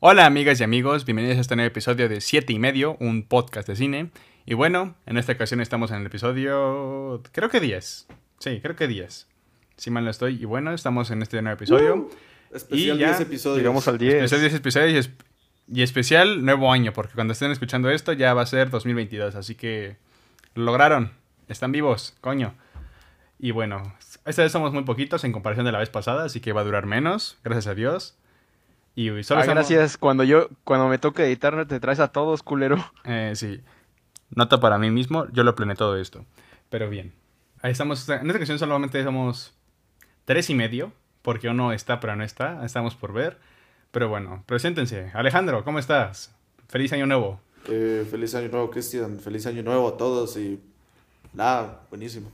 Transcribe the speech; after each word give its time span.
Hola 0.00 0.24
amigas 0.26 0.60
y 0.60 0.64
amigos, 0.64 1.04
bienvenidos 1.04 1.36
a 1.38 1.40
este 1.42 1.56
nuevo 1.56 1.68
episodio 1.68 2.08
de 2.08 2.20
7 2.20 2.52
y 2.52 2.58
medio, 2.58 2.96
un 3.00 3.22
podcast 3.22 3.68
de 3.68 3.76
cine. 3.76 4.10
Y 4.46 4.54
bueno, 4.54 4.94
en 5.06 5.18
esta 5.18 5.32
ocasión 5.32 5.60
estamos 5.60 5.90
en 5.90 5.98
el 5.98 6.06
episodio, 6.06 7.22
creo 7.32 7.50
que 7.50 7.60
10. 7.60 8.06
Sí, 8.38 8.60
creo 8.62 8.76
que 8.76 8.88
10. 8.88 9.26
Si 9.76 9.90
mal 9.90 10.04
no 10.04 10.10
estoy. 10.10 10.40
Y 10.40 10.44
bueno, 10.46 10.72
estamos 10.72 11.10
en 11.10 11.20
este 11.22 11.40
nuevo 11.42 11.54
episodio. 11.56 11.96
Uh, 11.96 12.10
especial 12.56 12.96
Y 12.96 13.00
ya 13.00 13.08
10 13.08 13.20
episodios. 13.20 13.58
Llegamos 13.58 13.86
al 13.88 13.98
10. 13.98 14.14
Especial 14.14 14.40
10 14.40 14.54
episodios 14.54 14.92
y, 14.92 14.96
es- 14.96 15.10
y 15.72 15.82
especial 15.82 16.44
nuevo 16.44 16.72
año, 16.72 16.92
porque 16.92 17.14
cuando 17.14 17.32
estén 17.32 17.50
escuchando 17.50 17.90
esto 17.90 18.12
ya 18.14 18.32
va 18.34 18.42
a 18.42 18.46
ser 18.46 18.70
2022. 18.70 19.34
Así 19.34 19.54
que 19.54 19.96
lo 20.54 20.64
lograron, 20.64 21.12
están 21.48 21.72
vivos, 21.72 22.16
coño. 22.22 22.54
Y 23.38 23.50
bueno, 23.52 23.94
esta 24.24 24.42
vez 24.42 24.52
somos 24.52 24.72
muy 24.72 24.84
poquitos 24.84 25.24
en 25.24 25.32
comparación 25.32 25.66
de 25.66 25.72
la 25.72 25.78
vez 25.78 25.90
pasada, 25.90 26.24
así 26.24 26.40
que 26.40 26.52
va 26.52 26.62
a 26.62 26.64
durar 26.64 26.86
menos, 26.86 27.38
gracias 27.44 27.66
a 27.68 27.74
Dios. 27.74 28.16
Y 28.94 29.06
solo 29.22 29.40
Ah, 29.40 29.42
estamos- 29.44 29.46
gracias. 29.68 29.96
Cuando 29.96 30.24
yo, 30.24 30.48
cuando 30.64 30.88
me 30.88 30.98
toque 30.98 31.24
editar, 31.24 31.66
te 31.66 31.80
traes 31.80 32.00
a 32.00 32.08
todos, 32.08 32.42
culero. 32.42 32.76
Eh, 33.04 33.32
sí. 33.34 33.60
Nota 34.34 34.60
para 34.60 34.78
mí 34.78 34.90
mismo, 34.90 35.26
yo 35.32 35.42
lo 35.44 35.54
planeé 35.54 35.76
todo 35.76 35.96
esto. 35.96 36.24
Pero 36.68 36.88
bien. 36.90 37.12
Ahí 37.62 37.72
estamos. 37.72 38.08
En 38.08 38.26
esta 38.26 38.36
ocasión 38.36 38.58
solamente 38.58 39.02
somos 39.02 39.52
tres 40.24 40.48
y 40.50 40.54
medio, 40.54 40.92
porque 41.22 41.48
uno 41.48 41.72
está, 41.72 41.98
pero 42.00 42.14
no 42.16 42.24
está. 42.24 42.64
Estamos 42.64 42.94
por 42.94 43.12
ver. 43.12 43.38
Pero 43.90 44.08
bueno, 44.08 44.44
preséntense. 44.46 45.10
Alejandro, 45.14 45.64
¿cómo 45.64 45.78
estás? 45.78 46.32
Feliz 46.68 46.92
año 46.92 47.06
nuevo. 47.06 47.40
Eh, 47.68 48.06
feliz 48.10 48.34
año 48.34 48.48
nuevo, 48.48 48.70
Cristian. 48.70 49.18
Feliz 49.18 49.46
año 49.46 49.62
nuevo 49.62 49.88
a 49.88 49.96
todos 49.96 50.36
y 50.36 50.60
nada, 51.32 51.82
buenísimo. 51.90 52.30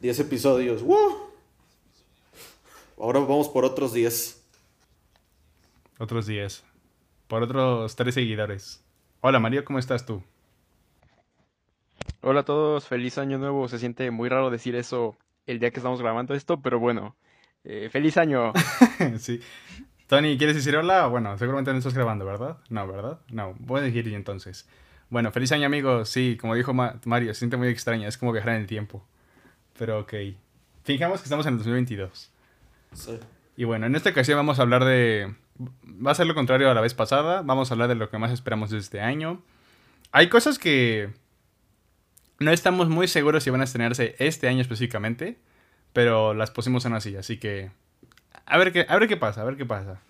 10 0.00 0.18
episodios. 0.20 0.82
¡Woo! 0.82 1.30
Ahora 2.98 3.20
vamos 3.20 3.48
por 3.48 3.64
otros 3.64 3.92
10. 3.92 4.37
Otros 5.98 6.26
días. 6.26 6.64
Por 7.26 7.42
otros 7.42 7.94
tres 7.96 8.14
seguidores. 8.14 8.84
Hola 9.20 9.38
Mario, 9.40 9.64
¿cómo 9.64 9.78
estás 9.78 10.06
tú? 10.06 10.22
Hola 12.20 12.40
a 12.40 12.44
todos, 12.44 12.86
feliz 12.86 13.18
año 13.18 13.38
nuevo. 13.38 13.68
Se 13.68 13.78
siente 13.78 14.10
muy 14.10 14.28
raro 14.28 14.50
decir 14.50 14.74
eso 14.76 15.16
el 15.46 15.58
día 15.58 15.70
que 15.70 15.78
estamos 15.80 16.00
grabando 16.00 16.34
esto, 16.34 16.60
pero 16.60 16.78
bueno. 16.78 17.16
eh, 17.64 17.88
feliz 17.90 18.16
año. 18.16 18.52
sí. 19.18 19.40
Tony, 20.06 20.38
¿quieres 20.38 20.56
decir 20.56 20.76
hola? 20.76 21.06
Bueno, 21.06 21.36
seguramente 21.36 21.72
no 21.72 21.78
estás 21.78 21.94
grabando, 21.94 22.24
¿verdad? 22.24 22.58
No, 22.70 22.86
¿verdad? 22.86 23.20
No, 23.30 23.54
voy 23.58 23.80
a 23.80 23.82
decir 23.84 24.08
yo 24.08 24.16
entonces. 24.16 24.66
Bueno, 25.10 25.32
feliz 25.32 25.52
año, 25.52 25.66
amigos. 25.66 26.08
Sí, 26.08 26.38
como 26.40 26.54
dijo 26.54 26.72
Ma- 26.72 26.98
Mario, 27.04 27.32
se 27.34 27.40
siente 27.40 27.56
muy 27.56 27.68
extraña. 27.68 28.08
Es 28.08 28.16
como 28.18 28.32
viajar 28.32 28.54
en 28.54 28.62
el 28.62 28.66
tiempo. 28.66 29.04
Pero 29.78 30.00
ok. 30.00 30.14
Fijamos 30.84 31.20
que 31.20 31.24
estamos 31.24 31.44
en 31.46 31.52
el 31.54 31.58
2022. 31.58 32.30
Sí. 32.92 33.18
Y 33.56 33.64
bueno, 33.64 33.86
en 33.86 33.96
esta 33.96 34.10
ocasión 34.10 34.38
vamos 34.38 34.58
a 34.58 34.62
hablar 34.62 34.84
de... 34.84 35.34
Va 35.60 36.12
a 36.12 36.14
ser 36.14 36.26
lo 36.26 36.34
contrario 36.34 36.70
a 36.70 36.74
la 36.74 36.80
vez 36.80 36.94
pasada. 36.94 37.42
Vamos 37.42 37.70
a 37.70 37.74
hablar 37.74 37.88
de 37.88 37.94
lo 37.94 38.10
que 38.10 38.18
más 38.18 38.32
esperamos 38.32 38.70
de 38.70 38.78
este 38.78 39.00
año. 39.00 39.42
Hay 40.12 40.28
cosas 40.28 40.58
que 40.58 41.10
no 42.38 42.52
estamos 42.52 42.88
muy 42.88 43.08
seguros 43.08 43.42
si 43.42 43.50
van 43.50 43.60
a 43.60 43.64
estrenarse 43.64 44.14
este 44.18 44.48
año 44.48 44.60
específicamente, 44.60 45.38
pero 45.92 46.34
las 46.34 46.50
pusimos 46.50 46.84
en 46.84 46.94
así, 46.94 47.16
así 47.16 47.38
que 47.38 47.70
a 48.46 48.56
ver 48.56 48.72
qué, 48.72 48.86
a 48.88 48.98
ver 48.98 49.08
qué 49.08 49.16
pasa, 49.16 49.42
a 49.42 49.44
ver 49.44 49.56
qué 49.56 49.66
pasa. 49.66 50.00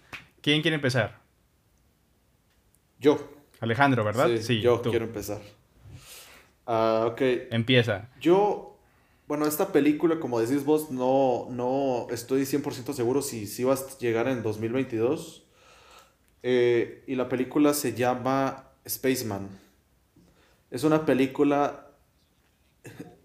¿Quién 0.41 0.63
quiere 0.63 0.77
empezar? 0.77 1.19
Yo. 3.01 3.33
Alejandro, 3.61 4.05
¿verdad? 4.05 4.29
Sí, 4.41 4.61
yo 4.61 4.81
tú. 4.81 4.91
quiero 4.91 5.07
empezar. 5.07 5.41
Ah, 6.67 7.05
ok. 7.07 7.21
Empieza. 7.51 8.09
Yo, 8.21 8.78
bueno, 9.29 9.47
esta 9.47 9.73
película, 9.73 10.19
como 10.19 10.41
decís 10.41 10.65
vos, 10.65 10.91
no, 10.91 11.47
no 11.51 12.07
estoy 12.11 12.43
100% 12.43 12.95
seguro 12.95 13.21
si, 13.23 13.47
si 13.47 13.63
va 13.63 13.75
a 13.75 13.99
llegar 14.01 14.27
en 14.27 14.43
2022. 14.43 15.45
Eh, 16.43 17.05
y 17.07 17.15
la 17.15 17.29
película 17.29 17.75
se 17.75 17.93
llama 17.95 18.71
Spaceman. 18.89 19.49
Es 20.71 20.83
una 20.85 21.05
película... 21.07 21.87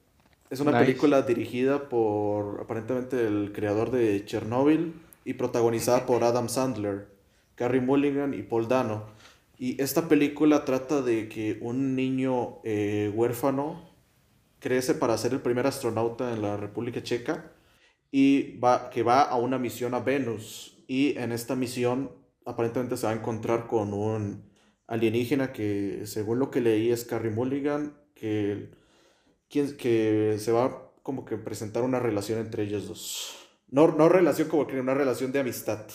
Es 0.50 0.59
una 0.59 0.69
Nice. 0.74 0.86
película 0.86 1.24
dirigida 1.24 1.90
por 1.90 2.62
aparentemente 2.62 3.25
el 3.25 3.53
creador 3.56 3.90
de 3.90 4.24
Chernobyl 4.24 4.94
y 5.25 5.34
protagonizada 5.34 6.06
por 6.06 6.24
Adam 6.24 6.47
Sandler, 6.47 7.08
Carrie 7.56 7.81
Mulligan 7.81 8.36
y 8.36 8.44
Paul 8.44 8.68
Dano. 8.68 9.06
Y 9.58 9.81
esta 9.81 10.08
película 10.08 10.63
trata 10.63 11.02
de 11.02 11.28
que 11.28 11.58
un 11.59 11.96
niño 11.96 12.59
eh, 12.63 13.12
huérfano 13.16 13.81
crece 14.63 14.96
para 14.96 15.18
ser 15.18 15.34
el 15.34 15.41
primer 15.41 15.68
astronauta 15.68 16.31
en 16.31 16.41
la 16.41 16.56
República 16.56 17.03
Checa 17.03 17.51
y 18.12 18.57
va, 18.59 18.90
que 18.90 19.03
va 19.03 19.24
a 19.24 19.35
una 19.35 19.59
misión 19.59 19.94
a 19.94 20.00
Venus. 20.00 20.81
Y 20.88 21.18
en 21.18 21.34
esta 21.34 21.56
misión 21.56 22.12
aparentemente 22.46 22.96
se 22.96 23.06
va 23.06 23.12
a 23.12 23.16
encontrar 23.16 23.68
con 23.68 23.94
un 23.94 24.50
alienígena 24.88 25.51
que, 25.51 26.03
según 26.06 26.40
lo 26.40 26.50
que 26.50 26.62
leí, 26.62 26.91
es 26.91 27.03
Carrie 27.03 27.31
Mulligan, 27.31 27.94
que, 28.16 28.69
quien, 29.50 29.75
que 29.75 30.38
se 30.40 30.53
va 30.53 30.94
como 31.03 31.25
que 31.25 31.35
presentar 31.35 31.84
una 31.84 32.00
relación 32.00 32.40
entre 32.40 32.63
ellos 32.63 32.88
dos. 32.88 33.35
No, 33.68 33.90
no 33.90 34.07
relación 34.07 34.47
como 34.47 34.66
que 34.66 34.80
una 34.80 34.94
relación 34.94 35.34
de 35.34 35.40
amistad. 35.40 35.85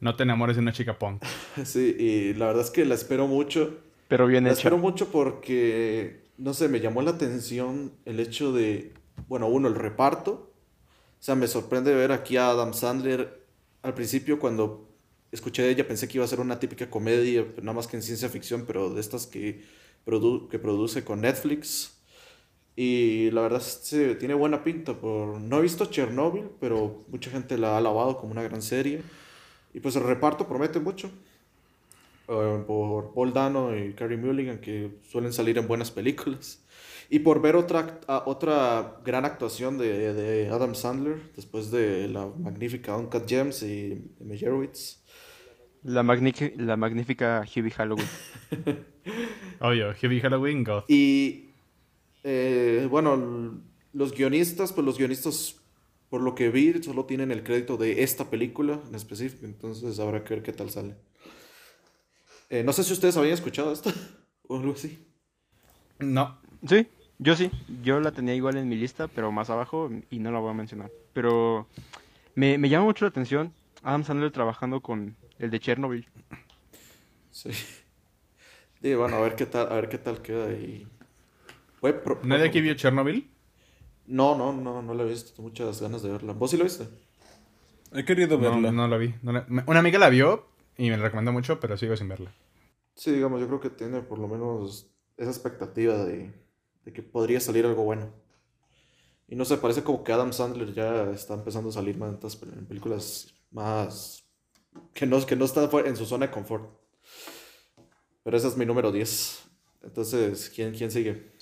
No 0.00 0.16
te 0.16 0.24
enamores 0.24 0.56
de 0.56 0.62
una 0.62 0.72
chica 0.72 0.98
punk. 0.98 1.22
Sí, 1.64 1.94
y 1.96 2.34
la 2.34 2.46
verdad 2.46 2.64
es 2.64 2.70
que 2.70 2.84
la 2.84 2.96
espero 2.96 3.28
mucho. 3.28 3.78
Pero 4.08 4.26
bien 4.26 4.44
La 4.44 4.52
espero 4.52 4.78
mucho 4.78 5.12
porque, 5.12 6.27
no 6.38 6.54
sé, 6.54 6.68
me 6.68 6.80
llamó 6.80 7.02
la 7.02 7.10
atención 7.12 7.92
el 8.04 8.20
hecho 8.20 8.52
de, 8.52 8.94
bueno, 9.28 9.48
uno, 9.48 9.68
el 9.68 9.74
reparto. 9.74 10.52
O 11.20 11.22
sea, 11.22 11.34
me 11.34 11.48
sorprende 11.48 11.94
ver 11.94 12.12
aquí 12.12 12.36
a 12.36 12.50
Adam 12.50 12.72
Sandler. 12.74 13.44
Al 13.82 13.94
principio, 13.94 14.38
cuando 14.38 14.88
escuché 15.32 15.62
de 15.62 15.70
ella, 15.70 15.86
pensé 15.86 16.08
que 16.08 16.18
iba 16.18 16.24
a 16.24 16.28
ser 16.28 16.40
una 16.40 16.58
típica 16.58 16.88
comedia, 16.88 17.44
nada 17.58 17.74
más 17.74 17.86
que 17.86 17.96
en 17.96 18.02
ciencia 18.02 18.28
ficción, 18.28 18.64
pero 18.66 18.90
de 18.94 19.00
estas 19.00 19.26
que, 19.26 19.64
produ- 20.06 20.48
que 20.48 20.58
produce 20.58 21.04
con 21.04 21.20
Netflix. 21.20 22.00
Y 22.76 23.30
la 23.32 23.40
verdad, 23.42 23.60
sí, 23.60 24.16
tiene 24.20 24.34
buena 24.34 24.62
pinta. 24.62 24.94
Por... 24.94 25.40
No 25.40 25.58
he 25.58 25.62
visto 25.62 25.86
Chernobyl, 25.86 26.48
pero 26.60 27.04
mucha 27.08 27.30
gente 27.30 27.58
la 27.58 27.74
ha 27.74 27.78
alabado 27.78 28.16
como 28.18 28.32
una 28.32 28.42
gran 28.42 28.62
serie. 28.62 29.02
Y 29.74 29.80
pues 29.80 29.96
el 29.96 30.04
reparto 30.04 30.46
promete 30.48 30.78
mucho. 30.80 31.10
Eh, 32.28 32.64
por 32.66 33.14
Paul 33.14 33.32
Dano 33.32 33.76
y 33.76 33.94
Carrie 33.94 34.18
Mulligan, 34.18 34.58
que 34.60 34.98
suelen 35.10 35.32
salir 35.32 35.56
en 35.58 35.66
buenas 35.66 35.90
películas. 35.90 36.62
Y 37.10 37.20
por 37.20 37.40
ver 37.40 37.56
otra, 37.56 37.80
act- 37.86 38.04
a- 38.06 38.24
otra 38.26 39.00
gran 39.04 39.24
actuación 39.24 39.78
de, 39.78 40.12
de 40.12 40.48
Adam 40.48 40.74
Sandler, 40.74 41.32
después 41.34 41.70
de 41.70 42.06
la 42.08 42.26
magnífica 42.26 42.96
Uncut 42.96 43.26
Gems 43.26 43.62
y 43.62 44.12
Meyerowitz. 44.20 45.02
La, 45.82 46.02
la 46.02 46.76
magnífica 46.76 47.44
Hubie 47.56 47.70
Halloween. 47.70 48.06
Obvio, 49.60 49.94
Heavy 49.94 50.20
Halloween, 50.20 50.64
God. 50.64 50.84
Y 50.88 51.46
eh, 52.24 52.86
bueno, 52.90 53.62
los 53.92 54.12
guionistas, 54.12 54.72
pues 54.72 54.84
los 54.84 54.98
guionistas, 54.98 55.60
por 56.10 56.20
lo 56.20 56.34
que 56.34 56.50
vi, 56.50 56.74
solo 56.82 57.06
tienen 57.06 57.30
el 57.32 57.42
crédito 57.42 57.76
de 57.76 58.02
esta 58.02 58.28
película 58.28 58.80
en 58.86 58.94
específico, 58.94 59.46
entonces 59.46 59.98
habrá 59.98 60.24
que 60.24 60.34
ver 60.34 60.42
qué 60.42 60.52
tal 60.52 60.70
sale. 60.70 60.96
Eh, 62.50 62.62
no 62.64 62.72
sé 62.72 62.84
si 62.84 62.92
ustedes 62.92 63.16
habían 63.16 63.34
escuchado 63.34 63.72
esto 63.72 63.90
o 64.48 64.56
algo 64.58 64.72
así. 64.72 64.98
No. 65.98 66.38
Sí, 66.66 66.86
yo 67.18 67.36
sí. 67.36 67.50
Yo 67.82 68.00
la 68.00 68.12
tenía 68.12 68.34
igual 68.34 68.56
en 68.56 68.68
mi 68.68 68.76
lista, 68.76 69.08
pero 69.08 69.30
más 69.32 69.50
abajo 69.50 69.90
y 70.10 70.18
no 70.18 70.30
la 70.32 70.38
voy 70.38 70.50
a 70.50 70.54
mencionar. 70.54 70.90
Pero 71.12 71.66
me, 72.34 72.58
me 72.58 72.68
llama 72.68 72.86
mucho 72.86 73.04
la 73.04 73.10
atención 73.10 73.52
Adam 73.82 74.04
Sandler 74.04 74.30
trabajando 74.32 74.80
con 74.80 75.16
el 75.38 75.50
de 75.50 75.60
Chernobyl. 75.60 76.06
Sí. 77.30 77.50
Y 78.80 78.94
bueno, 78.94 79.16
a 79.16 79.20
ver 79.22 79.34
qué 79.34 79.44
tal, 79.44 79.72
a 79.72 79.74
ver 79.74 79.88
qué 79.88 79.98
tal 79.98 80.22
queda 80.22 80.46
pro- 82.04 82.20
¿Nadie 82.22 82.46
aquí 82.46 82.60
vio 82.60 82.74
Chernobyl? 82.74 83.28
No, 84.06 84.38
no, 84.38 84.52
no, 84.52 84.82
no 84.82 84.94
la 84.94 85.02
he 85.02 85.06
visto, 85.06 85.32
tengo 85.34 85.48
muchas 85.48 85.82
ganas 85.82 86.00
de 86.04 86.10
verla. 86.12 86.32
¿Vos 86.32 86.52
sí 86.52 86.56
la 86.56 86.62
viste? 86.62 86.86
He 87.92 88.04
querido 88.04 88.38
verla. 88.38 88.70
no 88.70 88.86
la 88.86 88.96
vi. 88.96 89.12
no 89.22 89.32
la- 89.32 89.44
me- 89.48 89.64
Una 89.66 89.80
amiga 89.80 89.98
la 89.98 90.08
vio 90.10 90.46
y 90.78 90.88
me 90.90 90.96
la 90.96 91.02
recomendó 91.02 91.32
mucho, 91.32 91.60
pero 91.60 91.76
sigo 91.76 91.94
sin 91.96 92.08
verla. 92.08 92.32
Sí, 92.94 93.12
digamos, 93.12 93.40
yo 93.40 93.46
creo 93.46 93.60
que 93.60 93.70
tiene 93.70 94.00
por 94.00 94.18
lo 94.18 94.26
menos 94.28 94.90
esa 95.16 95.30
expectativa 95.30 95.94
de, 96.04 96.32
de 96.84 96.92
que 96.92 97.02
podría 97.02 97.40
salir 97.40 97.66
algo 97.66 97.84
bueno. 97.84 98.10
Y 99.28 99.36
no 99.36 99.44
sé, 99.44 99.58
parece 99.58 99.82
como 99.84 100.02
que 100.02 100.12
Adam 100.12 100.32
Sandler 100.32 100.72
ya 100.72 101.10
está 101.10 101.34
empezando 101.34 101.68
a 101.68 101.72
salir 101.72 101.98
más 101.98 102.14
en, 102.42 102.64
películas 102.66 103.34
más... 103.50 104.24
Que 104.94 105.06
no, 105.06 105.24
que 105.26 105.36
no 105.36 105.44
está 105.44 105.68
en 105.84 105.96
su 105.96 106.06
zona 106.06 106.26
de 106.26 106.32
confort. 106.32 106.70
Pero 108.24 108.36
ese 108.36 108.48
es 108.48 108.56
mi 108.56 108.64
número 108.64 108.90
10. 108.90 109.42
Entonces, 109.82 110.50
¿quién, 110.54 110.72
quién 110.74 110.90
sigue? 110.90 111.32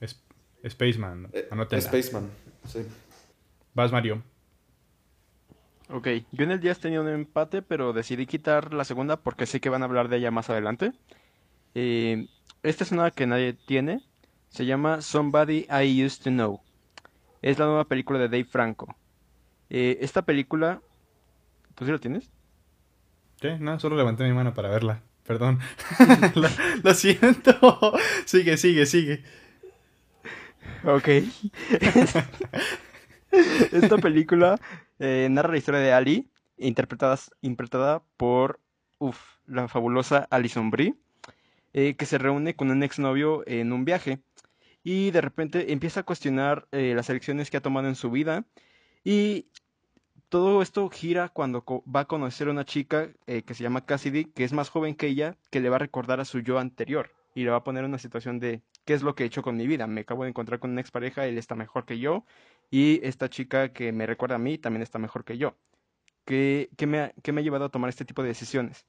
Es- 0.00 0.22
Spaceman, 0.68 1.28
Eh. 1.32 1.46
Spaceman, 1.80 2.30
sí. 2.66 2.86
Vas, 3.74 3.92
Mario. 3.92 4.22
Ok, 5.94 6.08
yo 6.32 6.42
en 6.42 6.50
el 6.50 6.58
10 6.58 6.80
tenía 6.80 7.00
un 7.00 7.08
empate, 7.08 7.62
pero 7.62 7.92
decidí 7.92 8.26
quitar 8.26 8.74
la 8.74 8.84
segunda 8.84 9.16
porque 9.16 9.46
sé 9.46 9.60
que 9.60 9.68
van 9.68 9.82
a 9.82 9.84
hablar 9.84 10.08
de 10.08 10.16
ella 10.16 10.32
más 10.32 10.50
adelante. 10.50 10.92
Eh, 11.76 12.26
esta 12.64 12.82
es 12.82 12.90
una 12.90 13.12
que 13.12 13.28
nadie 13.28 13.52
tiene. 13.52 14.02
Se 14.48 14.66
llama 14.66 15.02
Somebody 15.02 15.68
I 15.70 16.04
Used 16.04 16.24
to 16.24 16.30
Know. 16.30 16.60
Es 17.42 17.60
la 17.60 17.66
nueva 17.66 17.84
película 17.84 18.18
de 18.18 18.28
Dave 18.28 18.44
Franco. 18.44 18.96
Eh, 19.70 19.98
esta 20.00 20.22
película... 20.22 20.80
¿Tú 21.76 21.84
sí 21.84 21.92
la 21.92 22.00
tienes? 22.00 22.28
¿Qué? 23.38 23.56
No, 23.60 23.78
solo 23.78 23.94
levanté 23.94 24.24
mi 24.24 24.32
mano 24.32 24.52
para 24.52 24.70
verla. 24.70 25.00
Perdón. 25.24 25.60
lo, 26.34 26.48
lo 26.82 26.94
siento. 26.94 27.92
sigue, 28.24 28.56
sigue, 28.56 28.86
sigue. 28.86 29.22
Ok. 30.82 31.08
Esta 33.72 33.98
película 33.98 34.58
eh, 34.98 35.28
narra 35.30 35.52
la 35.52 35.58
historia 35.58 35.80
de 35.80 35.92
Ali, 35.92 36.30
interpretada, 36.56 38.02
por 38.16 38.60
la 39.46 39.68
fabulosa 39.68 40.26
Alison 40.30 40.70
Brie, 40.70 40.94
eh, 41.72 41.94
que 41.96 42.06
se 42.06 42.18
reúne 42.18 42.54
con 42.54 42.70
un 42.70 42.82
exnovio 42.82 43.42
en 43.46 43.72
un 43.72 43.84
viaje 43.84 44.20
y 44.82 45.10
de 45.10 45.20
repente 45.20 45.72
empieza 45.72 46.00
a 46.00 46.02
cuestionar 46.04 46.68
eh, 46.72 46.92
las 46.94 47.10
elecciones 47.10 47.50
que 47.50 47.56
ha 47.56 47.62
tomado 47.62 47.88
en 47.88 47.96
su 47.96 48.10
vida 48.10 48.44
y 49.02 49.48
todo 50.28 50.62
esto 50.62 50.88
gira 50.88 51.28
cuando 51.28 51.64
va 51.94 52.00
a 52.00 52.04
conocer 52.06 52.48
a 52.48 52.52
una 52.52 52.64
chica 52.64 53.10
que 53.26 53.54
se 53.54 53.62
llama 53.62 53.84
Cassidy, 53.84 54.24
que 54.24 54.44
es 54.44 54.52
más 54.52 54.68
joven 54.68 54.94
que 54.94 55.06
ella, 55.06 55.36
que 55.50 55.60
le 55.60 55.68
va 55.68 55.76
a 55.76 55.80
recordar 55.80 56.18
a 56.18 56.24
su 56.24 56.40
yo 56.40 56.58
anterior 56.58 57.10
y 57.34 57.44
le 57.44 57.50
va 57.50 57.58
a 57.58 57.64
poner 57.64 57.84
en 57.84 57.90
una 57.90 57.98
situación 57.98 58.38
de 58.38 58.62
qué 58.84 58.94
es 58.94 59.02
lo 59.02 59.14
que 59.14 59.24
he 59.24 59.26
hecho 59.26 59.42
con 59.42 59.56
mi 59.56 59.66
vida. 59.66 59.86
Me 59.86 60.02
acabo 60.02 60.22
de 60.22 60.30
encontrar 60.30 60.60
con 60.60 60.70
una 60.70 60.80
expareja, 60.80 61.26
él 61.26 61.38
está 61.38 61.54
mejor 61.54 61.84
que 61.84 61.98
yo 61.98 62.24
y 62.74 62.98
esta 63.04 63.30
chica 63.30 63.72
que 63.72 63.92
me 63.92 64.04
recuerda 64.04 64.34
a 64.34 64.38
mí 64.38 64.58
también 64.58 64.82
está 64.82 64.98
mejor 64.98 65.24
que 65.24 65.38
yo. 65.38 65.54
¿Qué, 66.24 66.70
qué 66.76 66.86
me 66.88 66.98
ha, 67.00 67.12
qué 67.22 67.30
me 67.30 67.40
ha 67.40 67.44
llevado 67.44 67.66
a 67.66 67.68
tomar 67.68 67.88
este 67.88 68.04
tipo 68.04 68.22
de 68.22 68.28
decisiones? 68.28 68.84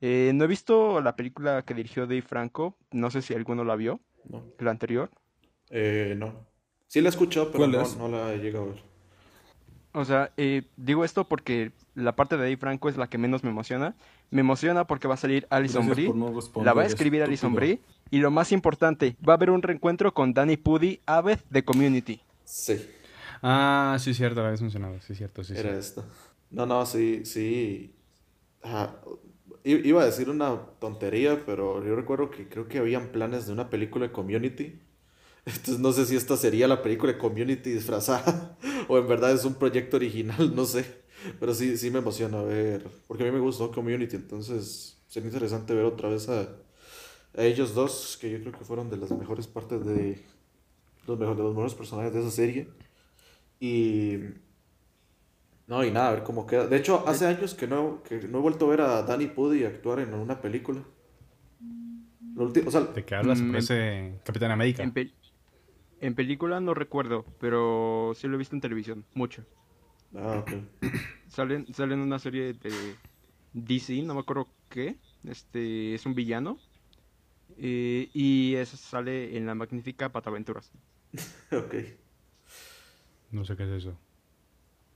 Eh, 0.00 0.32
no 0.34 0.42
he 0.42 0.48
visto 0.48 1.00
la 1.00 1.14
película 1.14 1.62
que 1.62 1.72
dirigió 1.74 2.08
Dave 2.08 2.22
Franco, 2.22 2.76
no 2.90 3.12
sé 3.12 3.22
si 3.22 3.32
alguno 3.32 3.62
la 3.62 3.76
vio, 3.76 4.00
No. 4.28 4.42
la 4.58 4.72
anterior. 4.72 5.08
Eh, 5.70 6.14
no. 6.18 6.32
Sí 6.88 7.00
la 7.00 7.08
he 7.08 7.10
escuchado, 7.10 7.46
pero 7.52 7.58
¿Cuál 7.58 7.70
no, 7.72 7.82
es? 7.82 7.96
no 7.96 8.08
la 8.08 8.32
he 8.34 8.38
llegado 8.38 8.64
a 8.64 8.68
ver. 8.70 8.82
O 9.92 10.04
sea, 10.04 10.32
eh, 10.36 10.62
digo 10.76 11.04
esto 11.04 11.28
porque 11.28 11.70
la 11.94 12.16
parte 12.16 12.36
de 12.36 12.42
Dave 12.42 12.56
Franco 12.56 12.88
es 12.88 12.96
la 12.96 13.06
que 13.06 13.18
menos 13.18 13.44
me 13.44 13.50
emociona. 13.50 13.94
Me 14.30 14.40
emociona 14.40 14.84
porque 14.86 15.06
va 15.06 15.14
a 15.14 15.18
salir 15.18 15.46
Alison 15.48 15.88
Brie, 15.88 16.12
no 16.12 16.32
la 16.64 16.72
va 16.72 16.82
a 16.82 16.86
escribir 16.86 17.22
Alison. 17.22 17.54
Brie, 17.54 17.78
y 18.10 18.18
lo 18.18 18.30
más 18.32 18.50
importante, 18.50 19.14
va 19.26 19.34
a 19.34 19.36
haber 19.36 19.50
un 19.50 19.62
reencuentro 19.62 20.12
con 20.12 20.32
Danny 20.34 20.56
Pudi, 20.56 21.00
Aved 21.06 21.38
de 21.50 21.62
Community. 21.62 22.20
Sí, 22.44 22.80
Ah, 23.42 23.96
sí, 24.00 24.14
cierto, 24.14 24.40
lo 24.40 24.46
habías 24.46 24.62
mencionado. 24.62 25.00
Sí, 25.00 25.14
cierto, 25.14 25.42
sí, 25.44 25.54
era 25.54 25.76
sí. 25.76 25.78
esta. 25.78 26.04
No, 26.50 26.66
no, 26.66 26.84
sí, 26.86 27.24
sí. 27.24 27.94
Ajá. 28.62 29.00
I- 29.64 29.88
Iba 29.88 30.02
a 30.02 30.06
decir 30.06 30.30
una 30.30 30.56
tontería, 30.80 31.44
pero 31.46 31.84
yo 31.84 31.96
recuerdo 31.96 32.30
que 32.30 32.48
creo 32.48 32.68
que 32.68 32.78
habían 32.78 33.12
planes 33.12 33.46
de 33.46 33.52
una 33.52 33.70
película 33.70 34.06
de 34.08 34.12
Community. 34.12 34.80
Entonces 35.46 35.80
no 35.80 35.92
sé 35.92 36.06
si 36.06 36.16
esta 36.16 36.36
sería 36.36 36.68
la 36.68 36.82
película 36.82 37.12
de 37.12 37.18
Community 37.18 37.70
disfrazada 37.72 38.58
o 38.88 38.98
en 38.98 39.08
verdad 39.08 39.32
es 39.32 39.44
un 39.44 39.54
proyecto 39.56 39.96
original, 39.98 40.54
no 40.56 40.64
sé. 40.66 40.86
Pero 41.40 41.54
sí, 41.54 41.76
sí 41.78 41.90
me 41.90 42.00
emociona 42.00 42.42
ver, 42.42 42.86
porque 43.08 43.24
a 43.24 43.26
mí 43.26 43.32
me 43.32 43.40
gustó 43.40 43.70
Community, 43.72 44.16
entonces 44.16 44.98
sería 45.08 45.28
interesante 45.28 45.74
ver 45.74 45.84
otra 45.86 46.08
vez 46.10 46.28
a, 46.28 46.42
a 47.36 47.44
ellos 47.44 47.74
dos, 47.74 48.18
que 48.20 48.30
yo 48.30 48.40
creo 48.40 48.52
que 48.52 48.64
fueron 48.64 48.90
de 48.90 48.98
las 48.98 49.12
mejores 49.12 49.46
partes 49.48 49.84
de 49.86 50.22
los 51.06 51.18
mejores, 51.18 51.38
de 51.38 51.44
los 51.44 51.54
mejores 51.54 51.74
personajes 51.74 52.12
de 52.12 52.20
esa 52.20 52.30
serie. 52.30 52.68
Y 53.62 54.18
no, 55.66 55.84
y 55.84 55.90
nada, 55.90 56.08
a 56.08 56.12
ver 56.12 56.22
cómo 56.22 56.46
queda. 56.46 56.66
De 56.66 56.76
hecho, 56.76 57.04
hace 57.08 57.26
años 57.26 57.54
que 57.54 57.66
no, 57.66 58.02
que 58.02 58.16
no 58.28 58.38
he 58.38 58.40
vuelto 58.42 58.66
a 58.66 58.70
ver 58.70 58.80
a 58.82 59.02
Danny 59.02 59.26
Pudi 59.26 59.64
actuar 59.64 60.00
en 60.00 60.14
una 60.14 60.40
película. 60.40 60.82
Lo 62.34 62.44
ulti- 62.48 62.64
o 62.66 62.70
sea, 62.70 62.80
¿De 62.94 63.04
qué 63.04 63.14
hablas? 63.14 63.40
Mm, 63.40 63.50
Parece 63.52 64.20
Capitán 64.24 64.50
América. 64.50 64.82
En, 64.82 64.94
pel- 64.94 65.14
en 66.00 66.14
película 66.14 66.60
no 66.60 66.74
recuerdo, 66.74 67.26
pero 67.40 68.12
sí 68.16 68.28
lo 68.28 68.34
he 68.36 68.38
visto 68.38 68.56
en 68.56 68.60
televisión, 68.62 69.06
mucho. 69.14 69.44
ah, 70.16 70.38
ok. 70.40 70.52
Sale, 71.28 71.64
sale 71.72 71.94
en 71.94 72.00
una 72.00 72.18
serie 72.18 72.52
de 72.54 73.00
DC, 73.52 74.02
no 74.02 74.14
me 74.14 74.20
acuerdo 74.20 74.48
qué, 74.68 74.98
este 75.24 75.94
es 75.94 76.06
un 76.06 76.14
villano. 76.14 76.58
eh, 77.58 78.10
y 78.14 78.54
eso 78.56 78.76
sale 78.76 79.36
en 79.36 79.46
la 79.46 79.54
magnífica 79.54 80.12
Pataventuras. 80.12 80.72
Ok. 81.52 81.74
No 83.32 83.44
sé 83.44 83.56
qué 83.56 83.64
es 83.64 83.70
eso. 83.70 83.94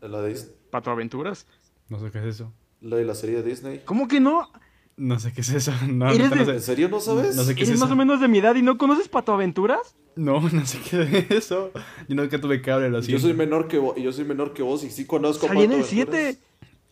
La 0.01 0.21
de, 0.21 0.35
Dis- 0.35 0.51
¿Pataventuras? 0.71 1.47
No 1.89 1.99
sé 1.99 2.11
qué 2.11 2.19
es 2.21 2.25
eso. 2.27 2.53
la 2.81 2.97
de 2.97 3.05
la 3.05 3.15
serie 3.15 3.43
de 3.43 3.49
Disney. 3.49 3.83
¿Cómo 3.85 4.07
que 4.07 4.21
no? 4.21 4.49
No 4.97 5.19
sé 5.19 5.33
qué 5.33 5.41
es 5.41 5.49
eso. 5.51 5.73
No, 5.89 6.07
¿Eres 6.11 6.31
neta, 6.31 6.37
no 6.37 6.45
de- 6.47 6.53
¿En 6.55 6.63
serio 6.63 6.89
no 6.89 7.01
sabes? 7.01 7.35
No 7.37 7.43
sé 7.43 7.55
qué 7.55 7.63
es 7.65 7.69
¿Eres 7.71 7.81
más 7.81 7.89
eso. 7.89 7.95
o 7.95 7.97
menos 7.97 8.21
de 8.21 8.29
mi 8.29 8.39
edad 8.39 8.55
y 8.55 8.63
no 8.63 8.79
conoces 8.79 9.09
Pataventuras? 9.09 9.97
No, 10.15 10.41
no 10.53 10.65
sé 10.67 10.79
qué 10.89 11.03
es 11.19 11.31
eso. 11.31 11.71
Yo 12.09 12.15
nunca 12.15 12.41
tuve 12.41 12.61
cable, 12.63 12.89
lo 12.91 13.01
Yo 13.01 13.19
soy 13.19 13.35
menor 13.35 13.69
que 13.69 13.79
vos, 13.79 13.97
y 13.99 14.03
yo 14.03 14.13
soy 14.13 14.25
menor 14.25 14.53
que 14.55 14.63
vos 14.63 14.85
y 14.85 14.91
sí 14.91 15.05
conozco 15.07 15.47
Salí 15.49 15.65
en 15.65 15.73
el 15.73 15.81
Pato 15.83 15.93
Aventuras. 15.93 16.21
7 16.37 16.39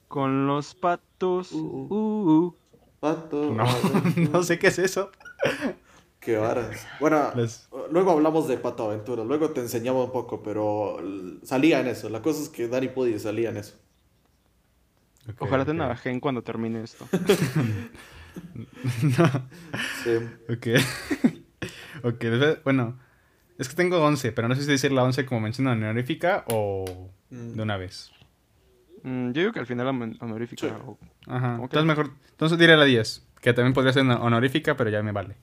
con 0.08 0.46
los 0.46 0.74
patos. 0.74 1.52
Uh, 1.52 1.58
uh, 1.90 2.30
uh. 2.46 2.54
Pato. 3.00 3.52
No, 3.52 3.64
Aventuras. 3.64 4.16
no 4.32 4.42
sé 4.42 4.58
qué 4.58 4.68
es 4.68 4.78
eso. 4.78 5.10
Qué 6.24 6.36
varas. 6.36 6.86
Bueno, 7.00 7.32
Les- 7.36 7.68
luego 7.90 8.12
hablamos 8.12 8.48
de 8.48 8.56
Pato 8.56 8.86
Aventura, 8.90 9.24
luego 9.24 9.50
te 9.50 9.60
enseñaba 9.60 10.04
un 10.04 10.12
poco, 10.12 10.42
pero 10.42 10.98
salía 11.42 11.80
en 11.80 11.88
eso. 11.88 12.08
La 12.08 12.22
cosa 12.22 12.42
es 12.42 12.48
que 12.48 12.66
Danny 12.68 12.88
Pudi 12.88 13.18
salía 13.18 13.50
en 13.50 13.58
eso. 13.58 13.74
Ojalá 15.38 15.62
ok. 15.62 15.68
te 15.68 15.74
navajen 15.74 16.20
cuando 16.20 16.42
termine 16.42 16.82
esto. 16.82 17.06
Sí. 20.02 20.10
Ok. 20.52 20.66
ok, 22.04 22.24
bueno. 22.64 22.98
Es 23.58 23.68
que 23.68 23.76
tengo 23.76 23.98
11, 24.04 24.32
pero 24.32 24.48
no 24.48 24.56
sé 24.56 24.62
si 24.62 24.68
decir 24.70 24.90
la 24.90 25.04
11 25.04 25.24
como 25.26 25.40
mención 25.40 25.66
honorífica 25.68 26.44
o 26.48 26.84
Mm. 27.30 27.52
de 27.56 27.62
una 27.62 27.76
vez. 27.76 28.10
Mm, 29.02 29.30
yo 29.32 29.40
digo 29.42 29.52
que 29.52 29.60
al 29.60 29.66
final 29.66 29.86
la 29.86 29.92
honorífica. 30.24 30.68
Sí. 30.68 30.74
o- 30.84 30.98
Ajá. 31.26 31.54
Entonces 31.62 31.84
mejor. 31.84 32.10
Entonces 32.30 32.58
diré 32.58 32.76
la 32.76 32.84
10, 32.84 33.24
que 33.40 33.52
también 33.52 33.72
podría 33.72 33.92
ser 33.92 34.02
honorífica, 34.04 34.76
pero 34.76 34.90
ya 34.90 35.02
me 35.02 35.12
vale. 35.12 35.36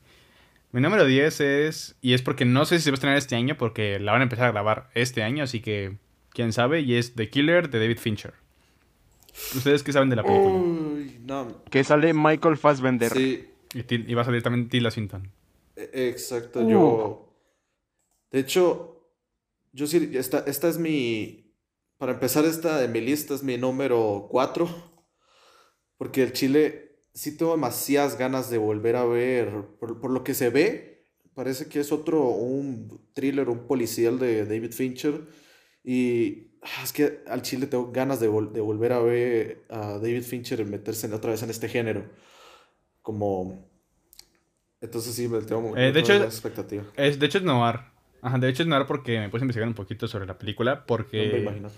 Mi 0.71 0.81
número 0.81 1.05
10 1.05 1.41
es. 1.41 1.95
Y 2.01 2.13
es 2.13 2.21
porque 2.21 2.45
no 2.45 2.65
sé 2.65 2.77
si 2.77 2.83
se 2.85 2.91
va 2.91 2.93
a 2.93 2.95
estrenar 2.95 3.17
este 3.17 3.35
año, 3.35 3.57
porque 3.57 3.99
la 3.99 4.11
van 4.13 4.21
a 4.21 4.23
empezar 4.23 4.45
a 4.47 4.51
grabar 4.51 4.89
este 4.93 5.23
año, 5.23 5.43
así 5.43 5.61
que. 5.61 5.97
Quién 6.33 6.53
sabe, 6.53 6.79
y 6.79 6.95
es 6.95 7.13
The 7.15 7.29
Killer 7.29 7.69
de 7.69 7.77
David 7.79 7.97
Fincher. 7.99 8.33
¿Ustedes 9.53 9.83
qué 9.83 9.91
saben 9.91 10.09
de 10.09 10.15
la 10.15 10.23
película? 10.23 10.55
Uy, 10.55 11.19
no. 11.25 11.63
Que 11.65 11.83
sale 11.83 12.13
Michael 12.13 12.55
Fassbender. 12.55 13.11
Sí, 13.11 13.49
Y, 13.73 14.13
va 14.13 14.21
a 14.21 14.25
salir 14.25 14.41
también 14.41 14.69
Tilda 14.69 14.91
Swinton. 14.91 15.29
e- 15.75 16.07
exacto. 16.09 16.61
Uh. 16.61 16.69
Yo. 16.69 17.35
De 18.31 18.39
hecho, 18.39 19.09
yo 19.73 19.87
sí. 19.87 20.11
Esta, 20.13 20.39
esta 20.47 20.69
es 20.69 20.77
mi. 20.77 21.53
Para 21.97 22.13
empezar, 22.13 22.45
esta 22.45 22.79
de 22.79 22.87
mi 22.87 23.01
lista 23.01 23.33
es 23.33 23.43
mi 23.43 23.57
número 23.57 24.27
4. 24.29 24.69
Porque 25.97 26.23
el 26.23 26.31
Chile 26.31 26.90
sí 27.13 27.35
tengo 27.37 27.51
demasiadas 27.53 28.17
ganas 28.17 28.49
de 28.49 28.57
volver 28.57 28.95
a 28.95 29.05
ver. 29.05 29.49
Por, 29.79 29.99
por 29.99 30.11
lo 30.11 30.23
que 30.23 30.33
se 30.33 30.49
ve, 30.49 31.05
parece 31.33 31.67
que 31.67 31.79
es 31.79 31.91
otro. 31.91 32.23
Un 32.29 33.01
thriller, 33.13 33.49
un 33.49 33.67
policial 33.67 34.19
de 34.19 34.45
David 34.45 34.71
Fincher. 34.73 35.21
Y 35.83 36.51
ah, 36.61 36.81
es 36.83 36.93
que 36.93 37.23
al 37.27 37.41
Chile 37.41 37.67
tengo 37.67 37.91
ganas 37.91 38.19
de, 38.19 38.29
vol- 38.29 38.51
de 38.51 38.61
volver 38.61 38.93
a 38.93 38.99
ver 38.99 39.63
a 39.69 39.93
David 39.97 40.23
Fincher 40.23 40.63
meterse 40.65 41.07
en- 41.07 41.13
otra 41.13 41.31
vez 41.31 41.41
en 41.43 41.49
este 41.49 41.67
género. 41.69 42.05
Como. 43.01 43.69
Entonces 44.79 45.13
sí, 45.13 45.27
me 45.27 45.41
tengo 45.41 45.75
Eh, 45.77 45.91
de 45.91 45.99
hecho- 45.99 46.23
expectativa. 46.23 46.83
Es, 46.95 47.19
de 47.19 47.25
hecho 47.25 47.37
es 47.39 47.43
noir. 47.43 47.79
Ajá, 48.23 48.37
de 48.37 48.49
hecho 48.49 48.63
es 48.63 48.69
noir 48.69 48.85
porque 48.87 49.19
me 49.19 49.29
puse 49.29 49.41
a 49.41 49.45
investigar 49.45 49.67
un 49.67 49.73
poquito 49.73 50.07
sobre 50.07 50.25
la 50.25 50.37
película. 50.37 50.73
No 50.75 50.79
me 50.81 50.85
Porque 50.87 51.39
imagino. 51.39 51.69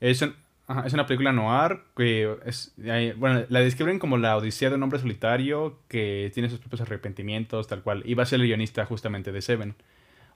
es, 0.00 0.22
un- 0.22 0.34
ajá, 0.66 0.86
es 0.86 0.92
una 0.94 1.06
película 1.06 1.32
noir 1.32 1.80
que 1.96 2.36
es... 2.46 2.74
bueno, 3.16 3.44
la 3.48 3.60
describen 3.60 3.98
como 3.98 4.16
la 4.16 4.36
odisea 4.36 4.70
de 4.70 4.76
un 4.76 4.82
hombre 4.82 4.98
solitario 4.98 5.78
que 5.88 6.30
tiene 6.34 6.48
sus 6.50 6.58
propios 6.58 6.80
arrepentimientos, 6.80 7.66
tal 7.66 7.82
cual. 7.82 8.02
Y 8.06 8.14
va 8.14 8.22
a 8.24 8.26
ser 8.26 8.40
el 8.40 8.46
guionista 8.46 8.84
justamente 8.86 9.32
de 9.32 9.42
Seven. 9.42 9.74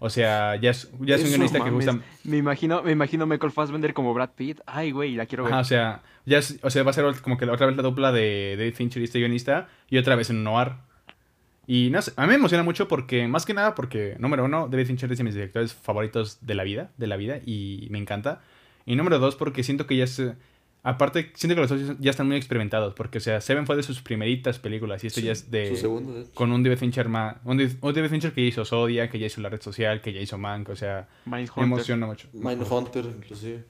O 0.00 0.10
sea, 0.10 0.54
ya 0.56 0.70
es, 0.70 0.92
ya 1.00 1.16
es 1.16 1.24
un 1.24 1.30
guionista 1.30 1.58
que 1.58 1.70
mames. 1.70 1.86
gusta... 1.86 2.04
Me 2.24 2.36
imagino, 2.36 2.82
me 2.82 2.92
imagino 2.92 3.26
Michael 3.26 3.50
Fassbender 3.50 3.94
como 3.94 4.14
Brad 4.14 4.30
Pitt. 4.36 4.60
Ay, 4.64 4.92
güey, 4.92 5.14
la 5.16 5.26
quiero 5.26 5.42
ver. 5.44 5.52
Ajá, 5.52 5.60
o 5.60 5.64
sea, 5.64 6.02
ya 6.24 6.38
es- 6.38 6.60
o 6.62 6.70
sea, 6.70 6.84
va 6.84 6.90
a 6.90 6.94
ser 6.94 7.04
como 7.20 7.36
que 7.36 7.44
otra 7.46 7.66
vez 7.66 7.76
la 7.76 7.82
dupla 7.82 8.12
de 8.12 8.54
David 8.56 8.74
Fincher 8.74 9.02
y 9.02 9.06
este 9.06 9.18
guionista 9.18 9.68
y 9.90 9.98
otra 9.98 10.14
vez 10.14 10.30
en 10.30 10.44
noir. 10.44 10.72
Y 11.66 11.90
no 11.90 12.00
sé, 12.00 12.12
a 12.16 12.22
mí 12.22 12.28
me 12.28 12.34
emociona 12.36 12.62
mucho 12.62 12.86
porque, 12.88 13.26
más 13.28 13.44
que 13.44 13.54
nada 13.54 13.74
porque, 13.74 14.14
número 14.18 14.44
uno, 14.44 14.68
David 14.70 14.86
Fincher 14.86 15.10
es 15.10 15.18
de 15.18 15.24
mis 15.24 15.34
directores 15.34 15.74
favoritos 15.74 16.38
de 16.46 16.54
la 16.54 16.62
vida, 16.64 16.92
de 16.96 17.06
la 17.08 17.16
vida, 17.16 17.40
y 17.44 17.88
me 17.90 17.98
encanta. 17.98 18.40
Y 18.88 18.96
número 18.96 19.18
dos, 19.18 19.36
porque 19.36 19.62
siento 19.62 19.86
que 19.86 19.96
ya 19.96 20.04
es, 20.04 20.18
eh, 20.18 20.34
aparte, 20.82 21.30
siento 21.34 21.54
que 21.54 21.60
los 21.60 21.68
dos 21.70 21.98
ya 21.98 22.10
están 22.10 22.26
muy 22.26 22.36
experimentados, 22.36 22.94
porque, 22.94 23.18
o 23.18 23.20
sea, 23.20 23.40
Seven 23.42 23.66
fue 23.66 23.76
de 23.76 23.82
sus 23.82 24.00
primeritas 24.00 24.58
películas 24.58 25.04
y 25.04 25.08
esto 25.08 25.20
ya 25.20 25.32
es 25.32 25.50
de... 25.50 25.68
Su 25.68 25.76
segundo, 25.76 26.14
de 26.14 26.20
hecho. 26.22 26.30
Con 26.32 26.52
un 26.52 26.62
David 26.62 26.78
Fincher 26.78 27.08
más, 27.08 27.36
un, 27.44 27.60
un 27.60 27.94
David 27.94 28.08
Fincher 28.08 28.32
que 28.32 28.40
ya 28.42 28.48
hizo 28.48 28.64
Zodiac, 28.64 29.10
que 29.10 29.18
ya 29.18 29.26
hizo 29.26 29.42
La 29.42 29.50
Red 29.50 29.60
Social, 29.60 30.00
que 30.00 30.12
ya 30.14 30.20
hizo 30.20 30.38
Mank, 30.38 30.70
o 30.70 30.76
sea, 30.76 31.06
me 31.26 31.44
emociona 31.56 32.06
mucho. 32.06 32.28
Mindhunter, 32.32 33.04
inclusive. 33.04 33.64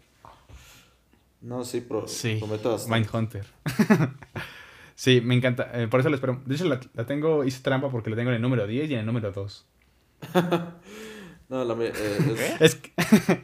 No, 1.41 1.65
sí, 1.65 1.81
pro, 1.81 2.07
Sí, 2.07 2.37
promete 2.39 2.69
bastante. 2.69 2.99
Mindhunter. 2.99 3.47
sí, 4.95 5.21
me 5.21 5.35
encanta. 5.35 5.71
eh, 5.75 5.89
por 5.89 5.99
eso 6.01 6.09
la 6.11 6.15
espero. 6.15 6.41
De 6.45 6.55
hecho, 6.55 6.65
la, 6.67 6.79
la 6.95 7.07
tengo, 7.07 7.45
hice 7.45 7.61
trampa 7.63 7.91
porque 7.91 8.11
la 8.11 8.17
tengo 8.17 8.31
en 8.31 8.37
el 8.37 8.43
número 8.43 8.67
10 8.69 8.91
y 8.91 8.95
en 8.95 9.01
el 9.01 9.07
número 9.07 9.33
2. 9.33 9.67
No, 11.49 11.65
la, 11.65 11.75
eh, 11.85 11.93
es- 12.61 12.61
Es 12.61 12.75
que- 12.75 12.93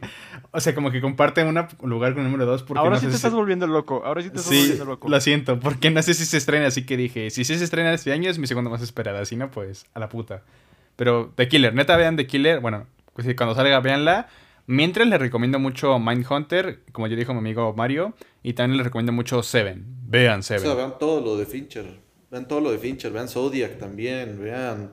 o 0.51 0.61
sea, 0.61 0.75
como 0.75 0.91
que 0.91 1.01
comparten 1.01 1.47
una- 1.47 1.69
un 1.81 1.91
lugar 1.91 2.13
con 2.15 2.25
el 2.25 2.31
número 2.31 2.45
2 2.51 2.63
porque 2.63 2.79
Ahora 2.79 2.97
no 2.97 3.01
sí 3.01 3.07
te 3.07 3.13
si- 3.13 3.17
estás 3.17 3.33
volviendo 3.33 3.67
loco. 3.67 4.03
Ahora 4.05 4.23
sí 4.23 4.31
te 4.31 4.37
estás 4.37 4.53
Sí, 4.53 4.59
volviendo 4.61 4.85
loco. 4.85 5.09
lo 5.09 5.21
siento, 5.21 5.59
porque 5.59 5.91
no 5.91 6.03
sé 6.03 6.15
si 6.15 6.25
se 6.27 6.37
estrena, 6.37 6.67
así 6.67 6.85
que 6.85 6.97
dije, 6.97 7.31
si 7.31 7.45
sí 7.45 7.57
se 7.57 7.65
estrena 7.65 7.93
este 7.95 8.13
año 8.13 8.31
es 8.31 8.39
mi 8.39 8.47
segunda 8.47 8.71
más 8.71 8.83
esperada, 8.83 9.25
si 9.25 9.37
no, 9.37 9.51
pues 9.51 9.87
a 9.95 10.01
la 10.01 10.09
puta. 10.09 10.43
Pero 10.97 11.33
The 11.37 11.49
Killer, 11.49 11.75
neta 11.75 11.97
vean 11.97 12.17
The 12.17 12.27
Killer, 12.27 12.61
bueno, 12.61 12.87
pues 13.15 13.27
cuando 13.37 13.55
salga 13.55 13.81
véanla. 13.81 14.29
Mientras 14.67 15.07
les 15.07 15.19
recomiendo 15.19 15.59
mucho 15.59 15.99
Mindhunter, 15.99 16.81
como 16.93 17.07
ya 17.07 17.17
dijo 17.17 17.33
mi 17.35 17.41
amigo 17.41 17.75
Mario, 17.77 18.15
y 18.43 18.55
también 18.55 18.79
les 18.79 18.87
recomiendo 18.87 19.13
mucho 19.13 19.43
Seven. 19.43 19.85
Vean 20.07 20.41
o 20.41 20.43
Seven. 20.43 20.63
sea, 20.63 20.75
vean 20.75 20.95
todo 20.99 21.21
lo 21.21 21.37
de 21.37 21.45
Fincher. 21.45 22.01
Vean 22.31 22.49
todo 22.49 22.61
lo 22.61 22.71
de 22.73 22.79
Fincher. 22.79 23.13
Vean 23.13 23.29
Zodiac 23.29 23.77
también. 23.79 24.41
Vean, 24.43 24.93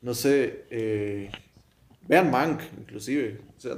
no 0.00 0.14
sé, 0.14 0.64
eh, 0.70 1.30
vean 2.12 2.30
Mank, 2.30 2.60
inclusive. 2.78 3.40
O 3.56 3.60
sea, 3.60 3.72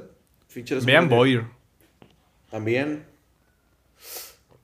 Fincher 0.48 0.78
es 0.78 0.84
vean 0.84 1.08
Boyer. 1.08 1.44
También. 2.50 3.04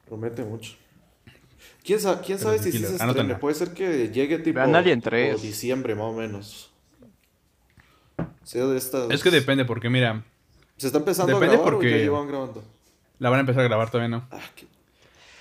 Promete 0.06 0.42
mucho. 0.44 0.72
¿Quién, 1.84 2.00
sa- 2.00 2.20
quién 2.20 2.38
sabe 2.38 2.58
si 2.58 2.72
sí 2.72 2.78
se 2.78 2.96
estrene? 2.96 3.36
Puede 3.36 3.54
ser 3.54 3.72
que 3.72 4.08
llegue 4.10 4.38
tipo 4.38 4.56
Vean 4.58 4.74
Alien 4.74 4.98
tipo 5.00 5.10
3. 5.10 5.40
diciembre 5.42 5.94
más 5.94 6.04
o 6.04 6.12
menos. 6.12 6.70
Sea 8.44 8.66
de 8.66 8.76
estas... 8.76 9.10
Es 9.10 9.22
que 9.22 9.30
depende, 9.30 9.64
porque 9.64 9.88
mira, 9.88 10.24
¿Se 10.76 10.86
está 10.88 10.98
empezando 10.98 11.32
depende 11.32 11.54
a 11.54 11.58
grabar 11.58 11.72
porque- 11.74 11.86
o 11.86 11.90
ya 11.90 11.96
llevan 11.98 12.26
grabando? 12.28 12.64
la 13.18 13.28
van 13.30 13.38
a 13.38 13.40
empezar 13.40 13.60
a 13.62 13.68
grabar 13.68 13.90
todavía 13.90 14.08
no. 14.08 14.26
Ah, 14.30 14.40
qué- 14.56 14.66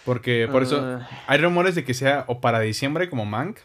Porque 0.05 0.47
por 0.51 0.63
eso 0.63 0.79
Ah. 0.81 1.07
hay 1.27 1.39
rumores 1.39 1.75
de 1.75 1.83
que 1.83 1.93
sea 1.93 2.25
o 2.27 2.41
para 2.41 2.59
diciembre 2.59 3.09
como 3.09 3.25
Mank 3.25 3.57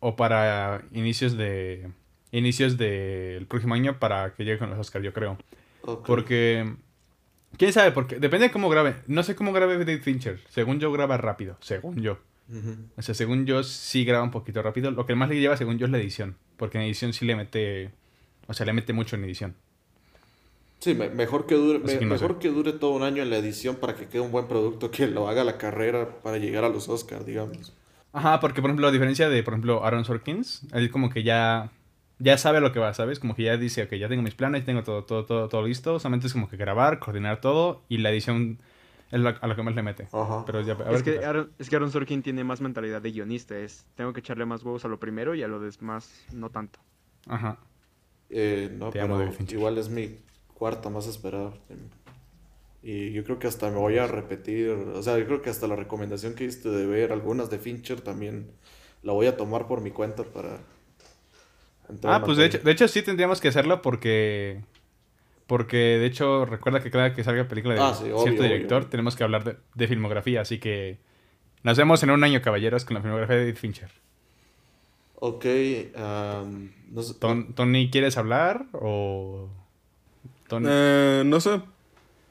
o 0.00 0.16
para 0.16 0.82
inicios 0.92 1.36
de 1.36 1.90
inicios 2.32 2.76
del 2.76 3.46
próximo 3.46 3.74
año 3.74 3.98
para 3.98 4.34
que 4.34 4.44
llegue 4.44 4.58
con 4.58 4.70
los 4.70 4.78
Oscars, 4.78 5.04
yo 5.04 5.12
creo. 5.12 5.38
Porque 6.06 6.74
quién 7.56 7.72
sabe, 7.72 7.92
porque 7.92 8.18
depende 8.18 8.46
de 8.48 8.52
cómo 8.52 8.68
grabe. 8.68 8.96
No 9.06 9.22
sé 9.22 9.34
cómo 9.36 9.52
grabe 9.52 9.78
David 9.78 10.02
Fincher. 10.02 10.40
Según 10.48 10.80
yo 10.80 10.90
graba 10.92 11.16
rápido, 11.16 11.56
según 11.60 12.00
yo. 12.00 12.18
O 12.96 13.02
sea, 13.02 13.14
según 13.14 13.44
yo 13.46 13.62
sí 13.64 14.04
graba 14.04 14.22
un 14.24 14.30
poquito 14.30 14.62
rápido. 14.62 14.90
Lo 14.90 15.04
que 15.06 15.14
más 15.14 15.28
le 15.28 15.40
lleva 15.40 15.56
según 15.56 15.78
yo 15.78 15.86
es 15.86 15.92
la 15.92 15.98
edición, 15.98 16.36
porque 16.56 16.78
en 16.78 16.84
edición 16.84 17.12
sí 17.12 17.24
le 17.24 17.34
mete 17.36 17.90
o 18.48 18.54
sea, 18.54 18.64
le 18.66 18.72
mete 18.72 18.92
mucho 18.92 19.16
en 19.16 19.24
edición. 19.24 19.54
Sí, 20.78 20.94
me- 20.94 21.08
mejor, 21.08 21.46
que 21.46 21.54
dure, 21.56 21.78
me- 21.80 21.94
no 22.00 22.06
mejor 22.14 22.34
sé. 22.34 22.38
que 22.38 22.48
dure 22.50 22.72
todo 22.72 22.90
un 22.92 23.02
año 23.02 23.22
en 23.22 23.30
la 23.30 23.38
edición 23.38 23.76
para 23.76 23.96
que 23.96 24.06
quede 24.06 24.20
un 24.20 24.30
buen 24.30 24.46
producto 24.46 24.90
que 24.90 25.06
lo 25.08 25.28
haga 25.28 25.42
la 25.42 25.58
carrera 25.58 26.20
para 26.22 26.38
llegar 26.38 26.62
a 26.64 26.68
los 26.68 26.88
Oscars, 26.88 27.26
digamos. 27.26 27.72
Ajá, 28.12 28.38
porque 28.40 28.60
por 28.60 28.70
ejemplo, 28.70 28.86
a 28.86 28.92
diferencia 28.92 29.28
de, 29.28 29.42
por 29.42 29.54
ejemplo, 29.54 29.84
Aaron 29.84 30.04
Sorkins, 30.04 30.62
él 30.72 30.90
como 30.90 31.10
que 31.10 31.22
ya, 31.24 31.70
ya 32.18 32.38
sabe 32.38 32.60
lo 32.60 32.72
que 32.72 32.78
va, 32.78 32.94
¿sabes? 32.94 33.18
Como 33.20 33.34
que 33.34 33.44
ya 33.44 33.56
dice, 33.56 33.82
ok, 33.84 33.94
ya 33.94 34.08
tengo 34.08 34.22
mis 34.22 34.34
planes, 34.34 34.64
tengo 34.64 34.82
todo, 34.82 35.04
todo, 35.04 35.24
todo, 35.26 35.48
todo 35.48 35.66
listo. 35.66 35.98
Solamente 35.98 36.26
es 36.26 36.32
como 36.32 36.48
que 36.48 36.56
grabar, 36.56 36.98
coordinar 36.98 37.40
todo 37.40 37.82
y 37.88 37.98
la 37.98 38.10
edición 38.10 38.58
es 39.10 39.20
lo- 39.20 39.34
a 39.40 39.46
lo 39.46 39.56
que 39.56 39.62
más 39.62 39.74
le 39.74 39.82
mete. 39.82 40.08
Ajá. 40.12 40.44
Pero 40.46 40.60
ya, 40.62 40.72
a 40.74 40.76
ver 40.76 40.94
Es 40.94 41.02
que. 41.02 41.24
Aaron, 41.24 41.50
es 41.58 41.68
que 41.70 41.76
Aaron 41.76 41.90
Sorkin 41.90 42.22
tiene 42.22 42.42
más 42.44 42.60
mentalidad 42.60 43.02
de 43.02 43.12
guionista. 43.12 43.56
Es, 43.58 43.86
tengo 43.94 44.12
que 44.12 44.20
echarle 44.20 44.46
más 44.46 44.62
huevos 44.64 44.84
a 44.84 44.88
lo 44.88 44.98
primero 44.98 45.34
y 45.34 45.42
a 45.42 45.48
lo 45.48 45.60
demás 45.60 46.24
no 46.32 46.50
tanto. 46.50 46.78
Ajá. 47.28 47.58
Eh, 48.30 48.70
no, 48.76 48.90
Te 48.90 49.00
pero 49.00 49.30
igual 49.48 49.78
es 49.78 49.88
mi 49.88 50.18
cuarta 50.54 50.90
más 50.90 51.06
esperada. 51.06 51.52
Y 52.82 53.12
yo 53.12 53.24
creo 53.24 53.38
que 53.38 53.48
hasta 53.48 53.68
me 53.70 53.76
voy 53.78 53.98
a 53.98 54.06
repetir, 54.06 54.70
o 54.70 55.02
sea, 55.02 55.18
yo 55.18 55.26
creo 55.26 55.42
que 55.42 55.50
hasta 55.50 55.66
la 55.66 55.74
recomendación 55.76 56.34
que 56.34 56.44
diste 56.44 56.68
de 56.68 56.86
ver 56.86 57.12
algunas 57.12 57.50
de 57.50 57.58
Fincher 57.58 58.00
también 58.00 58.50
la 59.02 59.12
voy 59.12 59.26
a 59.26 59.36
tomar 59.36 59.66
por 59.66 59.80
mi 59.80 59.90
cuenta 59.90 60.22
para 60.24 60.60
Ah, 62.04 62.22
pues 62.24 62.36
de 62.38 62.46
hecho, 62.46 62.58
de 62.58 62.70
hecho 62.72 62.88
sí 62.88 63.02
tendríamos 63.02 63.40
que 63.40 63.48
hacerlo 63.48 63.82
porque... 63.82 64.60
Porque 65.46 65.76
de 65.76 66.06
hecho 66.06 66.44
recuerda 66.44 66.82
que 66.82 66.90
cada 66.90 67.14
que 67.14 67.22
salga 67.22 67.46
película 67.46 67.74
de 67.74 67.80
Ah, 67.80 67.94
sí, 67.94 68.04
obvio, 68.04 68.18
cierto 68.22 68.40
obvio. 68.42 68.52
director 68.52 68.84
tenemos 68.86 69.14
que 69.14 69.22
hablar 69.24 69.44
de, 69.44 69.56
de 69.74 69.86
filmografía. 69.88 70.40
Así 70.40 70.58
que 70.58 70.98
nos 71.62 71.78
vemos 71.78 72.02
en 72.02 72.10
un 72.10 72.24
año, 72.24 72.42
caballeros, 72.42 72.84
con 72.84 72.94
la 72.94 73.00
filmografía 73.00 73.36
de 73.36 73.42
David 73.42 73.56
Fincher. 73.58 73.90
Ok, 75.18 75.44
am, 75.96 76.72
no 76.90 77.02
sé- 77.02 77.14
Ton- 77.14 77.54
Tony, 77.54 77.90
¿quieres 77.90 78.18
hablar? 78.18 78.66
O... 78.72 79.48
Tony... 80.48 80.66
Eh, 80.68 81.22
no 81.24 81.40
sé. 81.40 81.60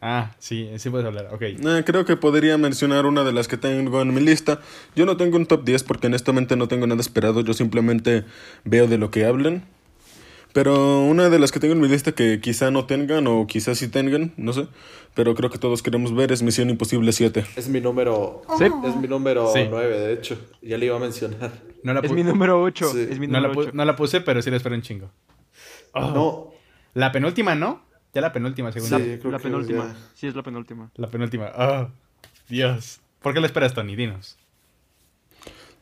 Ah, 0.01 0.31
sí, 0.39 0.69
sí 0.77 0.89
puedes 0.89 1.07
hablar. 1.07 1.29
Ok. 1.33 1.41
Eh, 1.41 1.83
creo 1.85 2.05
que 2.05 2.15
podría 2.15 2.57
mencionar 2.57 3.05
una 3.05 3.23
de 3.23 3.33
las 3.33 3.47
que 3.47 3.57
tengo 3.57 4.01
en 4.01 4.13
mi 4.13 4.21
lista. 4.21 4.59
Yo 4.95 5.05
no 5.05 5.17
tengo 5.17 5.37
un 5.37 5.45
top 5.47 5.63
10 5.63 5.83
porque 5.83 6.07
honestamente 6.07 6.55
no 6.55 6.67
tengo 6.67 6.85
nada 6.85 7.01
esperado. 7.01 7.41
Yo 7.41 7.53
simplemente 7.53 8.23
veo 8.63 8.87
de 8.87 8.97
lo 8.97 9.09
que 9.09 9.25
hablan. 9.25 9.63
Pero 10.53 11.01
una 11.01 11.29
de 11.29 11.37
las 11.37 11.51
que 11.51 11.59
tengo 11.59 11.73
en 11.73 11.81
mi 11.81 11.87
lista 11.89 12.13
que 12.13 12.39
quizá 12.39 12.71
no 12.71 12.85
tengan 12.85 13.27
o 13.27 13.45
quizá 13.45 13.75
sí 13.75 13.89
tengan, 13.89 14.33
no 14.37 14.53
sé. 14.53 14.67
Pero 15.13 15.35
creo 15.35 15.49
que 15.49 15.57
todos 15.57 15.81
queremos 15.83 16.15
ver 16.15 16.31
es 16.31 16.43
Misión 16.43 16.69
Imposible 16.69 17.11
7. 17.11 17.45
es 17.57 17.67
mi 17.67 17.81
número, 17.81 18.41
Sí. 18.57 18.65
es 18.85 18.95
mi 18.95 19.07
número 19.07 19.51
Sí. 19.53 19.67
9, 19.69 19.99
de 19.99 20.13
hecho, 20.13 20.37
ya 20.61 20.77
le 20.77 20.85
iba 20.85 20.95
a 20.95 20.99
mencionar. 20.99 21.51
No 21.83 21.93
la, 21.93 21.99
Es 21.99 22.11
mi 22.11 22.23
número 22.23 22.61
8. 22.61 22.87
Sí. 22.89 23.07
Es 23.09 23.19
mi 23.19 23.27
no 23.27 23.33
la 23.33 23.47
número 23.49 23.53
pu- 23.61 23.63
8. 23.67 23.71
no 23.75 23.85
la 23.85 23.95
puse, 23.97 24.21
pero 24.21 24.41
sí 24.41 24.49
la 24.49 24.57
espero 24.57 24.75
un 24.75 24.81
chingo. 24.81 25.11
Oh. 25.93 26.11
No, 26.11 26.51
La 26.93 27.11
penúltima, 27.11 27.55
¿no? 27.55 27.83
Ya 28.15 28.22
la 28.22 28.31
penúltima, 28.34 28.72
según 28.72 28.88
Sí. 28.89 28.95
yo. 28.98 29.19
creo 29.19 29.31
la 29.31 29.38
que 29.38 29.43
penúltima. 29.43 29.84
ya. 29.93 29.95
Sí, 30.15 30.25
es 30.27 30.36
la 30.36 30.41
penúltima. 30.41 30.89
La 30.95 31.07
penúltima. 31.12 31.51
Oh, 31.57 31.89
Dios. 32.50 33.00
¿Por 33.22 33.34
qué 33.34 33.41
la 33.41 33.45
esperas, 33.48 33.74
Tony? 33.74 33.95
Dinos. 33.95 34.38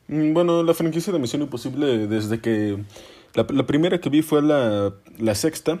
Mm, 0.08 0.34
Bueno, 0.34 0.62
la 0.62 0.74
franquicia 0.74 1.12
de 1.12 1.18
Misión 1.18 1.42
Imposible, 1.42 2.06
desde 2.08 2.40
que. 2.40 2.78
La, 3.34 3.46
la 3.50 3.66
primera 3.66 4.00
que 4.00 4.10
vi 4.10 4.22
fue 4.22 4.42
la, 4.42 4.92
la 5.18 5.34
sexta. 5.34 5.78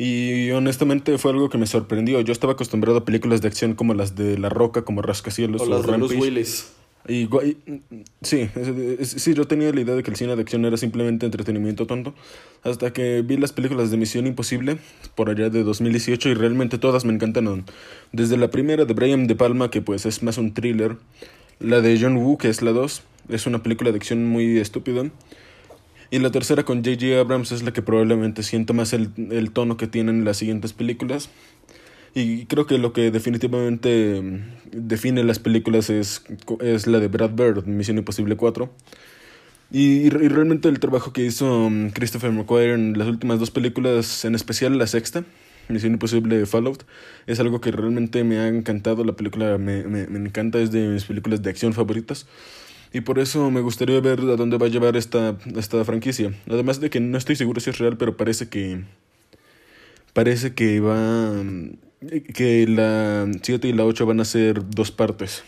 Y 0.00 0.50
honestamente 0.52 1.18
fue 1.18 1.32
algo 1.32 1.48
que 1.48 1.58
me 1.58 1.66
sorprendió. 1.66 2.20
Yo 2.20 2.32
estaba 2.32 2.52
acostumbrado 2.52 2.98
a 2.98 3.04
películas 3.04 3.40
de 3.42 3.48
acción 3.48 3.74
como 3.74 3.94
las 3.94 4.14
de 4.14 4.38
La 4.38 4.48
Roca, 4.48 4.82
como 4.82 5.02
Rascacielos 5.02 5.60
o 5.62 5.64
o, 5.64 5.82
de 5.82 5.86
Rampage. 5.86 6.16
Willis. 6.20 6.72
Y, 7.08 7.22
y- 7.22 7.26
mm, 7.66 7.80
sí, 8.20 8.50
es- 8.54 8.68
es- 9.14 9.22
sí, 9.22 9.32
yo 9.34 9.46
tenía 9.46 9.72
la 9.72 9.80
idea 9.80 9.94
de 9.94 10.02
que 10.02 10.10
el 10.10 10.16
cine 10.16 10.36
de 10.36 10.42
acción 10.42 10.64
era 10.66 10.76
simplemente 10.76 11.24
entretenimiento 11.24 11.86
tonto. 11.86 12.14
Hasta 12.62 12.92
que 12.92 13.22
vi 13.22 13.38
las 13.38 13.52
películas 13.52 13.90
de 13.90 13.96
Misión 13.96 14.26
Imposible 14.26 14.76
por 15.14 15.30
allá 15.30 15.48
de 15.48 15.62
2018 15.64 16.28
y 16.28 16.34
realmente 16.34 16.76
todas 16.76 17.06
me 17.06 17.14
encantaron. 17.14 17.64
Desde 18.12 18.36
la 18.36 18.50
primera 18.50 18.84
de 18.84 18.92
Brian 18.92 19.26
De 19.26 19.34
Palma, 19.34 19.70
que 19.70 19.80
pues 19.80 20.04
es 20.04 20.22
más 20.22 20.36
un 20.36 20.52
thriller. 20.52 20.96
La 21.60 21.80
de 21.80 21.98
John 22.00 22.16
Woo, 22.18 22.36
que 22.38 22.48
es 22.50 22.60
la 22.62 22.72
2, 22.72 23.02
es 23.30 23.46
una 23.46 23.62
película 23.62 23.90
de 23.90 23.96
acción 23.96 24.26
muy 24.26 24.58
estúpida. 24.58 25.10
Y 26.10 26.18
la 26.20 26.30
tercera 26.30 26.64
con 26.64 26.78
J.J. 26.84 27.20
Abrams 27.20 27.52
es 27.52 27.62
la 27.62 27.72
que 27.72 27.82
probablemente 27.82 28.42
siento 28.42 28.72
más 28.74 28.92
el, 28.92 29.10
el 29.30 29.50
tono 29.50 29.76
que 29.76 29.86
tienen 29.86 30.24
las 30.24 30.38
siguientes 30.38 30.72
películas. 30.72 31.28
Y 32.14 32.46
creo 32.46 32.66
que 32.66 32.78
lo 32.78 32.92
que 32.92 33.10
definitivamente 33.10 34.20
mm, 34.20 34.86
define 34.86 35.22
las 35.24 35.38
películas 35.38 35.90
es, 35.90 36.22
es 36.60 36.86
la 36.86 37.00
de 37.00 37.08
Brad 37.08 37.30
Bird, 37.30 37.66
Misión 37.66 37.98
Imposible 37.98 38.36
4. 38.36 38.70
Y, 39.70 40.06
y 40.06 40.10
realmente 40.10 40.68
el 40.68 40.80
trabajo 40.80 41.12
que 41.12 41.24
hizo 41.24 41.68
mm, 41.70 41.90
Christopher 41.90 42.32
McQuarrie 42.32 42.74
en 42.74 42.98
las 42.98 43.08
últimas 43.08 43.38
dos 43.38 43.50
películas, 43.50 44.24
en 44.24 44.34
especial 44.34 44.78
la 44.78 44.86
sexta, 44.86 45.24
Misión 45.68 45.92
Imposible 45.92 46.46
Fallout, 46.46 46.84
es 47.26 47.40
algo 47.40 47.60
que 47.60 47.70
realmente 47.70 48.24
me 48.24 48.38
ha 48.38 48.48
encantado. 48.48 49.04
La 49.04 49.12
película 49.14 49.58
me, 49.58 49.84
me, 49.84 50.06
me 50.06 50.18
encanta, 50.18 50.58
es 50.58 50.70
de 50.70 50.88
mis 50.88 51.04
películas 51.04 51.42
de 51.42 51.50
acción 51.50 51.74
favoritas. 51.74 52.26
Y 52.92 53.02
por 53.02 53.18
eso 53.18 53.50
me 53.50 53.60
gustaría 53.60 54.00
ver 54.00 54.20
a 54.20 54.36
dónde 54.36 54.56
va 54.56 54.66
a 54.66 54.70
llevar 54.70 54.96
esta, 54.96 55.36
esta 55.56 55.84
franquicia. 55.84 56.32
Además 56.48 56.80
de 56.80 56.88
que 56.90 57.00
no 57.00 57.18
estoy 57.18 57.36
seguro 57.36 57.60
si 57.60 57.70
es 57.70 57.78
real, 57.78 57.98
pero 57.98 58.16
parece 58.16 58.48
que. 58.48 58.84
Parece 60.14 60.54
que 60.54 60.80
va. 60.80 61.32
Que 62.00 62.66
la 62.68 63.26
7 63.42 63.68
y 63.68 63.72
la 63.72 63.84
8 63.84 64.06
van 64.06 64.20
a 64.20 64.24
ser 64.24 64.68
dos 64.70 64.90
partes. 64.90 65.44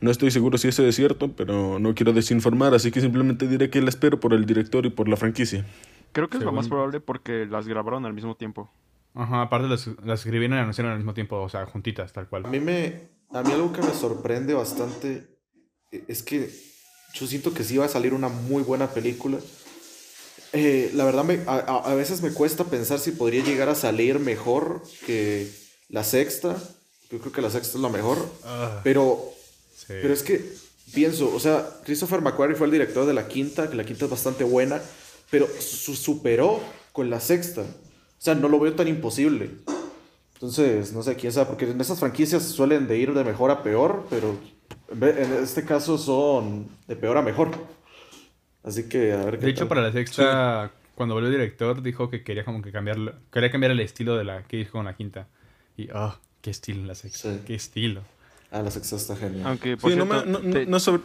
No 0.00 0.10
estoy 0.10 0.30
seguro 0.30 0.58
si 0.58 0.68
eso 0.68 0.86
es 0.86 0.94
cierto, 0.94 1.32
pero 1.32 1.78
no 1.78 1.94
quiero 1.94 2.12
desinformar, 2.12 2.74
así 2.74 2.90
que 2.90 3.00
simplemente 3.00 3.48
diré 3.48 3.70
que 3.70 3.80
la 3.80 3.88
espero 3.88 4.20
por 4.20 4.34
el 4.34 4.44
director 4.44 4.84
y 4.84 4.90
por 4.90 5.08
la 5.08 5.16
franquicia. 5.16 5.64
Creo 6.12 6.28
que 6.28 6.36
es 6.36 6.42
lo 6.42 6.52
más 6.52 6.68
probable 6.68 7.00
porque 7.00 7.46
las 7.46 7.66
grabaron 7.66 8.04
al 8.04 8.12
mismo 8.12 8.36
tiempo. 8.36 8.70
Ajá, 9.14 9.42
aparte 9.42 9.68
las, 9.68 9.88
las 10.04 10.20
escribieron 10.20 10.58
y 10.58 10.60
anunciaron 10.60 10.92
al 10.92 10.98
mismo 10.98 11.14
tiempo, 11.14 11.40
o 11.40 11.48
sea, 11.48 11.64
juntitas, 11.64 12.12
tal 12.12 12.28
cual. 12.28 12.44
A 12.44 12.48
mí 12.48 12.60
me, 12.60 13.08
a 13.30 13.42
mí 13.42 13.52
algo 13.52 13.72
que 13.72 13.80
me 13.80 13.92
sorprende 13.92 14.52
bastante 14.52 15.26
eh, 15.90 16.04
es 16.06 16.22
que 16.22 16.50
yo 17.14 17.26
siento 17.26 17.54
que 17.54 17.64
sí 17.64 17.78
va 17.78 17.86
a 17.86 17.88
salir 17.88 18.12
una 18.12 18.28
muy 18.28 18.62
buena 18.62 18.88
película. 18.88 19.38
Eh, 20.58 20.90
la 20.94 21.04
verdad, 21.04 21.22
me, 21.24 21.40
a, 21.46 21.56
a- 21.58 21.94
veces 21.94 22.22
me 22.22 22.30
cuesta 22.32 22.64
pensar 22.64 22.98
si 22.98 23.10
podría 23.12 23.44
llegar 23.44 23.68
a 23.68 23.74
salir 23.74 24.18
mejor 24.18 24.82
que 25.04 25.50
la 25.90 26.02
sexta. 26.02 26.56
Yo 27.10 27.18
creo 27.18 27.32
que 27.32 27.42
la 27.42 27.50
sexta 27.50 27.76
es 27.76 27.82
la 27.82 27.90
mejor. 27.90 28.16
Ah, 28.44 28.80
Pero, 28.82 29.32
sí. 29.76 29.86
pero 29.88 30.14
es 30.14 30.22
que 30.22 30.52
pienso, 30.94 31.30
o 31.34 31.38
sea, 31.38 31.68
Christopher 31.84 32.22
McQuarrie 32.22 32.56
fue 32.56 32.66
el 32.66 32.72
director 32.72 33.06
de 33.06 33.12
la 33.14 33.28
quinta, 33.28 33.68
que 33.68 33.76
la 33.76 33.84
quinta 33.84 34.06
es 34.06 34.10
bastante 34.10 34.44
buena, 34.44 34.80
pero 35.30 35.46
su 35.60 35.94
superó 35.94 36.60
con 36.92 37.10
la 37.10 37.20
sexta. 37.20 37.60
O 37.62 38.22
sea, 38.26 38.34
no 38.34 38.48
lo 38.48 38.58
veo 38.58 38.74
tan 38.74 38.88
imposible. 38.88 39.50
Entonces, 40.34 40.92
no 40.92 41.02
sé 41.02 41.16
quién 41.16 41.32
sabe, 41.32 41.46
porque 41.46 41.70
en 41.70 41.80
esas 41.80 41.98
franquicias 41.98 42.42
suelen 42.44 42.86
de 42.88 42.98
ir 42.98 43.12
de 43.14 43.24
mejor 43.24 43.50
a 43.50 43.62
peor, 43.62 44.06
pero 44.10 44.36
en 44.90 45.02
en 45.02 45.32
este 45.42 45.64
caso 45.64 45.98
son 45.98 46.68
de 46.88 46.96
peor 46.96 47.16
a 47.18 47.22
mejor. 47.22 47.50
Así 48.66 48.88
que 48.88 49.12
a 49.12 49.24
ver 49.24 49.38
qué 49.38 49.46
De 49.46 49.50
hecho, 49.52 49.60
tal. 49.60 49.68
para 49.68 49.80
la 49.82 49.92
sexta, 49.92 50.70
cuando 50.94 51.14
volvió 51.14 51.28
el 51.30 51.34
director, 51.36 51.80
dijo 51.82 52.10
que 52.10 52.22
quería 52.22 52.44
como 52.44 52.60
que 52.60 52.72
cambiar, 52.72 53.14
quería 53.32 53.50
cambiar 53.50 53.70
el 53.72 53.80
estilo 53.80 54.16
de 54.16 54.24
la 54.24 54.42
que 54.42 54.58
hizo 54.60 54.72
con 54.72 54.84
la 54.84 54.94
quinta. 54.94 55.28
Y, 55.76 55.88
ah, 55.94 56.18
qué 56.42 56.50
estilo 56.50 56.80
en 56.80 56.88
la 56.88 56.94
sexta, 56.94 57.32
Sí. 57.32 57.40
qué 57.46 57.54
estilo. 57.54 58.02
Ah, 58.50 58.62
la 58.62 58.70
sexta 58.70 58.96
está 58.96 59.16
genial. 59.16 59.46
Aunque, 59.46 59.76
por 59.76 59.90
Sí, 59.92 59.96
no, 59.96 60.04
cierto, 60.04 60.26
me- 60.26 60.32
no, 60.32 60.38
no- 60.40 60.52
te, 60.52 60.66
no 60.66 60.80
sobre- 60.80 61.02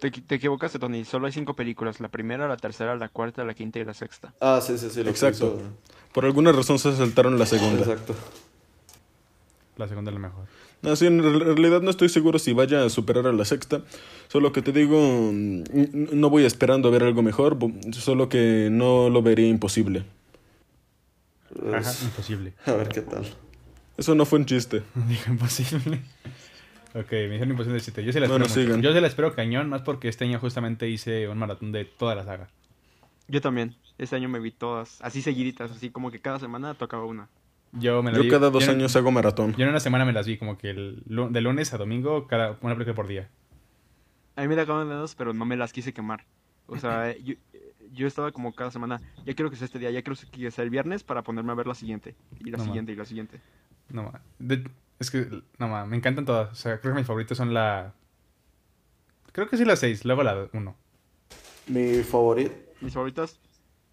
te, 0.00 0.10
te 0.10 0.34
equivocaste, 0.36 0.78
Tony. 0.78 1.04
Solo 1.04 1.26
hay 1.26 1.32
cinco 1.32 1.54
películas. 1.54 2.00
La 2.00 2.08
primera, 2.08 2.46
la 2.48 2.56
tercera, 2.56 2.94
la 2.96 3.08
cuarta, 3.08 3.44
la 3.44 3.54
quinta 3.54 3.78
y 3.80 3.84
la 3.84 3.94
sexta. 3.94 4.32
Ah, 4.40 4.60
sí, 4.62 4.78
sí, 4.78 4.88
sí. 4.90 4.98
Lo 5.00 5.04
que 5.04 5.10
Exacto. 5.10 5.56
hizo- 5.58 6.12
Por 6.14 6.24
alguna 6.24 6.52
razón 6.52 6.78
se 6.78 6.94
saltaron 6.96 7.38
la 7.38 7.46
segunda. 7.46 7.80
Exacto. 7.80 8.14
La 9.76 9.86
segunda 9.88 10.10
es 10.10 10.14
la 10.14 10.20
mejor. 10.20 10.44
No, 10.82 10.94
sí, 10.96 11.06
en 11.06 11.22
real- 11.22 11.40
realidad 11.40 11.82
no 11.82 11.90
estoy 11.90 12.08
seguro 12.08 12.38
si 12.38 12.52
vaya 12.52 12.84
a 12.84 12.88
superar 12.90 13.26
a 13.26 13.32
la 13.32 13.44
sexta. 13.44 13.82
Solo 14.28 14.52
que 14.52 14.62
te 14.62 14.72
digo, 14.72 15.30
mm, 15.32 15.64
no 16.12 16.30
voy 16.30 16.44
esperando 16.44 16.88
a 16.88 16.90
ver 16.92 17.02
algo 17.02 17.22
mejor, 17.22 17.58
solo 17.92 18.28
que 18.28 18.68
no 18.70 19.10
lo 19.10 19.22
vería 19.22 19.48
imposible. 19.48 20.04
Ajá, 21.72 21.78
Es- 21.90 22.02
imposible. 22.04 22.52
A 22.66 22.72
ver 22.72 22.88
qué 22.88 23.00
tal. 23.02 23.24
Eso 23.96 24.14
no 24.14 24.24
fue 24.26 24.38
un 24.38 24.46
chiste. 24.46 24.82
Dijo 25.08 25.30
imposible. 25.32 26.00
Ok, 26.94 27.12
Misión 27.28 27.50
Imposible 27.50 27.80
7. 27.80 28.04
Yo 28.04 28.12
sí 28.12 28.20
la 28.20 28.26
espero 28.26 28.44
Bueno, 28.44 28.54
sigan. 28.54 28.82
Yo 28.82 28.92
sí 28.94 29.00
la 29.00 29.06
espero 29.08 29.34
cañón, 29.34 29.68
más 29.68 29.82
porque 29.82 30.08
este 30.08 30.24
año 30.24 30.38
justamente 30.38 30.88
hice 30.88 31.28
un 31.28 31.38
maratón 31.38 31.72
de 31.72 31.84
toda 31.84 32.14
la 32.14 32.24
saga. 32.24 32.48
Yo 33.28 33.40
también. 33.40 33.74
Este 33.98 34.14
año 34.16 34.28
me 34.28 34.38
vi 34.38 34.52
todas, 34.52 34.98
así 35.02 35.22
seguiditas, 35.22 35.72
así 35.72 35.90
como 35.90 36.10
que 36.12 36.20
cada 36.20 36.38
semana 36.38 36.74
tocaba 36.74 37.04
una. 37.04 37.28
Yo 37.72 38.02
me 38.02 38.10
la 38.10 38.16
Yo 38.18 38.24
vi- 38.24 38.30
cada 38.30 38.50
dos 38.50 38.64
yo 38.64 38.72
en- 38.72 38.78
años 38.78 38.96
hago 38.96 39.10
maratón. 39.10 39.54
Yo 39.54 39.64
en 39.64 39.70
una 39.70 39.80
semana 39.80 40.04
me 40.04 40.12
las 40.12 40.26
vi, 40.26 40.38
como 40.38 40.56
que 40.56 40.70
el, 40.70 41.02
de 41.06 41.40
lunes 41.40 41.72
a 41.74 41.78
domingo, 41.78 42.26
cada 42.26 42.56
una 42.62 42.74
película 42.74 42.94
por 42.94 43.06
día. 43.06 43.28
A 44.36 44.42
mí 44.42 44.48
me 44.48 44.56
da 44.56 44.64
ganas 44.64 44.88
de 44.88 44.94
dos, 44.94 45.14
pero 45.14 45.32
no 45.34 45.44
me 45.44 45.56
las 45.56 45.72
quise 45.72 45.92
quemar. 45.92 46.24
O 46.66 46.78
sea, 46.78 47.14
yo, 47.24 47.34
yo 47.92 48.06
estaba 48.06 48.32
como 48.32 48.54
cada 48.54 48.70
semana, 48.70 49.00
ya 49.26 49.34
quiero 49.34 49.50
que 49.50 49.56
sea 49.56 49.66
este 49.66 49.78
día, 49.78 49.90
ya 49.90 50.02
quiero 50.02 50.18
que 50.32 50.50
sea 50.50 50.64
el 50.64 50.70
viernes 50.70 51.02
para 51.02 51.22
ponerme 51.22 51.52
a 51.52 51.56
ver 51.56 51.66
la 51.66 51.74
siguiente, 51.74 52.14
y 52.40 52.50
la 52.50 52.58
No, 52.58 52.64
siguiente, 52.64 52.92
y 52.92 52.96
la 52.96 53.04
siguiente. 53.04 53.40
No 53.90 54.04
ma. 54.04 54.20
De- 54.38 54.64
es 54.98 55.10
que, 55.10 55.28
no 55.58 55.86
me 55.86 55.96
encantan 55.96 56.24
todas. 56.24 56.50
O 56.50 56.54
sea, 56.54 56.80
creo 56.80 56.92
que 56.94 56.98
mis 57.00 57.06
favoritos 57.06 57.36
son 57.38 57.52
la. 57.54 57.92
Creo 59.32 59.48
que 59.48 59.56
sí 59.56 59.64
la 59.64 59.76
6, 59.76 60.04
luego 60.04 60.22
la 60.22 60.48
1. 60.52 60.76
Mi 61.68 62.02
favorito. 62.02 62.52
Mis 62.80 62.94
favoritas, 62.94 63.38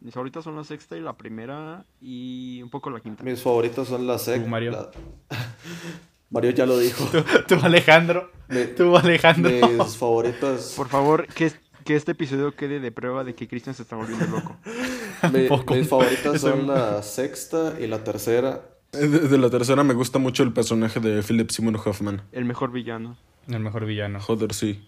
mis 0.02 0.14
favoritas 0.14 0.44
son 0.44 0.56
la 0.56 0.64
sexta 0.64 0.96
y 0.98 1.02
la 1.02 1.14
primera, 1.14 1.86
y 2.02 2.62
un 2.62 2.70
poco 2.70 2.90
la 2.90 3.00
quinta. 3.00 3.24
Mis 3.24 3.42
favoritos 3.42 3.88
son 3.88 4.06
la 4.08 4.18
sexta. 4.20 4.44
¿Tú, 4.44 4.50
Mario? 4.50 4.92
Mario 6.30 6.52
ya 6.52 6.66
lo 6.66 6.78
dijo. 6.78 7.06
Tú, 7.48 7.56
Alejandro. 7.62 8.30
Mi- 8.50 8.66
Tú, 8.76 8.96
Alejandro. 8.98 9.52
mis 9.70 9.98
favoritos. 9.98 10.74
Por 10.76 10.90
favor, 10.90 11.28
que, 11.28 11.52
que 11.84 11.96
este 11.96 12.12
episodio 12.12 12.56
quede 12.56 12.80
de 12.80 12.92
prueba 12.92 13.24
de 13.24 13.36
que 13.36 13.48
Cristian 13.48 13.74
se 13.76 13.84
está 13.84 13.96
volviendo 13.96 14.26
loco. 14.28 14.58
mis 15.74 15.88
favoritas 15.88 16.42
son 16.42 16.68
la 16.68 17.02
sexta 17.02 17.76
y 17.80 17.88
la 17.88 18.04
tercera. 18.04 18.62
Eh, 18.94 19.08
De, 19.08 19.20
de 19.28 19.38
la 19.38 19.50
tercera 19.50 19.84
me 19.84 19.94
gusta 19.94 20.20
mucho 20.20 20.44
el 20.44 20.52
personaje 20.54 21.00
de 21.00 21.22
Philip 21.24 21.50
Seymour 21.50 21.80
Hoffman. 21.88 22.22
El 22.32 22.46
mejor 22.46 22.72
villano. 22.72 23.18
El 23.48 23.60
mejor 23.60 23.86
villano. 23.86 24.20
Joder, 24.20 24.54
sí. 24.54 24.84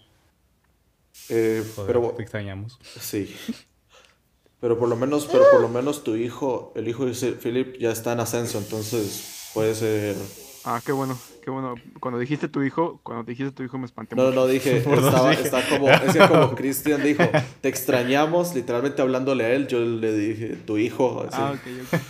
Eh, 1.28 1.64
Joder, 1.76 1.86
pero 1.94 2.14
te 2.16 2.22
extrañamos. 2.22 2.78
sí. 2.82 3.34
Pero 4.60 4.78
por 4.78 4.88
lo 4.88 4.96
menos, 4.96 5.28
pero 5.30 5.44
por 5.52 5.60
lo 5.60 5.68
menos 5.68 6.02
tu 6.02 6.16
hijo, 6.16 6.72
el 6.74 6.88
hijo 6.88 7.06
de 7.06 7.12
Philip 7.32 7.78
ya 7.78 7.92
está 7.92 8.12
en 8.12 8.20
ascenso, 8.20 8.58
entonces 8.58 9.50
puede 9.54 9.74
ser. 9.74 10.16
Ah, 10.64 10.82
qué 10.84 10.90
bueno, 10.90 11.16
qué 11.44 11.50
bueno. 11.50 11.76
Cuando 12.00 12.18
dijiste 12.18 12.48
tu 12.48 12.62
hijo, 12.64 12.98
cuando 13.04 13.22
dijiste 13.22 13.52
tu 13.52 13.62
hijo 13.62 13.78
me 13.78 13.86
espanté 13.86 14.16
No, 14.16 14.24
mucho. 14.24 14.34
no 14.34 14.46
dije, 14.48 14.78
estaba, 14.92 15.30
dije. 15.30 15.42
está 15.42 15.62
como, 15.68 15.88
es 15.88 16.12
que 16.12 16.26
como 16.26 16.54
Cristian 16.56 17.04
dijo, 17.04 17.30
te 17.60 17.68
extrañamos, 17.68 18.52
literalmente 18.56 19.00
hablándole 19.00 19.44
a 19.44 19.50
él, 19.52 19.68
yo 19.68 19.78
le 19.78 20.12
dije, 20.12 20.56
tu 20.66 20.76
hijo, 20.76 21.24
así. 21.28 21.36
Ah, 21.40 21.52
ok, 21.52 21.94
ok. 21.94 22.00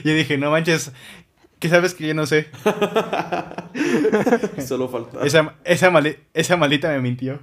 Yo 0.04 0.14
dije, 0.14 0.38
no 0.38 0.50
manches, 0.50 0.92
¿qué 1.58 1.68
sabes 1.68 1.94
que 1.94 2.06
yo 2.06 2.14
no 2.14 2.24
sé? 2.26 2.48
Solo 4.66 4.88
falta. 4.88 5.24
Esa, 5.24 5.54
esa, 5.64 5.90
mali- 5.90 6.16
esa 6.34 6.56
maldita 6.56 6.88
me 6.90 7.00
mintió. 7.00 7.38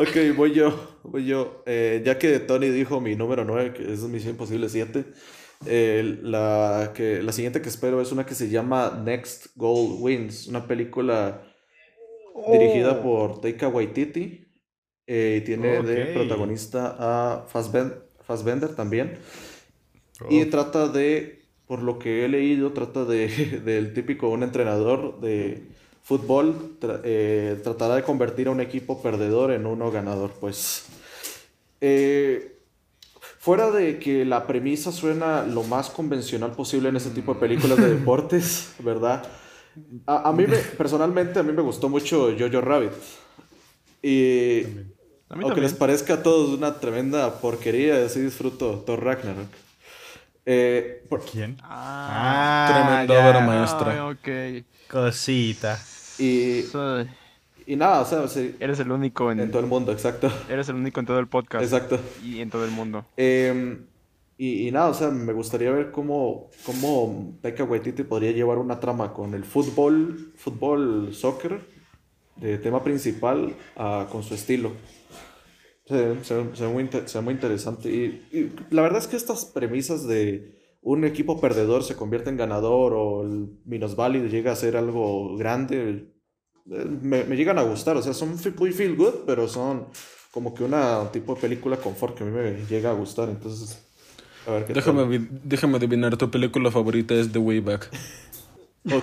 Ok, 0.00 0.36
voy 0.36 0.52
yo, 0.52 0.98
voy 1.02 1.26
yo. 1.26 1.62
Eh, 1.66 2.02
ya 2.04 2.18
que 2.18 2.38
Tony 2.38 2.68
dijo 2.68 3.00
mi 3.00 3.16
número 3.16 3.44
9, 3.44 3.72
que 3.74 3.92
es 3.92 4.00
Misión 4.02 4.32
Imposible 4.32 4.68
7, 4.68 5.04
eh, 5.66 6.18
la, 6.22 6.92
que, 6.94 7.22
la 7.22 7.32
siguiente 7.32 7.60
que 7.60 7.68
espero 7.68 8.00
es 8.00 8.12
una 8.12 8.24
que 8.24 8.34
se 8.36 8.48
llama 8.48 9.02
Next 9.04 9.48
Goal 9.56 9.96
Wins, 10.00 10.46
una 10.46 10.66
película 10.68 11.42
dirigida 12.52 13.02
por 13.02 13.40
Taika 13.40 13.68
Waititi. 13.68 14.44
eh, 15.06 15.38
y 15.42 15.44
tiene 15.44 15.82
de 15.82 15.94
protagonista 16.14 16.96
a 16.98 17.46
Fassben- 17.48 18.02
Fassbender 18.22 18.74
también. 18.76 19.18
Y 20.30 20.44
trata 20.46 20.88
de, 20.88 21.46
por 21.66 21.82
lo 21.82 21.98
que 21.98 22.24
he 22.24 22.28
leído, 22.28 22.72
trata 22.72 23.04
de, 23.04 23.26
del 23.64 23.94
típico 23.94 24.28
un 24.28 24.42
entrenador 24.44 25.20
de 25.20 25.66
fútbol, 26.08 26.76
tra- 26.80 27.00
eh, 27.04 27.60
tratará 27.62 27.96
de 27.96 28.02
convertir 28.02 28.48
a 28.48 28.50
un 28.50 28.60
equipo 28.62 29.02
perdedor 29.02 29.52
en 29.52 29.66
uno 29.66 29.90
ganador, 29.90 30.32
pues. 30.40 30.86
Eh, 31.80 32.56
fuera 33.38 33.70
de 33.70 33.98
que 33.98 34.24
la 34.24 34.46
premisa 34.46 34.90
suena 34.90 35.44
lo 35.44 35.62
más 35.64 35.90
convencional 35.90 36.52
posible 36.52 36.88
en 36.88 36.96
ese 36.96 37.10
tipo 37.10 37.34
de 37.34 37.40
películas 37.40 37.78
de 37.78 37.94
deportes, 37.96 38.70
¿verdad? 38.80 39.22
A, 40.06 40.30
a 40.30 40.32
mí, 40.32 40.46
me, 40.46 40.56
personalmente, 40.56 41.38
a 41.38 41.42
mí 41.42 41.52
me 41.52 41.62
gustó 41.62 41.88
mucho 41.88 42.34
Jojo 42.38 42.60
Rabbit. 42.62 42.92
Y 44.02 44.62
aunque 45.28 45.46
también. 45.46 45.60
les 45.62 45.74
parezca 45.74 46.14
a 46.14 46.22
todos 46.22 46.56
una 46.56 46.80
tremenda 46.80 47.40
porquería, 47.40 48.04
así 48.04 48.20
disfruto 48.20 48.82
Thor 48.86 49.04
Ragnarok. 49.04 49.48
Eh, 50.46 51.04
por- 51.08 51.22
¿Quién? 51.24 51.58
Ah, 51.62 52.66
Tremenda 52.72 53.14
ya. 53.14 53.28
obra 53.28 53.40
maestra. 53.40 53.92
Ay, 53.92 54.62
ok. 54.64 54.64
Cosita. 54.90 55.78
Y, 56.18 56.62
Soy- 56.62 57.06
y 57.66 57.76
nada, 57.76 58.00
o 58.00 58.04
sea, 58.06 58.26
sí, 58.28 58.56
Eres 58.60 58.80
el 58.80 58.90
único 58.90 59.30
en, 59.30 59.40
en 59.40 59.50
todo 59.50 59.60
el 59.60 59.68
mundo, 59.68 59.92
exacto. 59.92 60.30
eres 60.48 60.68
el 60.68 60.76
único 60.76 61.00
en 61.00 61.06
todo 61.06 61.18
el 61.18 61.26
podcast 61.26 61.62
Exacto. 61.64 61.98
y 62.24 62.40
en 62.40 62.50
todo 62.50 62.64
el 62.64 62.70
mundo. 62.70 63.04
Eh, 63.16 63.78
y, 64.38 64.68
y 64.68 64.70
nada, 64.72 64.88
o 64.88 64.94
sea, 64.94 65.08
me 65.10 65.32
gustaría 65.32 65.70
ver 65.70 65.90
cómo, 65.90 66.48
cómo 66.64 67.36
Taika 67.42 67.64
Waititi 67.64 68.04
podría 68.04 68.30
llevar 68.32 68.58
una 68.58 68.78
trama 68.80 69.12
con 69.12 69.34
el 69.34 69.44
fútbol, 69.44 70.32
fútbol, 70.36 71.12
soccer, 71.12 71.60
de 72.36 72.56
tema 72.58 72.82
principal, 72.84 73.54
a- 73.76 74.06
con 74.10 74.22
su 74.22 74.34
estilo. 74.34 74.72
Se, 75.86 76.22
se- 76.22 76.54
se 76.54 76.66
ve 76.66 76.72
muy, 76.72 76.88
se 77.06 77.20
muy 77.20 77.34
interesante. 77.34 77.90
Y, 77.90 78.26
y 78.30 78.52
la 78.70 78.82
verdad 78.82 78.98
es 79.00 79.06
que 79.08 79.16
estas 79.16 79.44
premisas 79.46 80.06
de 80.06 80.57
un 80.80 81.04
equipo 81.04 81.40
perdedor 81.40 81.82
se 81.84 81.96
convierte 81.96 82.30
en 82.30 82.36
ganador 82.36 82.94
o 82.94 83.22
el 83.22 83.48
minusválido 83.64 84.26
llega 84.26 84.52
a 84.52 84.56
ser 84.56 84.76
algo 84.76 85.36
grande, 85.36 86.08
eh, 86.70 86.84
me, 87.02 87.24
me 87.24 87.36
llegan 87.36 87.58
a 87.58 87.62
gustar. 87.62 87.96
O 87.96 88.02
sea, 88.02 88.14
son 88.14 88.36
muy 88.58 88.72
feel 88.72 88.96
good, 88.96 89.14
pero 89.26 89.48
son 89.48 89.88
como 90.30 90.54
que 90.54 90.64
una 90.64 91.00
un 91.00 91.12
tipo 91.12 91.34
de 91.34 91.40
película 91.40 91.76
confort 91.78 92.16
que 92.16 92.24
a 92.24 92.26
mí 92.26 92.32
me 92.32 92.64
llega 92.66 92.90
a 92.90 92.94
gustar. 92.94 93.28
Entonces, 93.28 93.84
a 94.46 94.52
ver 94.52 94.64
qué 94.66 94.74
Déjame, 94.74 95.02
tal. 95.02 95.28
déjame 95.44 95.76
adivinar, 95.78 96.16
tu 96.16 96.30
película 96.30 96.70
favorita 96.70 97.14
es 97.14 97.30
The 97.32 97.38
Way 97.38 97.60
Back. 97.60 97.90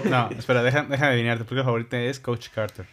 No, 0.10 0.30
espera, 0.38 0.64
deja- 0.64 0.84
déjame 0.90 1.12
adivinar. 1.12 1.38
Tu 1.38 1.46
película 1.46 1.66
favorita 1.66 2.02
es 2.02 2.20
Coach 2.20 2.50
Carter. 2.50 2.88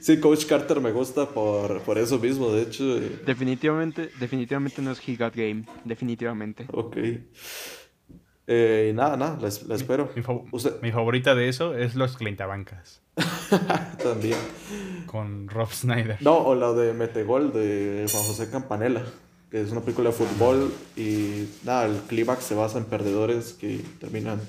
Sí, 0.00 0.18
Coach 0.20 0.46
Carter 0.46 0.80
me 0.80 0.92
gusta 0.92 1.26
por, 1.28 1.80
por 1.82 1.98
eso 1.98 2.18
mismo, 2.18 2.50
de 2.52 2.62
hecho. 2.62 2.84
Definitivamente, 3.26 4.10
definitivamente 4.20 4.80
no 4.82 4.92
es 4.92 5.00
He 5.06 5.16
Got 5.16 5.34
Game. 5.34 5.64
Definitivamente. 5.84 6.66
Ok. 6.72 6.96
Eh, 8.50 8.88
y 8.90 8.96
nada, 8.96 9.16
nada, 9.16 9.38
la, 9.42 9.48
es- 9.48 9.66
la 9.66 9.74
espero. 9.74 10.10
Mi, 10.16 10.22
fa- 10.22 10.40
Usted 10.52 10.80
mi 10.80 10.90
favorita 10.90 11.34
de 11.34 11.48
eso 11.48 11.74
es 11.74 11.94
Los 11.94 12.16
Clintabancas. 12.16 13.02
también. 14.02 14.38
Con 15.06 15.48
Rob 15.48 15.70
Snyder. 15.70 16.16
No, 16.20 16.36
o 16.38 16.54
la 16.54 16.72
de 16.72 16.92
Metegol 16.94 17.52
de 17.52 18.06
Juan 18.10 18.22
José 18.24 18.48
Campanella, 18.50 19.02
que 19.50 19.60
es 19.60 19.70
una 19.70 19.80
película 19.82 20.10
de 20.10 20.16
fútbol 20.16 20.72
y 20.96 21.46
nada, 21.64 21.86
el 21.86 21.96
clímax 22.08 22.44
se 22.44 22.54
basa 22.54 22.78
en 22.78 22.84
perdedores 22.84 23.52
que 23.54 23.80
terminan 24.00 24.40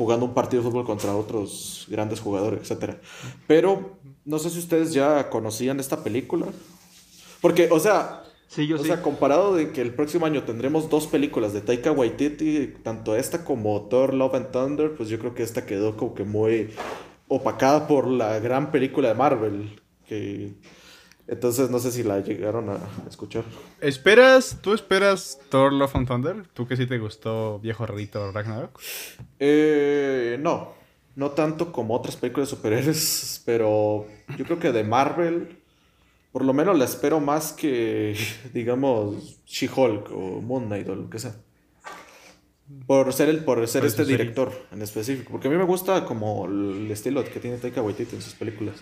jugando 0.00 0.24
un 0.24 0.32
partido 0.32 0.62
de 0.62 0.70
fútbol 0.70 0.86
contra 0.86 1.14
otros 1.14 1.84
grandes 1.90 2.20
jugadores, 2.20 2.70
etc. 2.70 2.94
Pero 3.46 3.98
no 4.24 4.38
sé 4.38 4.48
si 4.48 4.58
ustedes 4.58 4.94
ya 4.94 5.28
conocían 5.28 5.78
esta 5.78 6.02
película. 6.02 6.46
Porque, 7.42 7.68
o 7.70 7.78
sea, 7.78 8.22
Sí, 8.48 8.66
yo 8.66 8.76
o 8.76 8.78
sí. 8.78 8.86
sea, 8.86 9.02
comparado 9.02 9.54
de 9.54 9.72
que 9.72 9.82
el 9.82 9.92
próximo 9.92 10.24
año 10.24 10.42
tendremos 10.44 10.88
dos 10.88 11.06
películas 11.06 11.52
de 11.52 11.60
Taika 11.60 11.92
Waititi, 11.92 12.76
tanto 12.82 13.14
esta 13.14 13.44
como 13.44 13.82
Thor 13.90 14.14
Love 14.14 14.34
and 14.36 14.50
Thunder, 14.52 14.94
pues 14.96 15.10
yo 15.10 15.18
creo 15.18 15.34
que 15.34 15.42
esta 15.42 15.66
quedó 15.66 15.98
como 15.98 16.14
que 16.14 16.24
muy 16.24 16.70
opacada 17.28 17.86
por 17.86 18.06
la 18.08 18.38
gran 18.38 18.70
película 18.72 19.08
de 19.08 19.14
Marvel, 19.14 19.80
que 20.08 20.54
entonces 21.30 21.70
no 21.70 21.78
sé 21.78 21.92
si 21.92 22.02
la 22.02 22.20
llegaron 22.20 22.68
a 22.70 22.78
escuchar. 23.08 23.44
¿Esperas, 23.80 24.58
tú 24.60 24.74
esperas 24.74 25.38
Thor 25.48 25.72
Love 25.72 25.96
and 25.96 26.08
Thunder? 26.08 26.46
¿Tú 26.52 26.66
que 26.66 26.76
sí 26.76 26.86
te 26.86 26.98
gustó 26.98 27.58
Viejo 27.60 27.86
Rarito 27.86 28.32
Ragnarok? 28.32 28.78
Eh, 29.38 30.36
no, 30.40 30.74
no 31.14 31.30
tanto 31.30 31.70
como 31.72 31.94
otras 31.94 32.16
películas 32.16 32.50
de 32.50 32.56
superhéroes, 32.56 33.42
pero 33.46 34.06
yo 34.36 34.44
creo 34.44 34.58
que 34.58 34.72
de 34.72 34.84
Marvel 34.84 35.56
Por 36.32 36.44
lo 36.44 36.52
menos 36.52 36.78
la 36.78 36.84
espero 36.84 37.20
más 37.20 37.52
que, 37.52 38.16
digamos, 38.54 39.40
She-Hulk 39.46 40.10
o 40.12 40.40
Moon 40.42 40.66
Knight 40.66 40.88
o 40.88 40.94
lo 40.96 41.10
que 41.10 41.18
sea. 41.18 41.34
Por 42.86 43.12
ser, 43.12 43.28
el, 43.28 43.42
por 43.44 43.66
ser 43.66 43.82
Por 43.82 43.88
este 43.88 44.04
su 44.04 44.10
serie. 44.10 44.18
director 44.18 44.52
en 44.70 44.82
específico. 44.82 45.32
Porque 45.32 45.48
a 45.48 45.50
mí 45.50 45.56
me 45.56 45.64
gusta 45.64 46.04
como 46.04 46.46
el 46.46 46.88
estilo 46.90 47.24
que 47.24 47.40
tiene 47.40 47.56
Taika 47.58 47.82
Waititi 47.82 48.14
en 48.14 48.22
sus 48.22 48.34
películas. 48.34 48.76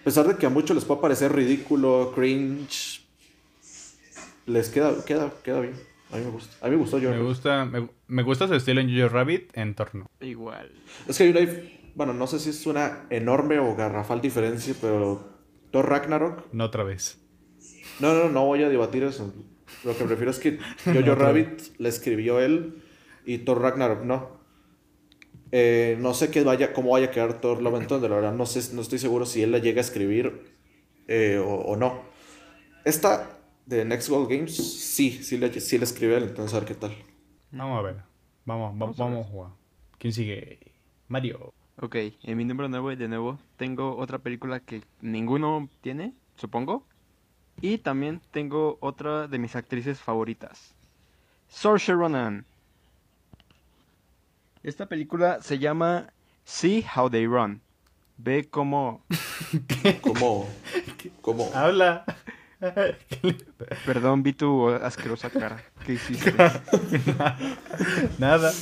A 0.00 0.04
pesar 0.04 0.26
de 0.26 0.36
que 0.36 0.46
a 0.46 0.50
muchos 0.50 0.74
les 0.74 0.84
puede 0.84 1.00
parecer 1.00 1.32
ridículo, 1.32 2.12
cringe, 2.14 3.02
les 4.46 4.68
queda, 4.68 5.04
queda, 5.04 5.32
queda 5.44 5.60
bien. 5.60 5.74
A 6.12 6.16
mí 6.16 6.24
me 6.24 6.30
gusta. 6.30 6.56
A 6.60 6.68
mí 6.68 6.72
me 6.72 6.76
gustó 6.78 6.98
yo. 6.98 7.10
Me 7.10 7.20
gusta, 7.22 7.64
me, 7.66 7.88
me 8.08 8.22
gusta 8.22 8.48
su 8.48 8.54
estilo 8.54 8.80
en 8.80 8.88
Jojo 8.92 9.08
Rabbit 9.14 9.50
en 9.56 9.74
torno. 9.74 10.06
Igual. 10.20 10.72
Es 11.06 11.18
que 11.18 11.24
hay 11.24 11.30
una, 11.30 11.40
dif- 11.40 11.70
bueno, 11.94 12.12
no 12.14 12.26
sé 12.26 12.40
si 12.40 12.50
es 12.50 12.66
una 12.66 13.06
enorme 13.10 13.58
o 13.60 13.76
garrafal 13.76 14.20
diferencia, 14.20 14.74
pero 14.80 15.28
Thor 15.70 15.88
Ragnarok, 15.88 16.52
No 16.52 16.64
otra 16.64 16.82
vez. 16.82 17.18
no, 18.00 18.14
no, 18.14 18.28
no 18.30 18.44
voy 18.46 18.62
a 18.64 18.68
debatir 18.68 19.04
eso. 19.04 19.32
Lo 19.84 19.96
que 19.96 20.04
prefiero 20.04 20.30
es 20.32 20.38
que 20.40 20.58
Jojo 20.84 21.14
Rabbit 21.14 21.76
le 21.78 21.88
escribió 21.88 22.40
él 22.40 22.82
y 23.24 23.38
Thor 23.38 23.60
Ragnarok 23.60 24.02
no. 24.02 24.39
Eh, 25.52 25.96
no 26.00 26.14
sé 26.14 26.30
qué 26.30 26.44
vaya, 26.44 26.72
cómo 26.72 26.92
vaya 26.92 27.06
a 27.06 27.10
quedar 27.10 27.40
Thor 27.40 27.60
Love 27.62 27.76
and 27.76 27.88
Thunder, 27.88 28.10
la 28.10 28.16
verdad 28.16 28.32
no 28.34 28.46
sé, 28.46 28.74
no 28.74 28.82
estoy 28.82 28.98
seguro 29.00 29.26
si 29.26 29.42
él 29.42 29.50
la 29.52 29.58
llega 29.58 29.80
a 29.80 29.82
escribir 29.84 30.56
eh, 31.08 31.38
o, 31.38 31.48
o 31.54 31.76
no. 31.76 32.02
Esta 32.84 33.38
de 33.66 33.84
Next 33.84 34.10
World 34.10 34.30
Games, 34.30 34.56
sí, 34.56 35.22
sí 35.24 35.38
le, 35.38 35.60
sí 35.60 35.78
le 35.78 35.84
escribió 35.84 36.16
él, 36.18 36.24
entonces 36.24 36.54
a 36.54 36.60
ver 36.60 36.68
qué 36.68 36.74
tal. 36.74 36.92
Vamos 37.52 37.78
a 37.78 37.82
ver. 37.82 38.02
Vamos, 38.44 38.76
vamos, 38.78 38.96
Vamos 38.96 39.00
a 39.00 39.04
ver. 39.06 39.18
vamos 39.18 39.26
a 39.26 39.30
jugar. 39.30 39.50
¿Quién 39.98 40.12
sigue? 40.12 40.74
Mario. 41.08 41.54
Ok, 41.76 41.96
en 42.22 42.36
mi 42.36 42.44
número 42.44 42.68
9 42.68 42.96
de 42.96 43.08
nuevo 43.08 43.38
tengo 43.56 43.96
otra 43.96 44.18
película 44.18 44.60
que 44.60 44.82
ninguno 45.00 45.68
tiene, 45.80 46.14
supongo. 46.36 46.86
Y 47.60 47.78
también 47.78 48.22
tengo 48.32 48.78
otra 48.80 49.28
de 49.28 49.38
mis 49.38 49.56
actrices 49.56 50.00
favoritas. 50.00 50.76
Saoirse 51.48 51.94
Ronan. 51.94 52.46
Esta 54.62 54.86
película 54.86 55.40
se 55.42 55.58
llama 55.58 56.12
See 56.44 56.84
How 56.94 57.10
They 57.10 57.26
Run. 57.26 57.62
Ve 58.18 58.48
cómo... 58.50 59.04
¿Cómo? 60.02 60.48
¿Cómo? 61.22 61.50
Habla. 61.54 62.04
Perdón, 63.86 64.22
vi 64.22 64.34
tu 64.34 64.68
asquerosa 64.68 65.30
cara. 65.30 65.64
¿Qué 65.86 65.94
hiciste? 65.94 66.34
Nada. 68.18 68.52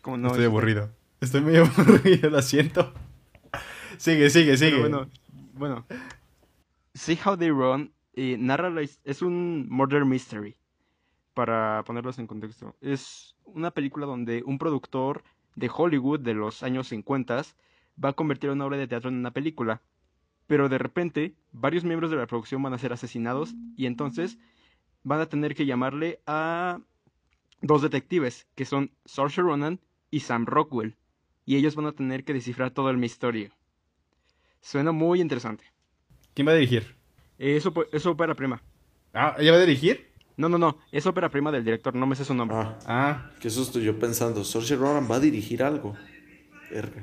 Como 0.00 0.16
no, 0.16 0.28
Estoy 0.28 0.44
es- 0.44 0.48
aburrido. 0.48 0.90
Estoy 1.20 1.40
muy 1.42 1.56
aburrido, 1.58 2.30
lo 2.30 2.40
siento. 2.42 2.92
Sigue, 3.98 4.30
sigue, 4.30 4.56
sigue. 4.56 4.70
Pero 4.72 4.82
bueno, 4.82 5.10
bueno. 5.54 5.86
See 6.94 7.18
How 7.24 7.36
They 7.36 7.50
Run 7.50 7.92
eh, 8.14 8.36
narra 8.38 8.70
la 8.70 8.80
es 8.82 9.22
un 9.22 9.68
murder 9.68 10.04
mystery. 10.04 10.56
Para 11.34 11.82
ponerlos 11.84 12.18
en 12.18 12.26
contexto. 12.28 12.76
Es 12.80 13.34
una 13.44 13.70
película 13.72 14.06
donde 14.06 14.42
un 14.46 14.56
productor 14.56 15.24
de 15.56 15.70
Hollywood 15.72 16.20
de 16.20 16.34
los 16.34 16.62
años 16.62 16.88
50 16.88 17.42
va 18.02 18.08
a 18.10 18.12
convertir 18.14 18.50
una 18.50 18.66
obra 18.66 18.76
de 18.76 18.88
teatro 18.88 19.08
en 19.10 19.16
una 19.16 19.32
película. 19.32 19.80
Pero 20.46 20.68
de 20.68 20.78
repente, 20.78 21.34
varios 21.52 21.84
miembros 21.84 22.10
de 22.10 22.16
la 22.16 22.26
producción 22.26 22.62
van 22.62 22.74
a 22.74 22.78
ser 22.78 22.92
asesinados 22.92 23.54
y 23.76 23.86
entonces 23.86 24.38
van 25.02 25.20
a 25.20 25.26
tener 25.26 25.54
que 25.54 25.66
llamarle 25.66 26.20
a 26.26 26.80
dos 27.62 27.82
detectives, 27.82 28.46
que 28.54 28.64
son 28.64 28.90
Saoirse 29.04 29.40
Ronan 29.42 29.80
y 30.10 30.20
Sam 30.20 30.44
Rockwell. 30.46 30.96
Y 31.46 31.56
ellos 31.56 31.76
van 31.76 31.86
a 31.86 31.92
tener 31.92 32.24
que 32.24 32.32
descifrar 32.34 32.70
todo 32.72 32.90
el 32.90 32.98
misterio. 32.98 33.50
Suena 34.60 34.92
muy 34.92 35.20
interesante. 35.20 35.64
¿Quién 36.34 36.46
va 36.48 36.52
a 36.52 36.56
dirigir? 36.56 36.96
Eh, 37.38 37.56
Es, 37.56 37.66
ópe- 37.66 37.88
es 37.92 38.04
ópera 38.06 38.34
prima. 38.34 38.62
Ah, 39.12 39.36
¿ella 39.38 39.52
va 39.52 39.58
a 39.58 39.60
dirigir? 39.60 40.10
No, 40.36 40.48
no, 40.48 40.58
no. 40.58 40.78
Es 40.90 41.06
ópera 41.06 41.28
prima 41.28 41.52
del 41.52 41.64
director. 41.64 41.94
No 41.94 42.06
me 42.06 42.16
sé 42.16 42.24
su 42.24 42.34
nombre. 42.34 42.56
Ah, 42.58 42.78
Ah, 42.86 43.30
qué 43.40 43.50
susto 43.50 43.78
yo 43.78 43.98
pensando, 43.98 44.42
Saoirse 44.44 44.76
Ronan 44.76 45.08
va 45.10 45.16
a 45.16 45.20
dirigir 45.20 45.62
algo. 45.62 45.94
Verga. 46.70 47.02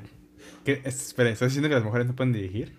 ¿qué? 0.64 0.82
espera, 0.84 1.30
¿estás 1.30 1.48
diciendo 1.48 1.68
que 1.68 1.74
las 1.76 1.84
mujeres 1.84 2.06
no 2.06 2.14
pueden 2.14 2.32
dirigir? 2.32 2.76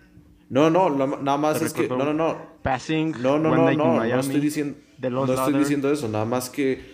No, 0.50 0.70
no, 0.70 0.88
lo- 0.88 1.06
nada 1.22 1.38
más 1.38 1.60
es 1.60 1.72
que. 1.72 1.88
No, 1.88 1.96
no, 2.04 2.12
no. 2.14 2.38
Passing. 2.62 3.12
No, 3.20 3.38
no, 3.38 3.50
no, 3.56 3.72
no. 3.72 4.04
No 4.04 4.20
estoy 4.20 4.40
diciendo. 4.40 4.78
The 5.00 5.10
No 5.10 5.24
estoy 5.24 5.54
diciendo 5.54 5.90
eso. 5.90 6.08
Nada 6.08 6.24
más 6.24 6.50
que. 6.50 6.92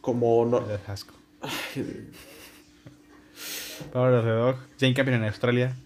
Como 0.00 0.44
no. 0.44 0.62
Asco. 0.86 1.14
Power 3.92 4.14
of 4.14 4.24
the 4.24 4.30
Dog. 4.30 4.56
Jane 4.78 4.94
Campion 4.94 5.16
en 5.22 5.24
Australia. 5.28 5.76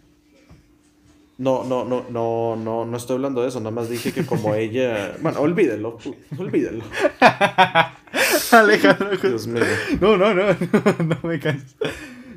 No, 1.42 1.64
no, 1.64 1.84
no, 1.84 2.04
no, 2.08 2.54
no, 2.56 2.84
no 2.86 2.96
estoy 2.96 3.16
hablando 3.16 3.42
de 3.42 3.48
eso. 3.48 3.58
Nada 3.58 3.72
más 3.72 3.88
dije 3.88 4.12
que 4.12 4.24
como 4.24 4.54
ella. 4.54 5.16
Bueno, 5.20 5.40
olvídenlo. 5.40 5.98
pu- 5.98 6.14
Olvídenlo. 6.38 6.84
Alejandro. 8.52 9.10
Dios 9.16 9.46
mío. 9.46 9.64
No, 10.00 10.16
no, 10.16 10.32
no, 10.34 10.44
no, 10.52 11.04
no 11.04 11.18
me 11.28 11.40
canses. 11.40 11.76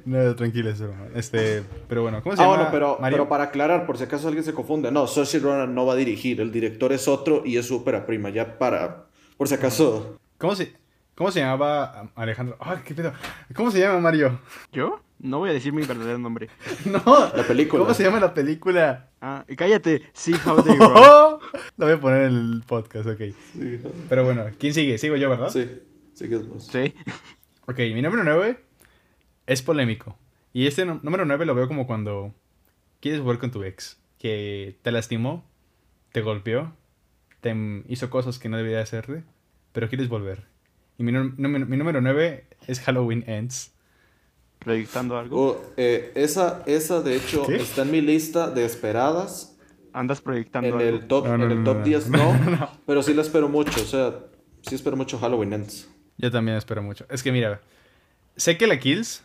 No, 0.06 0.36
tranquilo, 0.36 0.70
es 0.70 0.80
broma. 0.82 1.08
Este, 1.16 1.64
pero 1.88 2.04
bueno, 2.04 2.22
¿cómo 2.24 2.36
se 2.36 2.42
Ah, 2.42 2.46
llama? 2.46 2.56
bueno, 2.58 2.72
pero, 2.72 2.98
Mario? 3.00 3.18
pero 3.18 3.30
para 3.30 3.44
aclarar, 3.46 3.86
por 3.86 3.98
si 3.98 4.04
acaso 4.06 4.28
alguien 4.28 4.44
se 4.44 4.54
confunde. 4.54 4.92
No, 4.92 5.08
Saoirse 5.08 5.40
Ronan 5.40 5.74
no 5.76 5.86
va 5.86 5.94
a 5.94 5.96
dirigir. 5.96 6.42
El 6.42 6.52
director 6.52 6.92
es 6.92 7.08
otro 7.08 7.44
y 7.46 7.58
es 7.58 7.68
su 7.68 7.78
ópera 7.78 8.06
prima. 8.06 8.30
Ya 8.30 8.58
para. 8.58 9.06
Por 9.38 9.48
si 9.48 9.56
acaso. 9.56 10.18
¿Cómo 10.38 10.56
se, 10.56 10.74
¿Cómo 11.16 11.32
se 11.32 11.40
llamaba 11.42 12.10
Alejandro? 12.16 12.56
Ay, 12.60 12.78
qué 12.86 12.94
pedo. 12.94 13.14
¿Cómo 13.56 13.70
se 13.72 13.80
llama 13.80 14.00
Mario? 14.00 14.40
¿Yo? 14.72 15.00
No 15.20 15.40
voy 15.40 15.50
a 15.50 15.54
decir 15.54 15.72
mi 15.74 15.84
verdadero 15.84 16.18
nombre. 16.18 16.50
No. 16.86 17.02
La 17.36 17.44
película. 17.48 17.82
¿Cómo 17.84 17.94
se 17.94 18.04
llama 18.04 18.20
la 18.20 18.34
película? 18.34 19.10
Ah, 19.22 19.46
cállate. 19.58 20.04
See 20.14 20.36
How 20.46 20.62
They 20.64 20.76
Run. 20.80 21.40
Lo 21.78 21.86
voy 21.86 21.92
a 21.94 22.00
poner 22.00 22.24
en 22.24 22.36
el 22.36 22.64
podcast, 22.66 23.08
ok. 23.08 23.20
Sí, 23.54 23.80
Pero 24.10 24.24
bueno, 24.26 24.46
¿quién 24.60 24.74
sigue? 24.74 24.98
Sigo 24.98 25.16
yo, 25.16 25.30
¿verdad? 25.30 25.50
sí, 25.50 25.68
sí 26.14 26.28
que 26.30 26.36
es 26.36 26.48
vos. 26.48 26.68
Sí. 26.68 26.94
Ok, 27.68 27.80
mi 27.80 28.02
número 28.02 28.24
9 28.24 28.60
es 29.48 29.62
polémico. 29.62 30.18
Y 30.54 30.68
este 30.68 30.86
número 30.86 31.26
9 31.26 31.46
lo 31.46 31.56
veo 31.56 31.68
como 31.68 31.88
cuando 31.88 32.34
quieres 33.00 33.22
volver 33.22 33.40
con 33.40 33.52
tu 33.52 33.64
ex. 33.64 34.00
Que 34.20 34.78
te 34.82 34.92
lastimó, 34.92 35.44
te 36.12 36.22
golpeó, 36.22 36.74
te 37.42 37.56
hizo 37.88 38.10
cosas 38.10 38.40
que 38.40 38.50
no 38.50 38.58
debía 38.58 38.82
hacerte, 38.82 39.24
pero 39.72 39.90
quieres 39.90 40.08
volver. 40.10 40.46
Y 40.98 41.04
mi, 41.04 41.12
número- 41.12 41.66
mi 41.66 41.78
número 41.78 42.02
9 42.02 42.46
es 42.68 42.80
Halloween 42.82 43.24
Ends. 43.28 43.74
Proyectando 44.66 45.18
algo. 45.18 45.42
Oh, 45.52 45.62
eh, 45.78 46.12
esa, 46.16 46.62
esa, 46.66 47.02
de 47.02 47.16
hecho, 47.16 47.46
¿Qué? 47.46 47.56
está 47.56 47.84
en 47.84 47.92
mi 47.92 48.02
lista 48.02 48.50
de 48.50 48.66
esperadas. 48.66 49.56
Andas 49.94 50.20
proyectando 50.20 50.68
En 50.68 50.74
algo. 50.74 50.98
el 50.98 51.08
top, 51.08 51.28
No, 51.28 51.38
no, 51.38 51.46
en 51.46 51.52
el 51.52 51.58
no, 51.64 51.72
top 51.72 51.78
no. 51.78 51.84
10 51.86 52.10
no, 52.10 52.70
pero 52.86 53.02
sí 53.02 53.14
la 53.14 53.22
espero 53.22 53.48
mucho. 53.48 53.80
O 53.82 53.86
sea, 53.86 54.14
sí 54.62 54.76
espero 54.76 54.98
mucho 54.98 55.18
Halloween 55.20 55.54
Ends. 55.54 55.88
Yo 56.18 56.30
también 56.32 56.58
espero 56.58 56.82
mucho. 56.84 57.06
Es 57.10 57.24
que 57.24 57.32
mira, 57.32 57.62
sé 58.36 58.58
que 58.58 58.68
la 58.68 58.78
Kills. 58.80 59.24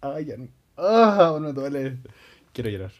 Ay, 0.00 0.24
ya 0.26 0.36
no. 0.36 0.48
Ah, 0.76 1.36
me 1.40 1.52
duele. 1.52 1.98
Quiero 2.52 2.70
llorar. 2.70 2.92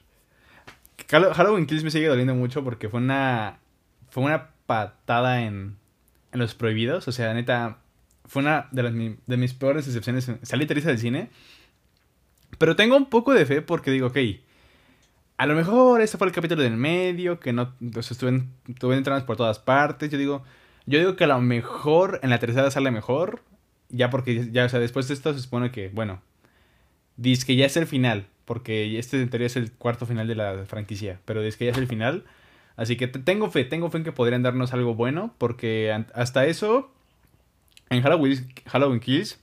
Hall- 1.13 1.33
Halloween 1.35 1.67
Kills 1.67 1.85
me 1.85 1.91
sigue 1.91 2.09
doliendo 2.09 2.35
mucho 2.35 2.65
porque 2.65 2.89
fue 2.89 3.01
una. 3.01 3.59
Fue 4.11 4.23
una 4.25 4.51
patada 4.67 5.43
en. 5.43 5.77
En 6.33 6.41
los 6.41 6.55
prohibidos. 6.55 7.07
O 7.09 7.13
sea, 7.13 7.33
neta. 7.35 7.79
Fue 8.27 8.43
una 8.43 8.69
de, 8.73 8.83
las, 8.83 8.93
de 8.95 9.37
mis 9.37 9.55
peores 9.55 9.87
decepciones. 9.87 10.31
Salí 10.43 10.67
triste 10.67 10.89
del 10.91 10.99
cine. 10.99 11.31
Pero 12.59 12.77
tengo 12.77 12.97
un 12.97 13.07
poco 13.07 13.35
de 13.35 13.47
fe 13.47 13.63
porque 13.63 13.91
digo, 13.91 14.09
ok. 14.09 14.19
A 15.39 15.47
lo 15.47 15.55
mejor 15.55 16.01
este 16.01 16.17
fue 16.19 16.27
el 16.27 16.33
capítulo 16.33 16.63
del 16.63 16.77
medio. 16.77 17.39
Que 17.41 17.53
no. 17.53 17.75
Sea, 17.93 18.01
estuve, 18.01 18.43
estuve 18.69 18.97
entrando 18.97 19.25
por 19.27 19.37
todas 19.37 19.59
partes. 19.59 20.11
Yo 20.11 20.19
digo. 20.19 20.45
Yo 20.87 20.99
digo 20.99 21.17
que 21.17 21.25
a 21.25 21.27
lo 21.29 21.41
mejor 21.41 22.21
en 22.23 22.31
la 22.31 22.39
tercera 22.39 22.71
sale 22.71 22.91
mejor. 22.91 23.43
Ya 23.89 24.11
porque, 24.11 24.51
ya, 24.51 24.65
o 24.65 24.69
sea, 24.69 24.81
después 24.81 25.07
de 25.09 25.15
esto 25.15 25.33
se 25.33 25.41
supone 25.41 25.71
que, 25.71 25.89
bueno, 25.91 26.21
dice 27.17 27.47
que 27.47 27.55
ya 27.57 27.67
es 27.67 27.77
el 27.77 27.87
final. 27.87 28.27
Porque 28.45 28.99
este 28.99 29.21
en 29.21 29.29
teoría 29.29 29.47
es 29.49 29.57
el 29.57 29.73
cuarto 29.73 30.07
final 30.07 30.27
de 30.29 30.35
la 30.37 30.65
franquicia. 30.67 31.21
Pero 31.25 31.43
dice 31.43 31.59
que 31.59 31.65
ya 31.67 31.73
es 31.73 31.79
el 31.79 31.87
final. 31.89 32.25
Así 32.77 32.97
que 32.97 33.09
te- 33.09 33.19
tengo 33.19 33.51
fe, 33.51 33.65
tengo 33.65 33.91
fe 33.91 33.99
en 33.99 34.05
que 34.05 34.13
podrían 34.13 34.43
darnos 34.43 34.73
algo 34.73 34.95
bueno. 34.95 35.35
Porque 35.39 35.93
hasta 36.15 36.47
eso, 36.47 36.91
en 37.91 38.03
Halloween, 38.03 38.49
Halloween 38.67 39.01
Kills, 39.01 39.41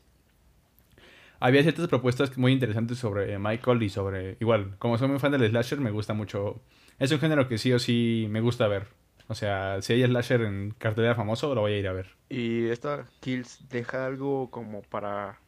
había 1.39 1.61
ciertas 1.61 1.87
propuestas 1.87 2.37
muy 2.37 2.51
interesantes 2.53 2.97
sobre 2.97 3.37
Michael 3.39 3.83
y 3.83 3.89
sobre. 3.89 4.37
Igual, 4.39 4.75
como 4.79 4.97
soy 4.97 5.07
muy 5.09 5.19
fan 5.19 5.31
del 5.33 5.49
slasher, 5.49 5.79
me 5.79 5.91
gusta 5.91 6.13
mucho. 6.13 6.61
Es 6.99 7.11
un 7.11 7.19
género 7.19 7.47
que 7.47 7.57
sí 7.57 7.71
o 7.73 7.79
sí 7.79 8.27
me 8.29 8.39
gusta 8.41 8.67
ver. 8.67 8.87
O 9.27 9.35
sea, 9.35 9.81
si 9.81 9.93
hay 9.93 10.03
slasher 10.05 10.41
en 10.41 10.71
cartelera 10.77 11.15
famoso, 11.15 11.53
lo 11.55 11.61
voy 11.61 11.73
a 11.73 11.77
ir 11.79 11.87
a 11.87 11.93
ver. 11.93 12.07
Y 12.29 12.67
esta 12.67 13.05
Kills 13.19 13.67
deja 13.69 14.05
algo 14.05 14.49
como 14.51 14.81
para. 14.83 15.39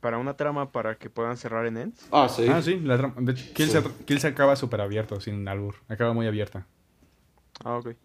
Para 0.00 0.18
una 0.18 0.36
trama 0.36 0.70
para 0.70 0.94
que 0.94 1.10
puedan 1.10 1.36
cerrar 1.36 1.66
en 1.66 1.76
Ends. 1.76 2.06
Ah, 2.12 2.28
sí. 2.28 2.46
Ah, 2.48 2.62
sí, 2.62 2.78
la 2.78 2.96
trama- 2.96 3.14
de 3.18 3.32
hecho, 3.32 3.44
Kills, 3.52 3.72
Sí. 3.72 3.78
Kills 4.06 4.24
acaba 4.24 4.54
súper 4.54 4.80
abierto, 4.80 5.20
sin 5.20 5.48
albur. 5.48 5.74
Acaba 5.88 6.12
muy 6.14 6.26
abierta. 6.28 6.66
Ah, 7.64 7.78
ok. 7.78 7.96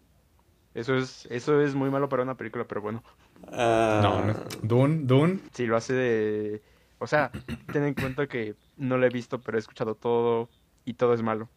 Eso 0.74 0.96
es, 0.96 1.26
eso 1.30 1.60
es 1.60 1.76
muy 1.76 1.90
malo 1.90 2.08
para 2.08 2.24
una 2.24 2.36
película, 2.36 2.64
pero 2.66 2.80
bueno. 2.82 3.04
Ah, 3.52 4.00
No, 4.02 4.24
no. 4.24 4.34
Dune, 4.62 5.00
Dune. 5.04 5.38
Si 5.52 5.66
lo 5.66 5.76
hace 5.76 5.92
de... 5.92 6.62
O 6.98 7.06
sea, 7.06 7.30
ten 7.72 7.84
en 7.84 7.94
cuenta 7.94 8.26
que 8.26 8.54
no 8.76 8.96
lo 8.98 9.06
he 9.06 9.10
visto, 9.10 9.40
pero 9.40 9.58
he 9.58 9.60
escuchado 9.60 9.94
todo 9.94 10.48
y 10.84 10.94
todo 10.94 11.14
es 11.14 11.22
malo. 11.22 11.48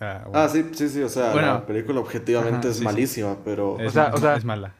Ah, 0.00 0.22
bueno. 0.24 0.38
Ah, 0.38 0.48
sí, 0.48 0.64
sí, 0.72 0.88
sí, 0.88 1.02
o 1.02 1.08
sea, 1.08 1.32
Bueno. 1.32 1.48
la 1.54 1.66
película 1.66 2.00
objetivamente 2.00 2.58
Ajá, 2.58 2.68
es 2.68 2.74
sí, 2.74 2.80
sí. 2.80 2.84
malísima, 2.84 3.36
pero... 3.44 3.78
es, 3.80 3.88
o 3.88 3.90
sea- 3.90 4.08
ma- 4.10 4.14
o 4.14 4.18
sea- 4.18 4.36
es 4.36 4.44
mala. 4.44 4.74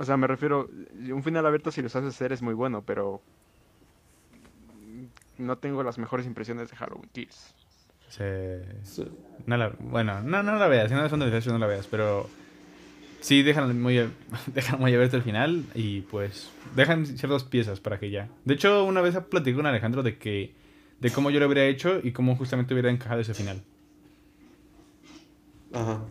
O 0.00 0.04
sea, 0.04 0.16
me 0.16 0.26
refiero, 0.26 0.68
un 1.12 1.22
final 1.22 1.44
abierto 1.46 1.70
si 1.70 1.82
lo 1.82 1.88
sabes 1.90 2.14
hacer 2.14 2.32
es 2.32 2.40
muy 2.40 2.54
bueno, 2.54 2.82
pero 2.82 3.20
no 5.38 5.58
tengo 5.58 5.82
las 5.82 5.98
mejores 5.98 6.26
impresiones 6.26 6.70
de 6.70 6.76
Halloween 6.76 7.10
Kills. 7.12 7.54
Sí. 8.08 9.04
no 9.46 9.56
la- 9.56 9.72
bueno, 9.78 10.20
no, 10.22 10.42
no 10.42 10.56
la 10.56 10.66
veas. 10.66 10.88
Si 10.88 10.94
no 10.94 11.08
son 11.08 11.20
de 11.20 11.40
no 11.46 11.58
la 11.58 11.66
veas. 11.66 11.86
Pero 11.86 12.28
sí 13.22 13.42
dejan 13.42 13.80
muy, 13.80 13.96
dejan 14.54 14.78
muy 14.78 14.92
abierto 14.94 15.16
el 15.16 15.22
final 15.22 15.64
y 15.74 16.02
pues 16.02 16.50
dejan 16.76 17.06
ciertas 17.06 17.44
piezas 17.44 17.80
para 17.80 17.98
que 17.98 18.10
ya. 18.10 18.28
De 18.44 18.52
hecho, 18.54 18.84
una 18.84 19.00
vez 19.00 19.16
platicé 19.30 19.56
con 19.56 19.64
Alejandro 19.66 20.02
de 20.02 20.18
que 20.18 20.52
de 21.00 21.10
cómo 21.10 21.30
yo 21.30 21.40
lo 21.40 21.46
hubiera 21.46 21.64
hecho 21.66 21.98
y 22.02 22.12
cómo 22.12 22.36
justamente 22.36 22.74
hubiera 22.74 22.90
encajado 22.90 23.20
ese 23.22 23.32
final. 23.34 23.62
Ajá. 25.72 26.04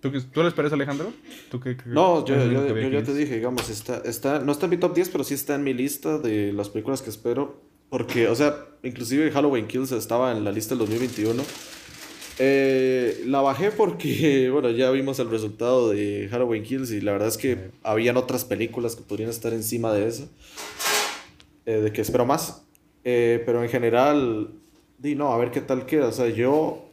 ¿Tú, 0.00 0.12
qué- 0.12 0.20
¿tú 0.20 0.42
lo 0.42 0.48
esperas, 0.48 0.72
Alejandro? 0.72 1.12
¿Tú 1.50 1.60
qué, 1.60 1.76
qué- 1.76 1.88
No, 1.88 2.24
yo, 2.26 2.34
yo, 2.36 2.66
yo 2.66 2.90
que 2.90 3.02
te 3.02 3.14
dije, 3.14 3.36
digamos, 3.36 3.70
está, 3.70 3.98
está, 4.04 4.40
no 4.40 4.52
está 4.52 4.66
en 4.66 4.70
mi 4.70 4.76
top 4.76 4.94
10, 4.94 5.08
pero 5.08 5.24
sí 5.24 5.34
está 5.34 5.54
en 5.54 5.62
mi 5.64 5.72
lista 5.72 6.18
de 6.18 6.52
las 6.52 6.68
películas 6.68 7.00
que 7.02 7.08
espero. 7.10 7.62
Porque, 7.88 8.28
o 8.28 8.34
sea, 8.34 8.56
inclusive 8.82 9.30
Halloween 9.30 9.66
Kills 9.68 9.92
estaba 9.92 10.32
en 10.36 10.44
la 10.44 10.50
lista 10.52 10.70
del 10.74 10.80
2021. 10.80 11.42
Eh, 12.38 13.22
la 13.26 13.40
bajé 13.42 13.70
porque, 13.70 14.50
bueno, 14.52 14.70
ya 14.70 14.90
vimos 14.90 15.18
el 15.20 15.30
resultado 15.30 15.90
de 15.90 16.28
Halloween 16.30 16.64
Kills 16.64 16.90
y 16.90 17.00
la 17.00 17.12
verdad 17.12 17.28
es 17.28 17.36
que 17.38 17.70
habían 17.82 18.16
otras 18.16 18.44
películas 18.44 18.96
que 18.96 19.02
podrían 19.02 19.30
estar 19.30 19.52
encima 19.52 19.92
de 19.92 20.08
eso. 20.08 20.28
eh, 21.66 21.80
de 21.80 21.92
que 21.92 22.00
espero 22.02 22.26
más. 22.26 22.62
Eh, 23.04 23.42
pero 23.46 23.62
en 23.62 23.68
general, 23.70 24.50
di 24.98 25.14
no, 25.14 25.32
a 25.32 25.38
ver 25.38 25.50
qué 25.50 25.60
tal 25.60 25.86
queda. 25.86 26.08
O 26.08 26.12
sea, 26.12 26.28
yo, 26.28 26.90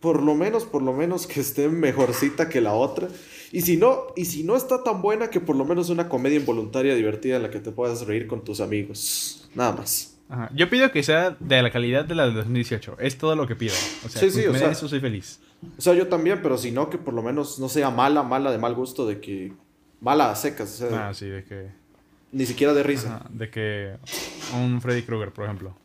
por 0.00 0.22
lo 0.22 0.34
menos, 0.34 0.64
por 0.64 0.82
lo 0.82 0.92
menos 0.92 1.26
que 1.26 1.40
esté 1.40 1.68
mejorcita 1.68 2.48
que 2.48 2.60
la 2.60 2.74
otra. 2.74 3.08
Y 3.52 3.62
si 3.62 3.76
no, 3.76 4.08
y 4.16 4.26
si 4.26 4.44
no 4.44 4.56
está 4.56 4.82
tan 4.82 5.02
buena, 5.02 5.30
que 5.30 5.40
por 5.40 5.56
lo 5.56 5.64
menos 5.64 5.90
una 5.90 6.08
comedia 6.08 6.38
involuntaria 6.38 6.94
divertida 6.94 7.36
en 7.36 7.42
la 7.42 7.50
que 7.50 7.60
te 7.60 7.72
puedas 7.72 8.06
reír 8.06 8.26
con 8.26 8.44
tus 8.44 8.60
amigos. 8.60 9.48
Nada 9.54 9.72
más. 9.72 10.15
Ajá. 10.28 10.50
Yo 10.54 10.68
pido 10.68 10.90
que 10.90 11.02
sea 11.02 11.36
de 11.38 11.62
la 11.62 11.70
calidad 11.70 12.04
de 12.04 12.14
la 12.14 12.24
del 12.26 12.34
2018. 12.34 12.96
Es 13.00 13.16
todo 13.18 13.36
lo 13.36 13.46
que 13.46 13.54
pido. 13.56 13.74
O 14.04 14.08
sea, 14.08 14.20
Sí, 14.20 14.30
sí, 14.30 14.46
o 14.46 14.54
sea- 14.54 14.70
eso 14.70 14.88
soy 14.88 15.00
feliz. 15.00 15.40
O 15.78 15.80
sea, 15.80 15.94
yo 15.94 16.08
también, 16.08 16.40
pero 16.42 16.58
si 16.58 16.70
no, 16.72 16.90
que 16.90 16.98
por 16.98 17.14
lo 17.14 17.22
menos 17.22 17.58
no 17.58 17.68
sea 17.68 17.90
mala, 17.90 18.22
mala 18.22 18.50
de 18.50 18.58
mal 18.58 18.74
gusto, 18.74 19.06
de 19.06 19.20
que. 19.20 19.52
Mala 20.00 20.30
a 20.30 20.36
secas, 20.36 20.74
o 20.82 20.88
sea, 20.88 21.08
Ah, 21.08 21.14
sí, 21.14 21.26
de 21.26 21.42
que. 21.44 21.70
ni 22.32 22.44
siquiera 22.44 22.74
de 22.74 22.82
risa. 22.82 23.16
ajá, 23.16 23.26
de 23.30 23.50
que. 23.50 23.96
Un 24.54 24.80
Freddy 24.82 25.02
Krueger, 25.02 25.32
por 25.32 25.44
ejemplo. 25.44 25.76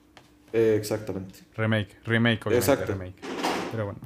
Eh, 0.54 0.76
exactamente. 0.78 1.40
Remake, 1.56 1.96
remake, 2.06 2.42
obviamente, 2.46 2.72
Exacto. 2.72 2.92
remake. 2.92 3.16
Pero 3.72 3.86
bueno. 3.86 4.00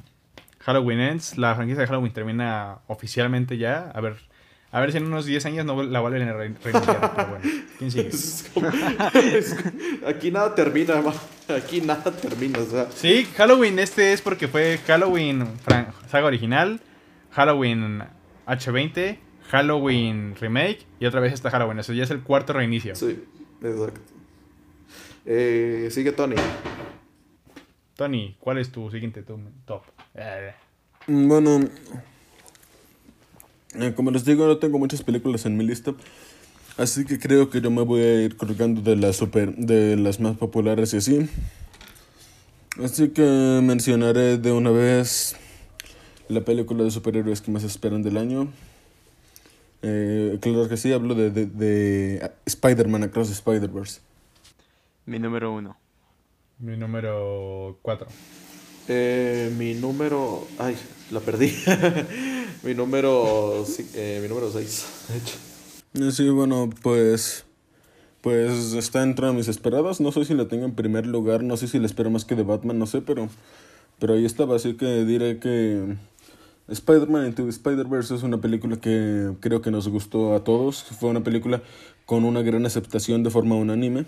Halloween 0.60 1.00
Ends, 1.00 1.38
la 1.38 1.54
franquicia 1.54 1.80
de 1.82 1.86
Halloween 1.88 2.12
termina 2.12 2.78
oficialmente 2.88 3.56
ya. 3.58 3.90
A 3.94 4.00
ver, 4.00 4.16
a 4.76 4.80
ver 4.80 4.92
si 4.92 4.98
en 4.98 5.06
unos 5.06 5.24
10 5.24 5.46
años 5.46 5.64
no 5.64 5.82
la 5.82 6.00
vuelven 6.00 6.28
a 6.28 6.32
re- 6.34 6.52
reiniciar. 6.62 7.12
pero 7.16 7.28
bueno, 7.28 7.44
¿quién 7.78 7.90
sigue? 7.90 8.08
Es 8.12 8.50
como- 8.52 8.68
es- 8.68 9.56
aquí 10.06 10.30
nada 10.30 10.54
termina, 10.54 11.00
ma. 11.00 11.14
aquí 11.56 11.80
nada 11.80 12.10
termina, 12.14 12.58
o 12.58 12.66
sea. 12.66 12.90
Sí, 12.94 13.26
Halloween 13.36 13.78
este 13.78 14.12
es 14.12 14.20
porque 14.20 14.48
fue 14.48 14.78
Halloween 14.86 15.46
fran- 15.64 15.92
saga 16.10 16.26
original, 16.26 16.80
Halloween 17.30 18.02
H20, 18.46 19.18
Halloween 19.50 20.34
remake 20.38 20.86
y 21.00 21.06
otra 21.06 21.20
vez 21.20 21.32
está 21.32 21.50
Halloween. 21.50 21.78
Eso 21.78 21.92
ya 21.92 22.04
es 22.04 22.10
el 22.10 22.20
cuarto 22.20 22.52
reinicio. 22.52 22.94
Sí, 22.94 23.24
exacto. 23.62 24.00
Eh, 25.24 25.88
sigue 25.90 26.12
Tony. 26.12 26.36
Tony, 27.94 28.36
¿cuál 28.40 28.58
es 28.58 28.70
tu 28.70 28.90
siguiente 28.90 29.22
top? 29.22 29.82
Eh, 30.14 30.52
Bueno, 31.06 31.60
como 33.94 34.10
les 34.10 34.24
digo, 34.24 34.46
no 34.46 34.58
tengo 34.58 34.78
muchas 34.78 35.02
películas 35.02 35.46
en 35.46 35.56
mi 35.56 35.64
lista. 35.64 35.94
Así 36.76 37.04
que 37.04 37.18
creo 37.18 37.48
que 37.48 37.60
yo 37.60 37.70
me 37.70 37.82
voy 37.82 38.00
a 38.00 38.22
ir 38.22 38.36
colgando 38.36 38.82
de 38.82 38.96
las 38.96 39.16
super, 39.16 39.54
de 39.56 39.96
las 39.96 40.20
más 40.20 40.36
populares 40.36 40.92
y 40.92 40.98
así. 40.98 41.28
Así 42.82 43.08
que 43.08 43.60
mencionaré 43.62 44.36
de 44.36 44.52
una 44.52 44.70
vez 44.70 45.36
la 46.28 46.42
película 46.42 46.84
de 46.84 46.90
superhéroes 46.90 47.40
que 47.40 47.50
más 47.50 47.64
esperan 47.64 48.02
del 48.02 48.18
año. 48.18 48.52
Eh, 49.82 50.38
claro 50.40 50.68
que 50.68 50.76
sí, 50.76 50.92
hablo 50.92 51.14
de, 51.14 51.30
de, 51.30 51.46
de 51.46 52.30
Spider-Man 52.44 53.04
Across 53.04 53.28
the 53.28 53.34
Spider-Verse. 53.34 54.00
Mi 55.06 55.18
número 55.18 55.52
uno. 55.54 55.78
mi 56.58 56.76
número 56.76 57.78
4. 57.82 58.08
Eh, 58.88 59.52
mi 59.56 59.74
número. 59.74 60.46
Ay, 60.58 60.76
la 61.10 61.20
perdí. 61.20 61.52
mi 62.62 62.74
número. 62.74 63.64
sí, 63.66 63.88
eh, 63.94 64.20
mi 64.22 64.28
número 64.28 64.50
6, 64.50 64.86
de 65.08 65.18
hecho. 65.18 65.34
Eh, 65.94 66.12
Sí, 66.12 66.28
bueno, 66.28 66.70
pues. 66.82 67.44
Pues 68.20 68.72
está 68.72 69.02
entre 69.02 69.30
mis 69.32 69.48
esperadas. 69.48 70.00
No 70.00 70.12
sé 70.12 70.24
si 70.24 70.34
la 70.34 70.48
tengo 70.48 70.64
en 70.64 70.74
primer 70.74 71.06
lugar. 71.06 71.42
No 71.42 71.56
sé 71.56 71.68
si 71.68 71.78
la 71.78 71.86
espero 71.86 72.10
más 72.10 72.24
que 72.24 72.34
de 72.34 72.42
Batman, 72.42 72.78
no 72.78 72.86
sé, 72.86 73.00
pero. 73.00 73.28
Pero 73.98 74.14
ahí 74.14 74.24
estaba. 74.24 74.56
Así 74.56 74.74
que 74.74 75.04
diré 75.04 75.38
que. 75.38 75.96
Spider-Man 76.68 77.26
Into 77.28 77.48
Spider-Verse 77.48 78.16
es 78.16 78.24
una 78.24 78.40
película 78.40 78.76
que 78.76 79.32
creo 79.40 79.62
que 79.62 79.70
nos 79.70 79.88
gustó 79.88 80.34
a 80.34 80.42
todos. 80.42 80.82
Fue 80.82 81.08
una 81.08 81.22
película 81.22 81.62
con 82.04 82.24
una 82.24 82.42
gran 82.42 82.66
aceptación 82.66 83.22
de 83.22 83.30
forma 83.30 83.54
unánime. 83.54 84.04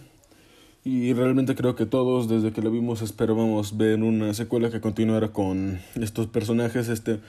Y 0.84 1.12
realmente 1.12 1.54
creo 1.54 1.76
que 1.76 1.86
todos, 1.86 2.28
desde 2.28 2.52
que 2.52 2.62
la 2.62 2.70
vimos, 2.70 3.02
esperábamos 3.02 3.76
ver 3.76 4.02
una 4.02 4.32
secuela 4.32 4.70
que 4.70 4.80
continuara 4.80 5.28
con 5.28 5.80
estos 6.00 6.28
personajes, 6.28 6.88
este, 6.88 7.20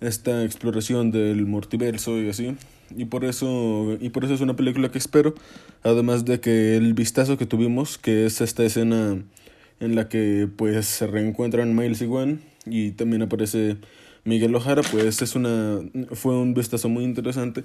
esta 0.00 0.44
exploración 0.44 1.10
del 1.10 1.46
multiverso 1.46 2.18
y 2.20 2.28
así. 2.28 2.56
Y 2.96 3.06
por 3.06 3.24
eso, 3.24 3.96
y 4.00 4.10
por 4.10 4.24
eso 4.24 4.34
es 4.34 4.40
una 4.40 4.56
película 4.56 4.90
que 4.90 4.98
espero. 4.98 5.34
Además 5.82 6.24
de 6.24 6.40
que 6.40 6.76
el 6.76 6.94
vistazo 6.94 7.38
que 7.38 7.46
tuvimos, 7.46 7.98
que 7.98 8.26
es 8.26 8.40
esta 8.40 8.64
escena 8.64 9.22
en 9.80 9.94
la 9.94 10.08
que 10.08 10.48
pues 10.56 10.86
se 10.86 11.06
reencuentran 11.06 11.76
Miles 11.76 12.02
y 12.02 12.06
Gwen 12.06 12.40
y 12.66 12.90
también 12.92 13.22
aparece 13.22 13.76
Miguel 14.24 14.54
Ojara, 14.54 14.82
pues 14.82 15.22
es 15.22 15.34
una 15.36 15.80
fue 16.12 16.36
un 16.36 16.54
vistazo 16.54 16.88
muy 16.88 17.04
interesante. 17.04 17.64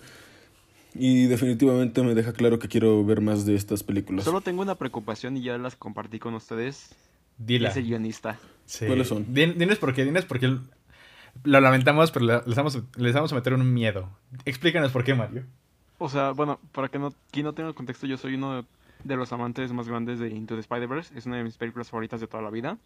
Y 0.96 1.26
definitivamente 1.26 2.04
me 2.04 2.14
deja 2.14 2.34
claro 2.34 2.60
que 2.60 2.68
quiero 2.68 3.04
ver 3.04 3.22
más 3.22 3.46
de 3.46 3.56
estas 3.56 3.84
películas. 3.84 4.24
Solo 4.26 4.42
tengo 4.42 4.62
una 4.62 4.76
preocupación 4.76 5.38
y 5.38 5.42
ya 5.42 5.58
las 5.58 5.76
compartí 5.76 6.20
con 6.20 6.34
ustedes. 6.36 6.96
Dila. 7.38 7.70
Es 7.70 7.78
el 7.78 7.86
guionista. 7.86 8.38
Sí. 8.66 8.86
¿Cuáles 8.86 9.08
son? 9.08 9.26
Din- 9.34 9.56
Dinos 9.58 9.80
por 9.80 9.94
qué, 9.94 10.06
dinos 10.06 10.26
por 10.26 10.40
qué. 10.40 10.56
Lo 11.44 11.60
lamentamos, 11.60 12.12
pero 12.12 12.26
le- 12.26 12.42
les 12.46 12.56
vamos, 12.56 12.80
les 12.96 13.14
vamos 13.14 13.32
a 13.32 13.36
meter 13.36 13.54
un 13.54 13.74
miedo. 13.74 14.08
Explícanos 14.46 14.92
por 14.92 15.04
qué, 15.04 15.16
Mario. 15.16 15.44
O 15.98 16.10
sea, 16.10 16.32
bueno, 16.32 16.60
para 16.74 16.90
que 16.90 17.00
no, 17.00 17.14
quien 17.32 17.46
no 17.46 17.54
tenga 17.54 17.70
el 17.70 17.76
contexto, 17.76 18.06
yo 18.06 18.18
soy 18.18 18.36
uno 18.36 18.64
de 19.04 19.16
los 19.16 19.34
amantes 19.34 19.74
más 19.74 19.88
grandes 19.88 20.20
de 20.20 20.30
Into 20.30 20.54
the 20.54 20.62
Spider-Verse. 20.62 21.18
Es 21.18 21.26
una 21.26 21.38
de 21.38 21.44
mis 21.44 21.58
películas 21.58 21.90
favoritas 21.90 22.22
de 22.22 22.28
toda 22.28 22.44
la 22.44 22.52
vida. 22.52 22.78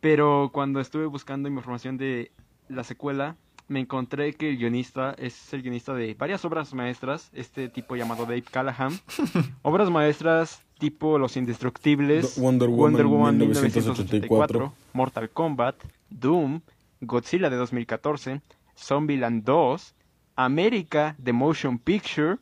Pero 0.00 0.50
cuando 0.52 0.80
estuve 0.80 1.06
buscando 1.06 1.48
información 1.48 1.96
de 1.96 2.32
la 2.68 2.82
secuela, 2.84 3.36
me 3.68 3.80
encontré 3.80 4.32
que 4.34 4.50
el 4.50 4.58
guionista 4.58 5.14
es 5.18 5.52
el 5.52 5.62
guionista 5.62 5.92
de 5.94 6.14
varias 6.14 6.44
obras 6.44 6.72
maestras, 6.74 7.30
este 7.32 7.68
tipo 7.68 7.96
llamado 7.96 8.22
Dave 8.24 8.42
Callahan. 8.42 8.92
obras 9.62 9.90
maestras 9.90 10.62
tipo 10.78 11.18
Los 11.18 11.36
Indestructibles, 11.36 12.38
Wonder 12.38 12.68
Woman 12.68 13.38
1984, 13.38 14.72
Mortal 14.92 15.30
Kombat, 15.30 15.76
Doom, 16.10 16.60
Godzilla 17.00 17.50
de 17.50 17.56
2014, 17.56 18.40
Zombieland 18.78 19.42
2, 19.44 19.94
América 20.36 21.16
The 21.22 21.32
Motion 21.32 21.78
Picture 21.78 22.36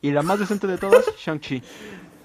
y 0.00 0.10
la 0.12 0.22
más 0.22 0.38
decente 0.38 0.66
de 0.66 0.78
todas, 0.78 1.04
Shang-Chi. 1.18 1.62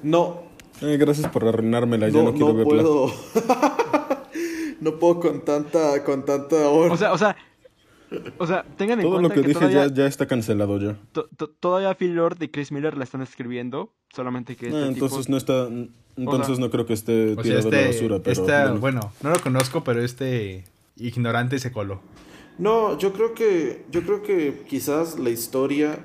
No, 0.03 0.43
Eh, 0.81 0.95
gracias 0.97 1.27
por 1.31 1.43
arruinármela, 1.45 2.07
ya 2.09 2.19
no, 2.19 2.25
no, 2.25 2.31
quiero 2.31 2.47
no 2.49 2.53
verla. 2.53 2.83
puedo. 2.83 3.11
no 4.81 4.91
puedo 4.99 5.19
con 5.19 5.41
tanta, 5.43 6.03
con 6.03 6.23
tanta 6.23 6.69
hora. 6.69 6.93
O 6.93 6.97
sea, 6.97 7.13
o 7.13 7.17
sea, 7.17 7.35
o 8.37 8.47
sea, 8.47 8.63
tengan 8.77 8.99
en 8.99 9.05
Todo 9.05 9.21
lo 9.21 9.29
que, 9.29 9.35
que, 9.41 9.47
dije 9.47 9.53
todavía, 9.53 9.87
ya, 9.87 9.93
ya 9.93 10.07
está 10.07 10.25
cancelado 10.27 10.79
ya. 10.79 10.97
to- 11.11 11.27
to- 11.35 11.49
todavía 11.49 11.93
Phil 11.95 12.15
Lord 12.15 12.41
y 12.41 12.47
Chris 12.49 12.71
Miller 12.71 12.97
la 12.97 13.03
están 13.03 13.21
escribiendo, 13.21 13.93
solamente 14.13 14.55
que 14.55 14.67
este 14.67 14.77
Ah, 14.79 14.87
tipo- 14.93 15.05
entonces 15.05 15.29
no 15.29 15.37
está 15.37 15.67
entonces 16.15 16.57
no 16.59 16.69
creo 16.71 16.85
que 16.85 16.93
esté 16.93 17.33
O 17.33 17.35
sea, 17.35 17.43
tirado 17.43 17.69
la 17.71 17.79
este, 17.81 17.87
basura, 18.01 18.19
pero 18.23 18.31
esta- 18.41 18.63
bueno. 18.71 18.79
bueno, 18.79 19.13
no 19.21 19.29
lo 19.31 19.39
conozco, 19.39 19.83
pero 19.83 20.01
este 20.03 20.63
ignorante 20.95 21.59
se 21.59 21.71
coló. 21.71 22.01
No, 22.57 22.97
yo 22.97 23.13
creo 23.13 23.33
que, 23.35 23.85
yo 23.91 24.01
creo 24.01 24.23
que 24.23 24.63
quizás 24.67 25.19
la 25.19 25.29
historia, 25.29 25.99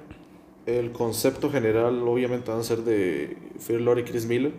el 0.66 0.92
concepto 0.92 1.50
general, 1.50 2.02
obviamente 2.06 2.50
van 2.50 2.60
a 2.60 2.62
ser 2.62 2.82
de 2.82 3.38
Fear 3.58 3.80
Lord 3.80 4.00
y 4.00 4.02
Chris 4.04 4.26
Miller. 4.26 4.52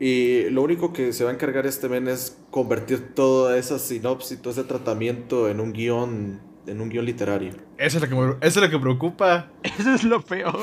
Y 0.00 0.50
lo 0.50 0.62
único 0.62 0.92
que 0.92 1.12
se 1.12 1.22
va 1.22 1.30
a 1.30 1.32
encargar 1.34 1.64
este 1.64 1.88
men 1.88 2.08
es 2.08 2.36
convertir 2.50 3.14
toda 3.14 3.56
esa 3.56 3.78
sinopsis, 3.78 4.42
todo 4.42 4.50
ese 4.52 4.64
tratamiento 4.64 5.48
en 5.48 5.60
un 5.60 5.72
guion, 5.72 6.40
en 6.66 6.80
un 6.80 6.88
guion 6.88 7.04
literario. 7.04 7.52
Eso 7.78 7.98
es 7.98 8.02
lo 8.02 8.08
que, 8.08 8.14
me- 8.14 8.36
eso 8.46 8.60
es 8.60 8.64
lo 8.64 8.70
que 8.70 8.78
preocupa. 8.78 9.48
Eso 9.62 9.94
es 9.94 10.04
lo 10.04 10.22
peor. 10.22 10.54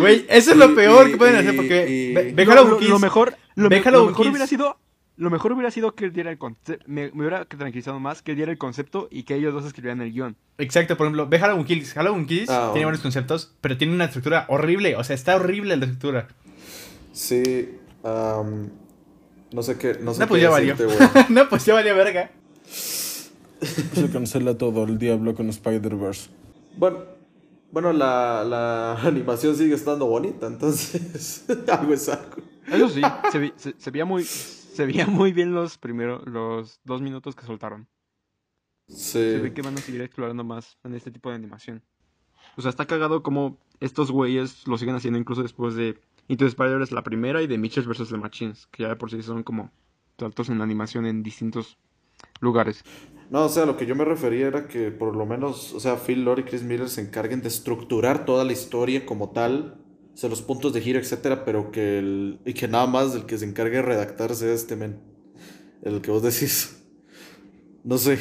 Güey, 0.00 0.24
eso 0.28 0.52
es 0.52 0.56
lo 0.56 0.74
peor 0.74 1.08
y- 1.08 1.10
que 1.12 1.16
pueden 1.18 1.34
y- 1.36 1.38
hacer 1.38 1.56
porque 1.56 1.88
y- 1.90 2.12
Lo- 2.14 2.22
lo, 2.22 2.98
mejor, 2.98 3.36
lo, 3.54 3.68
me- 3.68 3.80
lo 3.80 4.06
mejor 4.06 4.26
hubiera 4.28 4.46
sido 4.46 4.78
lo 5.16 5.30
mejor 5.30 5.52
hubiera 5.52 5.70
sido 5.70 5.94
que 5.94 6.06
él 6.06 6.12
diera 6.12 6.30
el 6.32 6.38
concepto. 6.38 6.84
Me, 6.88 7.12
me 7.12 7.20
hubiera 7.20 7.44
tranquilizado 7.44 8.00
más 8.00 8.20
que 8.20 8.32
él 8.32 8.36
diera 8.36 8.50
el 8.50 8.58
concepto 8.58 9.06
y 9.12 9.22
que 9.22 9.36
ellos 9.36 9.54
dos 9.54 9.64
escribieran 9.64 10.00
el 10.00 10.12
guion. 10.12 10.36
Exacto, 10.58 10.96
por 10.96 11.06
ejemplo, 11.06 11.28
ve 11.28 11.38
Halloween 11.38 11.64
Kills. 11.64 11.92
Halloween 11.92 12.26
Kills 12.26 12.50
Ah, 12.50 12.54
tiene 12.54 12.70
bueno. 12.70 12.86
buenos 12.86 13.00
conceptos, 13.00 13.54
pero 13.60 13.76
tiene 13.78 13.94
una 13.94 14.06
estructura 14.06 14.44
horrible. 14.48 14.96
O 14.96 15.04
sea, 15.04 15.14
está 15.14 15.36
horrible 15.36 15.76
la 15.76 15.84
estructura. 15.84 16.26
Sí, 17.12 17.70
no 18.02 19.62
sé 19.62 19.78
qué, 19.78 19.98
no 20.00 20.14
sé 20.14 20.20
No, 20.20 20.26
qué 20.26 20.30
pues 20.30 20.42
ya 20.42 20.50
valió. 20.50 20.74
no, 21.28 21.48
pues 21.48 21.64
ya 21.64 21.74
valió 21.74 21.94
verga. 21.94 22.30
Se 23.94 24.10
cancela 24.10 24.56
todo 24.58 24.84
el 24.84 24.98
diablo 24.98 25.34
con 25.34 25.48
Spider-Verse. 25.48 26.30
Bueno, 26.76 26.98
bueno 27.72 27.92
la, 27.92 28.44
la 28.44 29.00
animación 29.02 29.54
sigue 29.56 29.74
estando 29.74 30.06
bonita, 30.06 30.46
entonces 30.46 31.44
algo 31.72 31.92
es 31.94 32.08
algo. 32.08 32.36
Eso 32.66 32.88
sí, 32.88 33.02
se, 33.30 33.38
vi- 33.38 33.52
se- 33.56 33.74
se 33.78 33.90
veía 33.90 34.04
muy. 34.04 34.24
Se 34.24 34.86
veía 34.86 35.06
muy 35.06 35.32
bien 35.32 35.54
los 35.54 35.78
primeros, 35.78 36.26
los 36.26 36.80
dos 36.84 37.00
minutos 37.00 37.36
que 37.36 37.46
soltaron. 37.46 37.86
Se 38.88 39.38
ve 39.38 39.52
que 39.54 39.62
van 39.62 39.74
a 39.78 39.80
seguir 39.80 40.02
explorando 40.02 40.44
más 40.44 40.76
en 40.84 40.94
este 40.94 41.10
tipo 41.10 41.30
de 41.30 41.36
animación. 41.36 41.82
O 42.56 42.62
sea, 42.62 42.70
está 42.70 42.86
cagado 42.86 43.22
como 43.22 43.58
estos 43.80 44.10
güeyes 44.10 44.66
lo 44.66 44.76
siguen 44.76 44.94
haciendo 44.96 45.18
incluso 45.18 45.42
después 45.42 45.74
de 45.74 45.98
Into 46.28 46.44
the 46.44 46.48
Spider-Verse 46.48 46.94
la 46.94 47.02
primera 47.02 47.40
y 47.42 47.46
de 47.46 47.56
Mitchell 47.58 47.84
vs. 47.86 48.08
The 48.10 48.16
Machines, 48.18 48.66
que 48.66 48.82
ya 48.82 48.88
de 48.90 48.96
por 48.96 49.10
sí 49.10 49.22
son 49.22 49.42
como 49.42 49.70
saltos 50.18 50.48
en 50.48 50.60
animación 50.60 51.06
en 51.06 51.22
distintos 51.22 51.78
lugares. 52.40 52.82
no, 53.30 53.44
o 53.44 53.48
sea, 53.48 53.66
lo 53.66 53.76
que 53.76 53.86
yo 53.86 53.94
me 53.96 54.04
refería 54.04 54.46
era 54.46 54.68
que 54.68 54.90
por 54.90 55.16
lo 55.16 55.26
menos, 55.26 55.72
o 55.74 55.80
sea, 55.80 55.96
Phil 55.96 56.24
Lord 56.24 56.40
y 56.40 56.42
Chris 56.44 56.62
Miller 56.62 56.88
se 56.88 57.00
encarguen 57.00 57.42
de 57.42 57.48
estructurar 57.48 58.24
toda 58.24 58.44
la 58.44 58.52
historia 58.52 59.04
como 59.06 59.30
tal, 59.30 59.80
o 60.12 60.16
sea, 60.16 60.28
los 60.30 60.42
puntos 60.42 60.72
de 60.72 60.80
giro, 60.80 60.98
etcétera, 60.98 61.44
pero 61.44 61.70
que 61.72 61.98
el, 61.98 62.38
y 62.44 62.54
que 62.54 62.68
nada 62.68 62.86
más 62.86 63.14
el 63.14 63.26
que 63.26 63.36
se 63.38 63.44
encargue 63.44 63.76
de 63.76 63.82
redactar 63.82 64.34
sea 64.34 64.52
este 64.52 64.76
men, 64.76 65.00
el 65.82 66.00
que 66.00 66.10
vos 66.10 66.22
decís. 66.22 66.80
No 67.82 67.98
sé. 67.98 68.18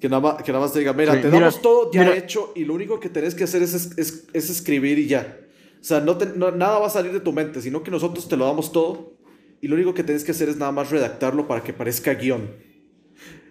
Que 0.00 0.08
nada 0.10 0.20
más, 0.20 0.42
que 0.42 0.52
nada 0.52 0.62
más 0.62 0.72
te 0.72 0.78
diga, 0.80 0.92
mira, 0.92 1.14
Sí, 1.14 1.20
te 1.22 1.28
mira, 1.28 1.40
damos 1.46 1.62
todo 1.62 1.90
ya 1.90 2.02
mira. 2.02 2.16
hecho 2.16 2.52
y 2.54 2.64
lo 2.66 2.74
único 2.74 3.00
que 3.00 3.08
tenés 3.08 3.34
que 3.34 3.44
hacer 3.44 3.62
es, 3.62 3.72
es, 3.74 3.96
es- 3.98 4.26
es 4.34 4.50
escribir 4.50 4.98
y 4.98 5.06
ya. 5.08 5.38
O 5.80 5.84
sea, 5.84 6.00
no 6.00 6.18
te- 6.18 6.26
no- 6.36 6.50
nada 6.50 6.78
va 6.78 6.86
a 6.86 6.90
salir 6.90 7.12
de 7.12 7.20
tu 7.20 7.32
mente, 7.32 7.62
sino 7.62 7.82
que 7.82 7.90
nosotros 7.90 8.28
te 8.28 8.36
lo 8.36 8.44
damos 8.44 8.72
todo 8.72 9.14
y 9.62 9.68
lo 9.68 9.74
único 9.74 9.94
que 9.94 10.04
tenés 10.04 10.22
que 10.22 10.32
hacer 10.32 10.48
es 10.50 10.56
nada 10.58 10.70
más 10.70 10.90
redactarlo 10.90 11.48
para 11.48 11.62
que 11.64 11.72
parezca 11.72 12.12
guion. 12.14 12.50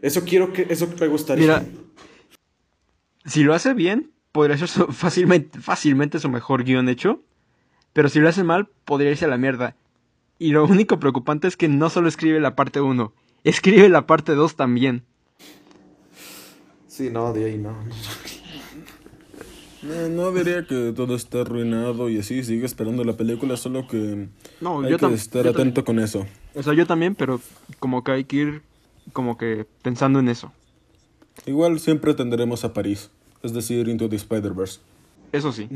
Eso 0.06 0.24
quiero 0.24 0.54
que, 0.54 0.68
eso 0.70 0.88
me 1.00 1.08
gustaría. 1.08 1.42
Mira, 1.44 1.66
si 3.26 3.44
lo 3.44 3.56
hace 3.56 3.74
bien, 3.74 4.12
podría 4.32 4.56
ser 4.56 4.68
su- 4.68 4.86
fácilmente, 4.92 5.60
fácilmente 5.60 6.20
su 6.20 6.30
mejor 6.30 6.64
guion 6.64 6.90
hecho. 6.90 7.22
Pero 7.92 8.08
si 8.10 8.20
lo 8.20 8.30
hace 8.30 8.44
mal, 8.44 8.68
podría 8.86 9.10
irse 9.10 9.26
a 9.26 9.30
la 9.30 9.38
mierda. 9.38 9.76
Y 10.38 10.52
lo 10.52 10.64
único 10.66 11.00
preocupante 11.00 11.48
es 11.48 11.58
que 11.58 11.68
no 11.70 11.90
solo 11.90 12.08
escribe 12.08 12.40
la 12.40 12.56
parte 12.56 12.82
1, 12.82 13.14
escribe 13.44 13.90
la 13.90 14.06
parte 14.06 14.36
2 14.36 14.56
también. 14.56 15.04
Sí, 16.88 17.10
no, 17.10 17.34
de 17.34 17.46
ahí 17.46 17.58
no. 17.58 17.76
No, 19.82 20.10
no 20.10 20.32
diría 20.32 20.68
que 20.68 20.94
todo 20.96 21.16
está 21.16 21.42
arruinado 21.42 22.10
y 22.10 22.20
así, 22.20 22.44
sigue 22.44 22.66
esperando 22.66 23.04
la 23.04 23.14
película, 23.14 23.58
solo 23.58 23.88
que 23.88 24.28
No, 24.62 24.82
hay 24.82 24.92
yo, 24.92 24.98
que 25.00 25.14
estar 25.14 25.46
yo 25.46 25.52
atento 25.52 25.84
con 25.84 26.00
eso. 26.00 26.28
O 26.54 26.62
sea, 26.62 26.74
yo 26.74 26.86
también, 26.86 27.16
pero 27.16 27.42
como 27.80 28.04
que 28.04 28.12
hay 28.12 28.24
que 28.26 28.36
ir 28.36 28.62
como 29.14 29.38
que 29.38 29.66
pensando 29.82 30.20
en 30.20 30.30
eso. 30.30 30.52
Igual 31.46 31.80
siempre 31.80 32.14
tendremos 32.14 32.64
a 32.64 32.74
París, 32.74 33.12
es 33.44 33.54
decir, 33.54 33.88
Into 33.88 34.10
the 34.10 34.16
Spider-Verse. 34.16 34.80
Eso 35.32 35.52
sí. 35.52 35.68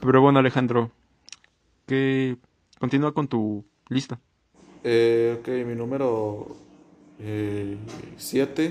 Pero 0.00 0.22
bueno, 0.22 0.38
Alejandro, 0.38 0.90
que 1.86 2.36
continúa 2.78 3.12
con 3.12 3.28
tu 3.28 3.64
lista. 3.88 4.20
Eh, 4.84 5.36
ok, 5.40 5.48
mi 5.66 5.74
número 5.74 6.56
7 8.16 8.70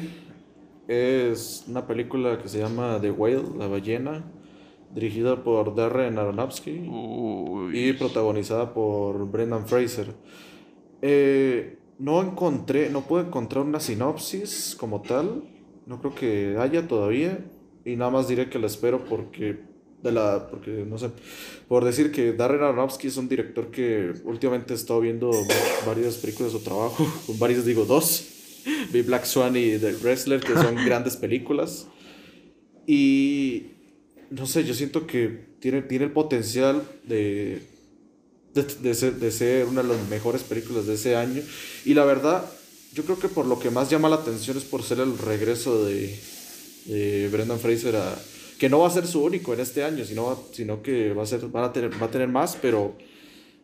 es 0.88 1.66
una 1.68 1.86
película 1.86 2.42
que 2.42 2.50
se 2.50 2.60
llama 2.60 2.98
The 3.00 3.12
Whale, 3.12 3.44
La 3.58 3.68
ballena, 3.68 4.24
dirigida 4.94 5.44
por 5.44 5.76
Darren 5.76 6.18
Aronofsky 6.18 6.90
y 7.74 7.94
protagonizada 7.94 8.74
por 8.74 9.30
Brendan 9.30 9.68
Fraser. 9.68 10.16
Eh, 11.02 11.79
no 12.00 12.22
encontré, 12.22 12.90
no 12.90 13.06
pude 13.06 13.24
encontrar 13.24 13.66
una 13.66 13.80
sinopsis 13.80 14.76
como 14.80 15.02
tal, 15.02 15.44
no 15.86 16.00
creo 16.00 16.16
que 16.16 16.56
haya 16.58 16.88
todavía, 16.88 17.46
y 17.86 17.98
nada 17.98 18.10
más 18.10 18.28
diré 18.28 18.50
que 18.50 18.58
la 18.58 18.68
espero 18.68 19.04
porque, 19.04 19.60
de 20.02 20.12
la, 20.12 20.50
porque 20.50 20.86
no 20.88 20.98
sé, 20.98 21.10
por 21.68 21.84
decir 21.84 22.12
que 22.12 22.32
Darren 22.32 22.64
Aronofsky 22.64 23.08
es 23.08 23.18
un 23.18 23.28
director 23.28 23.70
que 23.70 24.14
últimamente 24.24 24.74
he 24.74 24.78
estado 24.78 25.02
viendo 25.02 25.30
varias 25.86 26.16
películas 26.16 26.54
de 26.54 26.60
su 26.60 26.64
trabajo, 26.64 27.06
con 27.28 27.38
varios 27.38 27.66
digo 27.66 27.84
dos, 27.84 28.64
vi 28.94 29.02
Black 29.02 29.26
Swan 29.26 29.58
y 29.58 29.78
The 29.78 29.94
Wrestler, 30.02 30.40
que 30.40 30.54
son 30.54 30.76
grandes 30.86 31.18
películas, 31.18 31.88
y 32.88 33.74
no 34.30 34.46
sé, 34.46 34.64
yo 34.64 34.74
siento 34.74 35.06
que 35.06 35.50
tiene, 35.60 35.82
tiene 35.82 36.06
el 36.06 36.12
potencial 36.12 36.82
de, 37.04 37.62
de, 38.68 38.76
de 38.90 38.94
ser, 38.94 39.16
de 39.16 39.32
ser 39.32 39.66
una 39.66 39.82
de 39.82 39.90
las 39.90 40.10
mejores 40.10 40.44
películas 40.44 40.86
de 40.86 40.96
ese 40.96 41.16
año. 41.16 41.42
Y 41.86 41.94
la 41.94 42.06
verdad, 42.06 42.46
yo 42.94 43.04
creo 43.04 43.20
que 43.20 43.30
por 43.30 43.46
lo 43.46 43.60
que 43.60 43.70
más 43.70 43.90
llama 43.90 44.10
la 44.10 44.18
atención 44.18 44.58
es 44.58 44.64
por 44.64 44.84
ser 44.84 45.00
el 45.00 45.18
regreso 45.18 45.86
de, 45.86 46.18
de 46.86 47.30
Brendan 47.32 47.60
Fraser 47.60 47.96
a... 47.96 48.20
Que 48.58 48.68
no 48.68 48.80
va 48.80 48.88
a 48.88 48.92
ser 48.92 49.08
su 49.08 49.24
único 49.24 49.54
en 49.54 49.62
este 49.62 49.86
año, 49.86 50.04
sino, 50.04 50.38
sino 50.52 50.82
que 50.82 51.14
va 51.14 51.24
a, 51.24 51.26
ser, 51.26 51.48
van 51.48 51.64
a 51.64 51.72
tener, 51.72 51.92
va 52.02 52.08
a 52.08 52.12
tener 52.12 52.28
más, 52.28 52.58
pero 52.62 52.98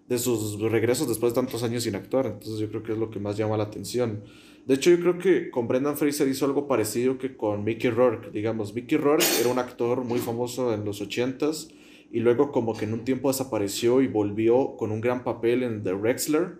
de 0.08 0.17
sus 0.17 0.58
regresos 0.60 1.10
después 1.10 1.34
de 1.34 1.41
tantos 1.41 1.63
años 1.63 1.84
sin 1.84 1.95
actuar. 1.95 2.27
Entonces 2.27 2.60
yo 2.60 2.69
creo 2.69 2.84
que 2.84 2.93
es 2.93 2.97
lo 2.97 3.10
que 3.10 3.19
más 3.19 3.36
llama 3.36 3.58
la 3.58 3.65
atención. 3.65 4.23
De 4.65 4.75
hecho, 4.75 4.89
yo 4.89 4.99
creo 4.99 5.17
que 5.17 5.49
con 5.49 5.67
Brendan 5.67 5.97
Fraser 5.97 6.27
hizo 6.29 6.45
algo 6.45 6.67
parecido 6.67 7.17
que 7.17 7.36
con 7.36 7.63
Mickey 7.65 7.89
Rourke. 7.89 8.31
Digamos, 8.31 8.73
Mickey 8.73 8.97
Rourke 8.97 9.25
era 9.39 9.49
un 9.49 9.60
actor 9.60 10.05
muy 10.05 10.19
famoso 10.19 10.73
en 10.73 10.86
los 10.86 11.01
80s 11.01 11.67
y 12.11 12.19
luego 12.19 12.51
como 12.51 12.75
que 12.75 12.85
en 12.85 12.93
un 12.93 13.03
tiempo 13.03 13.29
desapareció 13.29 14.01
y 14.01 14.07
volvió 14.07 14.75
con 14.77 14.91
un 14.91 15.01
gran 15.01 15.23
papel 15.23 15.63
en 15.63 15.83
The 15.83 15.93
Wrestler. 15.93 16.59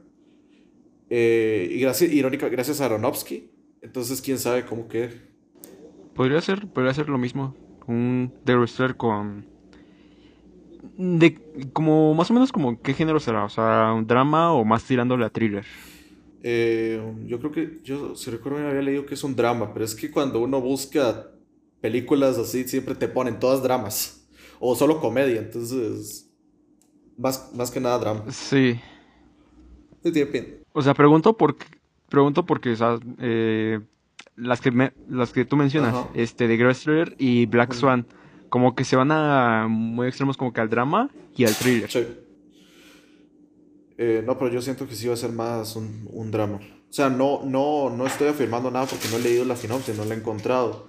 Eh, 1.10 1.69
y 1.71 1.79
gracias, 1.79 2.12
irónica, 2.12 2.49
gracias 2.49 2.81
a 2.81 2.86
Aronofsky. 2.86 3.51
Entonces, 3.81 4.21
quién 4.21 4.39
sabe 4.39 4.65
cómo 4.65 4.88
quede. 4.88 5.21
Podría 6.13 6.41
ser, 6.41 6.67
podría 6.67 6.93
ser 6.93 7.10
lo 7.10 7.17
mismo. 7.17 7.55
Un 7.88 8.34
The 8.43 8.55
Wrestler 8.55 8.97
con. 8.97 9.45
De, 10.97 11.38
como 11.73 12.13
más 12.13 12.31
o 12.31 12.34
menos 12.34 12.51
como 12.51 12.81
qué 12.81 12.93
género 12.93 13.19
será, 13.19 13.43
o 13.43 13.49
sea, 13.49 13.91
un 13.93 14.08
drama 14.08 14.53
o 14.53 14.63
más 14.63 14.84
tirándole 14.86 15.25
a 15.25 15.29
thriller. 15.29 15.65
Eh, 16.41 17.01
yo 17.25 17.39
creo 17.39 17.51
que, 17.51 17.79
yo 17.84 18.15
si 18.15 18.29
recuerdo 18.29 18.60
bien 18.60 18.69
había 18.69 18.84
leído 18.84 19.05
que 19.05 19.15
es 19.15 19.23
un 19.23 19.36
drama, 19.36 19.73
pero 19.73 19.84
es 19.84 19.95
que 19.95 20.12
cuando 20.12 20.39
uno 20.39 20.62
busca 20.62 21.31
películas 21.81 22.38
así, 22.38 22.65
siempre 22.65 22.93
te 22.93 23.08
ponen 23.08 23.39
todas 23.39 23.63
dramas. 23.63 24.14
O 24.60 24.76
solo 24.76 25.00
comedia, 25.00 25.39
entonces, 25.39 26.30
más, 27.18 27.52
más 27.56 27.72
que 27.72 27.80
nada 27.80 28.00
drama. 28.00 28.24
Sí. 28.32 28.80
O 30.74 30.82
sea, 30.82 30.94
pregunto 30.94 31.36
porque 31.38 31.65
pregunto 32.10 32.46
porque 32.46 32.72
o 32.72 32.76
sea, 32.76 33.00
eh, 33.20 33.80
las 34.36 34.62
que 34.62 34.72
me- 34.72 34.94
las 35.10 35.32
que 35.34 35.46
tú 35.46 35.56
mencionas, 35.58 35.94
Ajá. 35.96 36.10
este 36.13 36.48
The 36.48 36.58
Wrestler 36.63 37.15
y 37.18 37.46
Black 37.48 37.74
Swan, 37.74 38.06
como 38.50 38.76
que 38.76 38.84
se 38.86 38.96
van 38.96 39.12
a 39.12 39.68
muy 39.70 40.08
extremos 40.08 40.38
como 40.38 40.54
que 40.54 40.62
al 40.62 40.70
drama 40.70 41.10
y 41.36 41.46
al 41.46 41.56
thriller. 41.56 41.89
Sí. 41.91 42.06
Eh, 43.98 44.24
no, 44.26 44.38
pero 44.38 44.52
yo 44.54 44.62
siento 44.62 44.88
que 44.88 44.96
sí 44.96 45.08
va 45.08 45.13
a 45.13 45.18
ser 45.18 45.32
más 45.32 45.76
un, 45.76 46.08
un 46.12 46.30
drama. 46.32 46.60
O 46.89 46.94
sea, 46.96 47.10
no, 47.10 47.41
no, 47.44 47.89
no 47.89 48.06
estoy 48.06 48.28
afirmando 48.28 48.70
nada 48.72 48.86
porque 48.86 49.08
no 49.10 49.18
he 49.18 49.22
leído 49.22 49.44
la 49.46 49.56
sinopsis, 49.56 49.98
no 49.98 50.06
la 50.06 50.15
he 50.15 50.18
encontrado. 50.18 50.88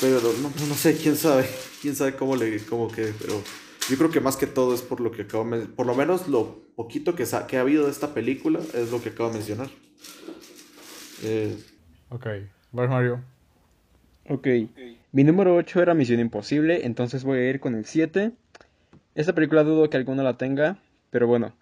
Pero 0.00 0.20
no, 0.42 0.50
no 0.68 0.74
sé, 0.74 0.96
quién 0.96 1.16
sabe. 1.16 1.46
Quién 1.82 1.96
sabe 1.96 2.14
cómo 2.16 2.36
le, 2.36 2.58
cómo 2.66 2.88
quede. 2.88 3.14
Pero 3.18 3.42
yo 3.88 3.96
creo 3.98 4.10
que 4.10 4.20
más 4.20 4.36
que 4.36 4.46
todo 4.46 4.74
es 4.74 4.82
por 4.82 5.00
lo 5.00 5.10
que 5.12 5.22
acabo 5.22 5.48
Por 5.74 5.86
lo 5.86 5.94
menos 5.94 6.28
lo 6.28 6.62
poquito 6.76 7.14
que, 7.14 7.26
sa- 7.26 7.46
que 7.46 7.56
ha 7.56 7.62
habido 7.62 7.84
de 7.86 7.90
esta 7.90 8.14
película 8.14 8.60
es 8.74 8.90
lo 8.90 9.02
que 9.02 9.10
acabo 9.10 9.30
de 9.30 9.36
mencionar. 9.36 9.68
Eh, 11.22 11.56
Ok, 12.10 12.26
vas 12.72 12.88
Mario. 12.90 13.22
Ok. 14.28 14.46
Mi 15.12 15.24
número 15.24 15.54
8 15.56 15.80
era 15.82 15.94
Misión 15.94 16.18
Imposible, 16.20 16.84
entonces 16.86 17.24
voy 17.24 17.38
a 17.38 17.50
ir 17.50 17.60
con 17.60 17.74
el 17.74 17.84
7. 17.84 18.32
Esta 19.14 19.34
película 19.34 19.62
dudo 19.64 19.88
que 19.90 19.96
alguno 19.96 20.22
la 20.22 20.36
tenga, 20.36 20.78
pero 21.10 21.26
bueno. 21.26 21.52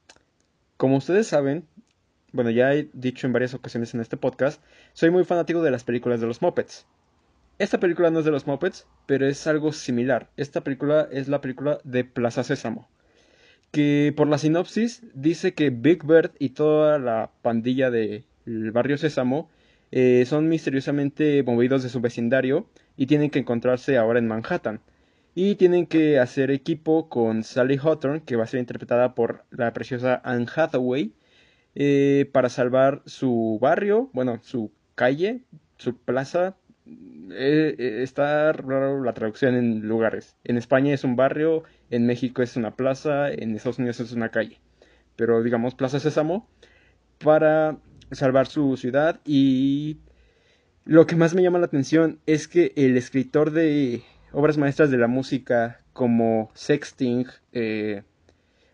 Como 0.76 0.96
ustedes 0.96 1.26
saben, 1.26 1.66
bueno, 2.32 2.50
ya 2.50 2.72
he 2.74 2.88
dicho 2.92 3.26
en 3.26 3.32
varias 3.32 3.52
ocasiones 3.54 3.92
en 3.94 4.00
este 4.00 4.16
podcast, 4.16 4.62
soy 4.92 5.10
muy 5.10 5.24
fanático 5.24 5.62
de 5.62 5.70
las 5.70 5.82
películas 5.84 6.20
de 6.20 6.26
los 6.26 6.40
Muppets. 6.40 6.86
Esta 7.58 7.80
película 7.80 8.10
no 8.10 8.20
es 8.20 8.24
de 8.24 8.30
los 8.30 8.46
Muppets, 8.46 8.86
pero 9.06 9.26
es 9.26 9.44
algo 9.48 9.72
similar. 9.72 10.30
Esta 10.36 10.62
película 10.62 11.08
es 11.10 11.26
la 11.26 11.40
película 11.40 11.80
de 11.82 12.04
Plaza 12.04 12.44
Sésamo. 12.44 12.88
Que 13.72 14.14
por 14.16 14.28
la 14.28 14.38
sinopsis 14.38 15.02
dice 15.12 15.54
que 15.54 15.70
Big 15.70 16.04
Bird 16.06 16.30
y 16.38 16.50
toda 16.50 17.00
la 17.00 17.32
pandilla 17.42 17.90
del 17.90 18.24
barrio 18.72 18.96
Sésamo 18.96 19.50
eh, 19.90 20.24
son 20.26 20.48
misteriosamente 20.48 21.42
movidos 21.42 21.82
de 21.82 21.88
su 21.88 22.00
vecindario 22.00 22.68
y 22.96 23.06
tienen 23.06 23.30
que 23.30 23.40
encontrarse 23.40 23.96
ahora 23.96 24.20
en 24.20 24.28
Manhattan. 24.28 24.80
Y 25.34 25.56
tienen 25.56 25.86
que 25.86 26.20
hacer 26.20 26.52
equipo 26.52 27.08
con 27.08 27.42
Sally 27.42 27.76
Hawthorne, 27.76 28.22
que 28.24 28.36
va 28.36 28.44
a 28.44 28.46
ser 28.46 28.60
interpretada 28.60 29.14
por 29.16 29.44
la 29.50 29.72
preciosa 29.72 30.20
Anne 30.24 30.46
Hathaway, 30.54 31.12
eh, 31.74 32.30
para 32.32 32.48
salvar 32.50 33.02
su 33.06 33.58
barrio, 33.60 34.10
bueno, 34.12 34.38
su 34.42 34.72
calle, 34.94 35.42
su 35.76 35.96
plaza. 35.96 36.56
Eh, 37.30 37.74
eh, 37.78 38.02
está 38.02 38.52
raro 38.52 39.02
la 39.02 39.12
traducción 39.12 39.54
en 39.54 39.86
lugares. 39.86 40.36
En 40.44 40.56
España 40.56 40.94
es 40.94 41.04
un 41.04 41.16
barrio, 41.16 41.64
en 41.90 42.06
México 42.06 42.42
es 42.42 42.56
una 42.56 42.76
plaza, 42.76 43.30
en 43.30 43.54
Estados 43.54 43.78
Unidos 43.78 44.00
es 44.00 44.12
una 44.12 44.30
calle. 44.30 44.60
Pero 45.16 45.42
digamos 45.42 45.74
Plaza 45.74 46.00
Sésamo 46.00 46.48
para 47.22 47.76
salvar 48.12 48.46
su 48.46 48.76
ciudad 48.76 49.20
y 49.24 49.98
lo 50.84 51.06
que 51.06 51.16
más 51.16 51.34
me 51.34 51.42
llama 51.42 51.58
la 51.58 51.66
atención 51.66 52.20
es 52.26 52.48
que 52.48 52.72
el 52.76 52.96
escritor 52.96 53.50
de 53.50 54.02
obras 54.32 54.56
maestras 54.56 54.90
de 54.90 54.96
la 54.96 55.08
música 55.08 55.80
como 55.92 56.50
Sexting, 56.54 57.26
eh, 57.52 58.04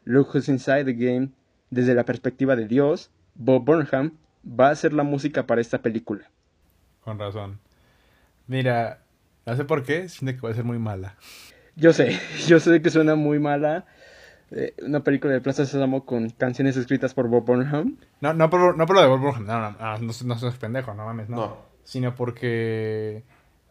Look 0.05 0.29
Who's 0.35 0.49
Inside 0.49 0.85
the 0.85 0.93
Game, 0.93 1.31
desde 1.71 1.95
la 1.95 2.05
perspectiva 2.05 2.55
de 2.55 2.69
Dios, 2.69 3.11
Bob 3.35 3.65
Burnham 3.65 4.19
va 4.47 4.69
a 4.69 4.73
hacer 4.73 4.93
la 4.93 5.03
música 5.03 5.47
para 5.47 5.61
esta 5.61 5.83
película. 5.83 6.31
Con 7.01 7.19
razón. 7.19 7.59
Mira, 8.47 9.01
no 9.47 9.57
sé 9.57 9.65
por 9.65 9.83
qué, 9.83 10.09
siento 10.09 10.39
que 10.41 10.47
va 10.47 10.53
a 10.53 10.57
ser 10.57 10.65
muy 10.65 10.79
mala. 10.79 11.17
Yo 11.77 11.93
sé, 11.93 12.19
yo 12.47 12.61
sé 12.61 12.81
que 12.83 12.91
suena 12.91 13.15
muy 13.15 13.39
mala. 13.39 13.87
eh, 14.51 14.75
una 14.83 15.01
película 15.03 15.33
de 15.33 15.41
Plaza 15.41 15.65
Sésamo 15.67 16.05
con 16.05 16.31
canciones 16.31 16.77
escritas 16.77 17.15
por 17.15 17.29
Bob 17.29 17.45
Burnham. 17.45 17.97
No, 18.21 18.35
no 18.35 18.51
por, 18.51 18.77
no 18.77 18.87
por 18.87 18.97
lo 18.97 19.03
de 19.03 19.09
Bob 19.09 19.21
Burnham, 19.21 19.47
no, 19.47 19.61
no, 19.61 19.71
no, 19.73 19.99
no, 19.99 20.13
no 20.25 20.39
seas 20.39 20.57
pendejo, 20.57 20.95
no 20.95 21.05
mames, 21.07 21.29
no. 21.29 21.37
No. 21.37 21.57
Sino 21.85 22.15
porque, 22.15 23.25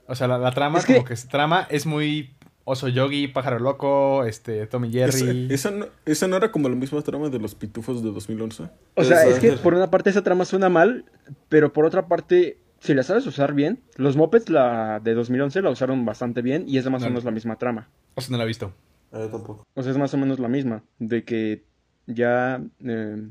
o 0.08 0.16
sea, 0.16 0.28
la, 0.28 0.38
la 0.38 0.52
trama, 0.52 0.80
Es 0.80 0.86
que- 0.86 0.94
como 0.96 1.06
que 1.06 1.14
esa 1.14 1.28
trama 1.30 1.66
es 1.70 1.86
muy 1.86 2.36
Oso 2.66 2.88
Yogi, 2.88 3.28
Pájaro 3.28 3.60
Loco, 3.60 4.24
este, 4.26 4.68
Tommy 4.68 4.92
Jerry. 4.92 5.48
Esa, 5.52 5.70
esa 5.70 5.72
no, 5.72 5.86
esa 6.06 6.28
no 6.28 6.38
era 6.38 6.52
como 6.52 6.70
la 6.70 6.76
misma 6.76 7.02
trama 7.02 7.30
de 7.30 7.40
los 7.40 7.56
pitufos 7.56 8.04
de 8.04 8.12
2011. 8.12 8.70
O 8.96 9.04
sea, 9.04 9.26
es 9.26 9.40
que 9.40 9.54
por 9.54 9.74
una 9.74 9.90
parte 9.90 10.10
esa 10.12 10.22
trama 10.24 10.46
suena 10.46 10.70
mal, 10.70 11.06
pero 11.50 11.74
por 11.74 11.86
otra 11.86 12.08
parte, 12.08 12.58
si 12.84 12.94
la 12.94 13.04
sabes 13.04 13.26
usar 13.26 13.54
bien, 13.54 13.82
los 13.96 14.16
Muppets 14.18 14.50
la 14.50 15.00
de 15.00 15.14
2011 15.14 15.62
la 15.62 15.70
usaron 15.70 16.06
bastante 16.06 16.42
bien 16.42 16.66
y 16.68 16.78
es 16.78 16.90
más 16.90 17.02
o 17.02 17.06
No. 17.06 17.12
menos 17.12 17.24
la 17.24 17.32
misma 17.32 17.58
trama. 17.58 17.90
O 18.16 18.22
sea, 18.22 18.32
no 18.32 18.38
la 18.38 18.44
he 18.44 18.48
visto. 18.48 18.74
Eh, 19.14 19.28
tampoco. 19.32 19.64
O 19.74 19.82
sea, 19.84 19.92
es 19.92 19.98
más 19.98 20.14
o 20.14 20.18
menos 20.18 20.40
la 20.40 20.48
misma, 20.50 20.84
de 21.00 21.24
que 21.24 21.64
ya 22.08 22.62
eh, 22.84 23.30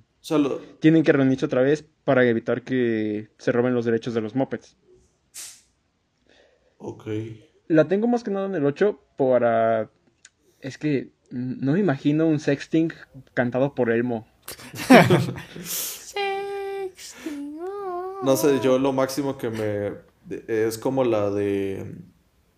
tienen 0.80 1.02
que 1.02 1.12
reunirse 1.12 1.44
otra 1.46 1.60
vez 1.62 1.84
para 2.04 2.24
evitar 2.24 2.62
que 2.62 3.28
se 3.38 3.52
roben 3.52 3.74
los 3.74 3.84
derechos 3.84 4.14
de 4.14 4.20
los 4.22 4.34
Muppets. 4.34 4.76
ok. 6.78 7.06
La 7.68 7.86
tengo 7.88 8.06
más 8.08 8.22
que 8.24 8.30
nada 8.30 8.46
en 8.46 8.54
el 8.54 8.64
8 8.66 9.00
para... 9.16 9.90
Es 10.60 10.78
que 10.78 11.12
mm, 11.30 11.64
no 11.64 11.72
me 11.72 11.80
imagino 11.80 12.26
un 12.26 12.38
sexting 12.40 12.92
cantado 13.34 13.74
por 13.74 13.90
Elmo. 13.90 14.26
No 18.24 18.36
sé, 18.36 18.60
yo 18.60 18.78
lo 18.78 18.92
máximo 18.92 19.36
que 19.36 19.50
me... 19.50 19.92
es 20.48 20.78
como 20.78 21.04
la 21.04 21.30
de... 21.30 21.94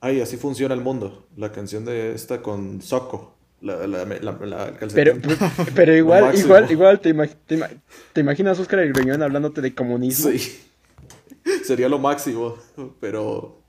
Ay, 0.00 0.20
así 0.20 0.36
funciona 0.36 0.74
el 0.74 0.80
mundo. 0.82 1.26
La 1.36 1.50
canción 1.52 1.84
de 1.84 2.12
esta 2.14 2.42
con 2.42 2.82
Soco. 2.82 3.34
La, 3.62 3.86
la, 3.86 4.04
la, 4.04 4.32
la- 4.32 4.78
Pero, 4.92 5.14
pero 5.74 5.96
igual, 5.96 6.36
igual, 6.38 6.70
igual, 6.70 7.00
te, 7.00 7.14
ima- 7.14 7.28
te 7.46 7.56
ima- 7.56 7.70
te 8.12 8.20
imaginas 8.20 8.58
Oscar 8.58 8.80
el 8.80 8.92
Greñón 8.92 9.22
hablándote 9.22 9.62
de 9.62 9.74
comunismo. 9.74 10.30
Sí. 10.30 10.60
Sería 11.64 11.88
lo 11.88 11.98
máximo. 11.98 12.56
Pero... 13.00 13.62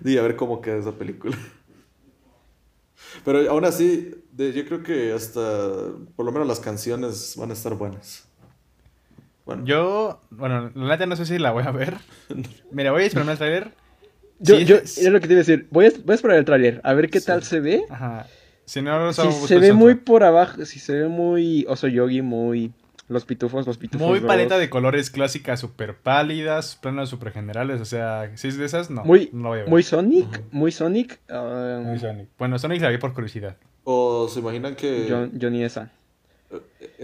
Di 0.00 0.16
a 0.18 0.22
ver 0.22 0.34
cómo 0.34 0.60
queda 0.60 0.78
esa 0.78 0.92
película. 0.92 1.36
Pero 3.24 3.48
aún 3.50 3.64
así, 3.64 4.10
de- 4.32 4.52
yo 4.52 4.64
creo 4.66 4.82
que 4.82 5.12
hasta... 5.12 5.40
Por 6.16 6.26
lo 6.26 6.32
menos 6.32 6.48
las 6.48 6.58
canciones 6.58 7.34
van 7.36 7.50
a 7.50 7.52
estar 7.52 7.74
buenas. 7.74 8.27
Bueno, 9.48 9.64
Yo, 9.64 10.20
bueno, 10.28 10.70
la 10.74 10.88
neta 10.88 11.06
no 11.06 11.16
sé 11.16 11.24
si 11.24 11.38
la 11.38 11.52
voy 11.52 11.64
a 11.66 11.70
ver. 11.70 11.94
Mira, 12.70 12.92
voy 12.92 13.02
a 13.04 13.06
esperarme 13.06 13.32
el 13.32 13.38
trailer. 13.38 13.70
Yo, 14.40 14.56
Sí, 14.58 14.64
yo, 14.66 14.76
es- 14.76 14.98
es 14.98 15.08
lo 15.10 15.20
que 15.20 15.26
te 15.26 15.32
iba 15.32 15.38
a 15.38 15.44
decir. 15.44 15.66
Voy 15.70 15.86
a, 15.86 15.90
voy 16.04 16.12
a 16.12 16.14
esperar 16.14 16.36
el 16.36 16.44
tráiler, 16.44 16.82
a 16.84 16.92
ver 16.92 17.08
qué 17.08 17.20
tal 17.22 17.42
se 17.42 17.58
ve. 17.60 17.82
Ajá. 17.88 18.26
Si 18.66 18.82
no, 18.82 19.10
Si 19.14 19.22
se 19.46 19.58
ve 19.58 19.72
muy 19.72 19.94
por 19.94 20.22
abajo, 20.22 20.66
si 20.66 20.78
se 20.78 20.92
ve 20.92 21.08
muy 21.08 21.64
Oso 21.66 21.88
Yogi, 21.88 22.20
muy 22.20 22.72
Los 23.08 23.24
Pitufos, 23.24 23.66
Los 23.66 23.78
Pitufos 23.78 24.06
Muy 24.06 24.20
paleta 24.20 24.58
de 24.58 24.68
colores 24.68 25.08
clásicas, 25.10 25.58
súper 25.60 25.96
pálidas, 25.96 26.76
planos 26.76 27.08
súper 27.08 27.32
generales. 27.32 27.80
O 27.80 27.86
sea, 27.86 28.30
si 28.36 28.48
es 28.48 28.58
de 28.58 28.66
esas, 28.66 28.90
no. 28.90 29.02
Muy, 29.02 29.30
no 29.32 29.44
la 29.44 29.48
voy 29.48 29.58
a 29.60 29.62
ver. 29.62 29.70
muy 29.70 29.82
Sonic, 29.82 30.42
muy 30.52 30.70
Sonic. 30.72 31.18
ah, 31.30 31.80
Muy 31.82 31.98
Sonic. 31.98 32.28
Bueno, 32.38 32.58
Sonic 32.58 32.82
la 32.82 32.90
vi 32.90 32.98
por 32.98 33.14
curiosidad. 33.14 33.56
o 33.84 34.28
se 34.28 34.40
imaginan 34.40 34.76
que... 34.76 35.06
John- 35.08 35.32
Johnny 35.40 35.64
esa. 35.64 35.90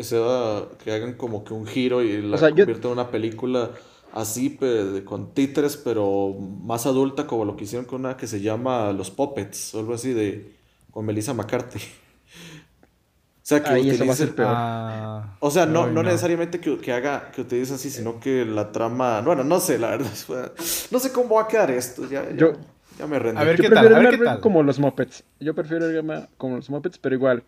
Sea 0.02 0.62
que 0.82 0.92
hagan 0.92 1.14
como 1.14 1.44
que 1.44 1.52
un 1.54 1.66
giro 1.66 2.02
y 2.02 2.22
la 2.22 2.36
O 2.36 2.38
sea, 2.38 2.48
yo- 2.50 2.64
conviertan 2.64 2.86
en 2.86 2.92
una 2.98 3.10
película 3.10 3.70
así 4.12 4.58
con 5.04 5.34
títeres 5.34 5.76
pero 5.76 6.34
más 6.62 6.86
adulta 6.86 7.26
como 7.26 7.44
lo 7.44 7.56
que 7.56 7.64
hicieron 7.64 7.84
con 7.84 8.00
una 8.00 8.16
que 8.16 8.26
se 8.26 8.40
llama 8.40 8.92
Los 8.92 9.10
Puppets 9.10 9.74
o 9.74 9.80
algo 9.80 9.94
así 9.94 10.12
de 10.12 10.52
con 10.92 11.04
Melissa 11.04 11.34
McCarthy 11.34 11.80
o 11.80 13.46
sea 13.46 13.62
que 13.62 13.70
Ay, 13.70 13.90
eso 13.90 14.06
va 14.06 14.12
a 14.12 14.14
utilice- 14.14 14.16
ser 14.26 14.34
peor. 14.34 14.52
Ah, 14.56 15.36
o 15.40 15.50
sea 15.50 15.66
no, 15.66 15.86
no 15.88 16.02
necesariamente 16.02 16.60
que, 16.60 16.78
que 16.78 16.92
haga 16.92 17.30
que 17.32 17.42
utilice 17.42 17.74
así 17.74 17.90
sino 17.90 18.18
que 18.20 18.44
la 18.46 18.72
trama 18.72 19.20
bueno 19.20 19.44
no 19.44 19.60
sé 19.60 19.78
la 19.78 19.90
verdad 19.90 20.10
no 20.90 20.98
sé 20.98 21.12
cómo 21.12 21.34
va 21.34 21.42
a 21.42 21.48
quedar 21.48 21.70
esto 21.70 22.08
ya, 22.08 22.24
ya, 22.30 22.36
Yo- 22.36 22.52
ya 22.98 23.06
me 23.08 23.18
rendí 23.18 23.40
A 23.40 23.44
ver 23.44 23.56
Yo 23.56 23.62
qué 23.64 23.68
tal, 23.70 23.78
prefiero 23.88 23.96
a 23.96 24.10
ver 24.10 24.18
qué 24.18 24.24
tal. 24.24 24.40
como 24.40 24.62
los 24.62 24.78
Muppets. 24.78 25.24
Yo 25.40 25.52
prefiero 25.52 25.90
irme 25.90 26.28
como 26.36 26.54
los 26.54 26.70
Muppets, 26.70 26.96
pero 26.98 27.16
igual. 27.16 27.42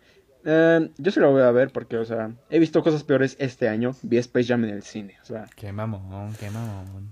Eh, 0.49 0.91
yo 0.97 1.11
sí 1.11 1.19
lo 1.19 1.29
voy 1.31 1.41
a 1.41 1.51
ver 1.51 1.71
porque, 1.71 1.97
o 1.97 2.05
sea, 2.05 2.31
he 2.49 2.57
visto 2.57 2.81
cosas 2.81 3.03
peores 3.03 3.35
este 3.37 3.67
año. 3.67 3.91
Vi 4.01 4.17
Space 4.17 4.47
Jam 4.47 4.63
en 4.63 4.69
el 4.69 4.81
cine. 4.83 5.17
O 5.21 5.25
sea, 5.25 5.45
Qué 5.57 5.73
mamón, 5.73 6.33
qué 6.39 6.49
mamón. 6.49 7.11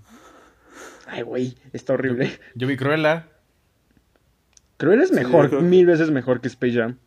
ay, 1.05 1.21
güey, 1.23 1.57
está 1.73 1.93
horrible. 1.93 2.31
Yo 2.55 2.65
vi 2.65 2.77
Cruella. 2.77 3.27
Cruel 4.77 5.01
es 5.01 5.11
mejor, 5.11 5.51
yo 5.51 5.61
mil 5.61 5.85
veces 5.85 6.11
mejor 6.11 6.39
que 6.41 6.47
Space 6.47 6.73
Jam. 6.73 6.97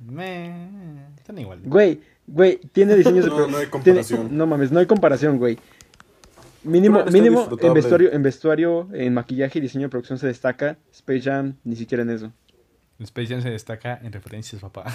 Me... 0.00 1.06
Están 1.16 1.38
igual. 1.38 1.60
Güey, 1.64 2.00
güey, 2.26 2.58
tiene 2.72 2.94
diseños 2.94 3.24
de... 3.24 3.30
No, 3.30 3.46
no 3.46 3.56
hay 3.56 3.66
tiene- 3.82 4.00
comparación. 4.02 4.36
no 4.36 4.46
mames, 4.46 4.70
no 4.72 4.80
hay 4.80 4.86
comparación, 4.86 5.38
güey. 5.38 5.58
Mínimo, 6.64 7.02
mínimo 7.06 7.48
en 7.60 7.72
vestuario, 7.72 8.12
en 8.12 8.22
vestuario, 8.22 8.88
en 8.92 9.14
maquillaje 9.14 9.58
y 9.58 9.62
diseño 9.62 9.84
de 9.84 9.88
producción 9.90 10.18
se 10.18 10.26
destaca. 10.26 10.76
Space 10.92 11.22
Jam, 11.22 11.54
ni 11.64 11.76
siquiera 11.76 12.02
en 12.02 12.10
eso. 12.10 12.32
Space 12.98 13.28
Jam 13.28 13.40
se 13.42 13.50
destaca 13.50 13.98
en 14.02 14.12
referencias, 14.12 14.60
papá. 14.60 14.84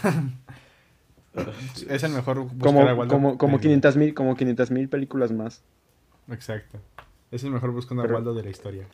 es 1.90 2.04
el 2.04 2.12
mejor 2.12 2.40
buscar 2.40 2.60
Como, 2.60 2.82
a 2.82 2.94
Waldo. 2.94 3.14
como, 3.14 3.38
como 3.38 3.58
de- 3.58 3.64
500 3.64 3.98
mil, 3.98 4.14
como 4.14 4.36
500 4.36 4.72
mil 4.72 4.90
películas 4.90 5.32
más. 5.32 5.62
Exacto. 6.30 6.80
Es 7.32 7.44
el 7.44 7.52
mejor 7.52 7.72
buscando 7.72 8.04
Pero- 8.04 8.16
a 8.16 8.18
Waldo 8.18 8.34
de 8.34 8.44
la 8.44 8.50
historia. 8.50 8.86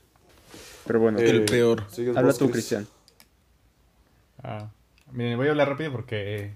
Pero 0.88 1.00
bueno, 1.00 1.20
El 1.20 1.46
peor. 1.46 1.84
sigues 1.90 2.16
habla 2.18 2.34
tú. 2.34 2.50
Cristian. 2.50 2.88
Ah, 4.42 4.70
miren, 5.12 5.38
voy 5.38 5.48
a 5.48 5.52
hablar 5.52 5.70
rápido 5.70 5.92
porque 5.92 6.36
eh, 6.38 6.54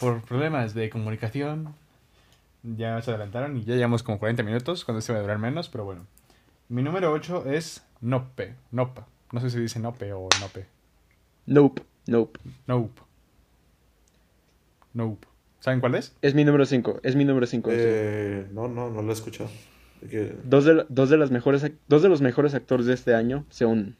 por 0.00 0.22
problemas 0.22 0.74
de 0.74 0.88
comunicación 0.90 1.74
ya 2.62 3.00
se 3.02 3.10
adelantaron 3.10 3.56
y 3.58 3.64
ya 3.64 3.74
llevamos 3.74 4.02
como 4.02 4.18
40 4.18 4.42
minutos, 4.42 4.84
cuando 4.84 5.00
este 5.00 5.12
va 5.12 5.18
a 5.18 5.22
durar 5.22 5.38
menos, 5.38 5.68
pero 5.68 5.84
bueno. 5.84 6.06
Mi 6.68 6.82
número 6.82 7.12
8 7.12 7.44
es 7.52 7.82
Nope, 8.00 8.54
Nopa. 8.70 9.06
No 9.30 9.40
sé 9.40 9.50
si 9.50 9.60
dice 9.60 9.78
Nope 9.78 10.12
o 10.14 10.28
Nope. 10.40 10.66
Nope, 11.46 11.82
nope. 12.06 12.40
Nope. 12.66 13.02
Nope. 14.94 15.26
¿Saben 15.60 15.80
cuál 15.80 15.94
es? 15.94 16.14
Es 16.22 16.34
mi 16.34 16.44
número 16.44 16.66
5, 16.66 17.00
es 17.02 17.14
mi 17.16 17.24
número 17.24 17.46
5. 17.46 17.70
Eh, 17.72 18.46
no 18.52 18.68
no 18.68 18.90
no 18.90 19.00
lo 19.02 19.10
he 19.10 19.12
escuchado 19.12 19.48
De 20.00 20.08
que- 20.08 20.34
Dos, 20.44 20.64
de, 20.64 20.84
dos, 20.88 21.08
de 21.08 21.16
las 21.16 21.30
mejores, 21.30 21.64
dos 21.88 22.02
de 22.02 22.08
los 22.08 22.20
mejores 22.20 22.54
actores 22.54 22.86
de 22.86 22.94
este 22.94 23.14
año 23.14 23.44
se 23.48 23.64
unen. 23.66 23.96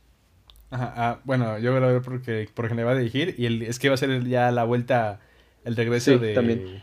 Ajá, 0.71 0.93
ah, 0.97 1.19
bueno, 1.25 1.59
yo 1.59 1.73
voy 1.73 1.83
a 1.83 1.87
ver 1.87 2.03
porque, 2.03 2.49
porque 2.55 2.75
le 2.75 2.83
va 2.83 2.93
a 2.93 2.97
dirigir 2.97 3.35
y 3.39 3.47
el- 3.47 3.63
es 3.63 3.79
que 3.79 3.89
va 3.89 3.95
a 3.95 3.99
ser 3.99 4.25
ya 4.27 4.51
la 4.51 4.65
vuelta, 4.65 5.21
el 5.65 5.77
regreso 5.77 6.13
Sí, 6.13 6.19
de, 6.19 6.35
también. 6.35 6.83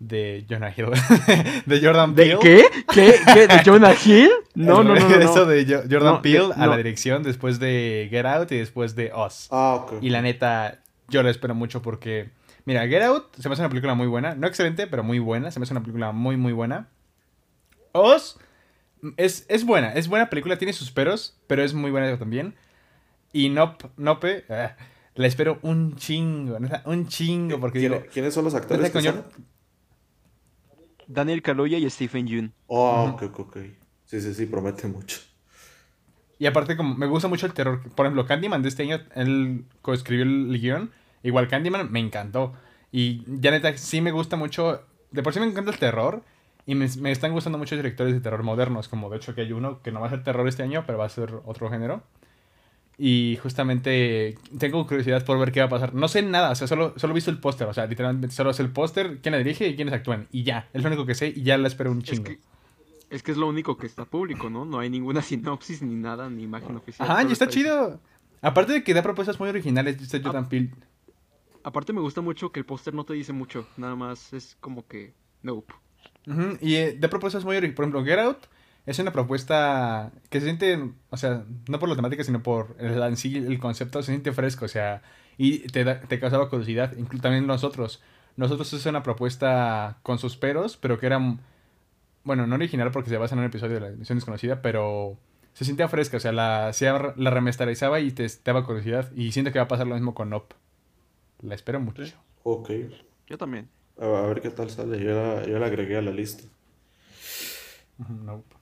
de 0.00 0.44
Jonah 0.48 0.72
Hill, 0.76 0.86
de 1.66 1.80
Jordan 1.80 2.14
¿De 2.14 2.22
Peele. 2.24 2.38
qué? 2.40 2.64
¿Qué? 2.92 3.14
¿Qué? 3.34 3.46
¿De 3.46 3.62
Jonah 3.64 3.94
Hill? 4.04 4.30
No, 4.54 4.80
El 4.80 4.88
no, 4.88 4.94
no, 4.94 5.00
no. 5.00 5.08
regreso 5.08 5.44
no. 5.44 5.46
de 5.46 5.64
Jo- 5.66 5.82
Jordan 5.88 6.14
No, 6.14 6.22
Peele 6.22 6.48
de- 6.48 6.54
a 6.56 6.66
la 6.66 6.76
dirección 6.78 7.22
después 7.22 7.60
de 7.60 8.08
Get 8.10 8.24
Out 8.26 8.50
y 8.52 8.56
después 8.56 8.96
de 8.96 9.12
Us. 9.14 9.46
ah 9.50 9.74
ok 9.84 9.98
Y 10.02 10.08
la 10.10 10.22
neta, 10.22 10.80
yo 11.08 11.22
lo 11.22 11.28
espero 11.28 11.54
mucho 11.54 11.82
porque, 11.82 12.30
mira, 12.64 12.86
Get 12.88 13.02
Out 13.02 13.36
se 13.36 13.48
me 13.48 13.52
hace 13.52 13.62
una 13.62 13.68
película 13.68 13.94
muy 13.94 14.06
buena. 14.06 14.34
No 14.34 14.46
excelente, 14.46 14.86
pero 14.86 15.02
muy 15.02 15.18
buena. 15.18 15.50
Se 15.50 15.58
me 15.60 15.64
hace 15.64 15.72
una 15.74 15.80
película 15.82 16.12
muy, 16.12 16.36
muy 16.36 16.52
buena. 16.52 16.88
Us 17.92 18.38
es, 19.16 19.46
es 19.48 19.64
buena, 19.64 19.92
es 19.94 20.08
buena 20.08 20.28
película, 20.30 20.58
tiene 20.58 20.72
sus 20.72 20.90
peros, 20.90 21.38
pero 21.46 21.62
es 21.62 21.74
muy 21.74 21.90
buena 21.90 22.16
también. 22.18 22.54
Y 23.32 23.48
Nope, 23.48 23.88
Nope, 23.96 24.44
ah, 24.50 24.76
la 25.14 25.26
espero 25.26 25.58
un 25.62 25.96
chingo, 25.96 26.58
un 26.84 27.08
chingo, 27.08 27.58
porque 27.60 27.78
¿Quién- 27.80 27.92
digo, 27.92 28.04
¿quiénes 28.12 28.34
son 28.34 28.44
los 28.44 28.54
actores 28.54 28.90
que 28.90 29.00
salen? 29.02 29.24
Daniel 31.06 31.42
Kaluuya 31.42 31.78
y 31.78 31.88
Stephen 31.90 32.26
Yeun. 32.26 32.52
Oh, 32.66 33.10
ok, 33.14 33.22
ok, 33.22 33.40
ok. 33.40 33.56
Sí, 34.04 34.20
sí, 34.20 34.34
sí, 34.34 34.46
promete 34.46 34.86
mucho. 34.86 35.20
Y 36.38 36.46
aparte, 36.46 36.76
como 36.76 36.94
me 36.94 37.06
gusta 37.06 37.28
mucho 37.28 37.46
el 37.46 37.52
terror. 37.52 37.82
Por 37.94 38.06
ejemplo, 38.06 38.26
Candyman 38.26 38.62
de 38.62 38.68
este 38.68 38.82
año, 38.84 39.00
él 39.14 39.64
coescribió 39.82 40.24
el 40.24 40.58
guion. 40.60 40.90
Igual 41.22 41.48
Candyman 41.48 41.90
me 41.90 42.00
encantó. 42.00 42.52
Y 42.92 43.22
ya 43.40 43.50
neta, 43.50 43.76
sí 43.76 44.00
me 44.00 44.10
gusta 44.12 44.36
mucho. 44.36 44.82
De 45.10 45.22
por 45.22 45.32
sí 45.32 45.40
me 45.40 45.46
encanta 45.46 45.70
el 45.70 45.78
terror. 45.78 46.22
Y 46.66 46.74
me, 46.74 46.86
me 47.00 47.10
están 47.10 47.32
gustando 47.32 47.58
muchos 47.58 47.78
directores 47.78 48.12
de 48.14 48.20
terror 48.20 48.42
modernos, 48.42 48.88
como 48.88 49.10
de 49.10 49.16
hecho 49.16 49.34
que 49.34 49.40
hay 49.40 49.52
uno 49.52 49.80
que 49.82 49.90
no 49.92 50.00
va 50.00 50.06
a 50.06 50.10
ser 50.10 50.22
terror 50.22 50.46
este 50.46 50.62
año, 50.62 50.84
pero 50.86 50.98
va 50.98 51.06
a 51.06 51.08
ser 51.08 51.34
otro 51.44 51.68
género. 51.70 52.02
Y 52.98 53.38
justamente 53.42 54.36
tengo 54.58 54.86
curiosidad 54.86 55.24
por 55.24 55.38
ver 55.38 55.52
qué 55.52 55.60
va 55.60 55.66
a 55.66 55.70
pasar. 55.70 55.94
No 55.94 56.06
sé 56.06 56.22
nada, 56.22 56.50
o 56.50 56.54
sea, 56.54 56.66
solo, 56.66 56.92
solo 56.96 57.12
he 57.12 57.14
visto 57.14 57.30
el 57.30 57.38
póster, 57.38 57.66
o 57.66 57.72
sea, 57.72 57.86
literalmente 57.86 58.34
solo 58.34 58.50
es 58.50 58.60
el 58.60 58.70
póster, 58.70 59.20
quién 59.22 59.32
la 59.32 59.38
dirige 59.38 59.66
y 59.68 59.74
quiénes 59.74 59.94
actúan. 59.94 60.28
Y 60.30 60.42
ya, 60.42 60.68
es 60.74 60.82
lo 60.82 60.88
único 60.88 61.06
que 61.06 61.14
sé 61.14 61.28
y 61.34 61.42
ya 61.42 61.56
la 61.56 61.66
espero 61.68 61.90
un 61.92 62.02
Es 62.04 62.04
chingo. 62.04 62.24
que, 62.24 62.40
es 63.08 63.22
que 63.22 63.32
es 63.32 63.38
lo 63.38 63.48
único 63.48 63.78
que 63.78 63.86
está 63.86 64.04
público, 64.04 64.50
¿no? 64.50 64.66
No 64.66 64.80
hay 64.80 64.90
ninguna 64.90 65.22
sinopsis 65.22 65.80
ni 65.80 65.94
nada, 65.94 66.28
ni 66.28 66.42
imagen 66.42 66.76
oficial. 66.76 67.10
Ajá, 67.10 67.22
y 67.26 67.32
está 67.32 67.46
ahí. 67.46 67.50
chido. 67.50 68.00
Aparte 68.42 68.74
de 68.74 68.84
que 68.84 68.92
da 68.92 69.02
propuestas 69.02 69.40
muy 69.40 69.48
originales, 69.48 70.00
este 70.00 70.20
Jordan 70.22 70.48
Peele. 70.50 70.70
Aparte 71.62 71.92
me 71.92 72.00
gusta 72.00 72.20
mucho 72.20 72.52
que 72.52 72.60
el 72.60 72.66
póster 72.66 72.94
no 72.94 73.04
te 73.04 73.14
dice 73.14 73.32
mucho, 73.32 73.66
nada 73.76 73.94
más 73.96 74.32
es 74.32 74.56
como 74.60 74.86
que 74.86 75.12
nope. 75.42 75.74
Y 76.60 76.74
eh, 76.76 76.96
da 76.98 77.08
propuestas 77.08 77.44
muy. 77.44 77.56
Por 77.72 77.84
ejemplo, 77.84 78.04
Get 78.04 78.18
Out 78.18 78.38
es 78.86 78.98
una 78.98 79.12
propuesta 79.12 80.10
que 80.30 80.40
se 80.40 80.46
siente, 80.46 80.90
o 81.10 81.16
sea, 81.16 81.44
no 81.68 81.78
por 81.78 81.88
la 81.88 81.96
temática, 81.96 82.24
sino 82.24 82.42
por 82.42 82.76
el, 82.78 83.02
en 83.02 83.16
sí 83.16 83.36
el 83.36 83.58
concepto, 83.58 84.02
se 84.02 84.12
siente 84.12 84.32
fresco, 84.32 84.64
o 84.64 84.68
sea, 84.68 85.02
y 85.38 85.60
te, 85.68 85.84
da- 85.84 86.00
te 86.00 86.18
causaba 86.20 86.48
curiosidad. 86.48 86.94
Incluso 86.96 87.22
también 87.22 87.46
nosotros. 87.46 88.02
Nosotros 88.36 88.72
es 88.72 88.86
una 88.86 89.02
propuesta 89.02 89.98
con 90.02 90.18
sus 90.18 90.36
peros, 90.36 90.76
pero 90.76 90.98
que 90.98 91.06
era, 91.06 91.18
bueno, 92.24 92.46
no 92.46 92.54
original 92.54 92.90
porque 92.90 93.10
se 93.10 93.16
basa 93.18 93.34
en 93.34 93.40
un 93.40 93.46
episodio 93.46 93.74
de 93.74 93.80
la 93.80 93.90
Misión 93.96 94.18
Desconocida, 94.18 94.62
pero 94.62 95.18
se 95.52 95.64
sentía 95.64 95.88
fresca, 95.88 96.16
o 96.16 96.20
sea, 96.20 96.32
la, 96.32 96.72
se 96.72 96.86
la 96.90 97.30
remasterizaba 97.30 98.00
y 98.00 98.12
te 98.12 98.26
daba 98.44 98.64
curiosidad. 98.64 99.10
Y 99.14 99.32
siento 99.32 99.52
que 99.52 99.58
va 99.58 99.64
a 99.64 99.68
pasar 99.68 99.86
lo 99.86 99.94
mismo 99.94 100.14
con 100.14 100.32
Up. 100.32 100.54
La 101.42 101.54
espero 101.54 101.80
mucho. 101.80 102.02
Ok. 102.42 102.70
Yo 103.26 103.38
también. 103.38 103.68
A, 103.98 104.04
a 104.04 104.26
ver 104.26 104.40
qué 104.40 104.50
tal 104.50 104.70
sale. 104.70 105.02
Yo 105.02 105.10
la, 105.10 105.46
yo 105.46 105.58
la 105.58 105.66
agregué 105.66 105.96
a 105.96 106.02
la 106.02 106.10
lista. 106.10 106.44
Nope. 108.08 108.56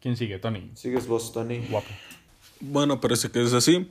¿Quién 0.00 0.16
sigue? 0.16 0.38
Tony. 0.38 0.70
Sigues 0.74 1.06
vos, 1.06 1.32
Tony. 1.32 1.66
Guapo. 1.70 1.88
Bueno, 2.60 3.00
parece 3.00 3.30
que 3.30 3.42
es 3.42 3.52
así. 3.52 3.88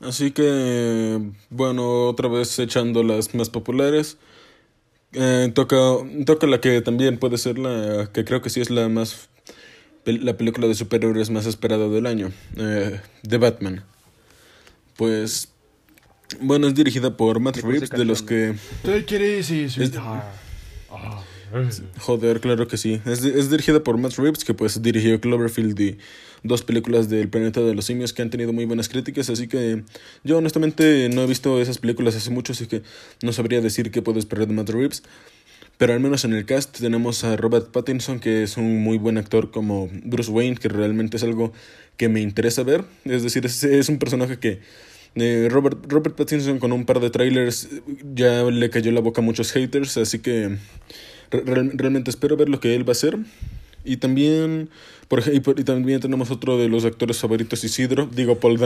Así 0.00 0.32
que, 0.32 1.20
bueno, 1.50 2.08
otra 2.08 2.28
vez 2.28 2.58
echando 2.58 3.02
las 3.02 3.34
más 3.34 3.50
populares. 3.50 4.18
Eh, 5.12 5.52
toca, 5.54 5.76
toca 6.26 6.46
la 6.46 6.60
que 6.60 6.80
también 6.82 7.18
puede 7.18 7.38
ser 7.38 7.58
la 7.58 8.10
que 8.12 8.24
creo 8.24 8.42
que 8.42 8.50
sí 8.50 8.60
es 8.60 8.70
la 8.70 8.88
más 8.88 9.28
la 10.04 10.36
película 10.36 10.66
de 10.66 10.74
superhéroes 10.74 11.30
más 11.30 11.46
esperada 11.46 11.88
del 11.88 12.06
año, 12.06 12.32
eh, 12.56 13.00
The 13.26 13.38
Batman. 13.38 13.84
Pues 14.96 15.53
bueno, 16.40 16.66
es 16.66 16.74
dirigida 16.74 17.16
por 17.16 17.40
Matt 17.40 17.58
Reeves, 17.58 17.90
de 17.90 18.04
los 18.04 18.22
que. 18.22 18.54
Joder, 21.98 22.40
claro 22.40 22.66
que 22.66 22.76
sí. 22.76 23.00
Es, 23.06 23.24
es 23.24 23.50
dirigida 23.50 23.82
por 23.82 23.96
Matt 23.96 24.14
Reeves, 24.16 24.44
que 24.44 24.54
pues 24.54 24.82
dirigió 24.82 25.20
Cloverfield 25.20 25.78
y 25.80 25.98
dos 26.42 26.62
películas 26.62 27.08
del 27.08 27.28
planeta 27.28 27.60
de 27.60 27.74
los 27.74 27.86
simios 27.86 28.12
que 28.12 28.22
han 28.22 28.30
tenido 28.30 28.52
muy 28.52 28.66
buenas 28.66 28.88
críticas, 28.88 29.30
así 29.30 29.48
que 29.48 29.82
yo 30.24 30.38
honestamente 30.38 31.08
no 31.08 31.22
he 31.22 31.26
visto 31.26 31.60
esas 31.60 31.78
películas 31.78 32.14
hace 32.14 32.30
mucho, 32.30 32.52
así 32.52 32.66
que 32.66 32.82
no 33.22 33.32
sabría 33.32 33.60
decir 33.60 33.90
qué 33.90 34.02
puedo 34.02 34.18
esperar 34.18 34.46
de 34.46 34.54
Matt 34.54 34.70
Reeves. 34.70 35.02
Pero 35.76 35.92
al 35.92 35.98
menos 35.98 36.24
en 36.24 36.34
el 36.34 36.44
cast 36.44 36.78
tenemos 36.78 37.24
a 37.24 37.36
Robert 37.36 37.72
Pattinson, 37.72 38.20
que 38.20 38.44
es 38.44 38.56
un 38.56 38.82
muy 38.82 38.96
buen 38.96 39.18
actor 39.18 39.50
como 39.50 39.90
Bruce 40.04 40.30
Wayne, 40.30 40.56
que 40.56 40.68
realmente 40.68 41.16
es 41.16 41.24
algo 41.24 41.52
que 41.96 42.08
me 42.08 42.20
interesa 42.20 42.62
ver. 42.62 42.84
Es 43.04 43.24
decir, 43.24 43.44
es, 43.44 43.64
es 43.64 43.88
un 43.88 43.98
personaje 43.98 44.38
que 44.38 44.60
eh, 45.16 45.48
Robert, 45.50 45.78
Robert 45.88 46.16
Pattinson 46.16 46.58
con 46.58 46.72
un 46.72 46.84
par 46.84 47.00
de 47.00 47.10
trailers 47.10 47.68
ya 48.14 48.42
le 48.44 48.70
cayó 48.70 48.90
la 48.92 49.00
boca 49.00 49.20
a 49.20 49.24
muchos 49.24 49.52
haters, 49.52 49.96
así 49.96 50.18
que 50.18 50.56
re- 51.30 51.40
real- 51.44 51.72
realmente 51.74 52.10
espero 52.10 52.36
ver 52.36 52.48
lo 52.48 52.60
que 52.60 52.74
él 52.74 52.84
va 52.86 52.90
a 52.90 52.92
hacer. 52.92 53.18
Y 53.84 53.98
también, 53.98 54.70
por, 55.08 55.22
y, 55.30 55.40
también 55.40 56.00
tenemos 56.00 56.30
otro 56.30 56.56
de 56.58 56.68
los 56.68 56.84
actores 56.84 57.18
favoritos, 57.18 57.62
Isidro, 57.64 58.08
digo 58.10 58.40
Paul. 58.40 58.58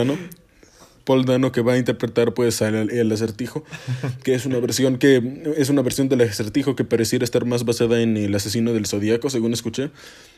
Paul 1.08 1.24
Dano 1.24 1.52
que 1.52 1.62
va 1.62 1.72
a 1.72 1.78
interpretar 1.78 2.34
pues 2.34 2.60
al 2.60 2.90
el 2.90 3.10
acertijo, 3.10 3.64
que 4.22 4.34
es 4.34 4.44
una 4.44 4.58
versión 4.58 4.98
que 4.98 5.22
es 5.56 5.70
una 5.70 5.80
versión 5.80 6.10
del 6.10 6.20
acertijo 6.20 6.76
que 6.76 6.84
pareciera 6.84 7.24
estar 7.24 7.46
más 7.46 7.64
basada 7.64 8.02
en 8.02 8.18
el 8.18 8.34
asesino 8.34 8.74
del 8.74 8.84
zodiaco, 8.86 9.30
según 9.30 9.54
escuché, 9.54 9.88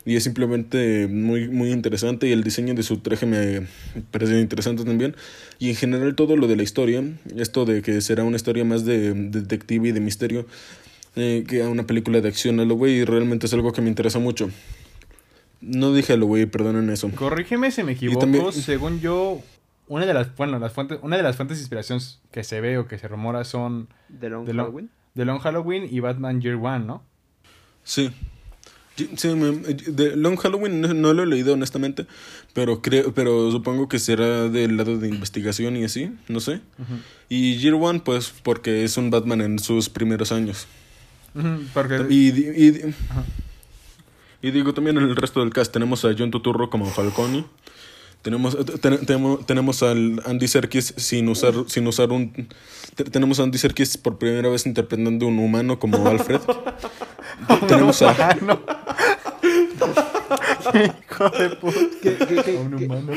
y 0.07 0.15
es 0.15 0.23
simplemente 0.23 1.09
muy 1.09 1.49
muy 1.49 1.73
interesante 1.73 2.29
y 2.29 2.33
el 2.33 2.45
diseño 2.45 2.75
de 2.75 2.85
su 2.85 2.99
traje 2.99 3.27
me 3.27 3.67
parece 4.13 4.41
interesante 4.41 4.85
también 4.85 5.17
y 5.59 5.71
en 5.71 5.75
general 5.77 6.15
todo 6.15 6.37
lo 6.37 6.47
de 6.47 6.55
la 6.55 6.63
historia, 6.63 7.03
esto 7.37 7.65
de 7.65 7.83
que 7.83 8.01
será 8.01 8.23
una 8.23 8.37
historia 8.37 8.65
más 8.65 8.85
de, 8.85 9.13
de 9.13 9.41
detective 9.41 9.89
y 9.89 9.93
de 9.93 10.01
misterio 10.01 10.47
eh, 11.17 11.45
que 11.49 11.63
a 11.65 11.69
una 11.69 11.85
película 11.89 12.21
de 12.21 12.29
acción 12.29 12.61
a 12.61 12.65
lo 12.65 12.77
güey 12.77 13.05
realmente 13.05 13.47
es 13.47 13.53
algo 13.53 13.73
que 13.73 13.83
me 13.83 13.89
interesa 13.89 14.21
mucho. 14.21 14.49
No 15.61 15.93
dije 15.93 16.15
a 16.15 16.17
lo 16.17 16.27
güey, 16.27 16.47
perdonen 16.47 16.89
eso. 16.89 17.11
Corrígeme 17.11 17.71
si 17.71 17.83
me 17.83 17.93
equivoco. 17.93 18.21
también- 18.21 18.53
Según 18.53 19.01
yo, 19.01 19.43
una 19.91 20.07
de 20.07 20.15
las, 20.15 20.35
bueno, 20.37 20.59
las 20.59 20.73
fuentes, 20.73 20.99
una 21.03 21.17
de 21.17 21.23
las 21.23 21.37
fuentes 21.37 21.59
de 21.59 21.63
inspiración 21.63 22.01
que 22.31 22.45
se 22.45 22.61
ve 22.61 22.79
o 22.79 22.87
que 22.87 22.97
se 22.99 23.09
rumora 23.09 23.45
son 23.45 23.89
The 24.21 24.31
Long 24.31 24.47
The 24.47 24.55
Long- 24.55 24.67
Halloween. 24.67 24.91
The 25.17 25.25
Long 25.25 25.39
Halloween 25.41 25.89
y 25.91 26.01
Batman 26.01 26.41
Year 26.41 26.55
One, 26.57 26.85
¿no? 26.87 27.03
Sí. 27.85 28.11
Sí, 29.17 29.29
de 29.89 30.15
Long 30.17 30.37
Halloween 30.37 30.81
no, 30.83 30.93
no 30.93 31.15
lo 31.15 31.23
he 31.23 31.27
leído 31.27 31.55
honestamente, 31.55 32.07
pero 32.53 32.83
creo, 32.83 33.15
pero 33.15 33.51
supongo 33.51 33.89
que 33.89 33.99
será 33.99 34.49
del 34.51 34.77
lado 34.77 34.99
de 34.99 35.09
investigación 35.09 35.77
y 35.77 35.85
así, 35.85 36.13
no 36.29 36.39
sé. 36.41 36.61
Y 37.31 37.57
Year 37.57 37.75
One, 37.75 38.01
pues, 38.05 38.33
porque 38.43 38.85
es 38.85 38.97
un 38.99 39.11
Batman 39.11 39.41
en 39.41 39.59
sus 39.59 39.89
primeros 39.89 40.33
años. 40.33 40.67
Porque 41.73 42.05
Y, 42.11 42.31
di- 42.31 42.49
y, 42.55 42.71
di- 42.73 42.95
y 44.43 44.51
digo 44.51 44.75
también 44.75 44.99
en 44.99 45.05
el 45.05 45.17
resto 45.17 45.41
del 45.41 45.51
cast 45.53 45.73
tenemos 45.73 46.05
a 46.05 46.15
John 46.17 46.31
Turturro 46.31 46.69
como 46.69 46.85
Falcone. 46.87 47.45
Tenemos, 48.23 48.55
eh, 48.55 48.65
ten- 48.81 49.05
tenemos, 49.07 49.47
tenemos 49.47 49.83
al 49.83 50.21
Andy 50.27 50.47
Serkis 50.47 50.93
sin 50.97 51.29
usar, 51.29 51.55
sin 51.69 51.87
usar 51.87 52.11
un... 52.13 52.49
te- 52.95 53.05
tenemos 53.05 53.41
a 53.41 53.45
Andy 53.45 53.57
Serkis 53.59 53.97
por 53.97 54.19
primera 54.19 54.49
vez 54.51 54.67
interpretando 54.67 55.27
un 55.27 55.39
humano 55.39 55.79
como 55.79 56.07
Alfred. 56.07 56.41
tenemos 57.69 58.03
a... 58.03 58.13
hijo 60.75 61.29
de 61.31 61.51
puta. 61.57 61.79
¿Qué- 62.03 62.17
qué- 62.17 62.43
qué- 62.45 62.57
Un 62.59 62.77
qué- 62.77 62.85
humano. 62.87 63.13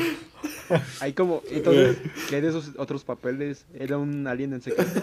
Hay 1.00 1.12
como, 1.12 1.42
entonces, 1.50 1.98
¿qué 2.28 2.36
hay 2.36 2.42
de 2.42 2.48
esos 2.48 2.70
otros 2.78 3.04
papeles? 3.04 3.66
¿Era 3.74 3.98
un 3.98 4.26
alien 4.26 4.54
en 4.54 4.62
secreto? 4.62 5.00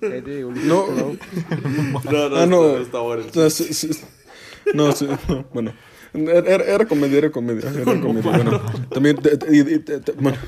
¿Qué 0.00 0.06
hay 0.06 0.20
de 0.22 0.44
Ulises 0.46 0.66
No. 0.68 0.86
Clow? 0.86 1.18
No, 2.10 2.28
no, 2.30 2.36
Ah, 2.36 2.46
no. 2.46 2.66
está, 2.70 2.82
está 2.82 2.98
bueno. 3.00 3.24
No, 3.34 3.50
sí, 3.50 3.74
sí. 3.74 3.90
No, 4.72 4.92
sí, 4.92 5.06
no, 5.28 5.44
bueno. 5.52 5.74
Era, 6.14 6.64
era 6.64 6.86
comedia, 6.86 7.18
era 7.18 7.30
comedia, 7.30 7.68
era 7.70 7.84
comedia. 8.00 8.22
Bueno, 8.30 8.60
también, 8.90 9.16
te- 9.16 9.36
te- 9.36 9.54
y- 9.56 9.60
y- 9.60 9.78
te- 9.80 10.00
te- 10.00 10.12
bueno. 10.12 10.38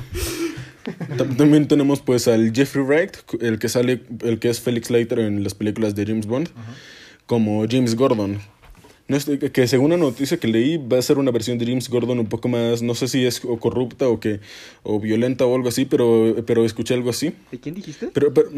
Tam- 1.16 1.36
También 1.36 1.66
tenemos 1.66 2.00
pues 2.00 2.28
al 2.28 2.52
Jeffrey 2.54 2.84
Wright, 2.84 3.16
el 3.40 3.58
que 3.58 3.68
sale, 3.68 4.02
el 4.22 4.38
que 4.38 4.48
es 4.50 4.60
Felix 4.60 4.88
Leiter 4.90 5.18
en 5.18 5.42
las 5.42 5.54
películas 5.54 5.96
de 5.96 6.06
James 6.06 6.26
Bond, 6.26 6.48
como 7.26 7.66
James 7.68 7.96
Gordon. 7.96 8.38
No 9.08 9.16
estoy- 9.16 9.38
que, 9.38 9.50
que 9.50 9.66
según 9.66 9.86
una 9.86 9.96
noticia 9.96 10.36
que 10.38 10.46
leí 10.48 10.76
va 10.78 10.98
a 10.98 11.02
ser 11.02 11.18
una 11.18 11.30
versión 11.32 11.58
de 11.58 11.66
James 11.66 11.88
Gordon 11.88 12.18
un 12.20 12.26
poco 12.26 12.48
más, 12.48 12.82
no 12.82 12.94
sé 12.94 13.08
si 13.08 13.24
es 13.26 13.44
o 13.44 13.56
corrupta 13.58 14.08
o 14.08 14.20
que 14.20 14.40
o 14.84 15.00
violenta 15.00 15.44
o 15.44 15.54
algo 15.56 15.68
así, 15.68 15.84
pero 15.86 16.36
pero 16.46 16.64
escuché 16.64 16.94
algo 16.94 17.10
así. 17.10 17.32
¿De 17.50 17.58
quién 17.60 17.74
dijiste? 17.74 18.08
Pero, 18.12 18.32
pero 18.32 18.50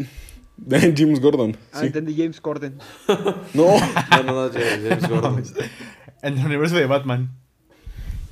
de 0.57 0.93
James 0.95 1.19
Gordon. 1.19 1.55
Ah, 1.71 1.79
sí. 1.81 1.87
entendí 1.87 2.15
James 2.17 2.41
Corden. 2.41 2.73
No. 3.53 3.65
No, 4.11 4.23
no, 4.23 4.33
no, 4.47 4.51
James 4.53 4.79
James 4.87 5.07
Gordon. 5.09 5.43
En 6.21 6.37
el 6.37 6.45
universo 6.45 6.75
de 6.75 6.85
Batman. 6.85 7.29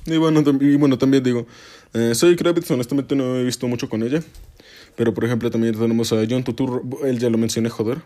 Y 0.06 0.16
bueno, 0.16 0.42
y 0.60 0.76
bueno 0.76 0.96
también 0.98 1.22
digo, 1.22 1.46
eh, 1.94 2.14
soy 2.14 2.34
Kravitz, 2.36 2.70
honestamente 2.70 3.14
no 3.14 3.36
he 3.36 3.44
visto 3.44 3.66
mucho 3.68 3.88
con 3.88 4.02
ella. 4.02 4.22
Pero 4.96 5.14
por 5.14 5.24
ejemplo 5.24 5.50
también 5.50 5.74
tenemos 5.78 6.12
a 6.12 6.16
John 6.28 6.42
Turturro, 6.44 6.82
él 7.04 7.18
ya 7.18 7.30
lo 7.30 7.38
mencioné, 7.38 7.68
joder. 7.70 7.98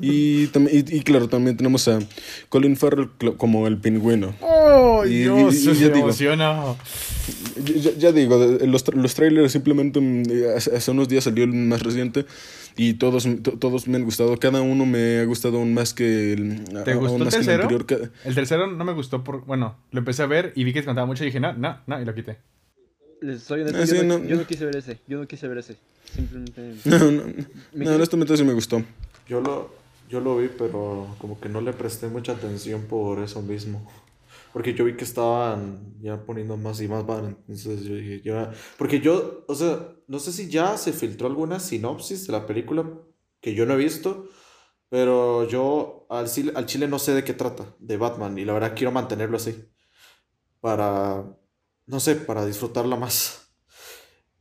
Y, 0.00 0.44
y, 0.44 0.84
y 0.96 1.02
claro, 1.02 1.28
también 1.28 1.54
tenemos 1.56 1.86
a 1.86 1.98
Colin 2.48 2.76
Farrell 2.78 3.10
como 3.36 3.66
el 3.66 3.76
pingüino. 3.76 4.34
¡Oh, 4.40 5.04
Y- 5.04 5.24
Dios! 5.24 5.54
y- 5.54 5.74
ya 5.74 5.88
digo. 5.90 6.10
Ya, 7.64 7.90
ya- 7.98 8.12
digo, 8.12 8.38
los, 8.66 8.84
los 8.94 9.14
trailers 9.14 9.52
simplemente 9.52 10.00
mm, 10.00 10.22
eh, 10.30 10.54
hace, 10.56 10.74
hace 10.74 10.90
unos 10.90 11.08
días 11.08 11.24
salió 11.24 11.44
el 11.44 11.52
más 11.52 11.82
reciente 11.82 12.24
y 12.76 12.94
todos, 12.94 13.26
to- 13.42 13.58
todos 13.58 13.86
me 13.88 13.96
han 13.96 14.04
gustado. 14.04 14.36
Cada 14.38 14.60
uno 14.62 14.86
me 14.86 15.18
ha 15.20 15.24
gustado 15.24 15.58
aún 15.58 15.74
más 15.74 15.92
que 15.94 16.32
el, 16.32 16.64
¿Te 16.84 16.94
gustó 16.94 17.16
el 17.16 17.22
que 17.22 17.24
el 17.24 17.30
tercero? 17.30 17.62
anterior. 17.68 18.12
El 18.24 18.34
tercero 18.34 18.66
no 18.66 18.84
me 18.84 18.92
gustó 18.92 19.22
por... 19.24 19.44
Bueno, 19.44 19.76
lo 19.90 19.98
empecé 19.98 20.22
a 20.22 20.26
ver 20.26 20.52
y 20.56 20.64
vi 20.64 20.72
que 20.72 20.84
contaba 20.84 21.06
mucho 21.06 21.22
y 21.24 21.26
dije, 21.26 21.40
no, 21.40 21.52
no, 21.52 21.78
no, 21.86 22.00
y 22.00 22.04
lo 22.04 22.14
quité. 22.14 22.38
Les 23.20 23.42
soy 23.42 23.60
honesto, 23.60 23.78
Ah, 23.78 23.84
yo, 23.84 23.94
sí, 24.00 24.06
no, 24.06 24.18
no. 24.18 24.24
yo 24.24 24.36
no 24.36 24.46
quise 24.46 24.64
ver 24.64 24.76
ese. 24.76 24.98
Yo 25.06 25.18
no 25.18 25.26
quise 25.28 25.46
ver 25.48 25.58
ese. 25.58 25.76
Simplemente. 26.14 26.74
No, 26.84 26.98
no, 27.10 27.22
Me 27.72 27.84
no, 27.84 27.94
honestamente 27.94 28.36
sí 28.36 28.44
me 28.44 28.52
gustó. 28.52 28.82
Yo 29.28 29.40
lo, 29.40 29.72
yo 30.10 30.20
lo 30.20 30.36
vi, 30.38 30.48
pero 30.58 31.14
como 31.18 31.38
que 31.40 31.48
no 31.48 31.60
le 31.60 31.72
presté 31.72 32.08
mucha 32.08 32.32
atención 32.32 32.82
por 32.82 33.20
eso 33.22 33.40
mismo. 33.42 33.88
Porque 34.52 34.74
yo 34.74 34.84
vi 34.84 34.96
que 34.96 35.04
estaban 35.04 35.94
ya 36.02 36.24
poniendo 36.26 36.56
más 36.56 36.80
y 36.80 36.88
más 36.88 37.06
van. 37.06 37.38
Entonces 37.48 37.84
yo 37.84 37.94
dije, 37.94 38.20
ya. 38.22 38.52
Porque 38.78 39.00
yo, 39.00 39.44
o 39.48 39.54
sea, 39.54 39.88
no 40.08 40.18
sé 40.18 40.32
si 40.32 40.48
ya 40.50 40.76
se 40.76 40.92
filtró 40.92 41.26
alguna 41.26 41.58
sinopsis 41.60 42.26
de 42.26 42.32
la 42.32 42.46
película 42.46 42.84
que 43.40 43.54
yo 43.54 43.64
no 43.66 43.74
he 43.74 43.78
visto. 43.78 44.28
Pero 44.90 45.48
yo 45.48 46.06
al, 46.10 46.28
chile- 46.28 46.52
al 46.54 46.66
chile 46.66 46.86
no 46.86 46.98
sé 46.98 47.14
de 47.14 47.24
qué 47.24 47.32
trata, 47.32 47.74
de 47.78 47.96
Batman, 47.96 48.36
y 48.36 48.44
la 48.44 48.52
verdad 48.52 48.74
quiero 48.76 48.92
mantenerlo 48.92 49.38
así. 49.38 49.64
Para, 50.60 51.24
no 51.86 51.98
sé, 52.00 52.14
para 52.16 52.44
disfrutarla 52.44 52.96
más. 52.96 53.48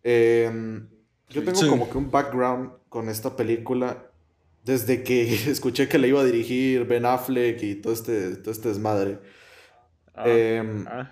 Em, 0.03 0.89
yo 1.29 1.43
tengo 1.43 1.57
Sí. 1.59 1.67
como 1.69 1.89
que 1.89 1.97
un 1.97 2.11
background 2.11 2.71
con 2.89 3.07
esta 3.09 3.35
película 3.35 4.11
desde 4.65 5.03
que 5.03 5.33
escuché 5.49 5.87
que 5.87 5.97
la 5.97 6.07
iba 6.07 6.19
a 6.21 6.25
dirigir 6.25 6.85
Ben 6.85 7.05
Affleck 7.05 7.63
y 7.63 7.75
todo 7.75 7.93
este, 7.93 8.35
todo 8.37 8.51
este 8.51 8.69
desmadre. 8.69 9.19
Ah, 10.13 10.23
Em, 10.27 10.85
ah. 10.87 11.11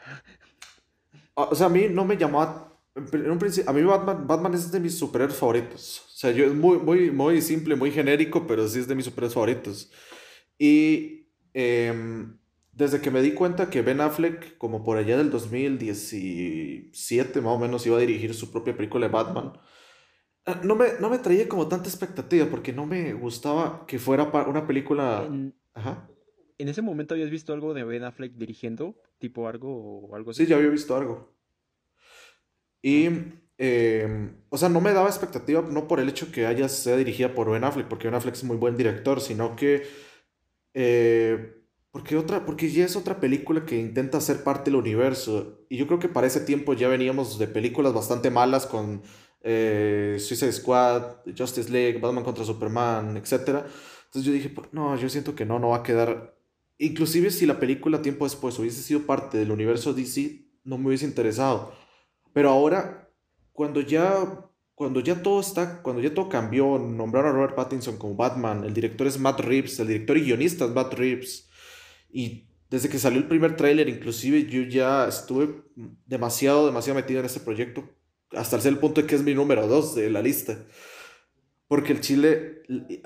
O 1.35 1.55
sea, 1.55 1.67
a 1.67 1.69
mí 1.69 1.87
no 1.89 2.05
me 2.05 2.17
llamó 2.17 2.41
a... 2.41 2.65
En 2.95 3.31
un 3.31 3.39
principio, 3.39 3.69
a 3.69 3.73
mí 3.73 3.81
Batman, 3.83 4.27
Batman 4.27 4.53
es 4.53 4.71
de 4.71 4.79
mis 4.79 4.97
superhéroes 4.97 5.37
favoritos. 5.37 6.01
O 6.07 6.17
sea, 6.17 6.31
yo 6.31 6.45
es 6.45 6.53
muy, 6.53 6.77
muy, 6.79 7.11
muy 7.11 7.41
simple, 7.41 7.75
muy 7.75 7.91
genérico, 7.91 8.45
pero 8.45 8.67
sí 8.67 8.79
es 8.79 8.87
de 8.87 8.95
mis 8.95 9.05
superhéroes 9.05 9.33
favoritos. 9.33 9.91
Y 10.57 11.29
em, 11.53 12.37
desde 12.73 12.99
que 13.01 13.11
me 13.11 13.21
di 13.21 13.33
cuenta 13.33 13.69
que 13.69 13.81
Ben 13.81 14.01
Affleck, 14.01 14.57
como 14.57 14.83
por 14.83 14.97
allá 14.97 15.17
del 15.17 15.31
2017 15.31 17.41
más 17.41 17.53
o 17.55 17.59
menos, 17.59 17.85
iba 17.85 17.95
a 17.97 17.99
dirigir 18.01 18.33
su 18.33 18.51
propia 18.51 18.75
película 18.75 19.07
de 19.07 19.13
Batman, 19.13 19.53
ah, 20.45 20.59
no 20.63 20.75
me, 20.75 20.87
no 20.99 21.09
me 21.09 21.19
traía 21.19 21.47
como 21.47 21.67
tanta 21.67 21.89
expectativa 21.89 22.47
porque 22.47 22.73
no 22.73 22.85
me 22.85 23.13
gustaba 23.13 23.85
que 23.87 23.99
fuera 23.99 24.23
una 24.47 24.67
película... 24.67 25.29
Ajá. 25.73 26.08
En 26.59 26.67
ese 26.67 26.81
momento 26.81 27.13
habías 27.13 27.29
visto 27.29 27.53
algo 27.53 27.73
de 27.73 27.83
Ben 27.83 28.03
Affleck 28.03 28.33
dirigiendo, 28.33 28.95
tipo 29.17 29.47
algo 29.47 30.01
o 30.07 30.15
algo 30.15 30.31
así. 30.31 30.43
Sí, 30.43 30.49
ya 30.49 30.57
había 30.57 30.69
visto 30.69 30.95
algo. 30.95 31.33
Y, 32.81 33.09
eh, 33.57 34.31
o 34.49 34.57
sea, 34.57 34.69
no 34.69 34.81
me 34.81 34.93
daba 34.93 35.07
expectativa, 35.07 35.61
no 35.61 35.87
por 35.87 35.99
el 35.99 36.09
hecho 36.09 36.31
que 36.31 36.45
haya 36.45 36.69
sea 36.69 36.97
dirigida 36.97 37.33
por 37.33 37.49
Ben 37.49 37.63
Affleck, 37.63 37.87
porque 37.87 38.07
Ben 38.07 38.15
Affleck 38.15 38.35
es 38.35 38.43
muy 38.43 38.57
buen 38.57 38.77
director, 38.77 39.21
sino 39.21 39.55
que, 39.55 39.83
eh, 40.73 41.55
porque 41.91 42.17
otra, 42.17 42.45
porque 42.45 42.69
ya 42.69 42.85
es 42.85 42.95
otra 42.97 43.19
película 43.19 43.65
que 43.65 43.77
intenta 43.77 44.19
ser 44.21 44.43
parte 44.43 44.69
del 44.69 44.79
universo. 44.79 45.65
Y 45.69 45.77
yo 45.77 45.87
creo 45.87 45.99
que 45.99 46.09
para 46.09 46.27
ese 46.27 46.41
tiempo 46.41 46.73
ya 46.73 46.87
veníamos 46.89 47.39
de 47.39 47.47
películas 47.47 47.93
bastante 47.93 48.29
malas 48.29 48.65
con 48.67 49.01
eh, 49.41 50.17
Suicide 50.19 50.51
Squad, 50.51 51.17
Justice 51.37 51.71
League, 51.71 51.99
Batman 51.99 52.23
contra 52.25 52.43
Superman, 52.43 53.15
etc. 53.17 53.63
Entonces 54.05 54.23
yo 54.23 54.33
dije, 54.33 54.49
"Pues, 54.49 54.67
no, 54.73 54.95
yo 54.97 55.07
siento 55.09 55.35
que 55.35 55.45
no, 55.45 55.59
no 55.59 55.69
va 55.69 55.77
a 55.77 55.83
quedar. 55.83 56.38
Inclusive 56.79 57.29
si 57.29 57.45
la 57.45 57.59
película 57.59 58.01
tiempo 58.01 58.23
después 58.23 58.57
hubiese 58.57 58.81
sido 58.81 59.01
parte 59.01 59.37
del 59.37 59.51
universo 59.51 59.93
DC, 59.93 60.45
no 60.63 60.77
me 60.77 60.87
hubiese 60.87 61.05
interesado. 61.05 61.73
Pero 62.33 62.49
ahora, 62.49 63.11
cuando 63.51 63.81
ya, 63.81 64.49
cuando 64.75 65.01
ya 65.01 65.21
todo 65.21 65.41
está, 65.41 65.81
cuando 65.83 66.01
ya 66.01 66.13
todo 66.13 66.29
cambió, 66.29 66.79
nombraron 66.79 67.31
a 67.31 67.33
Robert 67.33 67.55
Pattinson 67.55 67.97
como 67.97 68.15
Batman, 68.15 68.63
el 68.63 68.73
director 68.73 69.07
es 69.07 69.19
Matt 69.19 69.41
Reeves, 69.41 69.77
el 69.79 69.87
director 69.87 70.17
y 70.17 70.21
guionista 70.21 70.65
es 70.65 70.71
Matt 70.71 70.93
Reeves, 70.93 71.49
y 72.09 72.47
desde 72.69 72.87
que 72.87 72.97
salió 72.97 73.19
el 73.19 73.27
primer 73.27 73.57
tráiler, 73.57 73.89
inclusive 73.89 74.45
yo 74.45 74.61
ya 74.61 75.07
estuve 75.07 75.63
demasiado, 76.05 76.65
demasiado 76.65 76.95
metido 76.95 77.19
en 77.19 77.25
este 77.25 77.41
proyecto, 77.41 77.89
hasta 78.31 78.57
el 78.69 78.77
punto 78.77 79.01
de 79.01 79.07
que 79.07 79.15
es 79.15 79.23
mi 79.23 79.33
número 79.33 79.67
dos 79.67 79.95
de 79.95 80.09
la 80.09 80.21
lista. 80.21 80.65
Porque 81.69 81.93
el 81.93 82.01
Chile 82.01 82.63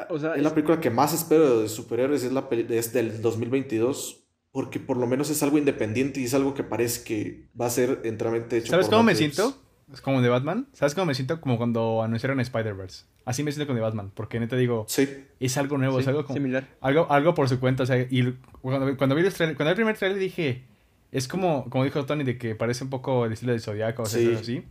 O 0.10 0.18
sea, 0.18 0.34
es 0.34 0.42
la 0.42 0.50
película 0.56 0.80
que 0.80 0.90
más 0.90 1.14
espero 1.14 1.60
de 1.62 1.70
superhéroes, 1.70 2.24
es, 2.24 2.32
la 2.32 2.50
peli- 2.50 2.66
es 2.76 2.92
del 2.94 3.22
2022, 3.22 4.24
porque 4.52 4.80
por 4.80 4.98
lo 4.98 5.06
menos 5.06 5.30
es 5.30 5.44
algo 5.44 5.58
independiente 5.60 6.20
y 6.20 6.24
es 6.24 6.34
algo 6.34 6.54
que 6.56 6.64
parece 6.64 7.04
que 7.04 7.46
va 7.60 7.66
a 7.68 7.70
ser 7.70 8.00
enteramente 8.04 8.58
hecho 8.58 8.72
¿Sabes 8.72 8.88
por 8.88 8.94
cómo 8.96 9.04
me 9.04 9.16
siento? 9.16 9.56
Es 9.94 10.02
como 10.02 10.22
de 10.22 10.30
Batman. 10.30 10.68
¿Sabes 10.74 10.96
cómo 10.96 11.06
me 11.06 11.14
siento? 11.14 11.40
Como 11.42 11.58
cuando 11.58 12.02
anunciaron 12.02 12.40
Spider-Verse. 12.40 13.04
Así 13.26 13.44
me 13.44 13.52
siento 13.52 13.68
con 13.68 13.76
de 13.76 13.82
Batman. 13.82 14.12
Porque 14.16 14.40
neta 14.40 14.56
digo, 14.56 14.86
Sí, 14.88 15.08
es 15.40 15.58
algo 15.58 15.78
nuevo, 15.78 16.00
es 16.00 16.08
algo 16.08 16.24
como. 16.24 16.34
similar. 16.36 16.68
Algo, 16.82 17.06
algo 17.12 17.34
por 17.36 17.48
su 17.50 17.60
cuenta, 17.60 17.84
o 17.84 17.86
sea, 17.86 17.98
y 18.10 18.34
cuando, 18.62 18.98
cuando 18.98 19.16
vi 19.16 19.24
los 19.24 19.38
trailers- 19.40 19.56
cuando 19.56 19.66
vi 19.66 19.70
el 19.72 19.76
primer 19.76 19.98
trailer 19.98 20.18
dije, 20.20 20.64
es 21.12 21.28
como, 21.28 21.70
como 21.70 21.84
dijo 21.84 22.06
Tony, 22.06 22.24
de 22.24 22.38
que 22.38 22.56
parece 22.56 22.84
un 22.86 22.90
poco 22.90 23.26
el 23.26 23.34
estilo 23.34 23.52
del 23.52 23.62
Zodiaco, 23.62 24.04
o 24.04 24.06
sea, 24.06 24.20
Sí. 24.22 24.34
así. 24.40 24.64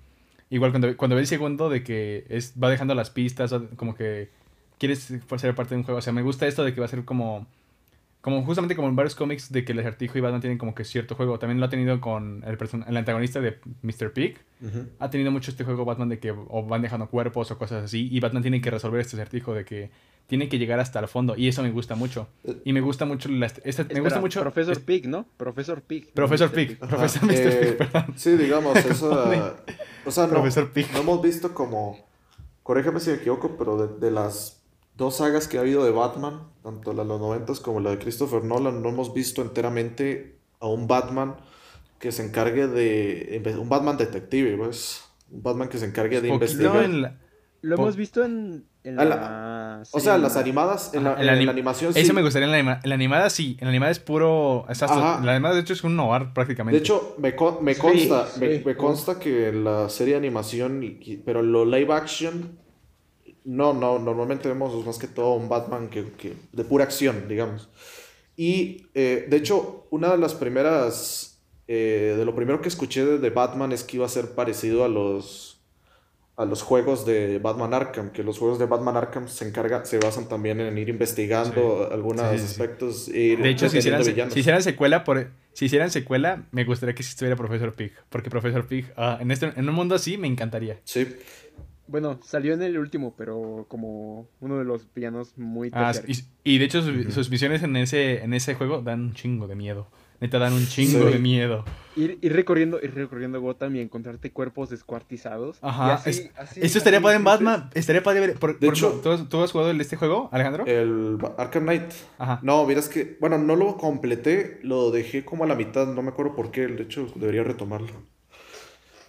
Igual 0.53 0.70
cuando, 0.70 0.94
cuando 0.98 1.16
vi 1.16 1.20
el 1.20 1.26
segundo, 1.26 1.70
de 1.70 1.82
que 1.82 2.26
es, 2.28 2.53
va 2.62 2.68
dejando 2.68 2.94
las 2.94 3.09
pistas, 3.09 3.55
como 3.76 3.94
que 3.94 4.28
quieres 4.76 4.98
ser 5.38 5.55
parte 5.55 5.74
de 5.74 5.78
un 5.78 5.82
juego, 5.82 5.96
o 5.96 6.03
sea, 6.03 6.12
me 6.12 6.20
gusta 6.20 6.46
esto 6.46 6.62
de 6.62 6.74
que 6.74 6.80
va 6.80 6.84
a 6.84 6.90
ser 6.90 7.07
como, 7.07 7.46
como 8.22 8.42
justamente 8.44 8.74
como 8.76 8.88
en 8.88 8.96
varios 8.96 9.14
cómics, 9.14 9.52
de 9.52 9.64
que 9.64 9.72
el 9.72 9.80
acertijo 9.80 10.16
y 10.16 10.20
Batman 10.22 10.40
tienen 10.40 10.56
como 10.56 10.74
que 10.74 10.84
cierto 10.84 11.14
juego, 11.16 11.38
también 11.38 11.58
lo 11.60 11.66
ha 11.66 11.68
tenido 11.68 12.00
con 12.00 12.42
el, 12.46 12.56
person- 12.56 12.84
el 12.88 12.96
antagonista 12.96 13.40
de 13.40 13.58
Mr. 13.82 14.12
Pig, 14.14 14.38
ha 15.00 15.10
tenido 15.10 15.30
mucho 15.32 15.50
este 15.50 15.64
juego 15.64 15.84
Batman 15.84 16.08
de 16.08 16.18
que 16.20 16.30
o 16.30 16.64
van 16.64 16.82
dejando 16.82 17.08
cuerpos 17.10 17.50
o 17.50 17.58
cosas 17.58 17.82
así 17.84 18.08
y 18.10 18.20
Batman 18.20 18.42
tiene 18.42 18.60
que 18.60 18.70
resolver 18.70 19.00
este 19.00 19.16
acertijo 19.16 19.52
de 19.54 19.64
que 19.64 19.90
tiene 20.28 20.48
que 20.48 20.56
llegar 20.58 20.78
hasta 20.78 21.00
el 21.00 21.08
fondo 21.08 21.34
y 21.36 21.48
eso 21.48 21.64
me 21.64 21.72
gusta 21.72 21.96
mucho 21.96 22.28
y 22.64 22.72
me 22.72 22.80
gusta 22.80 23.04
mucho 23.04 23.28
la, 23.28 23.46
esta- 23.64 23.84
me 23.92 24.00
gusta 24.00 24.20
mucho 24.20 24.40
Profesor 24.40 24.72
es- 24.74 24.78
Pig, 24.78 25.08
¿no? 25.08 25.26
Profesor 25.36 25.82
Pig. 25.82 26.12
Profesor 26.14 26.48
Mr. 26.48 26.54
Pig, 26.54 26.78
Ajá, 26.80 26.96
Profesor 26.96 27.24
Mr. 27.24 27.34
eh, 27.34 27.66
Pig, 27.66 27.76
perdón. 27.90 28.14
Sí, 28.16 28.36
digamos, 28.36 28.76
eso. 28.76 29.10
o 30.06 30.10
sea, 30.12 30.24
no, 30.28 30.30
Profesor 30.30 30.70
Pig. 30.70 30.86
no 30.92 31.00
hemos 31.00 31.20
visto 31.20 31.52
como. 31.52 31.98
Corréjame 32.62 33.00
si 33.00 33.10
me 33.10 33.16
equivoco, 33.16 33.56
pero 33.58 33.76
de, 33.88 33.98
de 33.98 34.12
las 34.12 34.61
dos 34.97 35.16
sagas 35.16 35.49
que 35.49 35.59
ha 35.59 35.61
habido 35.62 35.84
de 35.84 35.90
Batman, 35.90 36.49
tanto 36.62 36.93
la 36.93 37.03
de 37.03 37.09
los 37.09 37.20
90 37.20 37.53
como 37.62 37.80
la 37.80 37.90
de 37.90 37.99
Christopher 37.99 38.45
Nolan, 38.45 38.82
no 38.82 38.88
hemos 38.90 39.12
visto 39.14 39.43
enteramente 39.43 40.38
a 40.61 40.66
un 40.68 40.86
Batman 40.86 41.36
que 41.99 42.12
se 42.12 42.24
encargue 42.24 42.66
de. 42.66 43.43
Un 43.59 43.68
Batman 43.68 43.97
detective, 43.97 44.57
pues. 44.57 45.05
Un 45.30 45.43
Batman 45.43 45.68
que 45.68 45.78
se 45.78 45.86
encargue 45.86 46.20
de 46.20 46.28
Poquito 46.28 46.34
investigar. 46.53 46.84
en 46.84 47.03
la- 47.03 47.18
Lo 47.62 47.76
Po- 47.76 47.82
hemos 47.82 47.95
visto 47.97 48.24
en, 48.24 48.66
en 48.82 48.99
Ah, 48.99 49.05
la, 49.05 49.16
la- 49.16 49.78
O 49.82 49.84
serie 49.84 50.05
sea, 50.05 50.18
las 50.18 50.36
animada. 50.36 50.72
animadas, 50.72 50.95
en 50.95 51.07
Ajá, 51.07 51.14
la, 51.14 51.20
en 51.20 51.26
la 51.26 51.32
en 51.34 51.38
anim- 51.38 51.45
la 51.47 51.53
animación 51.53 51.93
eso 51.97 52.07
sí. 52.09 52.12
me 52.12 52.22
gustaría 52.22 52.47
en 52.47 52.51
la, 52.53 52.59
anima- 52.59 52.80
en 52.82 52.88
la 52.88 52.95
animada 52.97 53.30
sí 53.30 53.57
en 53.61 53.66
la 53.66 53.70
animada 53.70 53.93
es 53.93 54.01
puro 54.01 54.66
exacto, 54.68 54.99
la 54.99 55.32
animada 55.34 55.55
de 55.55 55.61
hecho 55.61 55.72
es 55.72 55.84
un 55.84 55.95
noir 55.95 56.32
prácticamente 56.34 56.76
De 56.76 56.82
hecho, 56.82 57.14
me, 57.18 57.36
con- 57.36 57.62
me 57.62 57.74
Sí, 57.74 57.80
consta, 57.80 58.26
sí. 58.26 58.40
me, 58.40 58.59
me 58.59 58.76
consta 58.76 59.20
que 59.20 59.53
la 59.53 59.88
serie 59.88 60.14
de 60.14 60.18
animación, 60.18 60.80
pero 61.24 61.40
lo 61.43 61.64
live 61.64 61.93
action, 61.95 62.59
no, 63.45 63.72
no, 63.74 63.99
normalmente 63.99 64.49
vemos 64.49 64.84
más 64.86 64.99
que 64.99 65.07
todo 65.09 65.34
un 65.34 65.49
Batman 65.49 65.88
que, 65.88 66.05
que- 66.12 66.34
de 66.53 66.64
pura 66.64 66.84
acción, 66.84 67.26
digamos. 67.28 67.68
Y 68.36 68.86
eh, 68.95 69.26
de 69.28 69.36
hecho, 69.36 69.86
una 69.90 70.11
de 70.12 70.18
las 70.18 70.34
primeras, 70.34 71.40
eh, 71.68 72.14
de 72.16 72.24
lo 72.24 72.34
primero 72.34 72.61
que 72.62 72.68
escuché 72.68 73.05
de, 73.05 73.18
de 73.18 73.30
Batman 73.30 73.72
es 73.72 73.84
que 73.84 73.97
iba 73.99 74.07
a 74.07 74.09
ser 74.09 74.30
parecido 74.34 74.84
a 74.84 74.88
los, 74.88 75.61
a 76.36 76.45
los 76.47 76.62
juegos 76.62 77.05
de 77.05 77.38
Batman 77.38 77.74
Arkham, 77.74 78.11
que 78.11 78.22
los 78.22 78.38
juegos 78.38 78.59
de 78.59 78.64
Batman 78.66 78.97
Arkham 78.97 79.28
se 79.28 79.47
encarga, 79.47 79.84
se 79.84 79.99
basan 79.99 80.28
también 80.28 80.61
en 80.61 80.78
ir 80.78 80.88
investigando 80.88 81.88
algunos 81.93 82.22
Sí, 82.22 82.38
sí, 82.38 82.38
sí, 82.38 82.47
sí. 82.47 82.53
aspectos. 82.53 83.09
ir 83.09 83.43
de 83.43 83.51
hecho 83.51 83.68
si 83.68 83.78
hicieran, 83.78 84.03
si 84.32 84.40
hicieran 84.40 84.62
secuela 84.62 85.05
por 85.05 85.28
si 85.53 85.66
hicieran 85.66 85.90
secuela 85.90 86.47
me 86.53 86.64
gustaría 86.64 86.95
que 86.95 87.03
estuviera 87.03 87.36
Profesor 87.36 87.74
Pig 87.74 87.93
porque 88.09 88.30
Profesor 88.30 88.66
Pig 88.66 88.90
ah, 88.97 89.18
en 89.20 89.30
este 89.30 89.53
en 89.55 89.68
un 89.68 89.74
mundo 89.74 89.95
así 89.95 90.16
me 90.16 90.26
encantaría 90.26 90.80
Sí. 90.84 91.07
Bueno, 91.93 92.18
salió 92.24 92.55
en 92.55 92.62
el 92.62 92.76
último, 92.78 93.14
pero 93.16 93.66
como 93.68 94.26
uno 94.40 94.59
de 94.59 94.64
los 94.64 94.93
villanos 94.95 95.36
muy 95.38 95.70
Ah, 95.72 95.93
y, 96.09 96.16
y 96.55 96.59
de 96.59 96.64
hecho 96.64 96.82
sus, 96.82 97.12
sus 97.14 97.30
misiones 97.30 97.62
en 97.62 97.76
ese, 97.76 98.24
en 98.24 98.34
ese 98.34 98.55
juego 98.55 98.82
dan 98.82 99.01
un 99.03 99.12
chingo 99.14 99.47
de 99.47 99.55
miedo. 99.55 99.86
Neta, 100.20 100.38
dan 100.38 100.53
un 100.53 100.64
chingo 100.66 101.07
Sí. 101.09 101.12
de 101.14 101.18
miedo. 101.18 101.64
Ir, 101.97 102.16
ir 102.22 102.32
recorriendo, 102.32 102.78
ir 102.82 102.95
recorriendo 102.95 103.40
Gotham 103.40 103.74
y 103.76 103.80
encontrarte 103.80 104.30
cuerpos 104.30 104.70
descuartizados. 104.70 105.59
Ajá, 105.62 105.88
Y 105.88 105.90
así- 105.90 106.11
es- 106.11 106.30
así- 106.36 106.61
Esto 106.62 106.78
estaría 106.78 106.99
así 106.99 107.03
padre 107.05 107.16
en. 107.18 107.24
Batman. 107.24 107.70
Estaría 107.74 108.03
padre 108.05 108.20
ver. 108.20 108.34
Por, 108.38 108.59
De 108.59 108.66
por 108.66 108.74
hecho- 108.76 109.01
¿tú, 109.03 109.24
tú 109.26 109.43
has 109.43 109.51
jugado 109.53 109.70
el 109.70 109.78
de 109.78 109.82
este 109.82 109.97
juego, 109.97 110.28
Alejandro? 110.32 110.64
El 110.64 111.18
Arkham 111.36 111.64
Knight. 111.64 111.90
Ajá. 112.18 112.38
No, 112.43 112.64
miras 112.66 112.88
que, 112.88 113.16
bueno, 113.20 113.36
no 113.38 113.57
lo 113.57 113.76
completé, 113.76 114.61
lo 114.62 114.90
dejé 114.93 115.24
como 115.24 115.45
a 115.45 115.47
la 115.49 115.57
mitad, 115.57 115.88
no 115.93 116.03
me 116.03 116.11
acuerdo 116.11 116.34
por 116.36 116.51
qué, 116.53 116.68
de 116.68 116.84
hecho 116.84 117.07
debería 117.16 117.43
retomarlo. 117.43 117.90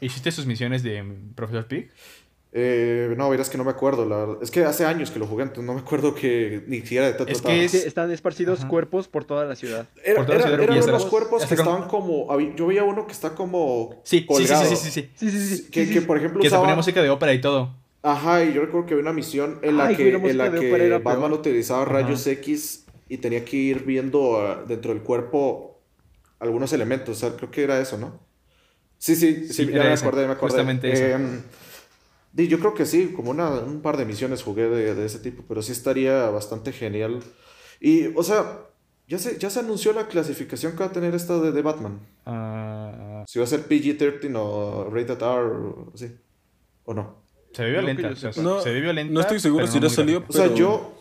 ¿Hiciste 0.01 0.31
sus 0.31 0.45
misiones 0.45 0.83
de 0.83 1.01
mm, 1.01 1.33
Profesor 1.35 1.67
Pig? 1.67 1.89
Eh, 2.55 3.15
no, 3.17 3.31
verás 3.31 3.49
que 3.49 3.57
no 3.57 3.63
me 3.63 3.71
acuerdo, 3.71 4.05
la 4.07 4.15
verdad. 4.17 4.37
Es 4.43 4.51
que 4.51 4.63
hace 4.63 4.85
años 4.85 5.09
que 5.09 5.17
lo 5.17 5.25
jugué, 5.25 5.41
entonces 5.41 5.65
no 5.65 5.73
me 5.73 5.79
acuerdo 5.79 6.13
que 6.13 6.63
ni 6.67 6.81
siquiera 6.81 7.11
de 7.11 7.31
Es 7.31 7.41
que 7.41 7.65
es- 7.65 7.73
están 7.73 8.11
esparcidos 8.11 8.59
Ajá. 8.59 8.67
cuerpos 8.67 9.07
por 9.07 9.25
toda 9.25 9.43
la 9.45 9.55
ciudad. 9.55 9.87
Era, 10.05 10.17
por 10.17 10.25
toda 10.27 10.37
la 10.37 10.43
ciudad 10.43 10.61
eran 10.61 10.77
unos 10.77 10.87
las- 10.87 11.05
cuerpos 11.05 11.45
que 11.45 11.55
con- 11.55 11.65
estaban 11.65 11.87
como, 11.89 12.39
yo 12.55 12.67
veía 12.67 12.83
uno 12.83 13.07
que 13.07 13.11
está 13.13 13.33
como 13.33 14.01
Sí, 14.03 14.17
sí, 14.19 14.21
sí, 14.21 14.25
colgado. 14.27 14.65
sí, 14.69 14.75
sí, 14.75 14.91
sí. 14.91 15.09
Sí, 15.15 15.31
sí, 15.31 15.55
sí. 15.57 15.63
Que, 15.71 15.85
sí, 15.87 15.93
que, 15.93 15.99
sí. 16.01 16.05
por 16.05 16.17
ejemplo 16.17 16.41
Que 16.41 16.47
se 16.47 16.53
usaba... 16.53 16.63
ponía 16.65 16.75
música 16.75 17.01
de 17.01 17.09
ópera 17.09 17.33
y 17.33 17.41
todo. 17.41 17.75
Ajá, 18.03 18.43
y 18.43 18.53
yo 18.53 18.61
recuerdo 18.61 18.85
que 18.85 18.93
había 18.93 19.01
una 19.03 19.13
misión 19.13 19.57
en 19.63 19.77
la 19.77 19.87
Ay, 19.87 19.95
que, 19.95 20.07
en 20.09 20.37
la 20.37 20.51
que 20.51 20.99
Batman 20.99 21.29
peor. 21.29 21.39
utilizaba 21.39 21.85
rayos 21.85 22.21
Ajá. 22.21 22.31
X 22.33 22.85
y 23.09 23.17
tenía 23.17 23.43
que 23.45 23.57
ir 23.57 23.83
viendo 23.83 24.39
ah, 24.39 24.63
dentro 24.67 24.93
del 24.93 25.01
cuerpo 25.01 25.81
algunos 26.39 26.71
elementos. 26.73 27.17
O 27.17 27.19
sea, 27.19 27.35
creo 27.35 27.49
que 27.49 27.63
era 27.63 27.79
eso, 27.79 27.97
¿no? 27.97 28.19
Sí, 28.99 29.15
sí, 29.15 29.47
sí, 29.47 29.53
Sí, 29.53 29.71
ya 29.71 29.83
me 29.85 29.93
acordé, 29.93 30.21
ya 30.21 30.27
me 30.27 30.33
acordé. 30.33 30.51
justamente 30.51 30.91
eso. 30.91 31.17
Di, 32.33 32.47
yo 32.47 32.59
creo 32.59 32.73
que 32.73 32.85
sí, 32.85 33.13
como 33.15 33.31
una, 33.31 33.49
un 33.51 33.81
par 33.81 33.95
de 33.95 34.05
misiones 34.05 34.43
jugué 34.43 34.67
de, 34.67 34.95
de 34.95 35.05
ese 35.05 35.19
tipo, 35.19 35.43
pero 35.47 35.61
sí 35.61 35.71
estaría 35.71 36.29
bastante 36.31 36.71
genial. 36.73 37.19
Y, 37.79 38.07
o 38.15 38.23
sea, 38.23 38.59
ya 39.07 39.19
se, 39.19 39.37
ya 39.37 39.49
se 39.49 39.59
anunció 39.59 39.93
la 39.93 40.07
clasificación 40.07 40.71
que 40.73 40.79
va 40.79 40.85
a 40.87 40.91
tener 40.91 41.13
esta 41.13 41.39
de, 41.39 41.51
de 41.51 41.61
Batman. 41.61 41.99
Ah, 42.25 43.23
Si 43.27 43.37
va 43.39 43.45
a 43.45 43.47
ser 43.47 43.67
PG-13 43.67 44.35
o 44.35 44.89
Rated 44.91 45.21
R 45.21 45.23
o 45.23 45.91
así. 45.93 46.11
¿O 46.85 46.93
no? 46.93 47.21
se 47.53 47.63
ve 47.65 47.69
violenta. 47.71 48.09
o 48.09 48.15
sea. 48.15 48.31
No, 48.41 48.59
se 48.61 48.71
ve 48.73 48.81
violenta. 48.81 49.13
no 49.13 49.19
estoy 49.21 49.39
seguro 49.39 49.65
pero 49.65 49.71
si 49.73 49.79
no 49.79 49.89
salió, 49.89 50.19
gráfica. 50.21 50.29
O 50.29 50.33
sea, 50.33 50.45
Pero- 50.45 50.55
yo. 50.57 50.93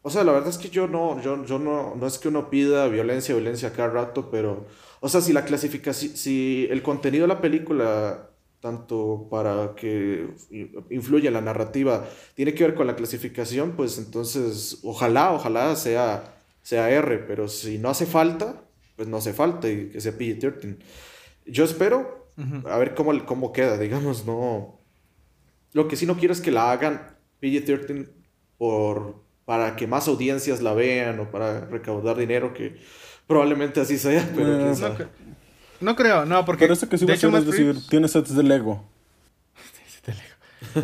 O 0.00 0.10
sea, 0.10 0.24
la 0.24 0.32
verdad 0.32 0.48
es 0.48 0.56
que 0.56 0.70
yo 0.70 0.86
no, 0.88 1.20
yo, 1.20 1.44
yo 1.44 1.58
no, 1.58 1.94
no 1.94 2.06
es 2.06 2.16
que 2.18 2.28
uno 2.28 2.48
pida 2.48 2.88
violencia, 2.88 3.34
violencia 3.34 3.72
cada 3.74 3.90
rato, 3.90 4.30
pero, 4.30 4.64
o 5.00 5.08
sea, 5.10 5.20
si 5.20 5.34
la 5.34 5.44
clasificación, 5.44 6.16
si 6.16 6.66
el 6.70 6.82
contenido 6.82 7.24
de 7.24 7.28
la 7.34 7.40
película, 7.42 8.27
tanto 8.60 9.28
para 9.30 9.74
que 9.76 10.28
influya 10.90 11.30
la 11.30 11.40
narrativa, 11.40 12.08
tiene 12.34 12.54
que 12.54 12.64
ver 12.64 12.74
con 12.74 12.86
la 12.86 12.96
clasificación, 12.96 13.72
pues 13.72 13.98
entonces, 13.98 14.80
ojalá, 14.82 15.32
ojalá 15.32 15.76
sea, 15.76 16.34
sea 16.62 16.90
R, 16.90 17.18
pero 17.18 17.48
si 17.48 17.78
no 17.78 17.90
hace 17.90 18.06
falta, 18.06 18.62
pues 18.96 19.08
no 19.08 19.18
hace 19.18 19.32
falta 19.32 19.68
y 19.68 19.90
que 19.90 20.00
sea 20.00 20.12
PG-13. 20.12 20.76
Yo 21.46 21.64
espero, 21.64 22.30
a 22.66 22.78
ver 22.78 22.94
cómo, 22.94 23.12
cómo 23.24 23.52
queda, 23.52 23.78
digamos, 23.78 24.26
no. 24.26 24.80
Lo 25.72 25.86
que 25.86 25.96
sí 25.96 26.06
no 26.06 26.16
quiero 26.16 26.32
es 26.32 26.40
que 26.40 26.50
la 26.50 26.72
hagan 26.72 27.16
PG-13 27.40 28.10
por 28.56 29.28
para 29.48 29.76
que 29.76 29.86
más 29.86 30.06
audiencias 30.08 30.60
la 30.60 30.74
vean 30.74 31.20
o 31.20 31.30
para 31.30 31.60
recaudar 31.60 32.18
dinero, 32.18 32.52
que 32.52 32.76
probablemente 33.26 33.80
así 33.80 33.96
sea, 33.96 34.30
pero 34.36 34.54
Eh, 34.54 34.58
quién 34.62 34.76
No, 34.76 35.27
no 35.80 35.96
creo, 35.96 36.24
no, 36.24 36.44
porque. 36.44 36.64
Pero 36.64 36.74
eso 36.74 36.88
que 36.88 36.98
sí 36.98 37.06
de 37.06 37.14
hecho, 37.14 37.36
es 37.36 37.46
decir, 37.46 37.74
Reeves- 37.74 37.88
tiene 37.88 38.08
sets 38.08 38.34
de 38.34 38.42
Lego. 38.42 38.84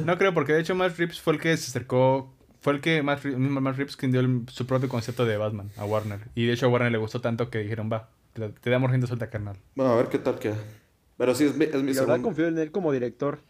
No 0.04 0.16
creo, 0.18 0.32
porque 0.32 0.52
de 0.52 0.60
hecho 0.60 0.74
Matt 0.74 0.96
Reeves 0.96 1.20
fue 1.20 1.34
el 1.34 1.40
que 1.40 1.56
se 1.56 1.68
acercó. 1.70 2.32
Fue 2.60 2.72
el 2.74 2.80
que 2.80 3.02
Matt 3.02 3.22
Reeves, 3.24 3.40
mismo 3.40 3.60
Matt 3.60 3.76
Reeves 3.76 3.96
quien 3.96 4.12
dio 4.12 4.20
el- 4.20 4.42
su 4.48 4.66
propio 4.66 4.88
concepto 4.88 5.24
de 5.26 5.36
Batman 5.36 5.70
a 5.76 5.84
Warner. 5.84 6.20
Y 6.34 6.46
de 6.46 6.52
hecho 6.54 6.66
a 6.66 6.68
Warner 6.68 6.92
le 6.92 6.98
gustó 6.98 7.20
tanto 7.20 7.50
que 7.50 7.58
dijeron, 7.58 7.90
va, 7.92 8.10
te, 8.32 8.48
te 8.48 8.70
damos 8.70 8.90
rienda 8.90 9.06
suelta, 9.06 9.28
carnal. 9.30 9.56
Bueno, 9.74 9.92
a 9.92 9.96
ver 9.96 10.08
qué 10.08 10.18
tal 10.18 10.38
queda. 10.38 10.56
Pero 11.18 11.34
sí, 11.34 11.44
es 11.44 11.56
mi, 11.56 11.64
es 11.66 11.82
mi 11.82 11.92
La 11.92 12.00
verdad 12.02 12.20
confío 12.22 12.46
en 12.48 12.58
él 12.58 12.70
como 12.70 12.92
director. 12.92 13.40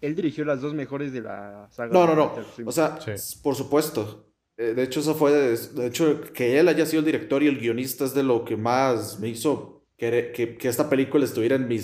Él 0.00 0.14
dirigió 0.14 0.44
las 0.44 0.60
dos 0.60 0.74
mejores 0.74 1.12
de 1.12 1.22
la 1.22 1.68
saga. 1.70 1.92
No, 1.92 2.06
no, 2.06 2.14
no. 2.14 2.32
O 2.66 2.72
sea, 2.72 2.98
Sí. 3.16 3.38
por 3.42 3.54
supuesto. 3.54 4.26
Eh, 4.56 4.74
De 4.74 4.82
hecho, 4.82 5.00
eso 5.00 5.14
fue. 5.14 5.32
De, 5.32 5.56
de 5.56 5.86
hecho, 5.86 6.20
que 6.34 6.58
él 6.58 6.68
haya 6.68 6.84
sido 6.86 7.00
el 7.00 7.06
director 7.06 7.42
y 7.42 7.46
el 7.48 7.58
guionista 7.58 8.04
es 8.04 8.14
de 8.14 8.22
lo 8.24 8.44
que 8.44 8.56
más 8.56 9.18
me 9.20 9.28
hizo 9.28 9.77
querer- 9.98 10.32
que, 10.32 10.56
que 10.56 10.68
esta 10.68 10.88
película 10.88 11.24
estuviera 11.24 11.56
en 11.56 11.68
mi, 11.68 11.78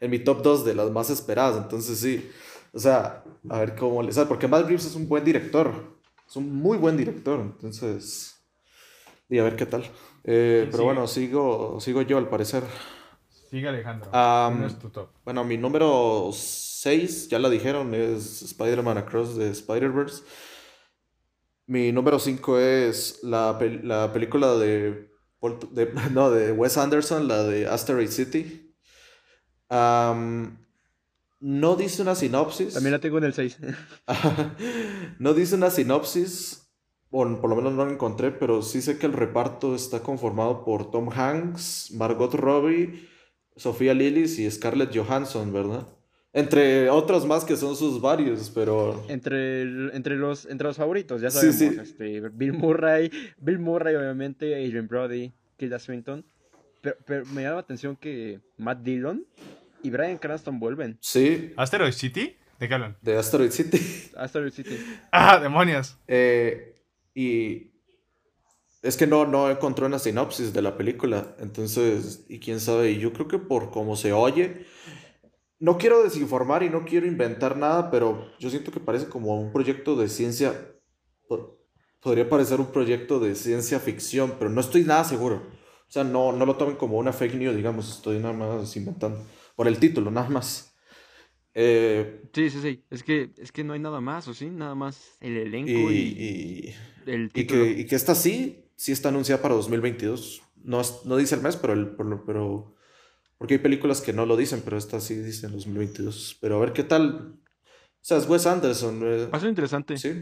en 0.00 0.10
mi 0.10 0.18
top 0.20 0.42
2 0.42 0.64
de 0.64 0.74
las 0.74 0.90
más 0.90 1.10
esperadas. 1.10 1.62
Entonces, 1.62 1.98
sí. 1.98 2.30
O 2.72 2.78
sea, 2.78 3.24
a 3.48 3.58
ver 3.60 3.74
cómo 3.76 4.02
le 4.02 4.12
sale. 4.12 4.26
Porque 4.26 4.46
Matt 4.48 4.66
Reeves 4.66 4.84
es 4.86 4.94
un 4.94 5.08
buen 5.08 5.24
director. 5.24 5.72
Es 6.28 6.36
un 6.36 6.54
muy 6.54 6.76
buen 6.78 6.96
director. 6.96 7.40
Entonces. 7.40 8.30
Y 9.28 9.38
a 9.38 9.44
ver 9.44 9.56
qué 9.56 9.66
tal. 9.66 9.82
Eh, 10.24 10.62
pero 10.66 10.72
sigue. 10.72 10.84
bueno, 10.84 11.06
sigo, 11.06 11.78
sigo 11.80 12.02
yo 12.02 12.18
al 12.18 12.28
parecer. 12.28 12.62
Sigue 13.50 13.68
Alejandro. 13.68 14.10
Am, 14.14 14.54
¿Quién 14.56 14.66
es 14.66 14.78
tu 14.78 14.90
top? 14.90 15.10
Bueno, 15.24 15.44
mi 15.44 15.56
número 15.56 16.30
6, 16.32 17.28
ya 17.28 17.38
la 17.38 17.48
dijeron, 17.48 17.94
es 17.94 18.42
Spider-Man 18.42 18.98
Across 18.98 19.36
the 19.38 19.50
Spider-Verse. 19.50 20.22
Mi 21.66 21.92
número 21.92 22.18
5 22.18 22.58
es 22.58 23.20
la, 23.22 23.58
pel- 23.58 23.82
la 23.82 24.12
película 24.12 24.54
de, 24.56 25.08
Paul- 25.44 25.58
de- 25.72 25.92
no, 26.12 26.30
de 26.30 26.52
Wes 26.52 26.78
Anderson, 26.78 27.28
la 27.28 27.42
de 27.42 27.66
Asteroid 27.66 28.08
City. 28.08 28.74
No 31.40 31.76
dice 31.76 32.00
una 32.00 32.14
sinopsis. 32.14 32.72
También 32.72 32.92
la 32.92 33.00
tengo 33.00 33.18
en 33.18 33.24
el 33.24 33.34
6. 33.34 33.58
no 35.18 35.34
dice 35.34 35.56
una 35.56 35.68
sinopsis, 35.70 36.70
o 37.10 37.40
por 37.40 37.50
lo 37.50 37.56
menos 37.56 37.74
no 37.74 37.84
la 37.84 37.92
encontré, 37.92 38.30
pero 38.30 38.62
sí 38.62 38.80
sé 38.80 38.98
que 38.98 39.04
el 39.04 39.12
reparto 39.12 39.74
está 39.74 40.00
conformado 40.00 40.64
por 40.64 40.90
Tom 40.90 41.10
Hanks, 41.10 41.90
Margot 41.92 42.32
Robbie, 42.32 43.06
Sofía 43.56 43.92
Lillis 43.92 44.38
y 44.38 44.50
Scarlett 44.50 44.96
Johansson, 44.96 45.52
¿verdad? 45.52 45.86
Entre 46.36 46.90
otros 46.90 47.24
más 47.26 47.44
que 47.44 47.56
son 47.56 47.76
sus 47.76 48.00
varios, 48.00 48.50
pero... 48.50 49.04
entre, 49.08 49.62
entre, 49.96 50.16
los, 50.16 50.46
entre 50.46 50.66
los 50.66 50.76
favoritos, 50.76 51.20
ya 51.22 51.30
Sí, 51.30 51.52
sabemos. 51.52 51.56
sí. 51.58 51.80
Este, 51.80 52.20
Bill 52.30 52.52
Murray, 52.52 53.08
Bill 53.38 53.60
Murray, 53.60 53.94
obviamente, 53.94 54.52
Adrian 54.54 54.88
Brody, 54.88 55.32
Tilda 55.56 55.78
Swinton. 55.78 56.24
Pero, 56.82 56.96
pero 57.06 57.24
me 57.26 57.42
llama 57.42 57.54
la 57.54 57.60
atención 57.60 57.94
que 57.96 58.40
Matt 58.58 58.80
Dillon 58.82 59.24
y 59.82 59.90
Brian 59.90 60.18
Cranston 60.18 60.58
vuelven 60.58 60.98
Sí, 61.00 61.52
¿Asteroid 61.56 61.92
City? 61.92 62.36
¿De 62.58 62.68
qué 62.68 62.74
hablan? 62.74 62.96
de 63.00 63.16
Asteroid 63.16 63.50
City. 63.50 63.78
a 64.16 64.24
Star 64.26 64.50
City. 64.50 64.76
¡Ah, 65.12 65.38
demonios! 65.38 65.96
Eh, 66.08 66.74
y 67.14 67.70
es 68.82 68.96
que 68.96 69.06
no, 69.06 69.24
no 69.24 69.50
encontró 69.50 69.86
una 69.86 69.98
sinopsis 69.98 70.52
de 70.52 70.62
la 70.62 70.76
película, 70.76 71.34
entonces, 71.38 72.26
y 72.28 72.38
quién 72.40 72.60
sabe, 72.60 72.90
y 72.90 72.98
yo 72.98 73.12
creo 73.12 73.28
que 73.28 73.38
por 73.38 73.70
cómo 73.70 73.96
se 73.96 74.12
oye, 74.12 74.66
no 75.60 75.78
quiero 75.78 76.02
desinformar 76.02 76.62
y 76.62 76.70
no 76.70 76.84
quiero 76.84 77.06
inventar 77.06 77.56
nada, 77.56 77.90
pero 77.90 78.26
yo 78.38 78.50
siento 78.50 78.70
que 78.72 78.80
parece 78.80 79.08
como 79.08 79.40
un 79.40 79.52
proyecto 79.52 79.96
de 79.96 80.08
ciencia, 80.08 80.72
po- 81.28 81.58
podría 82.00 82.28
parecer 82.28 82.60
un 82.60 82.72
proyecto 82.72 83.18
de 83.20 83.34
ciencia 83.34 83.80
ficción, 83.80 84.34
pero 84.38 84.50
no 84.50 84.60
estoy 84.60 84.84
nada 84.84 85.04
seguro. 85.04 85.36
O 85.88 85.90
sea, 85.94 86.04
no, 86.04 86.32
no 86.32 86.44
lo 86.46 86.56
tomen 86.56 86.76
como 86.76 86.98
una 86.98 87.12
fake 87.12 87.34
news, 87.36 87.56
digamos, 87.56 87.88
estoy 87.96 88.18
nada 88.18 88.32
más 88.34 88.76
inventando, 88.76 89.24
por 89.56 89.68
el 89.68 89.78
título, 89.78 90.10
nada 90.10 90.28
más. 90.28 90.74
Eh, 91.54 92.22
Sí, 92.32 92.50
sí, 92.50 92.60
sí. 92.60 92.84
Es 92.90 93.02
que, 93.04 93.30
es 93.38 93.52
que 93.52 93.62
no 93.62 93.74
hay 93.74 93.80
nada 93.80 94.00
más, 94.00 94.26
¿o 94.28 94.34
sí? 94.34 94.50
Nada 94.50 94.74
más 94.74 95.16
el 95.20 95.36
elenco 95.36 95.92
y, 95.92 95.96
y, 95.96 96.68
y- 97.06 97.10
el 97.10 97.26
Y 97.26 97.30
título. 97.30 97.64
que, 97.64 97.70
y 97.80 97.86
que 97.86 97.94
esta 97.94 98.14
sí, 98.14 98.64
sí 98.76 98.90
está 98.92 99.10
anunciada 99.10 99.40
para 99.40 99.54
2022. 99.54 100.42
No, 100.64 100.80
no 101.04 101.16
dice 101.16 101.36
el 101.36 101.42
mes, 101.42 101.56
pero, 101.56 101.74
el, 101.74 101.88
pero, 101.94 102.24
pero- 102.26 102.73
Porque 103.44 103.56
hay 103.56 103.60
películas 103.60 104.00
que 104.00 104.14
no 104.14 104.24
lo 104.24 104.38
dicen, 104.38 104.62
pero 104.64 104.78
esta 104.78 105.00
sí 105.00 105.16
dice 105.16 105.44
en 105.44 105.52
2022. 105.52 106.38
Pero 106.40 106.56
a 106.56 106.60
ver 106.60 106.72
qué 106.72 106.82
tal. 106.82 107.36
O 107.36 108.00
sea, 108.00 108.16
es 108.16 108.26
Wes 108.26 108.46
Anderson. 108.46 109.02
eh, 109.04 109.28
Va 109.30 109.36
a 109.36 109.40
ser 109.40 109.50
interesante. 109.50 109.98
Sí. 109.98 110.14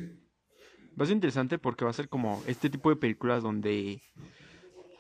Va 0.99 1.05
a 1.05 1.07
ser 1.07 1.15
interesante 1.15 1.57
porque 1.57 1.85
va 1.85 1.93
a 1.93 1.95
ser 1.95 2.09
como 2.09 2.43
este 2.49 2.69
tipo 2.69 2.91
de 2.91 2.97
películas 2.97 3.45
donde... 3.45 4.03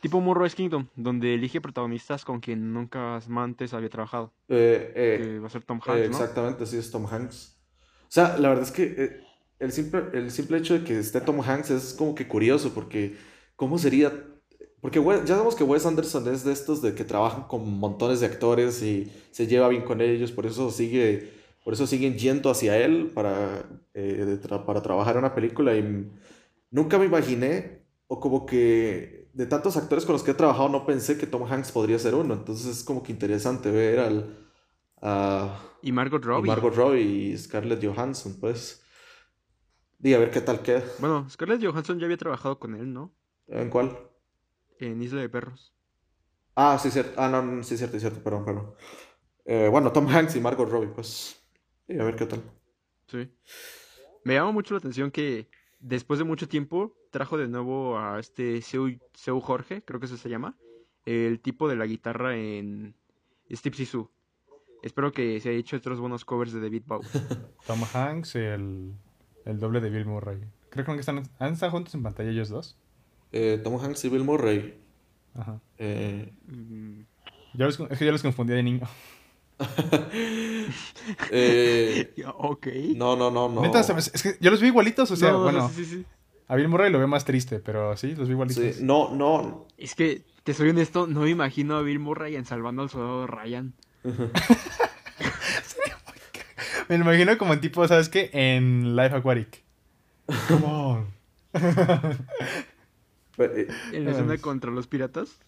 Tipo 0.02 0.20
Moonrise 0.20 0.54
Kingdom, 0.54 0.86
donde 0.94 1.34
elige 1.34 1.60
protagonistas 1.60 2.24
con 2.24 2.38
quien 2.38 2.72
nunca 2.72 3.16
antes 3.16 3.74
había 3.74 3.88
trabajado. 3.88 4.32
Eh, 4.46 4.92
eh, 4.94 5.18
Que 5.20 5.38
va 5.40 5.48
a 5.48 5.50
ser 5.50 5.64
Tom 5.64 5.80
Hanks, 5.84 5.98
¿no? 5.98 6.16
exactamente, 6.16 6.64
sí, 6.66 6.76
es 6.76 6.92
Tom 6.92 7.06
Hanks. 7.10 7.56
O 8.02 8.06
sea, 8.06 8.38
la 8.38 8.50
verdad 8.50 8.62
es 8.62 8.70
que 8.70 9.20
el, 9.58 9.72
simple, 9.72 10.04
el 10.12 10.30
simple 10.30 10.58
hecho 10.58 10.74
de 10.74 10.84
que 10.84 10.96
esté 10.96 11.20
Tom 11.22 11.40
Hanks 11.40 11.70
es 11.70 11.94
como 11.94 12.14
que 12.14 12.28
curioso, 12.28 12.72
porque 12.72 13.16
¿cómo 13.56 13.78
sería? 13.78 14.12
Porque 14.82 15.00
Wes- 15.00 15.20
ya 15.24 15.28
sabemos 15.36 15.54
que 15.54 15.64
Wes 15.64 15.86
Anderson 15.86 16.28
es 16.28 16.44
de 16.44 16.52
estos 16.52 16.82
de 16.82 16.94
que 16.94 17.04
trabajan 17.04 17.44
con 17.44 17.78
montones 17.78 18.20
de 18.20 18.26
actores 18.26 18.82
y 18.82 19.10
se 19.30 19.46
lleva 19.46 19.68
bien 19.68 19.84
con 19.84 20.00
ellos, 20.02 20.32
por 20.32 20.44
eso 20.44 20.70
sigue, 20.70 21.32
por 21.64 21.72
eso 21.72 21.86
siguen 21.86 22.18
yendo 22.18 22.50
hacia 22.50 22.76
él 22.76 23.10
para, 23.14 23.64
eh, 23.94 24.38
tra- 24.42 24.66
para 24.66 24.82
trabajar 24.82 25.14
en 25.14 25.20
una 25.20 25.34
película. 25.34 25.74
Y 25.76 26.10
nunca 26.70 26.98
me 26.98 27.06
imaginé, 27.06 27.84
o 28.08 28.20
como 28.20 28.44
que 28.44 29.30
de 29.32 29.46
tantos 29.46 29.76
actores 29.78 30.04
con 30.04 30.12
los 30.14 30.22
que 30.22 30.32
he 30.32 30.34
trabajado, 30.34 30.68
no 30.68 30.84
pensé 30.84 31.16
que 31.16 31.26
Tom 31.26 31.44
Hanks 31.50 31.72
podría 31.72 31.98
ser 31.98 32.14
uno. 32.16 32.34
Entonces 32.34 32.66
es 32.66 32.84
como 32.84 33.02
que 33.02 33.12
interesante 33.12 33.70
ver 33.70 34.00
al, 34.00 34.36
a, 35.00 35.58
Y 35.80 35.92
Margot 35.92 36.22
y 36.22 36.26
Robbie. 36.26 36.48
Margot 36.48 36.74
Robbie 36.74 37.00
y 37.02 37.38
Scarlett 37.38 37.82
Johansson, 37.84 38.36
pues. 38.40 38.82
Y 40.02 40.12
a 40.12 40.18
ver 40.18 40.30
qué 40.32 40.40
tal 40.40 40.60
queda. 40.60 40.82
Bueno, 40.98 41.30
Scarlett 41.30 41.64
Johansson 41.64 41.98
ya 42.00 42.06
había 42.06 42.16
trabajado 42.16 42.58
con 42.58 42.74
él, 42.74 42.92
¿no? 42.92 43.14
¿En 43.46 43.70
cuál? 43.70 43.96
En 44.86 45.02
Isla 45.02 45.20
de 45.20 45.28
Perros. 45.28 45.72
Ah, 46.54 46.78
sí, 46.80 46.90
cierto. 46.90 47.12
Ah, 47.20 47.28
no, 47.28 47.42
no, 47.42 47.62
sí, 47.62 47.76
cierto, 47.76 47.98
cierto, 47.98 48.22
perdón, 48.22 48.44
perdón. 48.44 48.74
Eh, 49.44 49.68
bueno, 49.70 49.92
Tom 49.92 50.06
Hanks 50.08 50.36
y 50.36 50.40
Margot 50.40 50.68
Robbie, 50.68 50.88
pues. 50.88 51.40
Y 51.88 51.98
a 51.98 52.04
ver 52.04 52.16
qué 52.16 52.26
tal. 52.26 52.42
Sí. 53.06 53.30
Me 54.24 54.34
llama 54.34 54.52
mucho 54.52 54.74
la 54.74 54.78
atención 54.78 55.10
que 55.10 55.48
después 55.80 56.18
de 56.18 56.24
mucho 56.24 56.48
tiempo 56.48 56.96
trajo 57.10 57.36
de 57.38 57.48
nuevo 57.48 57.98
a 57.98 58.18
este 58.18 58.62
Seu, 58.62 58.98
Seu 59.14 59.40
Jorge, 59.40 59.82
creo 59.84 60.00
que 60.00 60.06
ese 60.06 60.16
se 60.16 60.28
llama, 60.28 60.56
el 61.04 61.40
tipo 61.40 61.68
de 61.68 61.76
la 61.76 61.86
guitarra 61.86 62.36
en 62.36 62.94
Steve 63.50 63.76
Sisu. 63.76 64.10
Espero 64.82 65.12
que 65.12 65.40
se 65.40 65.50
haya 65.50 65.58
hecho 65.58 65.76
otros 65.76 66.00
buenos 66.00 66.24
covers 66.24 66.52
de 66.52 66.60
David 66.60 66.82
Bowie. 66.86 67.08
Tom 67.66 67.80
Hanks, 67.92 68.34
el, 68.36 68.92
el 69.44 69.58
doble 69.58 69.80
de 69.80 69.90
Bill 69.90 70.06
Murray. 70.06 70.40
Creo 70.70 70.84
que 70.84 71.00
están, 71.00 71.22
han 71.38 71.52
estado 71.52 71.72
juntos 71.72 71.94
en 71.94 72.02
pantalla 72.02 72.30
ellos 72.30 72.48
dos. 72.48 72.78
Eh, 73.32 73.60
Tom 73.64 73.78
Hanks 73.82 74.04
y 74.04 74.08
Bill 74.08 74.24
Murray. 74.24 74.74
Ajá. 75.34 75.58
Eh, 75.78 76.32
Mm, 76.46 77.00
Yo 77.54 77.66
los, 77.66 77.80
es 77.80 77.98
que 77.98 78.04
yo 78.06 78.12
los 78.12 78.22
confundía 78.22 78.56
de 78.56 78.62
niño. 78.62 78.86
eh, 81.30 82.14
ok. 82.38 82.66
no, 82.96 83.16
no, 83.16 83.30
no, 83.30 83.48
no. 83.48 83.62
Neta, 83.62 83.80
es 83.80 84.22
que 84.22 84.36
yo 84.40 84.50
los 84.50 84.60
vi 84.60 84.68
igualitos, 84.68 85.10
o 85.10 85.16
sea, 85.16 85.30
No, 85.32 85.38
no, 85.38 85.42
bueno, 85.44 85.68
sí, 85.68 85.84
sí, 85.84 85.90
sí. 85.96 86.04
a 86.48 86.56
Bill 86.56 86.68
Murray 86.68 86.90
lo 86.90 86.98
veo 86.98 87.08
más 87.08 87.24
triste, 87.24 87.58
pero 87.60 87.96
sí, 87.96 88.14
los 88.14 88.28
vi 88.28 88.32
igualitos. 88.34 88.62
Sí, 88.76 88.82
no, 88.84 89.10
no. 89.14 89.66
Es 89.78 89.94
que, 89.94 90.22
te 90.44 90.54
soy 90.54 90.70
honesto, 90.70 91.06
no 91.06 91.20
me 91.20 91.30
imagino 91.30 91.76
a 91.76 91.82
Bill 91.82 91.98
Murray 92.00 92.36
en 92.36 92.44
Salvando 92.44 92.82
al 92.82 92.90
Soldado 92.90 93.26
Ryan. 93.26 93.74
Me 96.88 96.98
lo 96.98 97.04
imagino 97.04 97.38
como 97.38 97.52
en 97.54 97.60
tipo, 97.60 97.86
¿sabes 97.88 98.08
qué? 98.08 98.28
En 98.32 98.96
Life 98.96 99.14
Aquatic. 99.16 99.62
Come 100.48 100.66
on. 100.66 101.06
Eh, 103.44 103.68
En 103.92 104.04
la 104.04 104.10
escena 104.12 104.36
contra 104.38 104.70
los 104.70 104.86
piratas. 104.86 105.38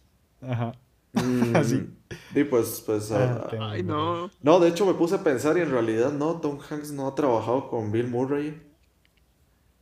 Ajá. 0.43 0.73
mm, 1.13 1.55
Así. 1.57 1.87
Sí, 2.33 2.45
pues, 2.45 2.83
pues. 2.85 3.11
Ah, 3.13 3.49
ah, 3.59 3.71
Ay, 3.73 3.83
no. 3.83 4.31
No, 4.43 4.61
de 4.61 4.69
hecho 4.69 4.85
me 4.87 4.95
puse 4.95 5.15
a 5.17 5.23
pensar 5.25 5.57
y 5.59 5.61
en 5.61 5.71
realidad 5.71 6.13
no, 6.13 6.41
Tom 6.41 6.59
Hanks 6.69 6.93
no 6.93 7.07
ha 7.09 7.15
trabajado 7.15 7.69
con 7.69 7.91
Bill 7.93 8.09
Murray. 8.09 8.61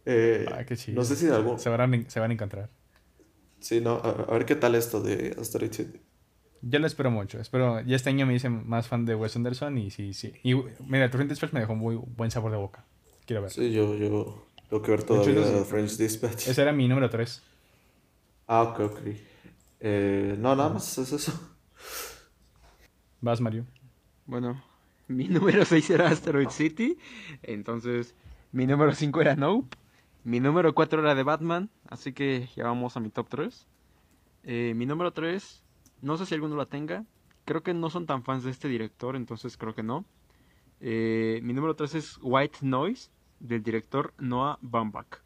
Eh, 0.04 0.46
Ah, 0.52 0.64
qué 0.64 0.76
chido. 0.76 0.96
no 0.96 1.04
sé 1.04 1.16
si 1.16 1.26
de 1.26 1.34
algún... 1.34 1.58
Se 1.58 1.68
van, 1.68 1.80
a, 1.94 2.10
se 2.10 2.18
van 2.20 2.30
a 2.30 2.34
encontrar. 2.34 2.68
Sí, 3.60 3.80
no, 3.80 3.92
a, 4.02 4.10
a 4.28 4.32
ver 4.32 4.44
qué 4.44 4.56
tal 4.56 4.74
esto 4.74 5.00
de 5.00 5.36
Asteroid 5.40 5.72
City. 5.72 6.00
Yo 6.62 6.78
lo 6.78 6.86
espero 6.86 7.10
mucho. 7.10 7.40
Espero, 7.40 7.80
ya 7.82 7.96
este 7.96 8.10
año 8.10 8.26
me 8.26 8.34
hice 8.34 8.48
más 8.48 8.88
fan 8.88 9.04
de 9.04 9.14
Wes 9.14 9.34
Anderson 9.36 9.78
y 9.78 9.90
sí, 9.90 10.12
sí. 10.14 10.32
Y 10.42 10.54
mira, 10.86 11.10
Torrent 11.10 11.30
Express 11.30 11.52
me 11.52 11.60
dejó 11.60 11.74
muy 11.76 11.96
buen 11.96 12.30
sabor 12.30 12.50
de 12.52 12.56
boca. 12.56 12.84
Quiero 13.26 13.42
ver. 13.42 13.50
Sí, 13.52 13.72
yo, 13.72 13.94
yo 13.96 14.44
tengo 14.68 14.82
que 14.82 14.90
ver 14.90 15.00
hecho, 15.00 15.08
todavía 15.08 15.34
entonces- 15.36 15.66
French 15.68 15.96
Dispatch. 15.96 16.48
Ese 16.48 16.62
era 16.62 16.72
mi 16.72 16.88
número 16.88 17.08
3. 17.10 17.42
Ah, 18.54 18.64
ok, 18.64 18.80
ok. 18.80 18.98
Eh, 19.80 20.36
no, 20.38 20.54
nada 20.54 20.68
más 20.68 20.98
es 20.98 21.10
eso. 21.10 21.32
Vas, 23.22 23.40
Mario. 23.40 23.64
Bueno, 24.26 24.62
mi 25.08 25.26
número 25.26 25.64
6 25.64 25.88
era 25.88 26.10
Asteroid 26.10 26.50
City. 26.50 26.98
Entonces, 27.42 28.14
mi 28.52 28.66
número 28.66 28.92
5 28.92 29.22
era 29.22 29.36
Nope. 29.36 29.78
Mi 30.24 30.38
número 30.38 30.74
4 30.74 31.00
era 31.00 31.14
de 31.14 31.22
Batman. 31.22 31.70
Así 31.88 32.12
que 32.12 32.50
ya 32.54 32.64
vamos 32.64 32.94
a 32.94 33.00
mi 33.00 33.08
top 33.08 33.30
3. 33.30 33.66
mi 34.44 34.84
número 34.84 35.14
3, 35.14 35.62
no 36.02 36.18
sé 36.18 36.26
si 36.26 36.34
alguno 36.34 36.54
la 36.54 36.66
tenga. 36.66 37.06
Creo 37.46 37.62
que 37.62 37.72
no 37.72 37.88
son 37.88 38.04
tan 38.04 38.22
fans 38.22 38.44
de 38.44 38.50
este 38.50 38.68
director, 38.68 39.16
entonces 39.16 39.56
creo 39.56 39.74
que 39.74 39.82
no. 39.82 40.04
Eh, 40.80 41.40
mi 41.42 41.54
número 41.54 41.74
3 41.74 41.94
es 41.94 42.18
White 42.20 42.58
Noise, 42.60 43.08
del 43.40 43.62
director 43.62 44.12
Noah 44.18 44.58
Baumbach. 44.60 45.22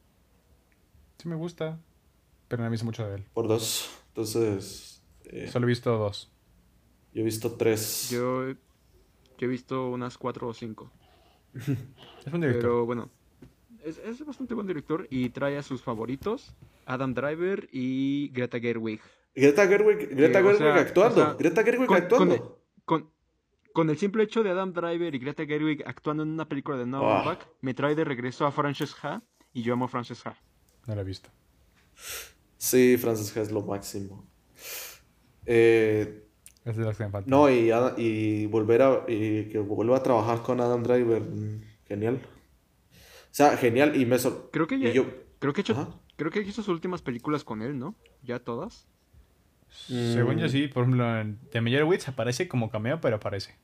Sí 1.18 1.28
me 1.28 1.34
gusta, 1.34 1.80
pero 2.48 2.62
no 2.62 2.68
he 2.68 2.70
visto 2.70 2.84
mucho 2.86 3.06
de 3.08 3.16
él. 3.16 3.24
Por 3.32 3.48
dos. 3.48 3.90
Entonces, 4.08 5.02
eh, 5.24 5.48
Solo 5.48 5.66
he 5.66 5.68
visto 5.68 5.96
dos. 5.96 6.30
yo 7.12 7.20
he 7.22 7.24
visto 7.24 7.52
tres. 7.52 8.08
Yo, 8.10 8.50
yo 8.50 8.56
he 9.38 9.46
visto 9.46 9.88
unas 9.90 10.16
4 10.18 10.48
o 10.48 10.54
5. 10.54 10.90
Es 12.26 12.32
un 12.32 12.40
director. 12.40 12.60
Pero 12.62 12.86
bueno, 12.86 13.10
es, 13.84 13.98
es 13.98 14.24
bastante 14.24 14.54
buen 14.54 14.66
director 14.66 15.06
y 15.10 15.28
trae 15.30 15.56
a 15.58 15.62
sus 15.62 15.80
favoritos, 15.82 16.54
Adam 16.86 17.14
Driver 17.14 17.68
y 17.72 18.28
Greta 18.32 18.58
Gerwig. 18.58 19.00
Greta 19.34 19.66
Gerwig, 19.68 20.08
Greta 20.16 20.40
o 20.40 20.42
Gerwig 20.42 20.58
sea, 20.58 20.74
actuando. 20.74 21.22
o 21.22 21.24
sea, 21.26 21.34
Greta 21.34 21.62
Gerwig 21.62 21.86
con- 21.88 21.96
actuando. 21.96 22.62
Con, 22.84 23.10
con 23.72 23.90
el 23.90 23.98
simple 23.98 24.22
hecho 24.24 24.42
de 24.42 24.50
Adam 24.50 24.72
Driver 24.72 25.14
y 25.14 25.18
Greta 25.18 25.44
Gerwig 25.46 25.82
actuando 25.86 26.22
en 26.22 26.30
una 26.30 26.48
película 26.48 26.78
de 26.78 26.86
Noah 26.86 27.20
Ah. 27.20 27.24
Baumbach, 27.24 27.46
me 27.60 27.74
trae 27.74 27.94
de 27.94 28.04
regreso 28.04 28.46
a 28.46 28.50
Frances 28.52 28.94
Ha 29.04 29.22
y 29.52 29.62
yo 29.62 29.74
amo 29.74 29.84
a 29.84 29.88
Frances 29.88 30.26
Ha. 30.26 30.36
No 30.86 30.94
lo 30.94 31.00
he 31.02 31.04
visto. 31.04 31.28
Sí, 32.58 32.96
Frances 32.98 33.36
Ha 33.36 33.42
es 33.42 33.52
lo 33.52 33.62
máximo. 33.62 34.26
Eh, 35.44 36.24
Es 36.64 36.76
de 36.76 36.84
los 36.84 36.96
que 36.96 37.04
me 37.04 37.10
faltan. 37.10 37.30
no, 37.30 37.48
y, 37.50 37.70
y 37.96 38.46
volver 38.46 38.82
a. 38.82 39.04
Y 39.08 39.44
que 39.48 39.58
vuelva 39.58 39.98
a 39.98 40.02
trabajar 40.02 40.42
con 40.42 40.60
Adam 40.60 40.82
Driver. 40.82 41.22
mm, 41.22 41.60
Genial. 41.86 42.20
O 42.94 43.34
sea, 43.36 43.56
genial. 43.56 43.94
Y 44.00 44.06
me 44.06 44.18
sor- 44.18 44.48
Creo 44.52 44.66
que 44.66 44.78
ya, 44.78 44.90
yo. 44.90 45.04
creo 45.38 45.52
que 45.52 45.60
he 45.60 45.62
hecho, 45.62 45.74
Ajá. 45.74 45.90
creo 46.16 46.30
que 46.30 46.40
hizo 46.40 46.62
sus 46.62 46.68
últimas 46.68 47.02
películas 47.02 47.44
con 47.44 47.62
él, 47.62 47.78
¿no? 47.78 47.94
Ya 48.22 48.38
todas. 48.40 48.86
Según 49.88 50.36
Mm. 50.36 50.38
yo 50.38 50.48
sí, 50.48 50.68
por 50.68 50.84
ejemplo, 50.84 51.20
en 51.20 51.38
The 51.50 51.60
Meyerowitz 51.60 52.08
aparece 52.08 52.48
como 52.48 52.70
cameo, 52.70 53.00
pero 53.00 53.16
aparece. 53.16 53.54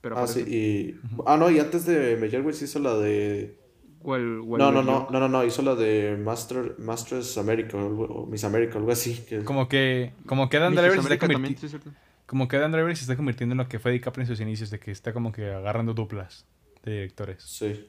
Pero 0.00 0.16
Ah, 0.16 0.26
sí, 0.26 0.40
y. 0.40 1.00
Ah, 1.26 1.36
no, 1.36 1.50
y 1.50 1.58
antes 1.58 1.84
de 1.84 2.16
Meyerowitz 2.16 2.62
hizo 2.62 2.78
la 2.78 2.94
de. 2.96 3.58
No, 4.02 4.72
no, 4.72 4.82
no, 4.82 5.08
no, 5.10 5.20
no, 5.20 5.28
no, 5.28 5.44
hizo 5.44 5.62
la 5.62 5.74
de 5.74 6.16
Master, 6.22 6.76
Masters 6.78 7.36
America 7.38 7.76
o, 7.76 7.80
algo- 7.80 8.04
o 8.06 8.26
Miss 8.26 8.44
America, 8.44 8.78
algo 8.78 8.90
así. 8.92 9.24
que- 9.28 9.44
Como 9.44 9.68
que, 9.68 10.12
como 10.26 10.48
que 10.48 10.58
Mrs. 10.58 10.70
Driver 10.72 10.90
se 10.92 10.96
está 10.98 11.06
America 11.06 11.28
también, 11.28 11.54
convirti- 11.54 11.58
sí, 11.58 11.66
es 11.66 11.72
cierto. 11.72 11.90
como 12.26 12.48
que 12.48 12.56
Adam 12.56 12.72
Driver 12.72 12.96
se 12.96 13.02
está 13.02 13.16
convirtiendo 13.16 13.52
en 13.52 13.58
lo 13.58 13.68
que 13.68 13.78
fue 13.78 13.92
DiCaprio 13.92 14.22
en 14.22 14.26
sus 14.28 14.40
inicios, 14.40 14.70
de 14.70 14.78
que 14.80 14.90
está 14.90 15.12
como 15.12 15.32
que 15.32 15.50
agarrando 15.52 15.92
duplas 15.94 16.46
de 16.84 16.92
directores. 16.92 17.42
Sí. 17.42 17.86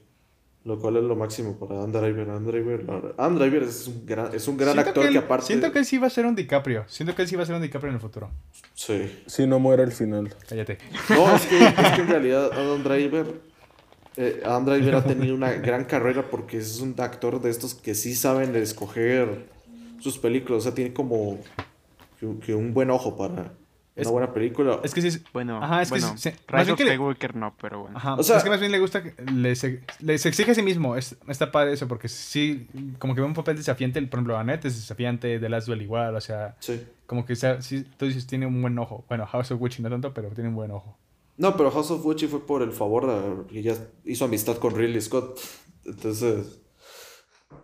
Lo 0.63 0.77
cual 0.77 0.97
es 0.97 1.03
lo 1.03 1.15
máximo 1.15 1.57
para 1.57 1.79
Adam 1.79 1.91
Driver. 1.91 2.29
Adam 2.29 2.45
Driver, 2.45 2.85
Adam 3.17 3.39
Driver 3.39 3.63
es 3.63 3.87
un 3.87 4.05
gran, 4.05 4.35
es 4.35 4.47
un 4.47 4.57
gran 4.57 4.73
Siento 4.73 4.89
actor 4.91 5.09
que, 5.09 5.17
aparte. 5.17 5.45
siento 5.47 5.71
que 5.71 5.79
él 5.79 5.85
sí 5.85 5.97
va 5.97 6.05
a 6.05 6.09
ser 6.11 6.27
un 6.27 6.35
DiCaprio. 6.35 6.83
Siento 6.87 7.15
que 7.15 7.23
él 7.23 7.27
sí 7.27 7.35
va 7.35 7.41
a 7.41 7.45
ser 7.47 7.55
un 7.55 7.63
DiCaprio 7.63 7.89
en 7.89 7.95
el 7.95 8.01
futuro. 8.01 8.29
Sí. 8.75 9.23
Si 9.25 9.47
no 9.47 9.57
muere 9.57 9.81
al 9.81 9.91
final. 9.91 10.31
Cállate. 10.47 10.77
No, 11.09 11.35
es 11.35 11.47
que, 11.47 11.57
es 11.65 11.73
que 11.95 12.01
en 12.01 12.07
realidad 12.09 12.51
Adam 12.53 12.83
Driver. 12.83 13.25
Eh, 14.17 14.41
Driver 14.65 14.95
ha 14.95 15.03
tenido 15.03 15.35
una 15.35 15.51
gran 15.53 15.85
carrera 15.85 16.23
porque 16.29 16.57
es 16.57 16.79
un 16.81 16.95
actor 16.97 17.41
de 17.41 17.49
estos 17.49 17.73
que 17.75 17.95
sí 17.95 18.15
saben 18.15 18.55
escoger 18.55 19.47
sus 19.99 20.17
películas. 20.17 20.59
O 20.59 20.61
sea, 20.63 20.73
tiene 20.73 20.93
como 20.93 21.39
que, 22.19 22.25
un- 22.25 22.39
que 22.39 22.53
un 22.55 22.73
buen 22.73 22.89
ojo 22.89 23.17
para 23.17 23.53
Es- 23.95 24.05
una 24.07 24.11
buena 24.11 24.33
película. 24.33 24.79
Es 24.83 24.93
que 24.93 25.01
sí. 25.01 25.07
es- 25.09 25.21
Bueno, 25.33 25.63
Ajá, 25.63 25.81
es 25.81 25.89
que 25.91 25.99
bueno, 25.99 26.17
sí- 26.17 26.29
sí, 26.29 26.35
más 26.51 26.61
Rise 26.61 26.63
bien 26.63 26.71
of 26.73 26.77
que 26.77 26.83
le- 26.85 26.91
Skywalker 26.91 27.35
no, 27.35 27.55
pero 27.61 27.81
bueno. 27.81 27.97
Ajá. 27.97 28.13
O 28.15 28.23
sea- 28.23 28.37
es 28.37 28.43
que 28.43 28.49
más 28.49 28.59
bien 28.59 28.71
le 28.71 28.79
gusta, 28.79 29.03
que 29.03 29.13
les, 29.31 29.65
les 29.99 30.25
exige 30.25 30.51
a 30.51 30.55
sí 30.55 30.61
mismo. 30.61 30.95
Es, 30.95 31.15
está 31.27 31.51
padre 31.51 31.73
eso, 31.73 31.87
porque 31.87 32.07
sí, 32.07 32.67
como 32.99 33.15
que 33.15 33.21
ve 33.21 33.27
un 33.27 33.33
papel 33.33 33.57
desafiante. 33.57 34.01
Por 34.03 34.19
ejemplo, 34.19 34.37
Annette 34.37 34.65
es 34.65 34.75
desafiante, 34.75 35.39
The 35.39 35.49
Last 35.49 35.67
Duel 35.67 35.81
igual, 35.81 36.15
o 36.15 36.21
sea, 36.21 36.55
Sí. 36.59 36.81
como 37.05 37.25
que 37.25 37.35
sea, 37.35 37.61
sí, 37.61 37.85
tú 37.97 38.05
dices, 38.05 38.25
tiene 38.27 38.45
un 38.45 38.61
buen 38.61 38.77
ojo. 38.79 39.03
Bueno, 39.07 39.25
House 39.25 39.51
of 39.51 39.61
Witch 39.61 39.79
no 39.79 39.89
tanto, 39.89 40.13
pero 40.13 40.29
tiene 40.29 40.49
un 40.49 40.55
buen 40.55 40.71
ojo. 40.71 40.97
No, 41.37 41.55
pero 41.57 41.71
House 41.71 41.91
of 41.91 42.03
Gucci 42.03 42.27
fue 42.27 42.45
por 42.45 42.61
el 42.61 42.71
favor 42.71 43.07
de, 43.07 43.47
que 43.47 43.61
ya 43.63 43.75
hizo 44.05 44.25
amistad 44.25 44.57
con 44.57 44.75
Ridley 44.75 45.01
Scott. 45.01 45.39
Entonces, 45.85 46.61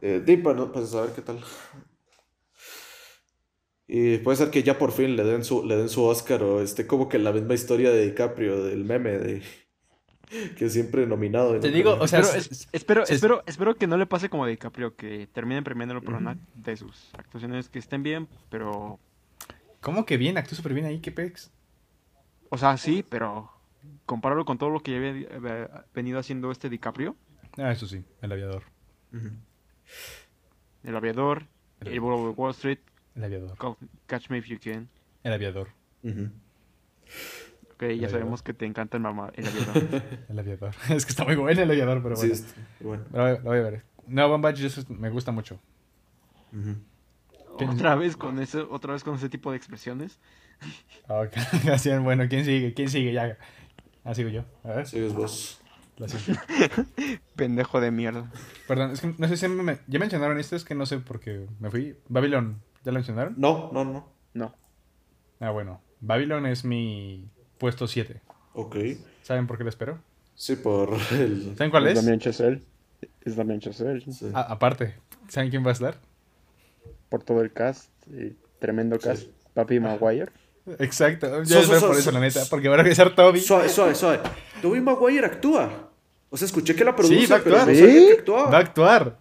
eh, 0.01 0.21
di, 0.25 0.37
para, 0.37 0.57
no- 0.57 0.71
para 0.71 0.85
saber 0.85 1.11
qué 1.13 1.21
tal. 1.21 1.39
Y 3.87 4.17
puede 4.17 4.37
ser 4.37 4.49
que 4.51 4.63
ya 4.63 4.77
por 4.77 4.91
fin 4.91 5.15
le 5.15 5.23
den 5.23 5.43
su, 5.45 5.63
le 5.65 5.77
den 5.77 5.87
su 5.89 6.03
Oscar 6.03 6.43
o 6.43 6.61
esté 6.61 6.87
como 6.87 7.07
que 7.07 7.19
la 7.19 7.31
misma 7.31 7.53
historia 7.53 7.89
de 7.91 8.05
DiCaprio, 8.07 8.63
del 8.65 8.83
meme 8.83 9.11
de 9.17 9.41
que 10.57 10.69
siempre 10.69 11.07
nominado. 11.07 11.57
Te 11.59 11.69
no 11.69 11.75
digo, 11.75 11.97
o 11.97 12.05
sea, 12.07 12.19
Espero, 12.19 12.37
es- 12.39 12.51
es- 12.51 12.67
espero, 12.73 13.03
es- 13.03 13.11
espero, 13.11 13.43
espero 13.45 13.75
que 13.75 13.87
no 13.87 13.95
le 13.97 14.05
pase 14.05 14.29
como 14.29 14.43
a 14.43 14.47
DiCaprio, 14.47 14.95
que 14.97 15.27
terminen 15.31 15.63
premiándolo 15.63 16.01
por 16.01 16.15
una 16.15 16.37
de 16.55 16.75
sus 16.75 17.11
actuaciones 17.13 17.69
que 17.69 17.79
estén 17.79 18.03
bien, 18.03 18.27
pero... 18.49 18.99
¿Cómo 19.79 20.05
que 20.05 20.17
bien? 20.17 20.37
Actúa 20.37 20.57
súper 20.57 20.73
bien 20.73 20.85
ahí, 20.85 20.99
qué 20.99 21.11
pex. 21.13 21.49
O 22.49 22.57
sea, 22.57 22.75
sí, 22.77 23.05
pero 23.07 23.49
compararlo 24.07 24.45
con 24.45 24.57
todo 24.57 24.71
lo 24.71 24.79
que 24.79 24.91
ya 24.91 24.97
había 25.37 25.85
venido 25.93 26.17
haciendo 26.17 26.49
este 26.49 26.69
DiCaprio, 26.69 27.15
Ah, 27.59 27.71
eso 27.71 27.85
sí, 27.87 28.03
el 28.21 28.31
aviador. 28.31 28.63
El 30.83 30.95
Aviador, 30.95 31.43
El 31.81 31.87
El 31.89 31.99
Wolf 31.99 32.31
of 32.31 32.39
Wall 32.39 32.51
Street, 32.51 32.79
El 33.15 33.23
aviador. 33.23 33.57
Catch 34.07 34.29
Me 34.29 34.37
If 34.39 34.45
You 34.47 34.57
Can. 34.63 34.89
El 35.23 35.33
aviador. 35.33 35.69
Ok, 36.03 37.81
ya 37.81 37.85
Aviador. 37.87 38.09
sabemos 38.11 38.41
que 38.43 38.53
te 38.53 38.65
encanta 38.65 38.97
el, 38.97 39.03
mama, 39.03 39.31
el 39.35 39.47
Aviador. 39.47 40.01
El 40.29 40.39
aviador. 40.39 40.73
es 40.89 41.05
que 41.05 41.11
está 41.11 41.25
muy 41.25 41.35
bueno 41.35 41.61
el 41.61 41.69
aviador, 41.71 42.01
pero 42.03 42.15
Sí, 42.15 42.27
bueno. 42.27 42.33
está- 42.35 42.61
bueno. 42.81 43.03
Lo 43.11 43.19
voy, 43.23 43.37
lo 43.37 43.43
voy 43.43 43.57
a 43.57 43.61
ver. 43.71 43.83
No, 44.07 44.47
es- 44.47 44.89
me 44.89 45.09
gusta 45.09 45.31
mucho. 45.31 45.59
¿Quién- 46.51 47.69
otra 47.69 47.95
vez 47.95 48.15
con 48.17 48.39
ese, 48.39 48.59
otra 48.61 48.93
vez 48.93 49.03
con 49.03 49.15
ese 49.15 49.29
tipo 49.29 49.51
de 49.51 49.57
expresiones. 49.57 50.19
Ah, 51.07 51.21
Ok, 51.21 51.33
Así, 51.73 51.89
bueno, 51.97 52.25
¿quién 52.29 52.45
sigue? 52.45 52.73
¿Quién 52.73 52.89
sigue? 52.89 53.13
Ya. 53.13 53.37
Ah, 54.07 54.15
sigo 54.15 54.29
yo. 54.29 54.45
A 54.63 54.69
ver. 54.69 54.87
Sigues 54.87 55.13
vos. 55.13 55.59
Pendejo 57.35 57.81
de 57.81 57.91
mierda. 57.91 58.31
Perdón, 58.65 58.91
es 58.91 59.01
que 59.01 59.13
no 59.17 59.27
sé 59.27 59.35
si 59.35 59.47
me, 59.49 59.79
ya 59.87 59.99
mencionaron 59.99 60.39
esto, 60.39 60.55
es 60.55 60.63
que 60.63 60.75
no 60.75 60.85
sé 60.85 60.99
por 60.99 61.19
qué 61.19 61.45
me 61.59 61.69
fui. 61.69 61.97
Babylon, 62.07 62.61
¿ya 62.85 62.93
lo 62.93 62.99
mencionaron? 62.99 63.33
No, 63.37 63.69
no, 63.73 63.83
no. 63.83 64.07
No. 64.33 64.55
Ah, 65.41 65.49
bueno. 65.49 65.81
Babylon 65.99 66.45
es 66.45 66.63
mi 66.63 67.29
puesto 67.57 67.85
7. 67.85 68.21
Ok. 68.53 68.77
¿Saben 69.23 69.45
por 69.45 69.57
qué 69.57 69.65
lo 69.65 69.69
espero? 69.69 69.99
Sí, 70.35 70.55
por 70.55 70.93
el... 71.11 71.55
¿Saben 71.57 71.69
cuál 71.69 71.87
es? 71.87 71.95
Damien 71.95 72.21
Chazelle. 72.21 72.61
Es 73.25 73.35
Damien 73.35 73.59
Chazelle. 73.59 74.09
sí. 74.09 74.31
Ah, 74.33 74.47
aparte, 74.49 74.95
¿saben 75.27 75.49
quién 75.49 75.65
va 75.65 75.71
a 75.71 75.73
estar? 75.73 75.97
Por 77.09 77.23
todo 77.23 77.41
el 77.41 77.51
cast. 77.51 77.91
y 78.07 78.37
tremendo 78.59 78.97
cast. 78.99 79.27
Papi 79.53 79.81
Maguire. 79.81 80.31
Exacto, 80.79 81.27
So- 81.27 81.43
ya 81.43 81.63
so- 81.63 81.87
por 81.87 81.95
eso, 81.95 82.03
so- 82.03 82.11
la 82.11 82.19
neta. 82.19 82.41
Porque 82.49 82.67
va 82.69 82.75
a 82.75 82.77
regresar 82.77 83.15
Toby. 83.15 83.39
Suave, 83.39 83.69
suave, 83.69 83.95
suave. 83.95 84.19
Tobey 84.61 84.81
Maguire 84.81 85.25
actúa. 85.25 85.89
O 86.29 86.37
sea, 86.37 86.45
escuché 86.45 86.75
que 86.75 86.83
la 86.83 86.95
produce, 86.95 87.21
Sí, 87.21 87.25
va 87.27 87.37
a 87.37 87.39
pero 87.43 87.55
no 87.55 87.61
actuar. 87.61 87.77
sabía 87.77 88.17
que. 88.23 88.31
Va 88.31 88.57
a 88.57 88.61
actuar. 88.61 89.19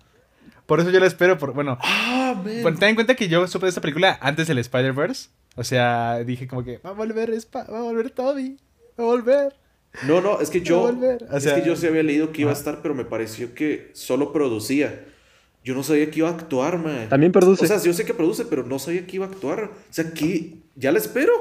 Por 0.66 0.80
eso 0.80 0.90
yo 0.90 0.98
la 0.98 1.06
espero. 1.06 1.38
Por, 1.38 1.52
bueno, 1.52 1.78
Ah, 1.80 2.34
bueno, 2.42 2.78
ten 2.78 2.88
en 2.90 2.94
cuenta 2.96 3.14
que 3.14 3.28
yo 3.28 3.46
supe 3.46 3.66
de 3.66 3.70
esta 3.70 3.80
película 3.80 4.18
antes 4.20 4.48
del 4.48 4.58
Spider-Verse. 4.58 5.28
O 5.54 5.62
sea, 5.64 6.18
dije 6.24 6.48
como 6.48 6.64
que 6.64 6.78
va 6.78 6.90
a 6.90 6.92
volver, 6.92 7.30
va 7.54 7.60
a 7.78 7.82
volver 7.82 8.10
Toby. 8.10 8.58
Va 8.98 9.04
a 9.04 9.06
volver. 9.06 9.56
No, 10.06 10.20
no, 10.20 10.40
es 10.40 10.50
que 10.50 10.60
yo. 10.60 10.82
Va 10.82 10.88
a 10.88 10.92
volver. 10.92 11.26
O 11.30 11.36
es 11.36 11.42
sea- 11.44 11.54
que 11.54 11.66
yo 11.66 11.76
sí 11.76 11.86
había 11.86 12.02
leído 12.02 12.32
que 12.32 12.42
iba 12.42 12.50
a 12.50 12.54
estar, 12.54 12.82
pero 12.82 12.94
me 12.94 13.04
pareció 13.04 13.54
que 13.54 13.90
solo 13.94 14.32
producía. 14.32 15.04
Yo 15.64 15.74
no 15.74 15.82
sabía 15.82 16.10
que 16.10 16.18
iba 16.18 16.28
a 16.28 16.32
actuar, 16.32 16.78
man. 16.78 17.08
También 17.08 17.32
produce. 17.32 17.64
O 17.64 17.68
sea, 17.68 17.80
yo 17.82 17.92
sé 17.92 18.04
que 18.04 18.12
produce, 18.14 18.44
pero 18.44 18.62
no 18.64 18.78
sabía 18.78 19.06
que 19.06 19.16
iba 19.16 19.26
a 19.26 19.28
actuar. 19.28 19.64
O 19.64 19.92
sea, 19.92 20.12
que 20.12 20.58
ya 20.76 20.92
la 20.92 20.98
espero. 20.98 21.32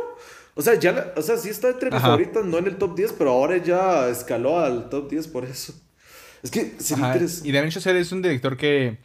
O 0.55 0.61
sea, 0.61 0.75
ya 0.75 0.91
la- 0.93 1.13
o 1.15 1.21
sea, 1.21 1.37
sí 1.37 1.49
está 1.49 1.69
entre 1.69 1.89
mis 1.89 1.97
Ajá. 1.97 2.07
favoritas, 2.07 2.45
no 2.45 2.57
en 2.57 2.65
el 2.67 2.77
top 2.77 2.95
10, 2.95 3.13
pero 3.13 3.31
ahora 3.31 3.57
ya 3.57 4.07
escaló 4.09 4.59
al 4.59 4.89
top 4.89 5.09
10 5.09 5.27
por 5.27 5.45
eso. 5.45 5.73
Es 6.41 6.49
que 6.51 6.73
sería 6.79 7.07
interesante. 7.07 7.49
Y 7.49 7.51
Damien 7.51 7.71
Chazelle 7.71 7.99
es 7.99 8.11
un 8.11 8.21
director 8.21 8.55
que. 8.57 8.97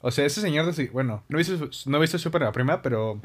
O 0.00 0.10
sea, 0.10 0.24
ese 0.24 0.40
señor. 0.40 0.72
de- 0.74 0.88
Bueno, 0.88 1.24
no 1.28 1.38
he 1.38 1.40
visto, 1.44 1.70
su- 1.72 1.90
no 1.90 1.98
he 1.98 2.00
visto 2.00 2.18
Super 2.18 2.40
la 2.42 2.52
prima, 2.52 2.82
pero. 2.82 3.20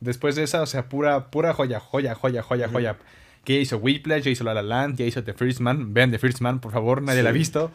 Después 0.00 0.34
de 0.36 0.42
esa, 0.42 0.60
o 0.62 0.66
sea, 0.66 0.88
pura, 0.88 1.30
pura 1.30 1.54
joya, 1.54 1.80
joya, 1.80 2.14
joya, 2.14 2.42
joya, 2.42 2.68
joya. 2.68 2.98
Que 3.44 3.54
ya 3.54 3.60
hizo 3.60 3.76
Whiplash, 3.78 4.22
ya 4.24 4.30
hizo 4.30 4.44
La 4.44 4.52
La 4.54 4.62
Land, 4.62 4.96
ya 4.96 5.04
hizo 5.06 5.22
The 5.24 5.32
First 5.34 5.60
Man. 5.60 5.92
Vean 5.94 6.10
The 6.10 6.18
First 6.18 6.40
Man, 6.40 6.60
por 6.60 6.72
favor, 6.72 7.00
nadie 7.02 7.22
la 7.22 7.30
ha 7.30 7.32
visto. 7.32 7.70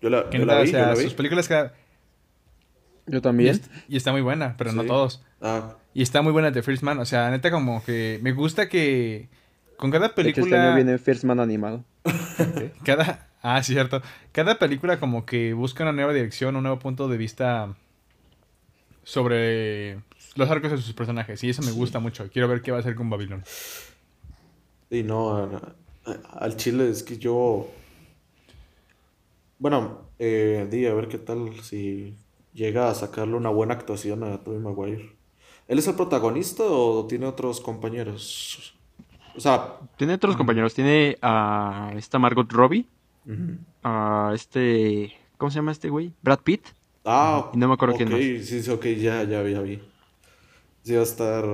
Yo 0.00 0.10
la, 0.10 0.28
yo 0.30 0.44
la 0.44 0.60
vi, 0.62 0.68
o 0.68 0.72
sea, 0.72 0.80
yo 0.80 0.86
la 0.88 0.94
vi. 0.94 1.02
sus 1.04 1.14
películas 1.14 1.48
que. 1.48 1.70
Yo 3.06 3.18
Y, 3.18 3.20
también. 3.20 3.60
y 3.88 3.96
está 3.96 4.12
muy 4.12 4.20
buena, 4.22 4.54
pero 4.56 4.72
no 4.72 4.84
todos. 4.84 5.22
Ah, 5.40 5.76
Y 5.94 6.02
está 6.02 6.22
muy 6.22 6.32
buena 6.32 6.52
The 6.52 6.62
First 6.62 6.82
Man. 6.82 6.98
O 6.98 7.04
sea, 7.04 7.30
neta, 7.30 7.50
como 7.50 7.84
que 7.84 8.18
me 8.22 8.32
gusta 8.32 8.68
que 8.68 9.28
con 9.76 9.90
cada 9.90 10.08
De 10.08 10.12
hecho, 10.12 10.20
este 10.20 10.32
película. 10.42 10.66
año 10.66 10.74
viene 10.76 10.98
First 10.98 11.24
Man 11.24 11.40
animado. 11.40 11.84
Cada. 12.84 13.28
Ah, 13.42 13.62
cierto. 13.62 14.00
Cada 14.30 14.58
película, 14.58 15.00
como 15.00 15.26
que 15.26 15.52
busca 15.52 15.82
una 15.82 15.92
nueva 15.92 16.12
dirección, 16.12 16.54
un 16.54 16.62
nuevo 16.62 16.78
punto 16.78 17.08
de 17.08 17.16
vista 17.16 17.74
sobre 19.02 19.98
los 20.36 20.48
arcos 20.48 20.70
de 20.70 20.78
sus 20.78 20.92
personajes. 20.94 21.42
Y 21.42 21.50
eso 21.50 21.62
me 21.62 21.72
gusta 21.72 21.98
mucho. 21.98 22.30
Quiero 22.30 22.48
ver 22.48 22.62
qué 22.62 22.70
va 22.70 22.76
a 22.78 22.80
hacer 22.80 22.94
con 22.94 23.10
Babylon. 23.10 23.42
y 24.90 25.02
no, 25.02 25.60
al 26.32 26.56
chile 26.56 26.88
es 26.88 27.02
que 27.02 27.18
yo... 27.18 27.68
Bueno, 29.58 30.02
eh, 30.18 30.66
di 30.70 30.86
a 30.86 30.94
ver 30.94 31.08
qué 31.08 31.18
tal 31.18 31.60
si 31.62 32.16
llega 32.52 32.90
a 32.90 32.94
sacarle 32.94 33.34
una 33.34 33.48
buena 33.50 33.74
actuación 33.74 34.22
a 34.24 34.38
Tobey 34.38 34.60
Maguire. 34.60 35.16
¿Él 35.68 35.78
es 35.78 35.86
el 35.88 35.94
protagonista 35.94 36.64
o 36.64 37.06
tiene 37.06 37.26
otros 37.26 37.60
compañeros? 37.60 38.74
O 39.36 39.40
sea, 39.40 39.76
Tiene 39.96 40.14
otros 40.14 40.36
compañeros. 40.36 40.74
Tiene 40.74 41.16
a 41.22 41.92
esta 41.96 42.18
Margot 42.18 42.50
Robbie. 42.52 42.86
A 43.82 44.32
este. 44.34 45.12
¿Cómo 45.38 45.50
se 45.50 45.56
llama 45.56 45.72
este 45.72 45.88
güey? 45.88 46.12
Brad 46.22 46.40
Pitt. 46.40 46.66
Ah, 47.04 47.50
Y 47.52 47.56
no 47.56 47.66
me 47.68 47.74
acuerdo 47.74 47.94
ok, 47.94 47.98
quién 47.98 48.10
más. 48.12 48.20
sí, 48.46 48.62
sí, 48.62 48.70
ok, 48.70 48.84
ya, 48.98 49.24
ya 49.24 49.42
vi, 49.42 49.52
ya 49.52 49.60
vi. 49.60 49.80
Sí 50.84 50.94
va 50.94 51.00
a 51.00 51.04
estar... 51.04 51.44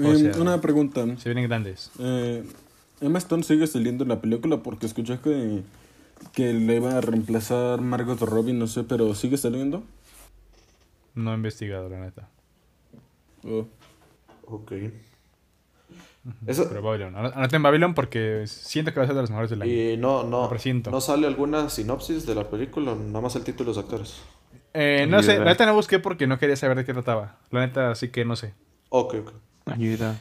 Eh, 0.00 0.16
sea- 0.32 0.40
una 0.42 0.60
pregunta. 0.60 1.04
Se 1.16 1.28
vienen 1.30 1.48
grandes. 1.48 1.90
Eh, 1.98 2.44
Emma 3.00 3.18
Stone 3.18 3.42
sigue 3.42 3.66
saliendo 3.66 4.04
en 4.04 4.08
la 4.10 4.20
película 4.20 4.58
porque 4.62 4.86
escuché 4.86 5.18
que, 5.18 5.62
que 6.32 6.52
le 6.52 6.76
iba 6.76 6.96
a 6.96 7.00
reemplazar 7.00 7.80
Margot 7.80 8.20
Robbie, 8.20 8.52
no 8.52 8.66
sé, 8.68 8.84
pero 8.84 9.14
¿sigue 9.14 9.36
saliendo? 9.36 9.82
No 11.14 11.32
he 11.32 11.34
investigado, 11.34 11.88
la 11.88 11.98
neta. 12.00 12.28
Oh. 13.44 13.66
Ok. 14.46 14.72
Eso, 16.46 16.66
Pero 16.68 16.80
Babylon. 16.82 17.14
Ano- 17.16 17.32
Anoten 17.34 17.62
Babylon 17.62 17.94
porque 17.94 18.44
siento 18.46 18.92
que 18.92 18.98
va 19.00 19.04
a 19.04 19.06
ser 19.06 19.14
de 19.14 19.20
los 19.22 19.30
mejores 19.30 19.50
del 19.50 19.60
año. 19.62 19.70
y 19.72 19.96
no, 19.98 20.24
no, 20.24 20.50
no 20.90 21.00
sale 21.02 21.26
alguna 21.26 21.68
sinopsis 21.68 22.24
de 22.24 22.34
la 22.34 22.48
película, 22.48 22.94
nada 22.94 23.20
más 23.20 23.36
el 23.36 23.44
título 23.44 23.70
de 23.72 23.76
los 23.76 23.84
actores. 23.84 24.16
Eh, 24.72 25.06
no 25.08 25.22
sé, 25.22 25.38
la 25.38 25.44
neta 25.44 25.66
no 25.66 25.74
busqué 25.74 25.98
porque 25.98 26.26
no 26.26 26.38
quería 26.38 26.56
saber 26.56 26.78
de 26.78 26.84
qué 26.84 26.92
trataba. 26.94 27.38
La 27.50 27.60
neta 27.60 27.94
sí 27.94 28.08
que 28.08 28.24
no 28.24 28.36
sé. 28.36 28.54
Ok, 28.88 29.14
ok. 29.20 29.32
Ayuda. 29.66 30.20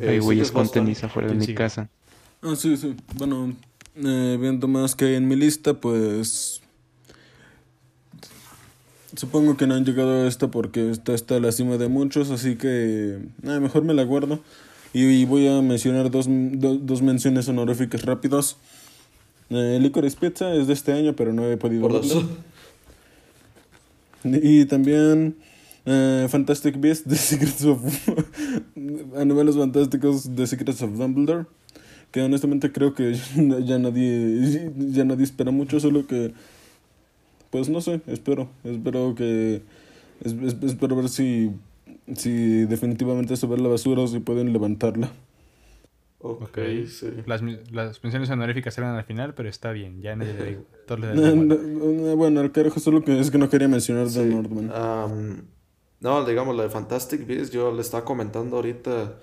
Eh, 0.00 0.08
Hay 0.10 0.18
güeyes 0.20 0.48
¿sigues 0.48 0.52
con 0.52 0.70
tenis 0.70 1.02
afuera 1.04 1.26
de 1.26 1.32
¿Quién 1.32 1.40
mi 1.40 1.46
sigue? 1.46 1.58
casa. 1.58 1.88
Ah, 2.40 2.54
sí, 2.56 2.76
sí. 2.76 2.96
Bueno, 3.16 3.52
eh, 3.96 4.38
viendo 4.40 4.68
más 4.68 4.94
que 4.94 5.06
hay 5.06 5.14
en 5.16 5.26
mi 5.28 5.36
lista, 5.36 5.74
pues... 5.74 6.62
Supongo 9.16 9.56
que 9.56 9.66
no 9.66 9.74
han 9.74 9.84
llegado 9.84 10.24
a 10.24 10.28
esta 10.28 10.48
porque 10.50 10.90
esta 10.90 11.14
está 11.14 11.36
a 11.36 11.40
la 11.40 11.52
cima 11.52 11.76
de 11.76 11.88
muchos, 11.88 12.30
así 12.30 12.56
que 12.56 13.18
ah, 13.46 13.60
mejor 13.60 13.84
me 13.84 13.94
la 13.94 14.02
guardo. 14.04 14.40
Y, 14.92 15.04
y 15.04 15.24
voy 15.24 15.46
a 15.48 15.60
mencionar 15.60 16.10
dos, 16.10 16.26
do- 16.28 16.78
dos 16.78 17.02
menciones 17.02 17.48
honoríficas 17.48 18.02
rápidos. 18.02 18.56
Eh, 19.50 19.78
Licorice 19.80 20.16
Pizza 20.18 20.54
es 20.54 20.66
de 20.66 20.72
este 20.72 20.92
año, 20.92 21.14
pero 21.14 21.32
no 21.32 21.46
he 21.46 21.56
podido 21.56 21.88
dos. 21.88 22.24
Y 24.24 24.64
también 24.64 25.36
eh, 25.84 26.26
Fantastic 26.30 26.80
Beasts, 26.80 27.04
The 27.08 27.16
Secrets 27.16 27.64
of... 27.64 27.80
Animales 29.18 29.56
Fantásticos, 29.56 30.30
The 30.34 30.46
Secrets 30.46 30.82
of 30.82 30.96
Dumbledore. 30.96 31.46
Que 32.10 32.22
honestamente 32.22 32.72
creo 32.72 32.94
que 32.94 33.14
ya 33.66 33.78
nadie, 33.78 34.70
ya 34.92 35.04
nadie 35.04 35.24
espera 35.24 35.50
mucho, 35.50 35.78
solo 35.80 36.06
que... 36.06 36.32
Pues 37.54 37.68
no 37.68 37.80
sé, 37.80 38.00
espero. 38.08 38.48
Espero 38.64 39.14
que... 39.14 39.62
es- 40.24 40.32
es- 40.32 40.56
espero 40.60 40.96
ver 40.96 41.08
si, 41.08 41.52
si 42.16 42.64
definitivamente 42.64 43.36
se 43.36 43.46
ve 43.46 43.56
la 43.58 43.68
basura 43.68 44.02
o 44.02 44.08
si 44.08 44.18
pueden 44.18 44.52
levantarla. 44.52 45.12
Ok, 46.18 46.42
Ok. 46.42 46.58
sí. 46.88 47.10
Las, 47.26 47.42
las 47.70 48.02
menciones 48.02 48.28
honoríficas 48.30 48.76
eran 48.78 48.96
al 48.96 49.04
final, 49.04 49.34
pero 49.34 49.48
está 49.48 49.70
bien. 49.70 50.02
Ya 50.02 50.16
nadie 50.16 50.34
le 50.34 50.44
digo. 50.46 50.62
No, 51.14 51.34
no, 51.36 51.54
no, 51.54 52.16
bueno, 52.16 52.40
al 52.40 52.50
carajo, 52.50 52.80
solo 52.80 53.04
que 53.04 53.20
es 53.20 53.30
que 53.30 53.38
no 53.38 53.48
quería 53.48 53.68
mencionar 53.68 54.08
Sí. 54.08 54.18
The 54.18 54.24
Northman. 54.26 54.72
Am, 54.74 55.44
no, 56.00 56.24
digamos, 56.24 56.56
la 56.56 56.64
de 56.64 56.70
Fantastic 56.70 57.24
Beasts, 57.24 57.52
yo 57.52 57.72
le 57.72 57.82
estaba 57.82 58.04
comentando 58.04 58.56
ahorita 58.56 59.14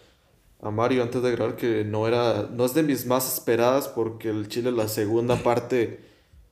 a 0.62 0.72
Mario 0.72 1.04
antes 1.04 1.22
de 1.22 1.32
grabar 1.32 1.58
que 1.58 1.84
no 1.84 2.08
era, 2.08 2.48
no 2.50 2.64
es 2.64 2.74
de 2.74 2.84
mis 2.84 3.06
más 3.06 3.32
esperadas 3.34 3.90
porque 3.90 4.30
el 4.30 4.48
Chile 4.48 4.72
la 4.72 4.88
segunda 4.88 5.36
parte 5.36 6.10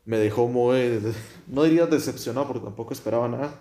me 0.10 0.18
dejó 0.18 0.48
muy, 0.48 1.00
no 1.48 1.64
diría 1.64 1.86
decepcionado 1.86 2.48
porque 2.48 2.64
tampoco 2.64 2.94
esperaba 2.94 3.28
nada, 3.28 3.52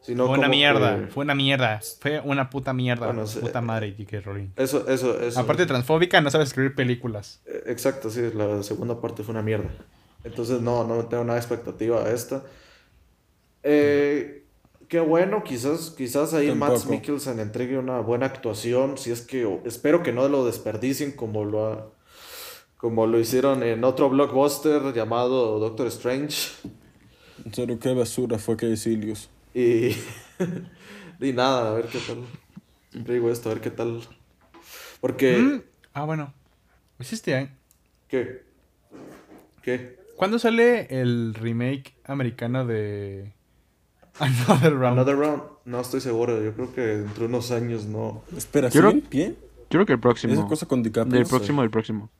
sino 0.00 0.24
fue 0.26 0.38
una 0.38 0.46
como 0.46 0.56
mierda. 0.56 0.98
que- 0.98 1.06
Fue 1.08 1.24
una 1.24 1.34
mierda. 1.34 1.78
Fue 2.00 2.20
una 2.24 2.48
puta 2.48 2.72
mierda. 2.72 3.06
Bueno, 3.06 3.26
sí. 3.26 3.38
puta 3.40 3.60
madre, 3.60 3.94
J.K. 3.98 4.20
Rowling. 4.24 4.48
Eso, 4.56 4.88
eso, 4.88 5.20
eso. 5.20 5.38
Aparte 5.38 5.66
transfóbica, 5.66 6.20
no 6.22 6.30
sabe 6.30 6.44
escribir 6.44 6.74
películas. 6.74 7.42
Eh, 7.44 7.64
Exacto, 7.66 8.08
sí, 8.08 8.22
la 8.34 8.62
segunda 8.62 8.98
parte 8.98 9.22
fue 9.22 9.32
una 9.32 9.42
mierda. 9.42 9.68
Entonces 10.24 10.62
no, 10.62 10.84
no 10.84 11.04
tengo 11.04 11.24
nada 11.24 11.34
de 11.34 11.40
expectativa 11.40 12.02
a 12.02 12.10
esta. 12.10 12.42
Eh, 13.62 14.44
qué 14.88 15.00
bueno, 15.00 15.44
quizás, 15.44 15.90
quizás 15.96 16.32
ahí 16.34 16.54
Matt 16.54 16.70
Tampoco. 16.72 16.92
Mikkelsen 16.92 17.38
entregue 17.40 17.76
una 17.78 18.00
buena 18.00 18.24
actuación. 18.26 18.96
Si 18.96 19.10
es 19.10 19.20
que 19.20 19.60
espero 19.66 20.02
que 20.02 20.12
no 20.12 20.28
lo 20.28 20.46
desperdicien 20.46 21.12
como 21.12 21.44
lo 21.44 21.66
ha- 21.66 21.86
como 22.80 23.06
lo 23.06 23.18
hicieron 23.20 23.62
en 23.62 23.84
otro 23.84 24.08
blockbuster 24.08 24.92
llamado 24.94 25.58
Doctor 25.58 25.86
Strange. 25.88 26.50
Serio, 27.52 27.78
qué 27.78 27.92
basura 27.94 28.38
fue 28.38 28.56
que 28.56 28.76
Silius. 28.76 29.28
Y, 29.54 29.90
y 31.20 31.32
nada, 31.32 31.70
a 31.70 31.74
ver 31.74 31.86
qué 31.86 31.98
tal. 31.98 32.18
Siempre 32.90 33.14
digo 33.14 33.30
esto, 33.30 33.50
a 33.50 33.54
ver 33.54 33.62
qué 33.62 33.70
tal. 33.70 34.00
Porque, 35.00 35.36
Mm, 35.38 35.62
Ah, 35.92 36.04
bueno. 36.04 36.32
Es 36.98 37.12
este 37.12 37.34
año. 37.34 37.50
¿qué? 38.08 38.42
¿Qué? 39.62 39.98
¿Cuándo 40.16 40.38
sale 40.38 40.86
el 41.00 41.34
remake 41.34 41.94
americano 42.04 42.66
de 42.66 43.32
Another 44.18 44.72
Round? 44.74 44.98
Another 44.98 45.16
Round, 45.16 45.42
no 45.64 45.80
estoy 45.80 46.00
seguro. 46.00 46.42
Yo 46.42 46.52
creo 46.54 46.74
que 46.74 46.80
dentro 46.82 47.20
de 47.22 47.26
unos 47.28 47.50
años 47.50 47.86
no. 47.86 48.22
Espera, 48.36 48.68
Yo 48.68 48.72
¿sigue 48.72 48.82
creo- 48.82 48.90
en 48.92 49.00
pie? 49.02 49.28
Yo 49.70 49.78
creo 49.78 49.86
que 49.86 49.92
el 49.94 50.00
próximo. 50.00 50.32
Esa 50.34 50.46
cosa 50.46 50.66
con 50.66 50.82
DiCaprio. 50.82 51.18
Del 51.18 51.26
próximo, 51.28 51.62
del 51.62 51.70
próximo. 51.70 52.10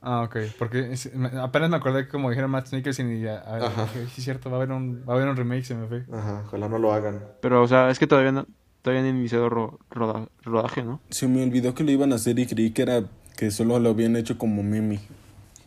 Ah, 0.00 0.22
ok. 0.22 0.36
Porque 0.58 0.92
es- 0.92 1.12
me- 1.14 1.28
apenas 1.40 1.70
me 1.70 1.76
acordé 1.76 2.04
que 2.04 2.10
como 2.10 2.30
dijeron 2.30 2.50
Matt 2.50 2.72
Mikkelsen 2.72 3.16
y 3.16 3.20
ya... 3.22 3.42
dije, 3.58 4.06
sí, 4.14 4.18
es 4.20 4.24
cierto, 4.24 4.48
va 4.50 4.56
a 4.56 4.60
haber 4.62 4.72
un, 4.72 5.02
va 5.08 5.14
a 5.14 5.16
haber 5.16 5.28
un 5.28 5.36
remake, 5.36 5.64
se 5.64 5.74
me 5.74 5.86
fue. 5.88 6.04
Ajá, 6.12 6.42
ojalá 6.46 6.68
no 6.68 6.78
lo 6.78 6.92
hagan. 6.92 7.20
Pero, 7.42 7.62
o 7.62 7.68
sea, 7.68 7.90
es 7.90 7.98
que 7.98 8.06
todavía 8.06 8.30
no, 8.32 8.46
todavía 8.82 9.02
no 9.02 9.08
han 9.10 9.16
iniciado 9.18 9.48
ro- 9.48 9.78
roda- 9.90 10.28
rodaje, 10.42 10.82
¿no? 10.84 11.00
Se 11.10 11.26
me 11.26 11.42
olvidó 11.42 11.74
que 11.74 11.82
lo 11.84 11.90
iban 11.90 12.12
a 12.12 12.16
hacer 12.16 12.38
y 12.38 12.46
creí 12.46 12.70
que 12.70 12.82
era 12.82 13.02
que 13.36 13.50
solo 13.50 13.78
lo 13.80 13.90
habían 13.90 14.14
hecho 14.16 14.38
como 14.38 14.62
meme. 14.62 15.00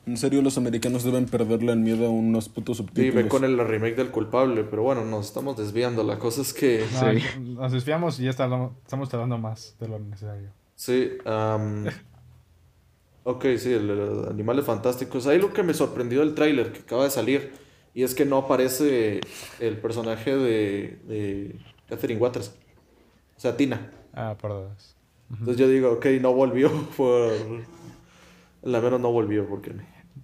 En 0.07 0.17
serio, 0.17 0.41
los 0.41 0.57
americanos 0.57 1.03
deben 1.03 1.25
perderle 1.27 1.73
el 1.73 1.79
miedo 1.79 2.07
a 2.07 2.09
unos 2.09 2.49
putos 2.49 2.77
Sí, 2.77 2.83
subtítulos. 2.83 3.23
ve 3.23 3.29
con 3.29 3.43
el 3.43 3.57
remake 3.59 3.95
del 3.95 4.09
culpable, 4.09 4.63
pero 4.63 4.81
bueno, 4.81 5.05
nos 5.05 5.27
estamos 5.27 5.55
desviando. 5.57 6.03
La 6.03 6.17
cosa 6.17 6.41
es 6.41 6.53
que. 6.53 6.83
No, 6.93 7.11
Sí. 7.11 7.39
Nos 7.41 7.71
desviamos 7.71 8.19
y 8.19 8.23
ya 8.23 8.31
estamos 8.31 8.71
tardando 9.09 9.37
más 9.37 9.75
de 9.79 9.87
lo 9.89 9.99
necesario. 9.99 10.49
Sí, 10.75 11.11
am, 11.25 11.85
ok, 13.23 13.45
sí, 13.57 13.71
el, 13.73 13.89
el 13.89 14.25
Animales 14.29 14.65
Fantásticos. 14.65 15.27
Ahí 15.27 15.39
lo 15.39 15.53
que 15.53 15.63
me 15.63 15.73
sorprendió 15.73 16.19
del 16.21 16.35
tráiler 16.35 16.71
que 16.71 16.79
acaba 16.79 17.03
de 17.05 17.09
salir, 17.09 17.51
y 17.93 18.03
es 18.03 18.15
que 18.15 18.25
no 18.25 18.37
aparece 18.37 19.21
el 19.59 19.77
personaje 19.77 20.35
de, 20.35 20.99
de 21.07 21.55
Catherine 21.89 22.19
Waters. 22.21 22.55
O 23.37 23.39
sea, 23.39 23.57
Tina. 23.57 23.91
Ah, 24.13 24.35
por 24.39 24.51
dos. 24.51 24.95
Entonces 25.31 25.57
yo 25.57 25.67
digo, 25.67 25.91
ok, 25.93 26.05
no 26.21 26.33
volvió 26.33 26.69
por... 26.97 27.31
La 28.63 28.79
menos 28.79 28.99
no 29.01 29.11
volvió 29.11 29.47
porque 29.47 29.73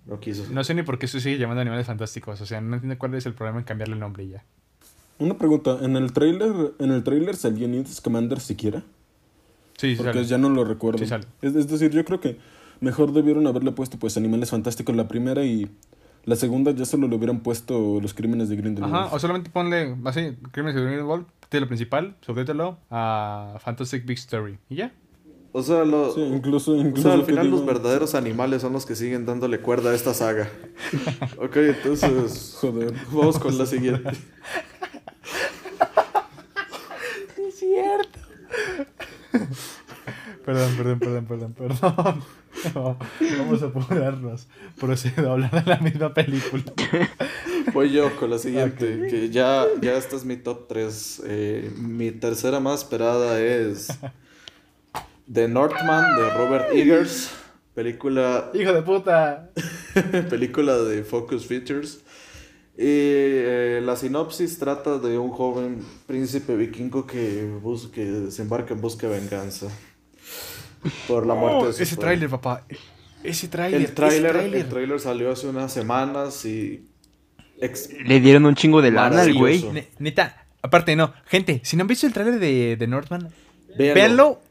no 0.06 0.20
quiso. 0.20 0.46
No 0.52 0.64
sé 0.64 0.74
ni 0.76 0.84
por 0.84 1.00
qué 1.00 1.08
se 1.08 1.20
sigue 1.20 1.38
llamando 1.40 1.62
Animales 1.62 1.88
Fantásticos. 1.88 2.40
O 2.40 2.46
sea, 2.46 2.62
no 2.62 2.76
entiendo 2.76 2.98
cuál 3.00 3.16
es 3.16 3.26
el 3.26 3.34
problema 3.34 3.60
en 3.60 3.66
cambiarle 3.66 3.96
el 3.96 4.00
nombre 4.00 4.24
y 4.26 4.30
ya. 4.30 4.44
Una 5.20 5.36
pregunta, 5.38 5.80
¿en 5.82 5.96
el 5.96 6.14
trailer, 6.14 6.74
en 6.78 6.92
el 6.92 7.04
trailer 7.04 7.36
salió 7.36 7.68
Newt 7.68 7.88
Scamander 7.88 8.40
siquiera? 8.40 8.84
Sí, 9.78 9.92
sí, 9.92 9.96
Porque 9.96 10.14
sale. 10.14 10.26
ya 10.26 10.38
no 10.38 10.50
lo 10.50 10.64
recuerdo. 10.64 11.00
Sí 11.00 11.08
sale. 11.08 11.26
es, 11.42 11.56
es 11.56 11.68
decir, 11.68 11.90
yo 11.90 12.06
creo 12.06 12.20
que 12.20 12.38
mejor 12.80 13.12
debieron 13.14 13.48
haberle 13.48 13.72
puesto 13.72 13.98
pues 13.98 14.18
Animales 14.18 14.52
Fantásticos 14.52 14.96
la 14.96 15.08
primera 15.08 15.44
y 15.44 15.70
la 16.26 16.36
segunda 16.36 16.72
ya 16.72 16.86
solo 16.86 17.08
le 17.08 17.16
hubieran 17.16 17.40
puesto 17.40 18.00
Los 18.02 18.14
Crímenes 18.14 18.50
de 18.50 18.58
Grindelwald. 18.58 18.94
Ajá, 18.96 19.16
o 19.16 19.20
solamente 19.20 19.50
ponle 19.50 19.96
así, 20.06 20.36
Crímenes 20.52 20.76
de 20.76 20.82
Grindelwald, 20.84 21.26
título 21.50 21.68
principal, 21.68 22.16
subtítulo 22.22 22.78
a 22.90 23.58
Fantastic 23.62 24.06
Big 24.06 24.18
Story. 24.18 24.58
Y 24.70 24.76
ya. 24.76 24.92
O 25.54 25.64
sea, 25.64 25.86
lo- 25.86 26.14
Sí, 26.14 26.22
incluso, 26.22 26.74
o 26.74 26.76
incluso 26.76 27.04
sea, 27.10 27.14
al 27.14 27.24
final 27.24 27.50
los 27.50 27.62
digo- 27.62 27.74
verdaderos 27.74 28.14
animales 28.14 28.62
son 28.62 28.74
los 28.74 28.86
que 28.86 28.96
siguen 28.96 29.26
dándole 29.26 29.60
cuerda 29.60 29.92
a 29.92 29.96
esta 29.96 30.14
saga. 30.14 30.50
ok, 31.42 31.56
entonces 31.58 32.58
Joder. 32.60 32.94
vamos 33.12 33.40
con 33.40 33.58
la 33.58 33.66
siguiente. 33.66 34.12
Perdón, 40.48 40.78
perdón, 40.78 41.00
perdón, 41.00 41.26
perdón, 41.26 41.54
perdón. 41.54 42.24
No, 42.74 42.98
vamos 43.38 43.62
a 43.62 43.66
apurarnos. 43.66 44.48
Procedo 44.80 45.30
a 45.30 45.34
hablar 45.34 45.52
de 45.52 45.70
la 45.70 45.78
misma 45.80 46.14
película. 46.14 46.64
Voy 47.74 47.92
yo 47.92 48.16
con 48.16 48.30
la 48.30 48.38
siguiente, 48.38 49.08
que 49.10 49.30
ya, 49.30 49.66
ya 49.82 49.98
esta 49.98 50.16
es 50.16 50.24
mi 50.24 50.38
top 50.38 50.70
3. 50.70 51.24
mi 51.80 52.12
tercera 52.12 52.62
más 52.62 52.84
esperada 52.84 53.42
es 53.42 53.90
The 55.32 55.50
Northman 55.50 56.16
de 56.16 56.30
Robert 56.30 56.74
Eggers. 56.74 57.30
Película. 57.76 58.50
¡Hijo 58.54 58.72
de 58.72 58.82
puta! 58.84 59.52
película 60.30 60.78
de 60.78 61.04
Focus 61.04 61.46
Features. 61.46 62.06
Y 62.78 62.86
eh, 62.86 63.82
la 63.84 63.98
sinopsis 63.98 64.58
trata 64.60 64.98
de 64.98 65.18
un 65.18 65.32
joven 65.32 65.84
príncipe 66.06 66.56
vikingo 66.56 67.06
que, 67.06 67.46
busca, 67.62 67.92
que 67.92 68.06
desembarca 68.06 68.74
en 68.74 68.80
busca 68.80 69.10
de 69.10 69.20
venganza 69.20 69.68
por 71.08 71.26
la 71.26 71.36
muerte 71.36 71.68
de 71.68 71.74
su 71.74 71.84
Ese 71.84 71.98
tráiler, 71.98 72.30
papá. 72.30 72.64
Ese 73.24 73.48
tráiler. 73.48 73.82
El 73.82 73.94
tráiler 73.94 74.36
el 74.36 74.70
tráiler 74.70 75.00
salió 75.00 75.32
hace 75.32 75.48
unas 75.48 75.72
semanas 75.72 76.46
y 76.46 76.86
le 78.06 78.20
dieron 78.20 78.46
un 78.46 78.56
chingo 78.56 78.82
de 78.82 78.92
lana 78.92 79.22
al 79.22 79.34
güey. 79.34 79.66
neta, 80.00 80.46
aparte 80.62 80.96
no, 80.96 81.14
gente, 81.26 81.62
si 81.64 81.76
no 81.76 81.82
han 81.82 81.88
visto 81.88 82.06
el 82.08 82.14
tráiler 82.14 82.40
de, 82.40 82.76
de 82.78 82.88
Northman, 82.88 83.30
véanlo. 83.78 84.42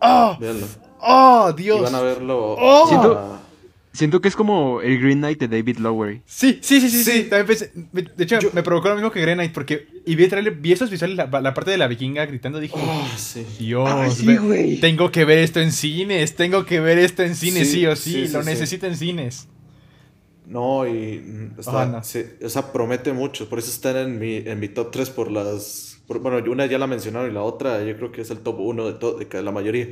¡Oh! 0.00 0.36
Véanlo. 0.38 0.66
¡Oh, 1.00 1.52
Dios! 1.52 1.78
Y 1.78 1.82
van 1.82 1.94
a 1.94 2.00
verlo. 2.00 2.56
¡Oh! 2.58 3.38
Siento, 3.96 4.20
que 4.20 4.28
es 4.28 4.36
como 4.36 4.82
el 4.82 5.00
Green 5.00 5.18
Knight 5.18 5.40
de 5.40 5.48
David 5.48 5.78
Lowery. 5.78 6.22
Sí, 6.26 6.58
sí, 6.60 6.80
sí, 6.80 6.90
sí. 6.90 7.02
sí. 7.02 7.22
También 7.24 7.46
pensé, 7.46 7.72
de 7.74 8.24
hecho, 8.24 8.38
me 8.52 8.62
provocó 8.62 8.88
lo 8.88 8.94
mismo 8.94 9.10
que 9.10 9.20
Green 9.22 9.38
Knight 9.38 9.52
porque 9.52 9.88
y 10.04 10.14
vi, 10.14 10.24
el 10.24 10.30
trailer, 10.30 10.54
vi 10.54 10.72
esos 10.72 10.90
visuales, 10.90 11.16
la, 11.16 11.26
la, 11.40 11.54
parte 11.54 11.70
de 11.70 11.78
la 11.78 11.88
vikinga 11.88 12.26
gritando, 12.26 12.60
dije, 12.60 12.74
oh, 12.76 13.08
sí. 13.16 13.44
Dios, 13.58 14.14
sí, 14.14 14.78
tengo 14.80 15.10
que 15.10 15.24
ver 15.24 15.38
esto 15.38 15.60
en 15.60 15.72
cines, 15.72 16.36
tengo 16.36 16.64
que 16.66 16.78
ver 16.78 16.98
esto 16.98 17.22
en 17.22 17.34
cines, 17.34 17.70
sí, 17.70 17.86
o 17.86 17.96
sí, 17.96 18.28
lo 18.28 18.42
necesito 18.42 18.86
en 18.86 18.96
cines. 18.96 19.48
No, 20.46 20.86
y 20.86 21.50
está, 21.58 22.00
o 22.00 22.48
sea, 22.48 22.72
promete 22.72 23.12
mucho. 23.12 23.48
Por 23.48 23.58
eso 23.58 23.70
están 23.70 23.96
en 23.96 24.18
mi, 24.18 24.36
en 24.36 24.60
mi 24.60 24.68
top 24.68 24.92
3 24.92 25.10
por 25.10 25.32
las... 25.32 26.00
bueno, 26.06 26.38
una 26.50 26.66
ya 26.66 26.78
la 26.78 26.86
mencionaron 26.86 27.28
y 27.30 27.34
la 27.34 27.42
otra 27.42 27.82
yo 27.82 27.96
creo 27.96 28.12
que 28.12 28.20
es 28.20 28.30
el 28.30 28.38
top 28.38 28.60
1 28.60 28.92
de, 28.92 29.24
de 29.24 29.42
la 29.42 29.50
mayoría. 29.50 29.88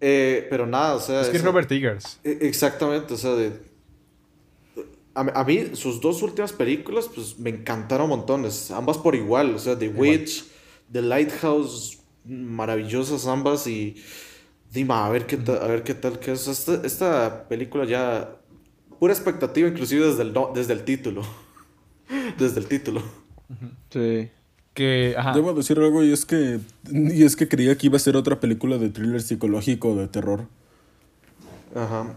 Eh, 0.00 0.46
pero 0.48 0.66
nada, 0.66 0.94
o 0.94 1.00
sea... 1.00 1.22
Es 1.22 1.28
que 1.28 1.38
es 1.38 1.44
Robert 1.44 1.70
Eggers. 1.70 2.20
E, 2.22 2.38
exactamente, 2.42 3.14
o 3.14 3.16
sea, 3.16 3.34
de, 3.34 3.52
a, 5.14 5.44
mí 5.44 5.70
sus 5.74 6.00
dos 6.00 6.22
últimas 6.22 6.52
películas 6.52 7.10
pues 7.12 7.38
me 7.38 7.50
encantaron 7.50 8.08
montones, 8.08 8.70
ambas 8.70 8.98
por 8.98 9.14
igual, 9.16 9.54
o 9.54 9.58
sea, 9.58 9.76
The 9.76 9.88
Witch, 9.88 10.44
The 10.92 11.02
Lighthouse, 11.02 11.98
maravillosas 12.24 13.26
ambas 13.26 13.66
y... 13.66 13.96
Dime, 14.70 14.92
a 14.92 15.08
ver 15.08 15.26
qué 15.26 15.38
tal, 15.38 15.62
a 15.62 15.66
ver 15.66 15.82
qué 15.82 15.94
tal 15.94 16.18
que 16.18 16.32
es. 16.32 16.46
Esta, 16.46 16.82
esta 16.84 17.48
película 17.48 17.86
ya 17.86 18.36
pura 18.98 19.14
expectativa, 19.14 19.66
inclusive 19.66 20.06
desde 20.08 20.22
el, 20.22 20.34
desde 20.54 20.74
el 20.74 20.84
título. 20.84 21.22
desde 22.38 22.60
el 22.60 22.66
título. 22.66 23.02
Sí. 23.90 24.30
Que, 24.78 25.16
ajá. 25.18 25.32
Debo 25.32 25.54
decir 25.54 25.76
algo 25.80 26.04
y 26.04 26.12
es 26.12 26.24
que 26.24 26.60
y 26.88 27.24
es 27.24 27.34
que 27.34 27.48
creía 27.48 27.76
que 27.76 27.88
iba 27.88 27.96
a 27.96 27.98
ser 27.98 28.16
otra 28.16 28.38
película 28.38 28.78
de 28.78 28.90
thriller 28.90 29.20
psicológico 29.20 29.96
de 29.96 30.06
terror. 30.06 30.46
Ajá. 31.74 32.14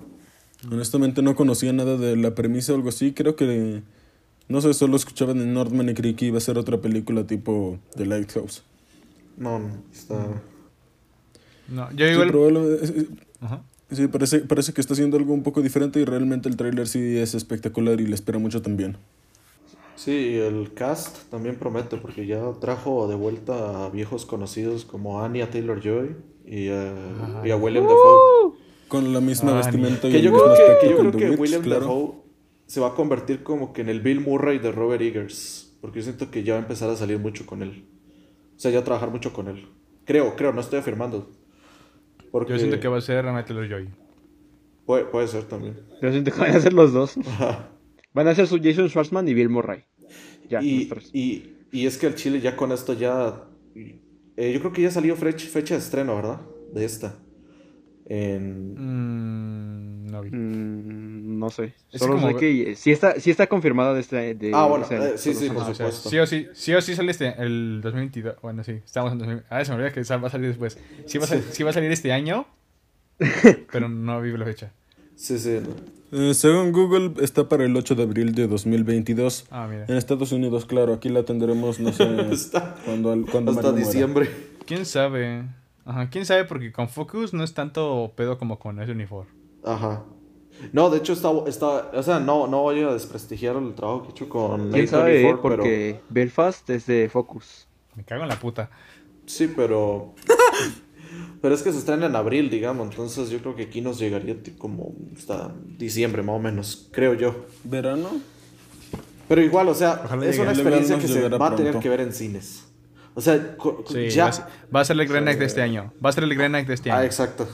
Honestamente 0.72 1.24
no 1.24 1.36
conocía 1.36 1.74
nada 1.74 1.97
de 1.97 2.16
la 2.16 2.36
premisa 2.36 2.74
o 2.74 2.76
algo 2.76 2.89
así. 2.89 3.14
Creo 3.14 3.36
que 3.36 3.82
no 4.47 4.62
sé, 4.62 4.76
solo 4.76 4.95
escuchaba 4.95 5.32
en 5.32 5.51
Northman 5.55 5.89
y 5.89 5.95
creí 5.95 6.14
que 6.14 6.26
iba 6.26 6.38
a 6.38 6.41
ser 6.41 6.59
otra 6.59 6.80
película 6.80 7.26
tipo 7.26 7.80
The 7.95 8.05
Lighthouse. 8.05 8.62
No, 9.38 9.57
no, 9.57 9.72
está. 9.91 10.24
No, 11.68 11.91
yo 11.93 12.05
igual. 12.05 12.32
Ajá. 13.39 13.64
Sí, 13.89 14.05
parece, 14.05 14.41
parece 14.41 14.72
que 14.72 14.82
está 14.82 14.93
haciendo 14.93 15.18
algo 15.18 15.34
un 15.34 15.41
poco 15.41 15.64
diferente 15.64 15.99
y 15.99 16.05
realmente 16.05 16.47
el 16.47 16.57
tráiler 16.57 16.88
sí 16.88 17.18
es 17.18 17.34
espectacular 17.34 17.99
y 17.99 18.05
le 18.05 18.14
espera 18.14 18.38
mucho 18.38 18.62
también. 18.62 18.97
Sí, 20.04 20.36
el 20.36 20.74
cast 20.74 21.30
también 21.30 21.58
promete 21.58 21.95
porque 21.95 22.26
ya 22.26 22.54
trajo 22.60 23.08
de 23.08 23.14
vuelta 23.14 23.86
a 23.86 23.89
viejos 23.91 24.26
conocidos 24.26 24.84
como 24.84 25.24
Anya 25.24 25.52
Taylor-Joy 25.52 26.16
y, 26.43 26.70
a 26.70 27.56
William 27.56 27.84
Dafoe. 27.84 28.58
Con 28.88 29.14
la 29.14 29.22
misma 29.22 29.54
vestimenta 29.54 30.08
y 30.08 30.14
que 30.14 30.22
yo 30.24 30.32
creo 30.32 30.56
que, 30.56 30.89
yo 30.89 30.97
creo 30.97 31.12
que 31.12 31.30
William 31.39 31.62
Dafoe 31.62 32.16
se 32.66 32.80
va 32.80 32.88
a 32.88 32.93
convertir 32.95 33.43
como 33.43 33.74
que 33.74 33.82
en 33.82 33.89
el 33.89 34.02
Bill 34.02 34.22
Murray 34.22 34.58
de 34.58 34.72
Robert 34.72 35.04
Eggers, 35.04 35.78
porque 35.82 35.99
yo 35.99 36.04
siento 36.06 36.32
que 36.32 36.41
ya 36.41 36.54
va 36.54 36.60
a 36.62 36.64
empezar 36.64 36.89
a 36.89 36.95
salir 36.95 37.20
mucho 37.20 37.45
con 37.45 37.62
él. 37.62 37.86
O 38.56 38.60
sea, 38.60 38.72
ya 38.72 38.80
a 38.80 38.84
trabajar 38.84 39.12
mucho 39.12 39.34
con 39.34 39.49
él. 39.49 39.68
Creo, 40.06 40.36
creo, 40.36 40.52
no 40.52 40.62
estoy 40.62 40.80
afirmando. 40.80 41.30
Yo 42.34 42.58
siento 42.58 42.80
que 42.80 42.88
va 42.88 42.97
a 42.97 43.02
ser 43.02 43.28
Anya 43.28 43.45
Taylor-Joy. 43.45 43.88
Puede, 44.84 45.06
puede 45.06 45.28
ser 45.28 45.43
también. 45.43 45.80
Yo 46.02 46.10
siento 46.10 46.32
que 46.32 46.39
van 46.39 46.56
a 46.56 46.60
ser 46.60 46.74
los 46.74 46.91
dos. 46.91 47.20
Van 48.14 48.28
a 48.28 48.36
ser 48.36 48.47
su 48.47 48.60
Jason 48.62 48.89
Schwartzman 48.89 49.28
y 49.28 49.34
Bill 49.34 49.49
Murray. 49.49 49.86
Ya, 50.52 50.62
y, 50.62 50.91
y, 51.14 51.56
y, 51.72 51.86
es 51.88 51.97
que 51.97 52.08
el 52.08 52.16
Chile 52.16 52.41
ya 52.41 52.58
con 52.58 52.74
esto 52.74 52.93
ya... 52.93 53.45
Eh, 54.36 54.52
yo 54.52 54.60
creo 54.60 54.74
que 54.74 54.82
ya 54.82 54.91
salió 54.91 55.16
fecha 55.16 55.76
de 55.76 55.80
estreno, 55.80 56.16
¿verdad? 56.18 56.41
De 56.74 56.84
esta. 56.84 57.16
En... 58.06 58.74
Mm, 58.74 60.08
no 60.12 60.22
vi. 60.22 60.30
Mm, 60.30 61.39
no 61.39 61.49
sé. 61.49 61.74
Solo 61.93 62.20
sé 62.20 62.36
que 62.36 62.76
sí 62.76 62.91
está, 62.91 63.18
sí 63.18 63.32
está 63.32 63.47
confirmada 63.47 63.93
de 63.93 64.02
este... 64.02 64.36
De, 64.36 64.52
ah, 64.54 64.66
bueno. 64.66 64.86
Eh, 64.91 65.14
sí, 65.16 65.34
sí, 65.34 65.49
por 65.49 65.66
supuesto. 65.66 66.10
sí 66.10 66.20
o 66.20 66.28
sí, 66.28 66.47
sí 66.52 66.74
o 66.74 66.82
sí 66.82 66.95
sale 66.95 67.12
este, 67.12 67.34
el 67.41 67.80
2022. 67.82 68.36
Bueno, 68.41 68.66
sí, 68.66 68.82
estamos 68.84 69.14
en 69.14 69.20
2022. 69.20 69.47
Ah, 69.49 69.64
se 69.64 69.72
me 69.72 69.78
olvida 69.78 69.93
que 69.93 70.02
va 70.02 70.28
a 70.28 70.30
salir 70.30 70.49
después. 70.49 70.78
Sí 71.06 71.18
va 71.18 71.24
a, 71.24 71.28
sí 71.28 71.64
va 71.64 71.70
a 71.70 71.74
salir 71.74 71.89
este 71.89 72.12
año, 72.12 72.45
pero 73.72 73.88
no 73.88 74.20
vi 74.20 74.36
la 74.36 74.43
fecha. 74.43 74.74
Sí, 75.16 75.39
sí. 75.39 75.60
Eh, 76.12 76.34
según 76.34 76.72
Google, 76.74 77.14
está 77.22 77.47
para 77.47 77.64
el 77.64 77.76
8 77.76 77.95
de 77.95 78.03
abril 78.03 78.36
de 78.36 78.47
2022. 78.47 79.45
Ah, 79.49 79.68
mira. 79.70 79.86
En 79.88 79.95
Estados 79.95 80.32
Unidos, 80.32 80.66
claro, 80.66 80.93
aquí 80.93 81.09
la 81.09 81.24
tendremos, 81.24 81.80
no 81.80 81.93
sé, 81.93 82.05
cuando, 82.86 83.16
cuando 83.32 83.51
hasta 83.51 83.72
diciembre. 83.72 84.30
¿Quién 84.66 84.86
sabe? 84.86 85.45
Ajá, 85.86 86.09
quién 86.09 86.26
sabe, 86.26 86.45
porque 86.45 86.72
con 86.72 86.89
Focus 86.89 87.34
no 87.34 87.43
es 87.43 87.53
tanto 87.53 88.12
pedo 88.16 88.38
como 88.38 88.59
con 88.59 88.82
ese 88.82 88.91
uniforme. 88.91 89.32
Ajá. 89.64 90.03
No, 90.74 90.89
de 90.89 90.97
hecho, 90.97 91.14
está, 91.14 91.30
está, 91.47 91.91
o 91.93 92.03
sea, 92.03 92.20
no, 92.20 92.45
no 92.47 92.62
voy 92.62 92.82
a 92.82 92.93
desprestigiar 92.93 93.55
el 93.55 93.74
trabajo 93.74 94.03
que 94.03 94.09
he 94.09 94.12
hecho 94.12 94.30
con 94.30 94.72
¿Quién 94.72 94.88
sabe? 94.88 95.36
porque 95.41 96.01
Belfast 96.09 96.70
es 96.70 96.86
de 96.86 97.09
Focus. 97.09 97.68
Me 97.95 98.03
cago 98.03 98.24
en 98.24 98.30
la 98.30 98.39
puta. 98.39 98.70
Sí, 99.26 99.51
pero 99.55 100.14
Pero 101.42 101.56
es 101.56 101.64
que 101.64 101.72
se 101.72 101.80
estrena 101.80 102.06
en 102.06 102.16
abril, 102.16 102.50
digamos, 102.50 102.89
entonces 102.89 103.30
yo 103.32 103.39
creo 103.39 103.56
que 103.56 103.64
aquí 103.64 103.82
nos 103.82 103.98
llegaría 103.98 104.36
como 104.60 104.94
hasta 105.18 105.53
diciembre 105.78 106.22
más 106.22 106.36
o 106.36 106.40
menos, 106.40 106.90
creo 106.91 107.15
yo. 107.15 107.45
¿Verano? 107.64 108.10
Pero 109.28 109.41
igual, 109.41 109.70
o 109.70 109.74
sea, 109.74 110.03
es 110.24 110.38
una 110.38 110.52
experiencia 110.52 110.99
que 110.99 111.07
se 111.07 111.30
va 111.30 111.48
a 111.48 111.56
tener 111.56 111.80
que 111.80 111.90
ver 111.90 112.02
en 112.02 112.14
cines. 112.14 112.65
O 113.14 113.22
sea, 113.22 113.57
ya... 114.10 114.32
Va 114.74 114.82
a 114.82 114.86
ser 114.86 114.99
el 114.99 115.07
Grand 115.07 115.26
Night 115.26 115.40
de 115.40 115.45
este 115.45 115.61
año. 115.61 115.94
Va 116.03 116.10
a 116.10 116.14
ser 116.14 116.24
el 116.24 116.36
Grand 116.36 116.52
Night 116.52 116.68
de 116.68 116.74
este 116.74 116.91
ah, 116.91 116.95
año. 116.95 117.03
Ah, 117.03 117.06
exacto. 117.06 117.48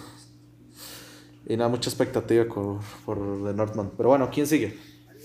Y 1.47 1.55
nada, 1.55 1.69
mucha 1.69 1.89
expectativa 1.89 2.45
por, 2.45 2.79
por 3.05 3.17
The 3.45 3.53
Northman. 3.53 3.91
Pero 3.95 4.09
bueno, 4.09 4.29
¿quién 4.31 4.47
sigue? 4.47 4.77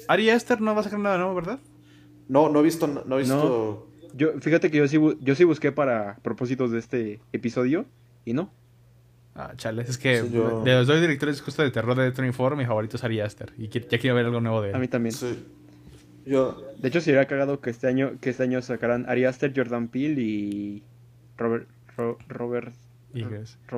Ari 0.09 0.31
Aster 0.31 0.61
no 0.61 0.75
va 0.75 0.81
a 0.81 0.85
sacar 0.85 1.01
nada 1.01 1.19
nuevo, 1.19 1.35
¿verdad? 1.35 1.59
No, 2.29 2.49
no 2.49 2.61
he 2.61 2.63
visto... 2.63 2.87
No 2.87 3.17
he 3.17 3.23
visto... 3.23 3.89
Yo, 4.15 4.39
fíjate 4.41 4.71
que 4.71 4.77
yo 4.77 4.89
sí, 4.89 4.99
yo 5.21 5.35
sí 5.35 5.45
busqué 5.45 5.73
para 5.73 6.19
propósitos 6.23 6.71
de 6.71 6.79
este 6.79 7.21
episodio 7.33 7.87
y 8.27 8.35
no. 8.35 8.53
Ah, 9.35 9.53
chale, 9.57 9.83
es 9.83 9.97
que 9.97 10.23
de 10.23 10.75
los 10.75 10.87
dos 10.87 11.01
directores 11.01 11.41
justo 11.41 11.63
de 11.63 11.71
terror 11.71 11.97
de 11.97 12.11
Death 12.11 12.21
mi 12.21 12.33
favorito 12.33 12.97
es 12.97 13.05
Ari 13.05 13.21
Aster. 13.21 13.53
Y 13.57 13.69
ya 13.69 13.99
quiero 13.99 14.15
ver 14.15 14.27
algo 14.27 14.41
nuevo 14.41 14.61
de 14.61 14.71
él. 14.71 14.75
A 14.75 14.79
mí 14.79 14.89
también. 14.89 15.15
Sí. 15.15 15.47
Yo... 16.27 16.63
De 16.79 16.89
hecho, 16.89 17.01
sería 17.01 17.27
cagado 17.27 17.61
que 17.61 17.71
este 17.71 17.87
año, 17.87 18.13
que 18.21 18.31
este 18.31 18.43
año 18.43 18.61
sacaran 18.61 19.07
Ari 19.09 19.25
Aster, 19.25 19.53
Jordan 19.55 19.89
Peele 19.89 20.21
y 20.21 20.83
Robert... 21.37 21.69
Robert... 22.29 22.75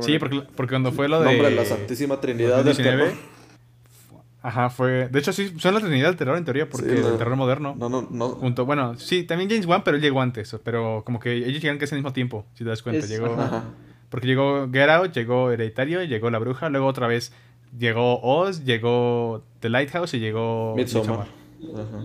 Sí, 0.01 0.19
porque, 0.19 0.43
porque 0.55 0.73
cuando 0.73 0.93
fue 0.93 1.09
lo 1.09 1.21
de... 1.21 1.27
Nombre 1.27 1.51
la 1.51 1.65
Santísima 1.65 2.21
Trinidad 2.21 2.65
del 2.65 2.77
terror. 2.77 3.11
Ajá, 4.43 4.71
fue... 4.71 5.09
De 5.09 5.19
hecho, 5.19 5.33
sí, 5.33 5.53
son 5.59 5.75
la 5.75 5.81
Trinidad 5.81 6.09
del 6.09 6.17
terror 6.17 6.37
en 6.37 6.45
teoría, 6.45 6.69
porque 6.69 6.93
el 6.93 7.17
terror 7.17 7.35
moderno. 7.35 7.75
No, 7.77 7.89
no, 7.89 8.07
no. 8.11 8.29
Junto, 8.29 8.65
bueno, 8.65 8.97
sí, 8.97 9.25
también 9.25 9.51
James 9.51 9.67
Wan, 9.67 9.83
pero 9.85 9.97
él 9.97 10.03
llegó 10.03 10.21
antes. 10.21 10.57
Pero 10.63 11.03
como 11.05 11.19
que 11.19 11.33
ellos 11.33 11.61
llegan 11.63 11.79
casi 11.79 11.95
al 11.95 12.01
mismo 12.01 12.13
tiempo, 12.13 12.47
si 12.55 12.65
te 12.65 12.71
das 12.71 12.83
cuenta. 12.83 13.07
Llegó... 13.07 13.37
Porque 14.15 14.29
llegó 14.29 14.71
Get 14.71 14.89
Out, 14.91 15.13
llegó 15.13 15.51
Hereditario, 15.51 16.05
llegó 16.05 16.31
La 16.31 16.39
Bruja, 16.39 16.69
luego 16.69 16.87
otra 16.87 17.09
vez 17.09 17.33
llegó 17.77 18.21
Oz, 18.23 18.65
llegó 18.65 19.43
The 19.59 19.69
Lighthouse 19.69 20.15
y 20.15 20.21
llegó 20.21 20.73
Midsommar. 20.77 21.27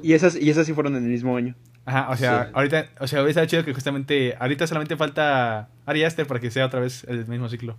Y 0.02 0.14
esas, 0.14 0.36
y 0.36 0.50
esas 0.50 0.66
sí 0.66 0.74
fueron 0.74 0.96
en 0.96 1.04
el 1.04 1.10
mismo 1.12 1.38
año. 1.38 1.54
Ajá, 1.86 2.10
o 2.10 2.18
sea, 2.18 2.50
ahorita, 2.52 2.88
o 3.00 3.06
sea, 3.06 3.22
hubiera 3.22 3.46
chido 3.46 3.64
que 3.64 3.76
justamente 3.76 4.36
ahorita 4.40 4.66
solamente 4.66 4.98
falta 4.98 5.70
Ari 5.86 6.04
Aster 6.04 6.26
para 6.26 6.40
que 6.40 6.50
sea 6.50 6.66
otra 6.66 6.80
vez 6.80 7.04
el 7.08 7.28
mismo 7.28 7.48
ciclo. 7.48 7.78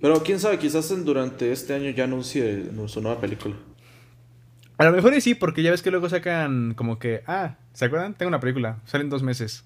Pero 0.00 0.22
quién 0.22 0.40
sabe, 0.40 0.58
quizás 0.58 0.88
durante 1.04 1.52
este 1.52 1.74
año 1.74 1.90
ya 1.90 2.04
anuncie 2.04 2.70
su 2.86 3.02
nueva 3.02 3.20
película. 3.20 3.54
A 4.78 4.84
lo 4.84 4.92
mejor 4.92 5.18
sí, 5.20 5.34
porque 5.34 5.62
ya 5.62 5.70
ves 5.70 5.82
que 5.82 5.90
luego 5.90 6.08
sacan 6.08 6.74
como 6.74 6.98
que, 6.98 7.22
ah, 7.26 7.56
¿se 7.72 7.86
acuerdan? 7.86 8.14
Tengo 8.14 8.28
una 8.28 8.40
película, 8.40 8.78
salen 8.84 9.08
dos 9.08 9.22
meses. 9.22 9.64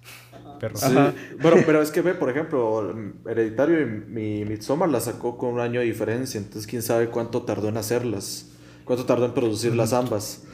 Sí. 0.74 0.94
Bueno, 1.40 1.62
pero 1.64 1.80
es 1.80 1.90
que 1.90 2.02
ve, 2.02 2.14
por 2.14 2.28
ejemplo, 2.28 2.94
Hereditario 3.26 3.80
y 3.80 3.86
mi 3.86 4.44
Midsommar 4.44 4.88
la 4.90 5.00
sacó 5.00 5.38
con 5.38 5.54
un 5.54 5.60
año 5.60 5.80
de 5.80 5.86
diferencia, 5.86 6.38
entonces 6.38 6.66
quién 6.66 6.82
sabe 6.82 7.08
cuánto 7.08 7.42
tardó 7.42 7.68
en 7.68 7.78
hacerlas, 7.78 8.52
cuánto 8.84 9.06
tardó 9.06 9.24
en 9.24 9.32
producirlas 9.32 9.92
ambas. 9.92 10.44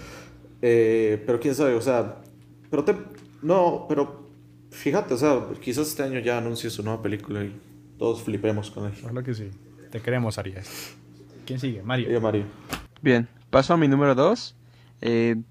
Eh, 0.62 1.22
pero 1.26 1.40
quién 1.40 1.54
sabe, 1.54 1.74
o 1.74 1.80
sea, 1.80 2.22
pero 2.70 2.84
te, 2.84 2.94
no, 3.42 3.86
pero 3.88 4.30
fíjate, 4.70 5.14
o 5.14 5.18
sea, 5.18 5.40
quizás 5.60 5.88
este 5.88 6.02
año 6.04 6.20
ya 6.20 6.38
anuncie 6.38 6.70
su 6.70 6.82
nueva 6.82 7.02
película 7.02 7.44
y 7.44 7.54
todos 7.98 8.22
flipemos 8.22 8.70
con 8.70 8.86
él. 8.86 8.92
Ojalá 9.02 9.22
que 9.22 9.34
sí. 9.34 9.50
Te 9.90 10.00
queremos, 10.00 10.38
Arias. 10.38 10.94
¿Quién 11.44 11.58
sigue? 11.58 11.82
Mario. 11.82 12.08
Oye, 12.08 12.20
Mario. 12.20 12.44
Bien, 13.02 13.28
paso 13.50 13.74
a 13.74 13.76
mi 13.76 13.88
número 13.88 14.14
2. 14.14 14.54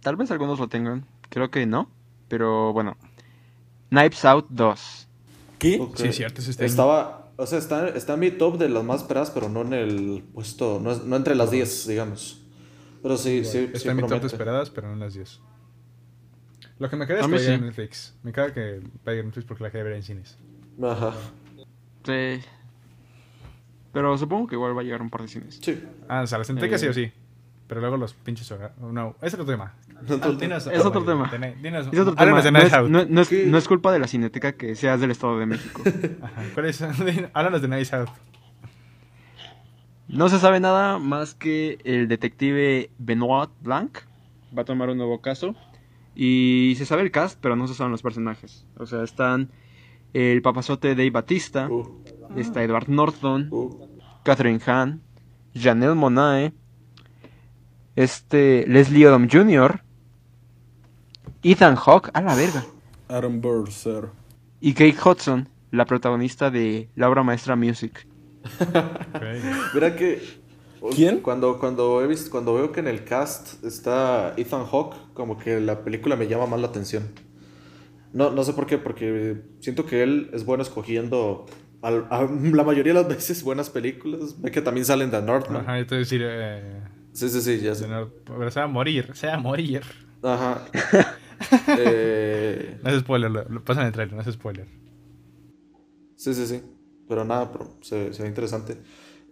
tal 0.01 0.15
vez 0.15 0.31
algunos 0.31 0.59
lo 0.59 0.67
tengan, 0.67 1.05
creo 1.29 1.49
que 1.51 1.65
no, 1.65 1.89
pero 2.27 2.73
bueno. 2.73 2.97
Knives 3.89 4.25
Out 4.25 4.47
2. 4.49 5.07
¿Qué? 5.59 5.81
Sí, 5.95 6.11
cierto, 6.11 6.41
ese 6.41 6.51
está 6.51 6.63
en- 6.63 6.69
Estaba, 6.69 7.31
o 7.37 7.45
sea, 7.45 7.59
está, 7.59 7.87
está 7.89 8.15
en 8.15 8.19
mi 8.19 8.31
top 8.31 8.57
de 8.57 8.67
las 8.69 8.83
más 8.83 9.01
esperadas, 9.01 9.31
pero 9.31 9.47
no 9.47 9.61
en 9.61 9.73
el 9.73 10.23
puesto, 10.33 10.79
no, 10.83 10.91
es- 10.91 11.03
no 11.03 11.15
entre 11.15 11.35
las 11.35 11.51
10, 11.51 11.87
digamos. 11.87 12.41
Pero 13.01 13.17
sí, 13.17 13.45
sí, 13.45 13.59
Está 13.59 13.79
sí 13.79 13.89
en 13.89 13.97
mi 13.97 14.01
top 14.07 14.21
de 14.21 14.27
esperadas, 14.27 14.69
pero 14.71 14.87
no 14.87 14.93
en 14.93 14.99
las 14.99 15.13
10. 15.13 15.39
Lo 16.79 16.89
que 16.89 16.95
me 16.97 17.07
queda 17.07 17.19
es 17.21 17.25
que 17.27 17.31
vaya 17.31 17.53
en 17.53 17.59
sí. 17.61 17.65
Netflix. 17.67 18.15
Me 18.23 18.33
queda 18.33 18.53
que 18.53 18.81
vaya 19.05 19.19
en 19.19 19.27
Netflix 19.27 19.45
porque 19.47 19.63
la 19.63 19.71
quería 19.71 19.83
ver 19.85 19.93
en 19.93 20.03
cines. 20.03 20.37
Ajá, 20.83 21.13
Sí. 22.05 22.41
Pero 23.93 24.17
supongo 24.17 24.47
que 24.47 24.55
igual 24.55 24.75
va 24.77 24.81
a 24.81 24.83
llegar 24.83 24.99
a 24.99 25.03
un 25.03 25.09
par 25.09 25.21
de 25.21 25.27
cines. 25.29 25.59
sí. 25.61 25.81
Ah, 26.09 26.21
o 26.23 26.27
sea, 26.27 26.37
las 26.37 26.47
Centecas 26.47 26.81
sí 26.81 26.87
Eh. 26.87 26.89
o 26.89 26.93
sí. 26.93 27.11
Pero 27.67 27.81
luego 27.81 27.97
los 27.97 28.13
pinches 28.13 28.51
hogar- 28.51 28.73
No, 28.79 29.15
es 29.21 29.33
otro 29.33 29.45
tema. 29.45 29.73
Dinos- 30.37 30.67
Es 30.71 30.85
otro 30.85 31.03
tema. 31.03 31.31
Dinos- 31.31 31.55
dinos- 31.61 31.87
Es 31.91 31.99
otro 31.99 32.13
tema. 32.15 32.41
No 33.49 33.57
es, 33.57 33.67
culpa 33.67 33.91
de 33.91 33.99
la 33.99 34.07
cineteca 34.07 34.51
que 34.53 34.75
seas 34.75 35.01
del 35.01 35.11
Estado 35.11 35.39
de 35.39 35.45
México. 35.47 35.81
Ajá, 36.21 36.43
¿Cuál 36.53 36.67
es? 36.67 36.81
Háblanos 37.33 37.61
de 37.61 37.67
Night 37.67 37.91
Out. 37.93 38.09
No 40.07 40.29
se 40.29 40.37
sabe 40.39 40.59
nada 40.59 40.99
más 40.99 41.33
que 41.33 41.79
el 41.83 42.07
detective 42.07 42.91
Benoit 42.99 43.49
Blanc 43.61 43.97
va 44.55 44.61
a 44.61 44.65
tomar 44.65 44.89
un 44.89 44.97
nuevo 44.97 45.21
caso. 45.21 45.55
Y 46.13 46.75
se 46.77 46.85
sabe 46.85 47.01
el 47.01 47.11
cast, 47.11 47.39
pero 47.41 47.55
no 47.55 47.67
se 47.67 47.73
saben 47.73 47.91
los 47.91 48.01
personajes. 48.01 48.65
O 48.77 48.85
sea, 48.85 49.03
están 49.03 49.49
el 50.13 50.41
papazote 50.41 50.89
Dave 50.95 51.09
Batista, 51.09 51.67
Uh, 51.69 52.03
está 52.37 52.63
Edward 52.63 52.87
Norton, 52.87 53.49
uh. 53.51 53.87
Catherine 54.23 54.61
Hahn, 54.65 55.01
Janelle 55.55 55.95
Monae, 55.95 56.53
este 57.95 58.65
Leslie 58.67 59.07
Odom 59.07 59.27
Jr., 59.31 59.81
Ethan 61.43 61.75
Hawke, 61.75 62.09
a 62.13 62.21
la 62.21 62.35
verga, 62.35 62.65
Aaron 63.07 63.39
Burr, 63.41 63.71
sir. 63.71 64.05
y 64.61 64.73
Kate 64.73 64.95
Hudson, 65.03 65.47
la 65.71 65.85
protagonista 65.85 66.49
de 66.49 66.89
La 66.95 67.09
obra 67.09 67.23
maestra 67.23 67.55
Music. 67.55 68.07
Mira 69.73 69.95
que. 69.95 70.45
¿Quién? 70.95 71.21
Cuando, 71.21 71.57
cuando, 71.59 72.03
he 72.03 72.07
visto, 72.07 72.29
cuando 72.29 72.53
veo 72.53 72.71
que 72.71 72.79
en 72.79 72.87
el 72.87 73.03
cast 73.05 73.63
está 73.63 74.33
Ethan 74.37 74.65
Hawke, 74.65 74.95
como 75.15 75.37
que 75.39 75.59
la 75.59 75.83
película 75.83 76.15
me 76.15 76.27
llama 76.27 76.45
más 76.45 76.59
la 76.59 76.67
atención. 76.67 77.03
No, 78.13 78.29
no 78.29 78.43
sé 78.43 78.53
por 78.53 78.67
qué, 78.67 78.77
porque 78.77 79.41
siento 79.61 79.85
que 79.87 80.03
él 80.03 80.29
es 80.31 80.45
bueno 80.45 80.61
escogiendo 80.61 81.47
al- 81.81 82.05
a 82.11 82.27
la 82.29 82.63
mayoría 82.63 82.93
de 82.93 83.01
las 83.01 83.07
veces 83.15 83.43
buenas 83.43 83.71
películas. 83.71 84.39
Ve 84.41 84.51
que 84.51 84.61
también 84.61 84.85
salen 84.85 85.09
de 85.09 85.21
Northman. 85.23 85.61
Ajá, 85.63 85.79
yo 85.79 85.85
te 85.87 85.95
voy 85.95 85.97
a 85.97 85.99
decir. 85.99 86.21
Eh, 86.23 86.81
Sí, 87.15 87.29
sí, 87.29 87.41
sí, 87.41 87.59
ya 87.61 87.73
sé. 87.75 87.87
pero 88.25 88.51
se 88.51 88.59
va 88.59 88.65
a 88.65 88.67
morir, 88.67 89.15
se 89.15 89.27
va 89.27 89.35
a 89.35 89.39
morir. 89.39 89.83
Ajá. 90.21 90.65
Eh, 91.73 92.79
No 92.81 92.89
es 92.89 92.99
spoiler, 93.01 93.29
lo, 93.31 93.43
lo 93.49 93.63
pasan 93.65 93.83
en 93.83 93.87
el 93.87 93.93
trailer, 93.93 94.15
no 94.15 94.21
es 94.21 94.31
spoiler. 94.33 94.67
sí, 96.15 96.33
sí, 96.33 96.47
sí. 96.47 96.61
Pero 97.07 97.23
nada, 97.25 97.51
pero 97.51 97.77
se, 97.81 98.13
se 98.13 98.23
ve 98.23 98.29
interesante. 98.29 98.77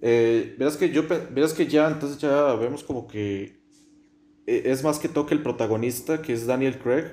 Eh, 0.01 0.55
verás 0.59 0.77
que 0.77 0.91
yo 0.91 1.03
verás 1.07 1.53
que 1.53 1.67
ya, 1.67 1.87
entonces 1.89 2.19
ya 2.19 2.53
vemos 2.55 2.83
como 2.83 3.07
que 3.07 3.61
eh, 4.47 4.63
es 4.65 4.83
más 4.83 4.99
que 4.99 5.09
toque 5.09 5.35
el 5.35 5.43
protagonista, 5.43 6.21
que 6.21 6.33
es 6.33 6.47
Daniel 6.47 6.79
Craig. 6.79 7.05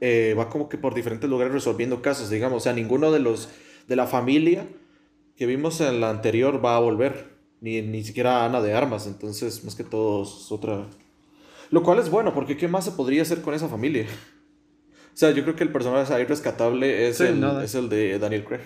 eh, 0.00 0.34
va 0.38 0.50
como 0.50 0.68
que 0.68 0.78
por 0.78 0.94
diferentes 0.94 1.30
lugares 1.30 1.52
resolviendo 1.54 2.02
casos, 2.02 2.30
digamos. 2.30 2.58
O 2.58 2.60
sea, 2.64 2.74
ninguno 2.74 3.12
de 3.12 3.20
los 3.20 3.50
de 3.88 3.96
la 3.96 4.06
familia 4.08 4.68
que 5.36 5.46
vimos 5.46 5.80
en 5.82 6.00
la 6.00 6.10
anterior 6.10 6.64
va 6.64 6.76
a 6.76 6.80
volver. 6.80 7.35
Ni, 7.60 7.80
ni 7.82 8.02
siquiera 8.04 8.44
Ana 8.44 8.60
de 8.60 8.74
Armas. 8.74 9.06
Entonces, 9.06 9.64
más 9.64 9.74
que 9.74 9.84
todo 9.84 10.22
es 10.24 10.50
otra. 10.52 10.86
Lo 11.70 11.82
cual 11.82 11.98
es 11.98 12.10
bueno, 12.10 12.32
porque 12.34 12.56
¿qué 12.56 12.68
más 12.68 12.84
se 12.84 12.92
podría 12.92 13.22
hacer 13.22 13.42
con 13.42 13.54
esa 13.54 13.68
familia? 13.68 14.06
O 15.14 15.18
sea, 15.18 15.30
yo 15.30 15.44
creo 15.44 15.56
que 15.56 15.64
el 15.64 15.72
personaje 15.72 16.12
ahí 16.12 16.24
rescatable 16.26 17.08
es, 17.08 17.16
Sí, 17.16 17.24
el, 17.24 17.40
nada. 17.40 17.64
es 17.64 17.74
el 17.74 17.88
de 17.88 18.18
Daniel 18.18 18.44
Craig. 18.44 18.60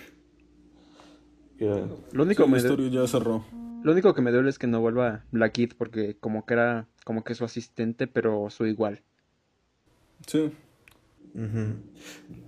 Que- 1.57 1.85
Lo 2.13 2.25
único, 2.25 2.43
Sí, 2.45 2.49
la 2.51 2.53
me 2.53 2.59
historia 2.59 2.89
ya 2.91 3.07
cerró. 3.07 3.45
lo 3.85 3.93
único 3.93 4.15
que 4.15 4.21
me 4.21 4.33
duele 4.33 4.51
es 4.51 4.59
que 4.59 4.67
no 4.67 4.81
vuelva 4.81 5.25
Black 5.31 5.53
Kid 5.53 5.73
porque 5.79 6.17
como 6.19 6.45
que 6.47 6.55
era 6.55 6.89
como 7.05 7.23
que 7.23 7.37
su 7.37 7.45
asistente, 7.45 8.09
pero 8.09 8.51
su 8.51 8.67
igual. 8.67 9.03
Sí. 10.27 10.51
Ujú. 11.35 11.75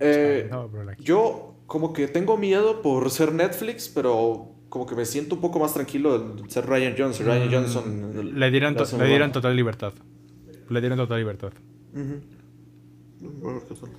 Eh, 0.01 0.47
No, 0.51 0.67
bro, 0.67 0.83
la- 0.83 0.97
Yo 0.97 1.55
como 1.65 1.93
que 1.93 2.09
tengo 2.09 2.35
miedo 2.37 2.81
por 2.81 3.09
ser 3.09 3.31
Netflix, 3.33 3.87
pero 3.87 4.53
como 4.73 4.87
que 4.87 4.95
me 4.95 5.05
siento 5.05 5.35
un 5.35 5.41
poco 5.41 5.59
más 5.59 5.71
tranquilo 5.75 6.17
de 6.17 6.49
ser 6.49 6.65
Ryan 6.65 6.95
Johnson. 6.97 7.27
Ryan 7.27 7.47
Mm, 7.47 7.51
Johnson 7.53 7.83
Le 8.39 8.49
dieron, 8.49 8.73
to- 8.75 8.83
le 8.97 9.29
total 9.29 9.55
libertad. 9.55 9.93
Le 10.67 10.79
dieron 10.81 10.97
total 10.97 11.19
libertad. 11.19 11.51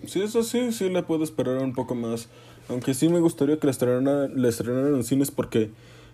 Sí, 0.07 0.21
eso 0.21 0.43
sí, 0.43 0.73
sí 0.73 0.91
la 0.91 1.07
puedo 1.07 1.23
esperar 1.23 1.59
un 1.59 1.75
poco 1.75 1.95
más. 1.95 2.29
Aunque 2.69 2.93
sí 2.93 3.09
me 3.09 3.21
gustaría 3.21 3.57
que 3.61 3.69
la 3.69 3.71
estrenaran, 3.71 4.33
la 4.35 4.49
estrenaran 4.49 4.97
en 4.97 5.05
cines 5.05 5.31
porque 5.31 5.71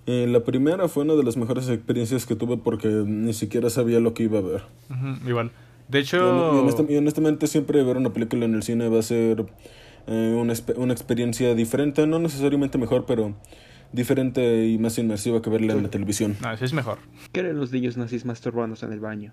eh, 0.07 0.27
la 0.29 0.41
primera 0.45 0.89
fue 0.89 1.05
una 1.05 1.15
de 1.15 1.23
las 1.23 1.39
mejores 1.39 1.67
experiencias 1.71 2.27
que 2.27 2.37
tuve 2.37 2.59
porque 2.59 2.89
ni 2.89 3.33
siquiera 3.33 3.71
sabía 3.71 3.99
lo 3.99 4.13
que 4.13 4.25
iba 4.25 4.41
a 4.41 4.43
ver. 4.43 4.63
Igual. 5.27 5.53
De 5.89 6.01
hecho, 6.01 6.19
y 6.19 6.59
honesta- 6.59 6.85
y 6.87 6.97
honestamente 6.99 7.47
siempre 7.47 7.83
ver 7.83 7.97
una 7.97 8.13
película 8.13 8.45
en 8.45 8.55
el 8.55 8.63
cine 8.63 8.91
va 8.91 8.99
a 8.99 9.03
ser 9.03 9.47
eh, 10.07 10.35
una 10.77 10.93
experiencia 10.93 11.55
diferente, 11.55 12.07
no 12.07 12.19
necesariamente 12.19 12.77
mejor, 12.77 13.07
pero 13.07 13.35
diferente 13.93 14.67
y 14.67 14.79
más 14.79 14.97
inmersiva 14.99 15.41
que 15.43 15.51
verla 15.51 15.73
en 15.75 15.83
la 15.83 15.91
televisión. 15.91 16.37
no, 16.41 16.57
sí 16.57 16.65
es 16.65 16.73
mejor. 16.73 16.99
¿Qué 17.33 17.41
eran 17.41 17.59
los 17.59 17.73
niños 17.73 17.97
nazis 17.97 18.25
masturbándose 18.25 18.87
en 18.87 18.93
el 18.93 19.01
baño? 19.01 19.33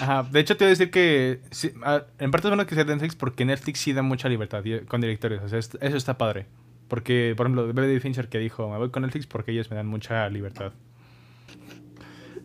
Ajá, 0.00 0.22
de 0.30 0.40
hecho 0.40 0.56
te 0.56 0.64
voy 0.64 0.68
a 0.68 0.70
decir 0.70 0.90
que 0.90 1.40
sí, 1.50 1.72
ah, 1.82 2.04
en 2.18 2.30
parte 2.30 2.46
es 2.46 2.50
bueno 2.50 2.66
que 2.66 2.74
sea 2.76 2.84
Netflix 2.84 3.16
porque 3.16 3.44
Netflix 3.44 3.80
sí 3.80 3.92
da 3.92 4.02
mucha 4.02 4.28
libertad 4.28 4.62
con 4.86 5.00
directores, 5.00 5.40
o 5.42 5.48
sea, 5.48 5.58
es- 5.58 5.76
eso 5.80 5.96
está 5.96 6.16
padre. 6.16 6.46
Porque, 6.86 7.32
por 7.36 7.46
ejemplo, 7.46 7.72
David 7.72 8.00
Fincher 8.00 8.28
que 8.28 8.38
dijo, 8.38 8.70
me 8.70 8.76
voy 8.76 8.90
con 8.90 9.02
Netflix 9.02 9.26
porque 9.26 9.52
ellos 9.52 9.70
me 9.70 9.76
dan 9.76 9.86
mucha 9.86 10.28
libertad. 10.28 10.72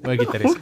Voy 0.02 0.16
a 0.16 0.18
quitar 0.18 0.42
eso. 0.42 0.56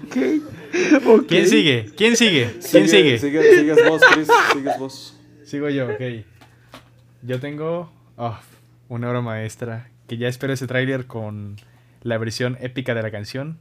Ok. 1.05 1.25
¿Quién 1.27 1.47
sigue? 1.47 1.91
¿Quién 1.95 2.17
sigue? 2.17 2.55
¿Quién 2.71 2.87
sigue? 2.89 3.19
Sigue- 3.19 3.55
sigues 3.55 3.77
vos, 3.87 4.01
Chris. 4.13 4.27
Sigues 4.51 4.79
vos. 4.79 5.19
Sigo 5.45 5.69
yo, 5.69 5.85
ok. 5.85 6.01
Yo 7.21 7.39
tengo 7.39 7.91
oh, 8.17 8.37
una 8.89 9.09
obra 9.09 9.21
maestra 9.21 9.89
que 10.07 10.17
ya 10.17 10.27
espero 10.27 10.53
ese 10.53 10.67
tráiler 10.67 11.05
con 11.07 11.57
la 12.03 12.17
versión 12.17 12.57
épica 12.61 12.93
de 12.93 13.03
la 13.03 13.11
canción. 13.11 13.57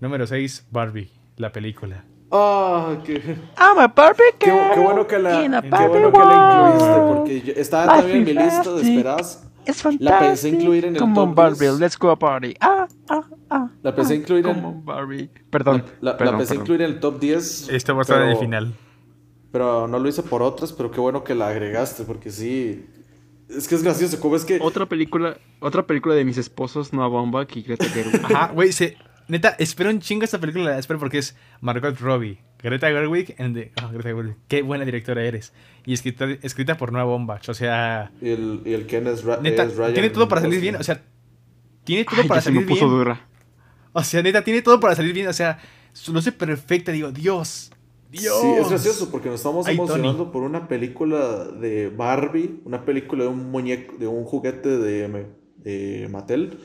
Número 0.00 0.26
6, 0.26 0.66
Barbie, 0.70 1.10
la 1.36 1.52
película. 1.52 2.04
Ah, 2.30 2.96
qué, 3.04 3.14
I'm 3.58 3.78
a 3.78 3.86
Barbie 3.88 4.22
qué, 4.38 4.50
girl 4.50 4.74
qué 4.74 4.80
bueno 4.80 5.06
que 5.06 5.18
la, 5.18 5.44
in 5.44 5.54
a 5.54 5.62
qué 5.62 5.68
Barbie 5.70 5.88
bueno 5.88 6.12
que 6.12 6.18
la 6.18 6.72
incluiste, 6.74 7.00
porque 7.08 7.40
yo- 7.42 7.52
estaba 7.60 7.86
Life 7.86 7.96
también 7.98 8.16
en 8.18 8.24
mi 8.24 8.30
is 8.32 8.36
lista 8.54 8.72
de 8.74 8.82
esperadas. 8.82 9.42
Es 9.64 9.84
La 10.00 10.18
pensé 10.20 10.48
incluir 10.50 10.84
en 10.84 10.94
el 10.94 11.00
Come 11.00 11.14
top 11.14 11.28
on, 11.28 11.34
Barbie, 11.34 11.58
10. 11.66 11.80
let's 11.80 11.98
go 11.98 12.10
a 12.10 12.16
party. 12.18 12.54
Ah, 12.60 12.86
ah, 13.08 13.22
ah. 13.50 13.68
La 13.82 13.94
pensé 13.94 14.12
ah, 14.12 14.16
incluir 14.16 14.46
en- 14.46 14.64
on, 14.64 14.84
Barbie. 14.84 15.28
Perdón. 15.50 15.84
La, 16.00 16.12
la 16.12 16.16
perdón, 16.16 16.38
pensé 16.38 16.50
perdón. 16.54 16.62
incluir 16.64 16.82
en 16.82 16.90
el 16.92 17.00
top 17.00 17.18
10. 17.20 17.68
Esto 17.70 17.94
va 17.94 18.00
a 18.00 18.02
estar 18.02 18.22
en 18.22 18.28
el 18.28 18.36
final. 18.36 18.74
Pero 19.50 19.88
no 19.88 19.98
lo 19.98 20.08
hice 20.08 20.22
por 20.22 20.42
otras, 20.42 20.72
pero 20.72 20.90
qué 20.90 21.00
bueno 21.00 21.24
que 21.24 21.34
la 21.34 21.48
agregaste, 21.48 22.04
porque 22.04 22.30
sí. 22.30 22.86
Es 23.48 23.68
que 23.68 23.74
es 23.76 23.82
gracioso, 23.82 24.18
como 24.20 24.36
es 24.36 24.44
que. 24.44 24.58
Otra 24.60 24.86
película, 24.86 25.38
otra 25.60 25.86
película 25.86 26.14
de 26.14 26.24
mis 26.24 26.36
esposos, 26.38 26.92
Noah 26.92 27.08
Baumbach 27.08 27.56
y 27.56 27.62
Greta 27.62 27.84
Gerwig. 27.86 28.24
Ajá, 28.24 28.50
güey, 28.52 28.72
se... 28.72 28.96
Neta, 29.28 29.56
espero 29.58 29.90
un 29.90 29.98
chingo 30.00 30.24
esta 30.24 30.38
película, 30.38 30.70
la 30.70 30.78
espero 30.78 31.00
porque 31.00 31.18
es 31.18 31.36
Margot 31.60 31.98
Robbie, 31.98 32.38
Greta 32.62 32.86
Gerwig, 32.88 33.34
and 33.40 33.56
the- 33.56 33.72
ah, 33.74 33.88
Greta 33.92 34.10
Gerwig, 34.10 34.36
qué 34.46 34.62
buena 34.62 34.84
directora 34.84 35.24
eres. 35.24 35.52
Y 35.84 35.94
escrita, 35.94 36.26
escrita 36.42 36.76
por 36.76 36.92
Noah 36.92 37.04
Baumbach, 37.06 37.48
o 37.48 37.54
sea, 37.54 38.12
Y 38.22 38.28
el, 38.30 38.62
y 38.64 38.72
el 38.72 38.86
Ken 38.86 39.04
es, 39.08 39.24
Ra- 39.24 39.38
neta, 39.42 39.64
es 39.64 39.76
Ryan 39.76 39.94
tiene 39.94 40.10
todo 40.10 40.28
para 40.28 40.42
salir 40.42 40.60
bien, 40.60 40.76
o 40.76 40.82
sea, 40.84 41.02
tiene 41.82 42.04
todo 42.04 42.20
Ay, 42.22 42.28
para 42.28 42.38
ya 42.40 42.44
se 42.44 42.50
me 42.50 42.56
salir 42.58 42.68
puso 42.68 42.86
bien. 42.86 42.98
dura. 42.98 43.26
O 43.92 44.04
sea, 44.04 44.22
neta, 44.22 44.44
tiene 44.44 44.62
todo 44.62 44.78
para 44.78 44.94
salir 44.94 45.12
bien, 45.12 45.26
o 45.26 45.32
sea, 45.32 45.58
su 45.92 46.12
luce 46.12 46.30
perfecta, 46.30 46.92
digo, 46.92 47.10
Dios, 47.10 47.72
Dios. 48.18 48.40
Sí, 48.40 48.46
es 48.60 48.68
gracioso 48.68 49.10
porque 49.10 49.28
nos 49.28 49.40
estamos 49.40 49.66
Ay, 49.66 49.74
emocionando 49.76 50.30
por 50.32 50.42
una 50.42 50.68
película 50.68 51.44
de 51.44 51.88
Barbie, 51.88 52.60
una 52.64 52.84
película 52.84 53.24
de 53.24 53.30
un 53.30 53.50
muñeco, 53.50 53.96
de 53.98 54.06
un 54.06 54.24
juguete 54.24 54.68
de, 54.78 55.26
de 55.58 56.08
Mattel. 56.10 56.58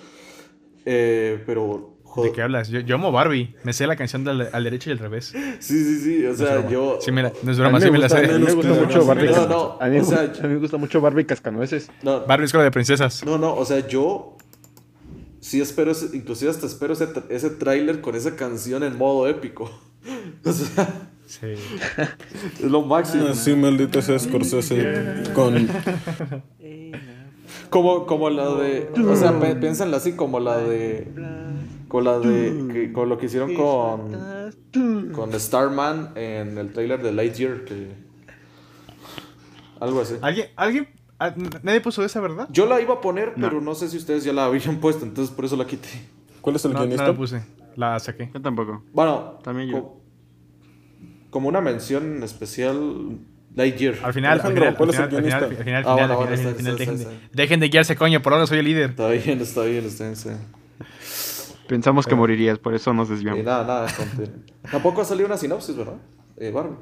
Eh, 0.85 1.43
pero, 1.45 1.95
¿De 1.99 2.03
joder. 2.09 2.31
qué 2.33 2.41
hablas? 2.41 2.69
Yo, 2.69 2.79
yo 2.79 2.95
amo 2.95 3.11
Barbie, 3.11 3.55
me 3.63 3.71
sé 3.73 3.85
la 3.87 3.95
canción 3.95 4.23
del, 4.23 4.47
al 4.51 4.63
derecho 4.63 4.89
y 4.89 4.93
al 4.93 4.99
revés. 4.99 5.25
Sí, 5.59 5.83
sí, 5.83 5.99
sí, 6.01 6.25
o 6.25 6.31
es 6.31 6.37
sea, 6.39 6.67
yo. 6.69 6.97
Sí, 6.99 7.11
me 7.11 7.21
la, 7.23 7.31
no 7.43 7.51
es 7.51 7.57
A 7.59 7.61
broma, 7.61 7.77
mí 7.79 7.85
sí 7.85 7.91
me 7.91 7.97
la 7.99 8.05
gusta, 8.07 8.19
a 8.19 8.25
sé. 8.25 8.33
mí 8.39 8.45
me 8.45 8.53
gusta 8.53 8.73
mucho 8.73 8.97
no, 8.99 9.05
Barbie. 9.05 9.29
no, 9.29 9.47
no, 9.47 9.77
a, 9.79 9.87
mí, 9.87 9.99
o 9.99 10.03
sea, 10.03 10.21
a 10.21 10.47
mí 10.47 10.53
me 10.53 10.59
gusta 10.59 10.77
mucho 10.77 10.99
Barbie 11.01 11.25
Cascanueces. 11.25 11.89
No, 12.03 12.25
Barbie 12.25 12.45
Escuela 12.45 12.63
de 12.63 12.71
Princesas. 12.71 13.23
no, 13.25 13.37
no, 13.37 13.53
o 13.55 13.65
sea, 13.65 13.87
yo. 13.87 14.37
Sí 15.39 15.59
espero, 15.59 15.91
ese- 15.91 16.15
inclusive 16.15 16.51
hasta 16.51 16.67
espero 16.67 16.93
ese, 16.93 17.07
ese 17.29 17.49
tráiler 17.49 18.01
con 18.01 18.13
esa 18.15 18.35
canción 18.35 18.83
en 18.83 18.97
modo 18.97 19.27
épico. 19.27 19.71
O 20.45 20.51
sea, 20.51 21.07
Sí. 21.27 21.47
es 21.47 22.61
lo 22.69 22.81
máximo. 22.81 23.27
Ah, 23.29 23.33
sí, 23.35 23.55
maldito 23.55 24.01
sea 24.01 24.19
Scorsese 24.19 25.23
con... 25.33 25.67
Como, 27.69 28.05
como 28.05 28.29
la 28.29 28.49
de. 28.55 28.89
O 29.07 29.15
sea, 29.15 29.39
piénsenla 29.59 29.97
así 29.97 30.13
como 30.13 30.39
la 30.39 30.57
de. 30.57 31.07
Con 31.87 32.03
la 32.03 32.19
de. 32.19 32.67
que- 32.73 32.91
con 32.93 33.07
lo 33.09 33.17
que 33.17 33.25
hicieron 33.27 33.53
con. 33.55 34.11
Con 35.13 35.39
Starman 35.39 36.11
en 36.15 36.57
el 36.57 36.71
trailer 36.73 37.01
de 37.01 37.11
Lightyear. 37.13 37.63
Que, 37.65 37.91
algo 39.79 40.01
así. 40.01 40.15
¿Alguien? 40.21 40.47
¿Alguien? 40.55 40.87
ah, 41.19 41.33
Nadie 41.63 41.81
puso 41.81 42.03
esa, 42.03 42.19
¿verdad? 42.19 42.47
Yo 42.51 42.65
la 42.65 42.81
iba 42.81 42.95
a 42.95 43.01
poner, 43.01 43.33
pero 43.39 43.61
no 43.61 43.73
sé 43.75 43.89
si 43.89 43.97
ustedes 43.97 44.23
ya 44.25 44.33
la 44.33 44.45
habían 44.45 44.77
puesto, 44.79 45.05
entonces 45.05 45.33
por 45.33 45.45
eso 45.45 45.55
la 45.55 45.65
quité. 45.65 45.87
¿Cuál 46.41 46.55
es 46.57 46.65
el 46.65 46.73
No, 46.73 46.79
no 46.79 46.85
guionista? 46.85 47.07
la 47.07 47.13
puse. 47.15 47.41
La 47.75 47.99
saqué. 47.99 48.29
Yo 48.33 48.41
tampoco. 48.41 48.83
Bueno, 48.93 49.39
También 49.43 49.69
yo. 49.69 49.81
co- 49.81 50.01
como 51.29 51.47
una 51.47 51.61
mención 51.61 52.21
especial, 52.23 53.17
Lightyear. 53.55 53.95
Al 54.03 54.13
final, 54.13 54.39
al 54.41 54.53
final, 54.53 54.75
¿cuál 54.77 54.89
al 54.89 54.95
final, 54.95 55.03
al 55.03 55.09
final, 55.09 55.21
guionista? 55.23 55.45
al 55.45 55.63
final, 55.65 55.83
Ah, 55.85 55.91
al 55.91 55.93
bueno, 55.93 56.07
final, 56.07 56.17
bueno, 56.17 56.31
al 56.31 56.33
está- 56.33 56.55
final, 56.57 56.71
está- 56.73 56.79
dejen 56.91 56.97
de- 56.97 57.03
está. 57.15 57.27
Dejen 57.33 57.59
de 57.61 57.69
guiarse, 57.69 57.95
coño, 57.95 58.21
por 58.21 58.33
ahora 58.33 58.47
soy 58.47 58.59
el 58.59 58.65
líder. 58.65 58.89
Está 58.91 59.07
bien, 59.09 59.39
está 59.41 59.63
bien, 59.63 59.85
está 59.85 60.03
bien. 60.05 60.13
está 60.13 60.29
bien. 60.29 60.41
Pensamos 61.67 62.05
que 62.05 62.15
morirías, 62.15 62.59
por 62.59 62.73
eso 62.73 62.93
nos 62.93 63.07
desviamos. 63.07 63.43
nada, 63.45 63.65
nada, 63.65 63.87
conté. 63.95 64.29
Tampoco 64.69 65.01
ha 65.01 65.05
salido 65.05 65.27
una 65.27 65.37
sinopsis, 65.37 65.75
¿verdad? 65.77 65.95
Eh, 66.37 66.51
Barbie. 66.51 66.75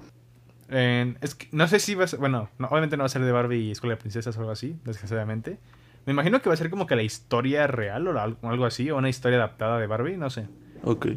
Eh, 0.71 1.15
es 1.21 1.35
que 1.35 1.47
no 1.51 1.67
sé 1.67 1.79
si 1.79 1.93
va 1.95 2.05
a 2.05 2.07
ser, 2.07 2.19
bueno, 2.19 2.49
no, 2.57 2.67
obviamente 2.67 2.97
no 2.97 3.01
va 3.03 3.05
a 3.05 3.09
ser 3.09 3.23
de 3.23 3.31
Barbie 3.31 3.59
y 3.59 3.71
Escuela 3.71 3.95
de 3.95 4.01
Princesas 4.01 4.35
o 4.35 4.39
algo 4.39 4.51
así, 4.51 4.75
desgraciadamente. 4.85 5.59
Me 6.05 6.13
imagino 6.13 6.41
que 6.41 6.49
va 6.49 6.53
a 6.53 6.57
ser 6.57 6.69
como 6.71 6.87
que 6.87 6.95
la 6.95 7.03
historia 7.03 7.67
real 7.67 8.07
o 8.07 8.19
algo 8.49 8.65
así, 8.65 8.89
o 8.89 8.97
una 8.97 9.09
historia 9.09 9.37
adaptada 9.37 9.77
de 9.79 9.85
Barbie, 9.85 10.17
no 10.17 10.29
sé. 10.31 10.47
Ok. 10.83 11.07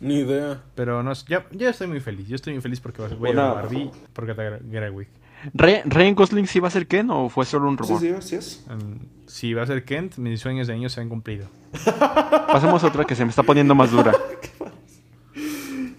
Ni 0.00 0.18
idea. 0.20 0.62
Pero 0.74 1.02
no 1.02 1.12
ya, 1.12 1.46
ya 1.52 1.70
estoy 1.70 1.86
muy 1.86 2.00
feliz, 2.00 2.26
yo 2.28 2.34
estoy 2.34 2.52
muy 2.52 2.62
feliz 2.62 2.80
porque 2.80 3.00
voy 3.02 3.10
a 3.10 3.14
ver 3.16 3.32
Una- 3.34 3.52
Barbie 3.54 3.90
por 4.12 4.26
Greta 4.26 4.58
Gerwig. 4.70 5.08
¿Re- 5.52 5.82
¿Ryan 5.84 6.14
Gosling 6.14 6.46
sí 6.46 6.58
va 6.58 6.68
a 6.68 6.70
ser 6.70 6.86
Ken 6.86 7.10
o 7.10 7.28
fue 7.28 7.44
solo 7.44 7.68
un 7.68 7.76
rumor? 7.76 8.00
sí, 8.00 8.10
sí 8.20 8.36
es. 8.36 8.64
Mm, 8.68 9.04
si 9.26 9.52
va 9.54 9.62
a 9.62 9.66
ser 9.66 9.84
Kent, 9.84 10.16
mis 10.18 10.40
sueños 10.40 10.66
de 10.66 10.74
niño 10.74 10.88
se 10.88 11.00
han 11.00 11.08
cumplido. 11.08 11.46
Pasemos 12.48 12.82
a 12.82 12.86
otra 12.88 13.04
que 13.04 13.14
se 13.14 13.24
me 13.24 13.30
está 13.30 13.42
poniendo 13.42 13.74
más 13.74 13.90
dura. 13.90 14.12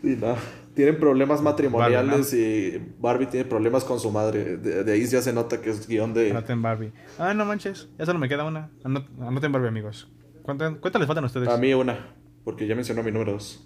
Y 0.03 0.09
nada. 0.09 0.37
Tienen 0.75 0.99
problemas 0.99 1.41
matrimoniales 1.41 2.31
y 2.33 2.79
Barbie 2.99 3.25
tiene 3.27 3.45
problemas 3.45 3.83
con 3.83 3.99
su 3.99 4.11
madre. 4.11 4.57
De, 4.57 4.83
de 4.83 4.91
ahí 4.93 5.05
ya 5.07 5.21
se 5.21 5.33
nota 5.33 5.61
que 5.61 5.69
es 5.71 5.87
guion 5.87 6.13
de. 6.13 6.31
Anoten 6.31 6.61
Barbie. 6.61 6.91
Ah, 7.17 7.33
no 7.33 7.45
manches, 7.45 7.87
ya 7.97 8.05
solo 8.05 8.19
me 8.19 8.27
queda 8.29 8.43
una. 8.43 8.69
Anot- 8.83 9.07
Anoten 9.21 9.51
Barbie, 9.51 9.69
amigos. 9.69 10.07
¿Cuántas, 10.43 10.75
cuántas 10.77 10.99
les 10.99 11.07
faltan 11.07 11.23
a 11.23 11.27
ustedes? 11.27 11.47
A 11.49 11.57
mí 11.57 11.73
una, 11.73 11.97
porque 12.45 12.65
ya 12.67 12.75
mencionó 12.75 13.03
mi 13.03 13.11
número 13.11 13.33
dos. 13.33 13.61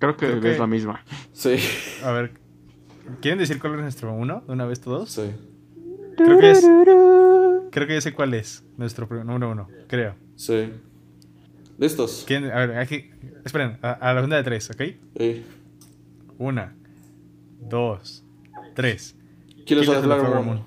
Creo 0.00 0.16
que 0.16 0.26
Creo 0.26 0.40
que- 0.40 0.52
es 0.52 0.58
la 0.58 0.66
misma. 0.66 1.04
Sí, 1.32 1.54
A 2.02 2.10
ver, 2.10 2.32
¿quieren 3.20 3.38
decir 3.38 3.60
cuál 3.60 3.74
es 3.76 3.80
nuestro 3.82 4.12
uno 4.12 4.42
de 4.46 4.52
una 4.52 4.64
vez 4.66 4.80
todos? 4.80 5.10
sí, 5.10 5.30
Creo 6.16 6.38
que 6.40 6.50
es. 6.50 6.60
Creo 7.70 7.86
que 7.86 7.94
ya 7.94 8.00
sé 8.00 8.12
cuál 8.12 8.34
es 8.34 8.64
nuestro 8.76 9.06
número 9.24 9.50
uno, 9.52 9.68
creo. 9.86 10.16
sí. 10.34 10.72
¿Listos? 11.76 12.22
¿Quieren? 12.24 12.52
A 12.52 12.66
ver, 12.66 12.78
aquí. 12.78 13.10
Esperen, 13.44 13.78
a, 13.82 13.90
a 13.92 14.14
la 14.14 14.20
segunda 14.20 14.36
de 14.36 14.44
tres, 14.44 14.70
¿ok? 14.70 14.80
Sí. 15.18 15.44
Una, 16.38 16.72
dos, 17.60 18.24
tres. 18.76 19.16
Killers, 19.66 19.88
of 19.88 19.96
the 19.96 20.02
Flower 20.02 20.20
Flower 20.20 20.44
Moon. 20.44 20.60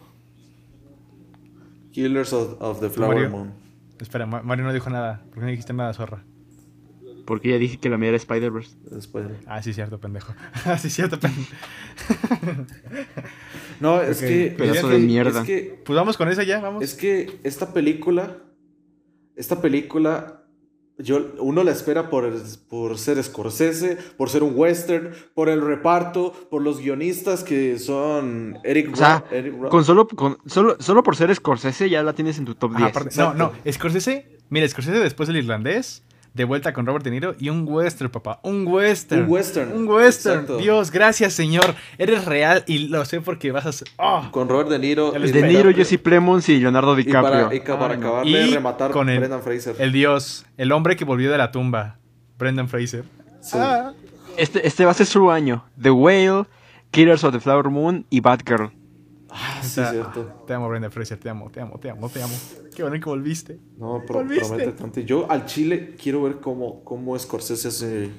Killers 1.93 2.33
of, 2.33 2.57
of 2.61 2.81
the 2.81 2.89
Flower 2.89 3.15
Mario. 3.15 3.29
Moon. 3.29 3.53
Espera, 4.01 4.25
Ma- 4.25 4.41
Mario 4.41 4.65
no 4.65 4.73
dijo 4.73 4.89
nada. 4.89 5.21
¿Por 5.29 5.35
qué 5.35 5.39
no 5.41 5.47
dijiste 5.47 5.71
nada, 5.73 5.93
zorra? 5.93 6.23
Porque 7.27 7.49
ya 7.49 7.57
dije 7.57 7.77
que 7.77 7.89
la 7.89 7.97
mía 7.97 8.07
era 8.07 8.17
Spider-Verse. 8.17 8.75
Después. 8.89 9.27
Ah, 9.45 9.61
sí, 9.61 9.73
cierto, 9.73 9.99
pendejo. 9.99 10.33
Ah, 10.65 10.77
sí, 10.79 10.89
cierto, 10.89 11.19
pendejo. 11.19 11.51
No, 13.79 14.01
es 14.01 14.19
que. 14.21 14.55
pedazo 14.57 14.87
es 14.87 14.93
de 14.93 14.99
que- 14.99 15.05
mierda. 15.05 15.41
Es 15.41 15.45
que 15.45 15.81
Pues 15.85 15.95
vamos 15.95 16.17
con 16.17 16.29
esa 16.29 16.43
ya, 16.43 16.59
vamos. 16.59 16.83
Es 16.83 16.93
que 16.95 17.39
esta 17.43 17.73
película, 17.73 18.37
esta 19.35 19.61
película, 19.61 20.43
yo, 20.97 21.33
uno 21.39 21.63
la 21.63 21.71
espera 21.71 22.09
por, 22.09 22.25
el- 22.25 22.41
por 22.69 22.97
ser 22.97 23.21
Scorsese, 23.23 23.97
por 24.17 24.29
ser 24.29 24.41
un 24.41 24.53
western, 24.55 25.11
por 25.35 25.49
el 25.49 25.61
reparto, 25.61 26.33
por 26.49 26.61
los 26.63 26.79
guionistas 26.79 27.43
que 27.43 27.77
son 27.77 28.57
Eric 28.63 28.93
O 28.93 28.95
sea, 28.95 29.19
Ro- 29.29 29.35
Eric 29.35 29.53
Ro- 29.61 29.69
con 29.69 29.85
solo, 29.85 30.07
con, 30.07 30.37
solo, 30.47 30.77
solo 30.79 31.03
por 31.03 31.15
ser 31.15 31.33
Scorsese 31.35 31.89
ya 31.89 32.01
la 32.01 32.13
tienes 32.13 32.39
en 32.39 32.45
tu 32.45 32.55
top 32.55 32.71
Ajá, 32.71 32.85
10. 32.85 32.89
aparte- 32.97 33.17
no, 33.17 33.33
no, 33.35 33.51
Scorsese, 33.71 34.39
mira, 34.49 34.67
Scorsese 34.67 34.97
después 34.99 35.27
del 35.27 35.37
irlandés, 35.37 36.03
de 36.37 36.45
vuelta 36.45 36.71
con 36.71 36.85
Robert 36.85 37.03
De 37.03 37.11
Niro 37.11 37.35
y 37.39 37.49
un 37.49 37.65
western, 37.67 38.09
papá, 38.09 38.39
un 38.43 38.65
western. 38.65 39.23
Un 39.23 39.29
western, 39.29 39.71
Un 39.73 39.87
western. 39.89 40.35
exacto. 40.35 40.57
Dios, 40.57 40.91
gracias, 40.91 41.33
señor. 41.33 41.75
Eres 41.97 42.23
real 42.25 42.63
y 42.67 42.87
lo 42.87 43.03
sé 43.03 43.19
porque 43.19 43.51
vas 43.51 43.65
a 43.65 43.71
ser... 43.73 43.89
¡Oh! 43.97 44.27
con 44.31 44.47
Robert 44.47 44.69
De 44.69 44.79
Niro. 44.79 45.11
De 45.11 45.41
Niro. 45.43 45.71
Jesse 45.73 45.97
Plemons 45.97 46.47
y 46.47 46.59
Leonardo 46.59 46.93
Y 46.97 47.03
DiCaprio. 47.03 47.49
para, 47.49 47.55
y 47.55 47.59
para 47.59 48.25
Y 48.25 48.33
de 48.33 48.47
rematar 48.47 48.91
con 48.91 49.09
el- 49.09 49.17
Brendan 49.19 49.41
Fraser. 49.41 49.75
El 49.79 49.91
dios, 49.91 50.45
el 50.57 50.71
hombre 50.71 50.95
que 50.95 51.03
volvió 51.03 51.31
de 51.31 51.37
la 51.37 51.51
tumba, 51.51 51.97
Brendan 52.37 52.69
Fraser. 52.69 53.03
Sí. 53.41 53.57
Ah. 53.59 53.91
Este, 54.37 54.65
este 54.67 54.85
va 54.85 54.91
a 54.91 54.93
ser 54.93 55.07
su 55.07 55.31
año. 55.31 55.65
The 55.81 55.89
Whale, 55.89 56.45
Killers 56.91 57.23
of 57.23 57.33
the 57.33 57.39
Flower 57.39 57.69
Moon 57.69 58.05
y 58.11 58.19
Batgirl. 58.19 58.71
Ah, 59.29 59.61
sí, 59.63 59.81
Ah, 59.81 59.91
cierto. 59.91 60.43
Te 60.47 60.53
amo, 60.53 60.69
Brendan 60.69 60.91
Fraser, 60.91 61.17
te 61.19 61.29
amo, 61.29 61.49
te 61.49 61.59
amo, 61.61 61.77
te 61.79 61.89
amo, 61.89 62.09
te 62.09 62.21
amo. 62.23 62.33
Qué 62.75 62.81
bueno 62.83 62.97
que 62.99 63.05
volviste. 63.09 63.59
No, 63.77 64.01
pro- 64.05 64.19
¿Volviste? 64.19 64.47
promete 64.47 64.71
tanto. 64.71 64.99
Yo 65.01 65.29
al 65.29 65.45
Chile 65.45 65.95
quiero 66.01 66.23
ver 66.23 66.39
cómo, 66.39 66.83
cómo 66.83 67.17
Scorsese 67.19 67.67
hace, 67.67 68.09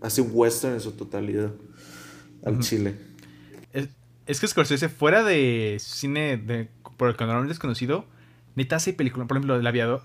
hace 0.00 0.20
un 0.22 0.30
western 0.32 0.74
en 0.74 0.80
su 0.80 0.92
totalidad. 0.92 1.50
Al 2.44 2.60
Chile. 2.60 2.94
Es, 3.72 3.88
es 4.26 4.40
que 4.40 4.46
Scorsese, 4.46 4.88
fuera 4.88 5.22
de 5.22 5.76
cine 5.80 6.36
de, 6.36 6.68
por 6.96 7.08
el 7.08 7.16
que 7.16 7.24
normalmente 7.24 7.52
es 7.52 7.58
conocido, 7.58 8.04
neta 8.54 8.76
hace 8.76 8.92
películas, 8.92 9.26
por 9.28 9.36
ejemplo, 9.36 9.56
El 9.56 9.66
Aviador. 9.66 10.02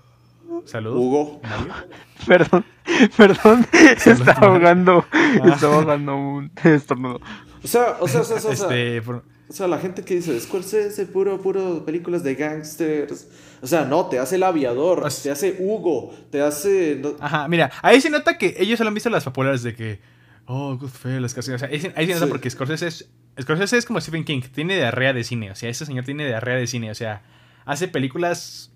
Saludos. 0.64 0.98
Hugo. 0.98 1.40
Perdón, 2.26 2.64
perdón. 3.16 3.66
Está 3.72 4.32
ahogando. 4.32 5.04
Ah. 5.12 5.52
Está 5.54 5.66
ahogando 5.72 6.16
un 6.16 6.50
estornudo. 6.64 7.20
O 7.62 7.66
sea, 7.68 7.96
o 8.00 8.08
sea, 8.08 8.20
o 8.22 8.24
sea, 8.24 8.36
o 8.36 8.40
sea, 8.40 8.50
o 8.50 8.56
sea, 8.56 8.66
Este, 8.68 9.00
por- 9.02 9.24
o 9.50 9.52
sea, 9.52 9.66
la 9.66 9.78
gente 9.78 10.02
que 10.04 10.14
dice 10.14 10.38
Scorsese, 10.40 11.06
puro, 11.06 11.42
puro 11.42 11.84
películas 11.84 12.22
de 12.22 12.36
gangsters. 12.36 13.28
O 13.60 13.66
sea, 13.66 13.84
no, 13.84 14.06
te 14.06 14.18
hace 14.18 14.36
El 14.36 14.44
Aviador, 14.44 15.02
Pues- 15.02 15.22
te 15.22 15.30
hace 15.30 15.56
Hugo, 15.58 16.14
te 16.30 16.40
hace... 16.40 16.98
no- 17.02 17.16
Ajá, 17.20 17.46
mira, 17.48 17.70
ahí 17.82 18.00
se 18.00 18.08
nota 18.08 18.38
que 18.38 18.54
ellos 18.58 18.78
solo 18.78 18.88
han 18.88 18.94
visto 18.94 19.10
las 19.10 19.24
populares 19.24 19.62
de 19.62 19.74
que. 19.74 20.00
Oh, 20.46 20.76
Goodfellas, 20.78 21.34
casi. 21.34 21.52
O 21.52 21.58
sea, 21.58 21.68
ahí, 21.68 21.80
se- 21.80 21.92
ahí 21.94 22.06
se 22.06 22.14
nota 22.14 22.26
Sí. 22.26 22.30
porque 22.30 22.48
Scorsese 22.50 22.86
es. 22.86 23.08
Scorsese 23.40 23.76
es 23.76 23.84
como 23.86 24.00
Stephen 24.00 24.24
King, 24.24 24.40
tiene 24.54 24.76
diarrea 24.76 25.12
de 25.12 25.22
cine. 25.24 25.50
O 25.50 25.54
sea, 25.54 25.68
ese 25.68 25.84
señor 25.84 26.04
tiene 26.04 26.26
diarrea 26.26 26.56
de 26.56 26.66
cine. 26.66 26.90
O 26.90 26.94
sea, 26.94 27.22
hace 27.64 27.86
películas 27.88 28.69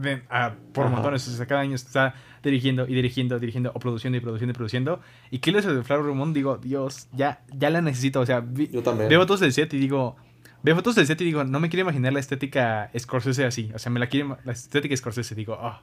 de- 0.00 0.22
ah, 0.30 0.54
por 0.72 0.86
Ajá. 0.86 0.94
montones. 0.94 1.26
O 1.28 1.30
sea, 1.32 1.46
cada 1.46 1.60
año 1.60 1.74
está 1.74 2.14
dirigiendo 2.42 2.86
y 2.88 2.94
dirigiendo, 2.94 3.38
dirigiendo, 3.38 3.72
o 3.74 3.78
produciendo 3.78 4.16
y 4.16 4.20
produciendo 4.20 4.52
y 4.52 4.54
produciendo. 4.54 5.00
Y 5.30 5.38
Killers 5.38 5.66
of 5.66 5.76
the 5.76 5.82
Flower 5.82 6.14
Moon, 6.14 6.32
digo, 6.32 6.56
Dios, 6.58 7.08
ya, 7.12 7.42
ya 7.54 7.70
la 7.70 7.80
necesito. 7.82 8.20
O 8.20 8.26
sea, 8.26 8.40
vi- 8.40 8.68
Yo 8.68 8.82
también. 8.82 9.08
veo 9.08 9.20
fotos 9.20 9.40
del 9.40 9.52
set 9.52 9.72
y 9.74 9.78
digo. 9.78 10.16
Veo 10.62 10.74
fotos 10.74 10.96
del 10.96 11.06
set 11.06 11.20
y 11.20 11.24
digo, 11.24 11.44
no 11.44 11.60
me 11.60 11.68
quiero 11.68 11.82
imaginar 11.82 12.12
la 12.12 12.18
estética 12.20 12.90
Scorsese 12.98 13.44
así. 13.44 13.70
O 13.74 13.78
sea, 13.78 13.92
me 13.92 14.00
la 14.00 14.08
quiero. 14.08 14.38
La 14.44 14.52
estética 14.52 14.96
Scorsese, 14.96 15.34
digo, 15.34 15.54
ah. 15.60 15.82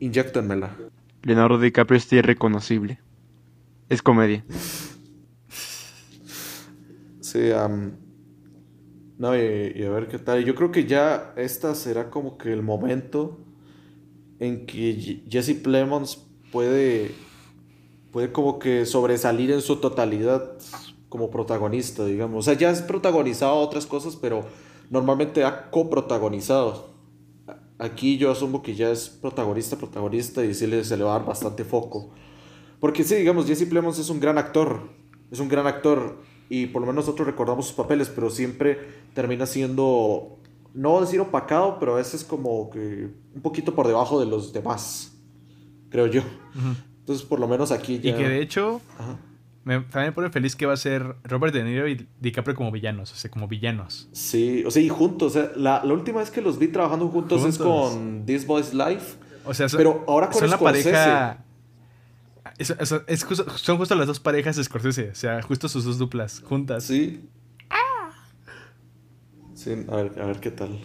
Inyéctenmela. 0.00 0.70
Leonardo 1.22 1.58
DiCaprio 1.58 1.98
es 1.98 2.10
irreconocible. 2.12 3.00
Es 3.88 4.00
comedia. 4.02 4.44
Sí, 7.20 7.50
am, 7.52 7.92
no, 9.18 9.36
y, 9.36 9.82
a 9.82 9.90
ver 9.90 10.06
qué 10.06 10.18
tal. 10.18 10.44
Yo 10.44 10.54
creo 10.54 10.70
que 10.70 10.86
ya 10.86 11.32
esta 11.36 11.74
será 11.74 12.08
como 12.08 12.38
que 12.38 12.52
el 12.52 12.62
momento 12.62 13.38
en 14.38 14.64
que 14.64 15.22
Jesse 15.28 15.54
Plemons 15.54 16.24
puede, 16.52 17.10
puede 18.12 18.30
como 18.30 18.60
que 18.60 18.86
sobresalir 18.86 19.50
en 19.50 19.60
su 19.60 19.76
totalidad 19.76 20.52
como 21.08 21.30
protagonista, 21.30 22.04
digamos. 22.04 22.38
O 22.38 22.42
sea, 22.42 22.54
ya 22.54 22.70
has 22.70 22.82
protagonizado 22.82 23.56
otras 23.56 23.86
cosas, 23.86 24.14
pero 24.14 24.44
normalmente 24.88 25.44
ha 25.44 25.70
coprotagonizado. 25.70 26.94
Aquí 27.78 28.18
yo 28.18 28.30
asumo 28.30 28.62
que 28.62 28.76
ya 28.76 28.90
es 28.90 29.08
protagonista, 29.08 29.76
protagonista 29.76 30.44
y 30.44 30.54
sí 30.54 30.84
se 30.84 30.96
le 30.96 31.04
va 31.04 31.16
a 31.16 31.18
dar 31.18 31.26
bastante 31.26 31.64
foco. 31.64 32.10
Porque 32.78 33.02
sí, 33.02 33.16
digamos, 33.16 33.46
Jesse 33.46 33.68
Plemons 33.68 33.98
es 33.98 34.10
un 34.10 34.20
gran 34.20 34.38
actor. 34.38 34.90
Es 35.32 35.40
un 35.40 35.48
gran 35.48 35.66
actor. 35.66 36.22
Y 36.48 36.66
por 36.66 36.80
lo 36.80 36.86
menos 36.86 37.04
nosotros 37.06 37.26
recordamos 37.26 37.66
sus 37.66 37.74
papeles, 37.74 38.08
pero 38.08 38.30
siempre 38.30 38.78
termina 39.14 39.44
siendo, 39.46 40.38
no 40.74 41.00
decir 41.00 41.20
opacado, 41.20 41.78
pero 41.78 41.92
a 41.92 41.96
veces 41.96 42.24
como 42.24 42.70
que 42.70 43.10
un 43.34 43.42
poquito 43.42 43.74
por 43.74 43.86
debajo 43.86 44.18
de 44.20 44.26
los 44.26 44.52
demás. 44.52 45.12
Creo 45.90 46.06
yo. 46.06 46.22
Entonces, 47.00 47.26
por 47.26 47.40
lo 47.40 47.48
menos 47.48 47.70
aquí 47.72 47.98
ya. 48.00 48.10
Y 48.10 48.14
que 48.14 48.28
de 48.28 48.42
hecho, 48.42 48.80
Ajá. 48.98 49.16
me, 49.64 49.80
también 49.80 50.06
me 50.06 50.12
pone 50.12 50.30
feliz 50.30 50.54
que 50.56 50.66
va 50.66 50.74
a 50.74 50.76
ser 50.76 51.16
Robert 51.24 51.54
De 51.54 51.64
Niro 51.64 51.88
y 51.88 52.06
DiCaprio 52.20 52.54
como 52.54 52.70
villanos, 52.70 53.12
o 53.12 53.16
sea, 53.16 53.30
como 53.30 53.48
villanos. 53.48 54.08
Sí, 54.12 54.62
o 54.66 54.70
sea, 54.70 54.82
y 54.82 54.88
juntos. 54.88 55.34
O 55.36 55.40
sea, 55.40 55.52
la, 55.56 55.82
la 55.84 55.92
última 55.94 56.20
vez 56.20 56.30
que 56.30 56.40
los 56.42 56.58
vi 56.58 56.68
trabajando 56.68 57.08
juntos, 57.08 57.44
es 57.44 57.58
Juntos. 57.58 57.92
con 57.92 58.26
This 58.26 58.46
Boy's 58.46 58.74
Life. 58.74 59.16
O 59.44 59.54
sea, 59.54 59.68
son, 59.68 59.78
Pero 59.78 60.04
ahora 60.06 60.28
con 60.28 60.40
son 60.40 60.50
la 60.50 60.58
pareja. 60.58 61.44
Eso- 62.58 62.76
eso- 62.78 63.02
es 63.06 63.24
justo- 63.24 63.48
son 63.56 63.78
justo 63.78 63.94
las 63.94 64.06
dos 64.06 64.20
parejas 64.20 64.56
de 64.56 64.64
Scorsese. 64.64 65.10
O 65.10 65.14
sea, 65.14 65.40
justo 65.42 65.68
sus 65.68 65.84
dos 65.84 65.98
duplas 65.98 66.40
juntas. 66.44 66.84
Sí. 66.84 67.28
Sí, 69.54 69.72
a 69.90 69.96
ver, 69.96 70.12
a 70.20 70.26
ver 70.26 70.38
qué 70.40 70.50
tal. 70.50 70.78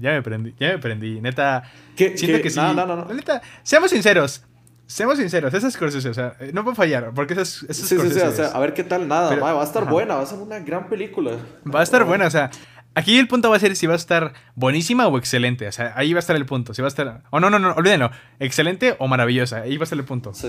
Ya 0.00 0.12
me 0.12 0.22
prendí, 0.22 0.54
ya 0.58 0.68
me 0.68 0.78
prendí. 0.78 1.20
Neta, 1.20 1.62
¿Qué- 1.96 2.16
siento 2.16 2.38
qué? 2.38 2.42
que 2.44 2.50
sí. 2.50 2.56
No, 2.58 2.74
no, 2.74 2.86
no, 2.86 3.04
Neta, 3.12 3.42
seamos 3.62 3.90
sinceros. 3.90 4.42
Seamos 4.86 5.18
sinceros, 5.18 5.52
ese 5.52 5.66
es 5.68 5.74
Scorsese, 5.74 6.08
o 6.08 6.14
sea, 6.14 6.34
eh, 6.40 6.50
no 6.54 6.64
puede 6.64 6.74
fallar, 6.74 7.12
porque 7.14 7.34
ese 7.34 7.42
es, 7.42 7.62
es 7.68 7.76
Sí, 7.76 7.98
sí, 7.98 8.10
sí, 8.10 8.20
o 8.20 8.32
sea, 8.32 8.46
a 8.48 8.58
ver 8.58 8.72
qué 8.72 8.82
tal 8.84 9.06
nada. 9.06 9.28
Pero- 9.28 9.42
va 9.42 9.60
a 9.60 9.64
estar 9.64 9.82
ajá. 9.82 9.92
buena, 9.92 10.14
va 10.14 10.22
a 10.22 10.26
ser 10.26 10.38
una 10.38 10.60
gran 10.60 10.88
película. 10.88 11.32
Va 11.72 11.80
a 11.80 11.82
estar 11.82 12.04
buena, 12.04 12.26
o 12.26 12.30
sea, 12.30 12.50
aquí 12.98 13.18
el 13.18 13.28
punto 13.28 13.50
va 13.50 13.56
a 13.56 13.60
ser 13.60 13.76
si 13.76 13.86
va 13.86 13.92
a 13.94 13.96
estar 13.96 14.32
buenísima 14.54 15.06
o 15.08 15.16
excelente, 15.18 15.66
o 15.68 15.72
sea, 15.72 15.92
ahí 15.96 16.12
va 16.12 16.18
a 16.18 16.20
estar 16.20 16.36
el 16.36 16.46
punto, 16.46 16.74
si 16.74 16.82
va 16.82 16.86
a 16.86 16.88
estar... 16.88 17.22
O 17.30 17.40
no, 17.40 17.50
no, 17.50 17.58
no, 17.58 17.72
olvídenlo, 17.72 18.10
excelente 18.40 18.96
o 18.98 19.08
maravillosa, 19.08 19.62
ahí 19.62 19.76
va 19.76 19.82
a 19.82 19.84
estar 19.84 19.98
el 19.98 20.04
punto. 20.04 20.34
Sí, 20.34 20.48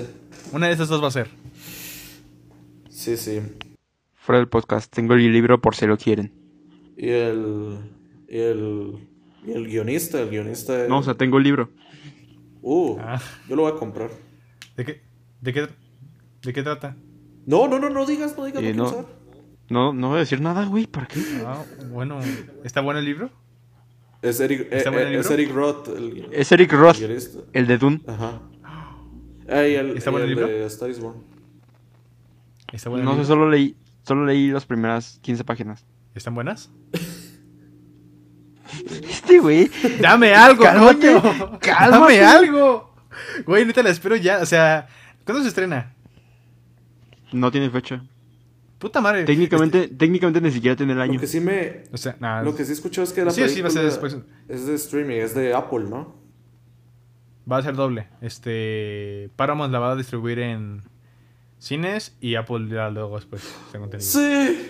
Una 0.52 0.68
de 0.68 0.74
esas 0.74 0.88
dos 0.90 1.02
va 1.04 1.08
a 1.08 1.12
ser. 1.12 1.30
sí, 2.90 3.18
sí. 3.18 3.42
Fuera 4.16 4.40
del 4.40 4.48
podcast, 4.48 4.94
tengo 4.94 5.14
el 5.16 5.32
libro 5.32 5.60
por 5.62 5.76
si 5.76 5.88
lo 5.88 5.98
quieren. 5.98 6.32
Y 6.98 7.10
el. 7.10 7.78
Y 8.28 8.38
el. 8.40 9.08
Y 9.48 9.52
el 9.54 9.66
guionista, 9.68 10.20
el 10.22 10.30
guionista. 10.30 10.86
No, 10.88 11.00
o 11.00 11.04
sea, 11.04 11.16
tengo 11.16 11.38
el 11.38 11.44
libro. 11.46 11.70
Uh, 12.62 12.98
Ah. 13.00 13.20
yo 13.48 13.56
lo 13.56 13.64
voy 13.64 13.72
a 13.72 13.76
comprar. 13.76 14.10
¿De 14.76 14.86
qué, 14.86 15.02
de 15.42 15.54
qué, 15.54 15.68
de 16.44 16.54
qué 16.54 16.62
trata? 16.62 16.96
No, 17.46 17.68
no, 17.68 17.80
no, 17.80 17.90
no 17.90 18.06
digas, 18.06 18.38
no 18.38 18.46
digas, 18.46 18.62
Eh, 18.62 18.74
no, 18.74 19.08
no. 19.70 19.94
No, 19.94 20.08
voy 20.10 20.18
a 20.18 20.20
decir 20.20 20.42
nada, 20.42 20.66
güey, 20.66 20.88
¿para 20.88 21.08
qué? 21.08 21.20
Ah, 21.46 21.64
bueno, 21.92 22.20
¿está 22.64 22.82
bueno 22.82 23.00
el 23.00 23.06
libro? 23.06 23.30
Es 24.22 24.40
Eric, 24.40 24.62
eh, 24.62 24.78
¿Está 24.78 24.90
bueno 24.90 25.08
el 25.08 25.16
eh, 25.16 25.20
es 25.20 25.30
libro? 25.30 25.42
Eric 25.44 25.56
Roth, 25.56 25.88
el, 25.90 26.28
Es 26.32 26.52
Eric 26.52 26.72
Roth, 26.74 26.98
el 27.54 27.68
de 27.68 27.78
Dune. 27.78 28.02
Ajá. 28.08 28.42
El, 29.48 29.98
¿Está 29.98 30.12
bueno 30.12 30.26
el 30.26 30.30
libro? 30.32 30.48
de 30.48 30.66
Star 30.66 30.90
is 30.90 31.00
Born. 31.00 31.24
¿Está 32.72 32.90
bueno 32.90 33.04
el 33.04 33.06
No 33.06 33.12
sé, 33.14 33.22
libro? 33.22 33.28
solo 33.36 33.50
leí, 33.50 33.76
solo 34.04 34.26
leí 34.26 34.50
las 34.52 34.66
primeras 34.66 35.20
15 35.22 35.44
páginas. 35.44 35.86
¿Están 36.14 36.36
buenas? 36.36 36.70
Este 39.02 39.40
güey, 39.40 39.70
¡Dame 40.00 40.34
algo, 40.36 40.64
Cálmate, 40.64 41.14
coño! 41.14 41.60
cálmate. 41.60 42.20
¡Dame 42.20 42.20
algo! 42.22 42.94
Güey, 43.46 43.66
neta 43.66 43.82
la 43.82 43.90
espero 43.90 44.16
ya, 44.16 44.40
o 44.40 44.46
sea... 44.46 44.88
¿Cuándo 45.26 45.42
se 45.44 45.50
estrena? 45.50 45.94
no 47.32 47.52
tiene 47.52 47.70
fecha. 47.70 48.04
Puta 48.80 49.02
madre. 49.02 49.26
Técnicamente, 49.26 49.88
técnicamente 49.90 50.42
ni 50.42 50.52
siquiera 50.52 50.76
tiene 50.76 50.94
el 50.94 51.02
año. 51.02 51.14
Lo 51.16 51.20
que 51.20 51.28
sí 51.28 51.40
me. 51.42 51.60
Este- 51.68 51.90
O 51.92 51.98
sea, 51.98 52.16
nada. 52.20 52.44
Lo 52.44 52.56
que 52.56 52.64
sí 52.66 52.72
escuché 52.72 53.04
es 53.04 53.12
que 53.14 53.24
la 53.26 53.32
Sí, 53.32 53.48
sí, 53.50 53.62
va 53.62 53.68
a 53.68 53.72
ser 53.72 53.84
película 53.84 54.10
después. 54.10 54.18
es 54.48 54.66
de 54.68 54.76
streaming, 54.76 55.18
es 55.18 55.36
de 55.36 55.54
Apple, 55.54 55.82
¿no? 55.90 56.16
Va 57.52 57.58
a 57.58 57.62
ser 57.62 57.76
doble. 57.76 58.08
Este. 58.22 59.30
Paramount 59.36 59.72
la 59.74 59.80
va 59.80 59.92
a 59.92 59.96
distribuir 59.96 60.40
en 60.40 60.82
cines 61.58 62.16
y 62.22 62.36
Apple 62.36 62.68
ya 62.70 62.90
luego 62.90 63.16
después, 63.18 63.44
tengo 63.72 63.86
entendido. 63.86 64.10
Sí. 64.12 64.70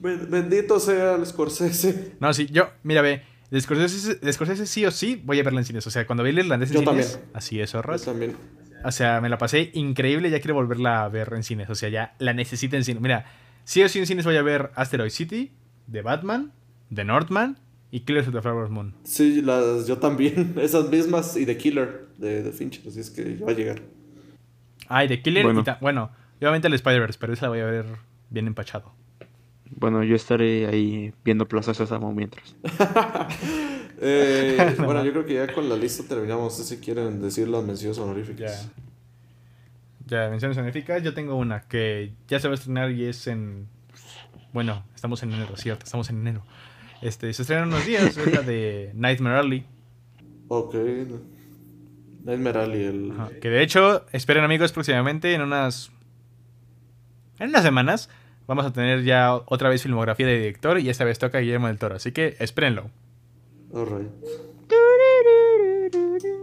Ben- 0.00 0.30
Bendito 0.30 0.80
sea 0.80 1.16
el 1.16 1.26
Scorsese. 1.26 2.12
No, 2.20 2.32
sí, 2.32 2.46
yo, 2.50 2.70
mira, 2.84 3.02
ve. 3.02 3.22
De 3.50 3.60
Scorsese, 3.60 4.32
Scorsese 4.32 4.64
sí 4.64 4.86
o 4.86 4.90
sí 4.92 5.20
voy 5.24 5.40
a 5.40 5.42
verla 5.42 5.58
en 5.60 5.66
cines. 5.66 5.86
O 5.86 5.90
sea, 5.90 6.06
cuando 6.06 6.22
vi 6.22 6.30
el 6.30 6.38
irlandés 6.38 6.70
en 6.70 6.76
Yo 6.84 6.90
cines, 6.90 7.12
también. 7.12 7.30
así 7.34 7.60
es, 7.60 7.72
Yo 7.72 7.78
zorras. 7.78 8.02
también. 8.04 8.34
O 8.84 8.90
sea, 8.92 9.20
me 9.20 9.28
la 9.28 9.38
pasé 9.38 9.70
increíble, 9.74 10.30
ya 10.30 10.40
quiero 10.40 10.54
volverla 10.54 11.04
a 11.04 11.08
ver 11.08 11.32
en 11.34 11.42
cines. 11.42 11.68
O 11.70 11.74
sea, 11.74 11.88
ya 11.88 12.14
la 12.18 12.32
necesito 12.32 12.76
en 12.76 12.84
cines. 12.84 13.02
Mira, 13.02 13.26
sí 13.64 13.82
o 13.82 13.88
sí 13.88 13.98
en 13.98 14.06
cines 14.06 14.24
voy 14.24 14.36
a 14.36 14.42
ver 14.42 14.70
Asteroid 14.74 15.10
City, 15.10 15.52
The 15.90 16.02
Batman, 16.02 16.52
The 16.94 17.04
Northman 17.04 17.58
y 17.90 18.00
Killers 18.00 18.28
of 18.28 18.34
the 18.34 18.42
Flower 18.42 18.68
Moon. 18.70 18.94
Sí, 19.04 19.42
las, 19.42 19.86
yo 19.86 19.98
también. 19.98 20.54
Esas 20.60 20.88
mismas 20.88 21.36
y 21.36 21.44
The 21.46 21.56
Killer 21.56 22.06
de, 22.18 22.42
de 22.42 22.52
Fincher. 22.52 22.86
Así 22.88 23.00
es 23.00 23.10
que 23.10 23.36
va 23.36 23.50
a 23.52 23.54
llegar. 23.54 23.80
Ay, 24.88 25.08
The 25.08 25.22
Killer 25.22 25.44
Bueno. 25.44 25.60
y 25.60 25.64
ta- 25.64 25.78
bueno, 25.80 26.10
y 26.40 26.44
obviamente 26.44 26.68
el 26.68 26.74
Spider-Verse, 26.74 27.18
pero 27.20 27.32
esa 27.32 27.46
la 27.46 27.50
voy 27.50 27.60
a 27.60 27.66
ver 27.66 27.86
bien 28.30 28.46
empachado. 28.46 28.92
Bueno, 29.72 30.02
yo 30.02 30.16
estaré 30.16 30.66
ahí 30.66 31.12
viendo 31.24 31.46
Plaza 31.46 31.74
Sésamo 31.74 32.12
mientras. 32.12 32.56
Eh, 34.00 34.76
bueno, 34.78 35.04
yo 35.04 35.12
creo 35.12 35.26
que 35.26 35.34
ya 35.34 35.52
con 35.52 35.68
la 35.68 35.76
lista 35.76 36.02
terminamos. 36.08 36.56
Si 36.56 36.78
quieren 36.78 37.20
decir 37.20 37.48
las 37.48 37.62
menciones 37.62 37.98
honoríficas. 37.98 38.70
Ya. 40.06 40.24
Ya, 40.24 40.28
menciones 40.28 40.58
honoríficas. 40.58 41.02
Yo 41.02 41.14
tengo 41.14 41.36
una 41.36 41.62
que 41.62 42.14
ya 42.26 42.40
se 42.40 42.48
va 42.48 42.54
a 42.54 42.56
estrenar 42.56 42.90
y 42.90 43.04
es 43.04 43.26
en. 43.26 43.68
Bueno, 44.52 44.84
estamos 44.94 45.22
en 45.22 45.32
enero, 45.32 45.56
cierto, 45.56 45.84
estamos 45.84 46.10
en 46.10 46.18
enero. 46.18 46.42
Este, 47.02 47.32
se 47.32 47.42
estrena 47.42 47.62
en 47.62 47.68
unos 47.68 47.86
días, 47.86 48.16
es 48.16 48.32
la 48.32 48.42
de 48.42 48.90
Nightmare 48.94 49.38
Alley. 49.38 49.66
Ok. 50.48 50.74
Nightmare 52.24 52.58
Alley, 52.58 52.84
el... 52.84 53.12
Ajá, 53.12 53.30
Que 53.40 53.48
de 53.48 53.62
hecho, 53.62 54.04
esperen 54.12 54.42
amigos, 54.42 54.72
próximamente, 54.72 55.32
en 55.32 55.42
unas. 55.42 55.92
En 57.38 57.50
unas 57.50 57.62
semanas, 57.62 58.10
vamos 58.48 58.66
a 58.66 58.72
tener 58.72 59.04
ya 59.04 59.34
otra 59.46 59.68
vez 59.68 59.82
filmografía 59.82 60.26
de 60.26 60.38
director 60.38 60.78
y 60.80 60.90
esta 60.90 61.04
vez 61.04 61.18
toca 61.18 61.38
Guillermo 61.38 61.68
del 61.68 61.78
Toro. 61.78 61.94
Así 61.94 62.10
que 62.10 62.36
espérenlo. 62.40 62.90
Alright. 63.74 64.10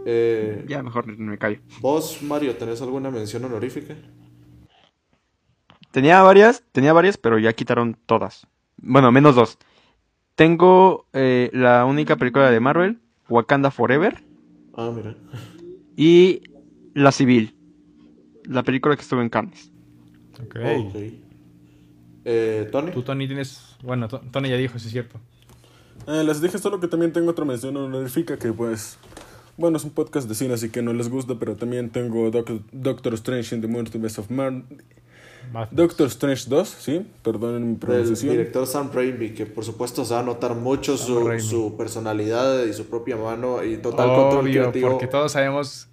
Eh, 0.06 0.64
Ya, 0.68 0.82
mejor 0.82 1.06
me 1.06 1.38
callo. 1.38 1.60
¿Vos, 1.80 2.22
Mario, 2.22 2.56
tenés 2.56 2.80
alguna 2.80 3.10
mención 3.10 3.44
honorífica? 3.44 3.94
Tenía 5.90 6.22
varias, 6.22 6.62
tenía 6.72 6.92
varias, 6.92 7.16
pero 7.16 7.38
ya 7.38 7.52
quitaron 7.52 7.96
todas. 8.06 8.46
Bueno, 8.76 9.10
menos 9.12 9.34
dos. 9.34 9.58
Tengo 10.34 11.06
eh, 11.12 11.50
la 11.52 11.84
única 11.84 12.16
película 12.16 12.50
de 12.50 12.60
Marvel, 12.60 13.00
Wakanda 13.28 13.70
Forever, 13.70 14.22
Ah, 14.74 14.92
mira. 14.94 15.16
y 15.96 16.42
La 16.94 17.10
Civil, 17.10 17.54
la 18.44 18.62
película 18.62 18.94
que 18.94 19.02
estuvo 19.02 19.20
en 19.20 19.28
Cannes. 19.28 19.70
Ok. 20.40 20.56
Ok. 20.56 20.94
Eh, 22.24 22.68
¿Tony? 22.70 22.92
Tú, 22.92 23.02
Tony, 23.02 23.26
tienes. 23.26 23.76
Bueno, 23.82 24.06
To- 24.08 24.20
Tony 24.30 24.48
ya 24.50 24.56
dijo, 24.56 24.78
sí 24.78 24.86
es 24.86 24.92
cierto. 24.92 25.18
Eh, 26.06 26.22
les 26.24 26.40
dije 26.40 26.58
solo 26.58 26.80
que 26.80 26.88
también 26.88 27.12
tengo 27.12 27.30
otra 27.30 27.44
mención 27.44 27.76
honorífica 27.76 28.38
que 28.38 28.52
pues... 28.52 28.98
Bueno, 29.56 29.76
es 29.76 29.82
un 29.84 29.90
podcast 29.90 30.28
de 30.28 30.34
cine, 30.36 30.54
así 30.54 30.70
que 30.70 30.82
no 30.82 30.92
les 30.92 31.08
gusta, 31.10 31.34
pero 31.38 31.56
también 31.56 31.90
tengo 31.90 32.30
Doc- 32.30 32.62
Doctor 32.70 33.14
Strange 33.14 33.56
in 33.56 33.60
the 33.60 33.66
Multiverse 33.68 34.20
of 34.20 34.30
Man... 34.30 34.64
Más- 35.52 35.68
Doctor 35.72 36.06
Strange 36.08 36.44
2, 36.48 36.68
sí, 36.68 37.06
perdonen 37.22 37.70
mi 37.70 37.74
pronunciación. 37.76 38.32
director 38.32 38.66
Sam 38.66 38.90
Raimi, 38.92 39.30
que 39.30 39.46
por 39.46 39.64
supuesto 39.64 40.04
se 40.04 40.12
va 40.14 40.20
a 40.20 40.22
notar 40.22 40.54
mucho 40.54 40.96
su, 40.98 41.26
su 41.40 41.74
personalidad 41.76 42.64
y 42.66 42.72
su 42.74 42.84
propia 42.86 43.16
mano 43.16 43.64
y 43.64 43.78
total 43.78 44.08
control 44.14 44.44
Obvio, 44.44 44.60
creativo. 44.62 44.90
porque 44.90 45.06
todos 45.06 45.32
sabemos. 45.32 45.88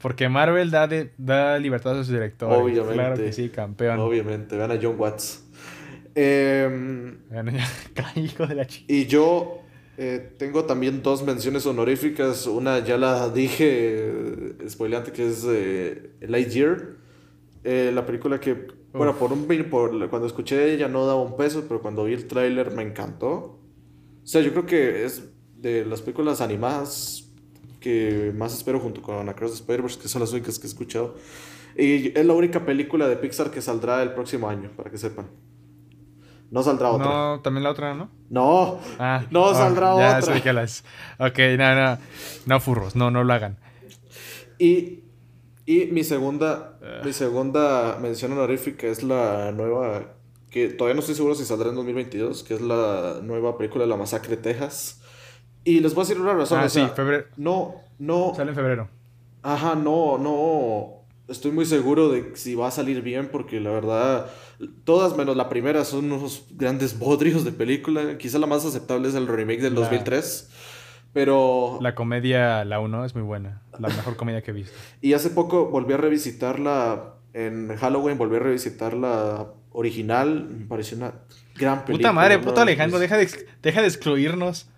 Porque 0.00 0.28
Marvel 0.28 0.70
da, 0.70 0.86
de- 0.86 1.12
da 1.18 1.58
libertad 1.58 1.92
a 1.98 2.04
sus 2.04 2.08
directores. 2.08 2.56
Obviamente. 2.56 2.94
Claro 2.94 3.16
que 3.16 3.32
sí, 3.32 3.48
campeón. 3.50 3.98
Obviamente, 3.98 4.56
vean 4.56 4.70
a 4.70 4.78
John 4.80 4.94
Watts. 4.96 5.44
Em, 6.14 7.18
Bueno, 7.28 7.52
ya, 7.52 7.66
hijo 8.16 8.46
de 8.46 8.54
la 8.54 8.66
chica. 8.66 8.92
y 8.92 9.06
yo 9.06 9.62
eh, 9.96 10.34
tengo 10.38 10.64
también 10.64 11.02
dos 11.02 11.22
menciones 11.22 11.66
honoríficas. 11.66 12.46
Una 12.46 12.80
ya 12.80 12.98
la 12.98 13.28
dije, 13.30 13.66
eh, 13.70 14.68
spoileante, 14.68 15.12
que 15.12 15.28
es 15.28 15.44
eh, 15.48 16.12
Lightyear. 16.20 16.96
Eh, 17.64 17.92
la 17.94 18.04
película 18.06 18.40
que, 18.40 18.66
bueno, 18.92 19.16
por 19.18 19.32
un, 19.32 19.46
por, 19.70 20.10
cuando 20.10 20.26
escuché 20.26 20.72
ella 20.74 20.88
no 20.88 21.06
daba 21.06 21.22
un 21.22 21.36
peso, 21.36 21.64
pero 21.68 21.80
cuando 21.80 22.04
vi 22.04 22.14
el 22.14 22.26
tráiler 22.26 22.72
me 22.72 22.82
encantó. 22.82 23.60
O 24.22 24.26
sea, 24.26 24.40
yo 24.42 24.52
creo 24.52 24.66
que 24.66 25.04
es 25.04 25.30
de 25.56 25.84
las 25.84 26.02
películas 26.02 26.40
animadas 26.40 27.28
que 27.80 28.32
más 28.36 28.54
espero 28.54 28.80
junto 28.80 29.02
con 29.02 29.28
Across 29.28 29.52
the 29.52 29.56
Spider-Verse, 29.58 30.00
que 30.00 30.08
son 30.08 30.20
las 30.20 30.32
únicas 30.32 30.58
que 30.58 30.66
he 30.66 30.70
escuchado. 30.70 31.16
Y 31.76 32.16
es 32.18 32.26
la 32.26 32.34
única 32.34 32.64
película 32.64 33.08
de 33.08 33.16
Pixar 33.16 33.50
que 33.50 33.62
saldrá 33.62 34.02
el 34.02 34.12
próximo 34.14 34.48
año, 34.48 34.70
para 34.76 34.90
que 34.90 34.98
sepan. 34.98 35.26
No 36.52 36.62
saldrá 36.62 36.90
otra. 36.90 37.06
No, 37.06 37.40
también 37.40 37.64
la 37.64 37.70
otra, 37.70 37.94
¿no? 37.94 38.10
No, 38.30 38.78
Ah, 38.98 39.24
No 39.30 39.48
ah, 39.48 39.54
saldrá 39.54 39.96
ya 39.96 40.18
otra. 40.18 40.34
sé 40.34 40.42
que 40.42 40.52
las. 40.52 40.84
Ok, 41.18 41.38
no, 41.58 41.74
no. 41.74 41.98
No 42.46 42.60
furros, 42.60 42.94
no, 42.94 43.10
no 43.10 43.24
lo 43.24 43.32
hagan. 43.32 43.56
Y, 44.58 45.00
y 45.66 45.86
mi 45.86 46.04
segunda, 46.04 46.78
mi 47.04 47.12
segunda 47.12 47.98
mención 48.00 48.32
honorífica 48.32 48.86
es 48.86 49.02
la 49.02 49.50
nueva, 49.52 50.12
que 50.50 50.68
todavía 50.68 50.94
no 50.94 51.00
estoy 51.00 51.14
seguro 51.14 51.34
si 51.34 51.44
saldrá 51.44 51.70
en 51.70 51.74
2022, 51.76 52.42
que 52.44 52.54
es 52.54 52.60
la 52.60 53.20
nueva 53.22 53.56
película 53.56 53.84
de 53.84 53.88
La 53.90 53.96
Masacre 53.96 54.36
de 54.36 54.42
Texas. 54.42 55.00
Y 55.64 55.80
les 55.80 55.94
voy 55.94 56.02
a 56.02 56.06
decir 56.06 56.20
una 56.20 56.34
razón. 56.34 56.60
Ah, 56.60 56.64
o 56.66 56.68
sea, 56.68 56.86
sí, 56.86 56.92
febrero. 56.94 57.24
No, 57.36 57.76
no, 57.98 58.34
Sale 58.36 58.50
en 58.50 58.56
febrero. 58.56 58.88
ajá, 59.42 59.74
no, 59.74 60.18
no. 60.18 61.01
Estoy 61.28 61.52
muy 61.52 61.64
seguro 61.66 62.08
de 62.10 62.32
si 62.34 62.54
va 62.54 62.68
a 62.68 62.70
salir 62.70 63.00
bien 63.02 63.28
porque 63.30 63.60
la 63.60 63.70
verdad, 63.70 64.26
todas 64.84 65.16
menos 65.16 65.36
la 65.36 65.48
primera 65.48 65.84
son 65.84 66.12
unos 66.12 66.46
grandes 66.50 66.98
bodrios 66.98 67.44
de 67.44 67.52
película. 67.52 68.18
Quizá 68.18 68.38
la 68.38 68.46
más 68.46 68.64
aceptable 68.66 69.08
es 69.08 69.14
el 69.14 69.26
remake 69.28 69.60
del 69.60 69.74
La- 69.74 69.80
2003. 69.82 70.50
Pero... 71.12 71.78
La 71.80 71.94
comedia, 71.94 72.64
la 72.64 72.80
1, 72.80 73.04
es 73.04 73.14
muy 73.14 73.22
buena. 73.22 73.62
La 73.78 73.88
mejor 73.88 74.16
comedia 74.16 74.42
que 74.42 74.50
he 74.50 74.54
visto. 74.54 74.76
Y 75.00 75.12
hace 75.12 75.30
poco 75.30 75.68
volví 75.68 75.92
a 75.92 75.98
revisitarla 75.98 77.14
en 77.34 77.76
Halloween, 77.76 78.16
volví 78.18 78.36
a 78.36 78.40
revisitar 78.40 78.94
la 78.94 79.48
original, 79.72 80.48
me 80.48 80.66
pareció 80.66 80.96
una 80.96 81.14
gran 81.54 81.84
película. 81.84 82.10
Puta 82.10 82.12
madre, 82.12 82.38
¿no? 82.38 82.44
puto 82.44 82.60
Alejandro, 82.60 82.98
deja 82.98 83.16
de, 83.16 83.28
deja 83.62 83.80
de 83.82 83.86
excluirnos. 83.88 84.68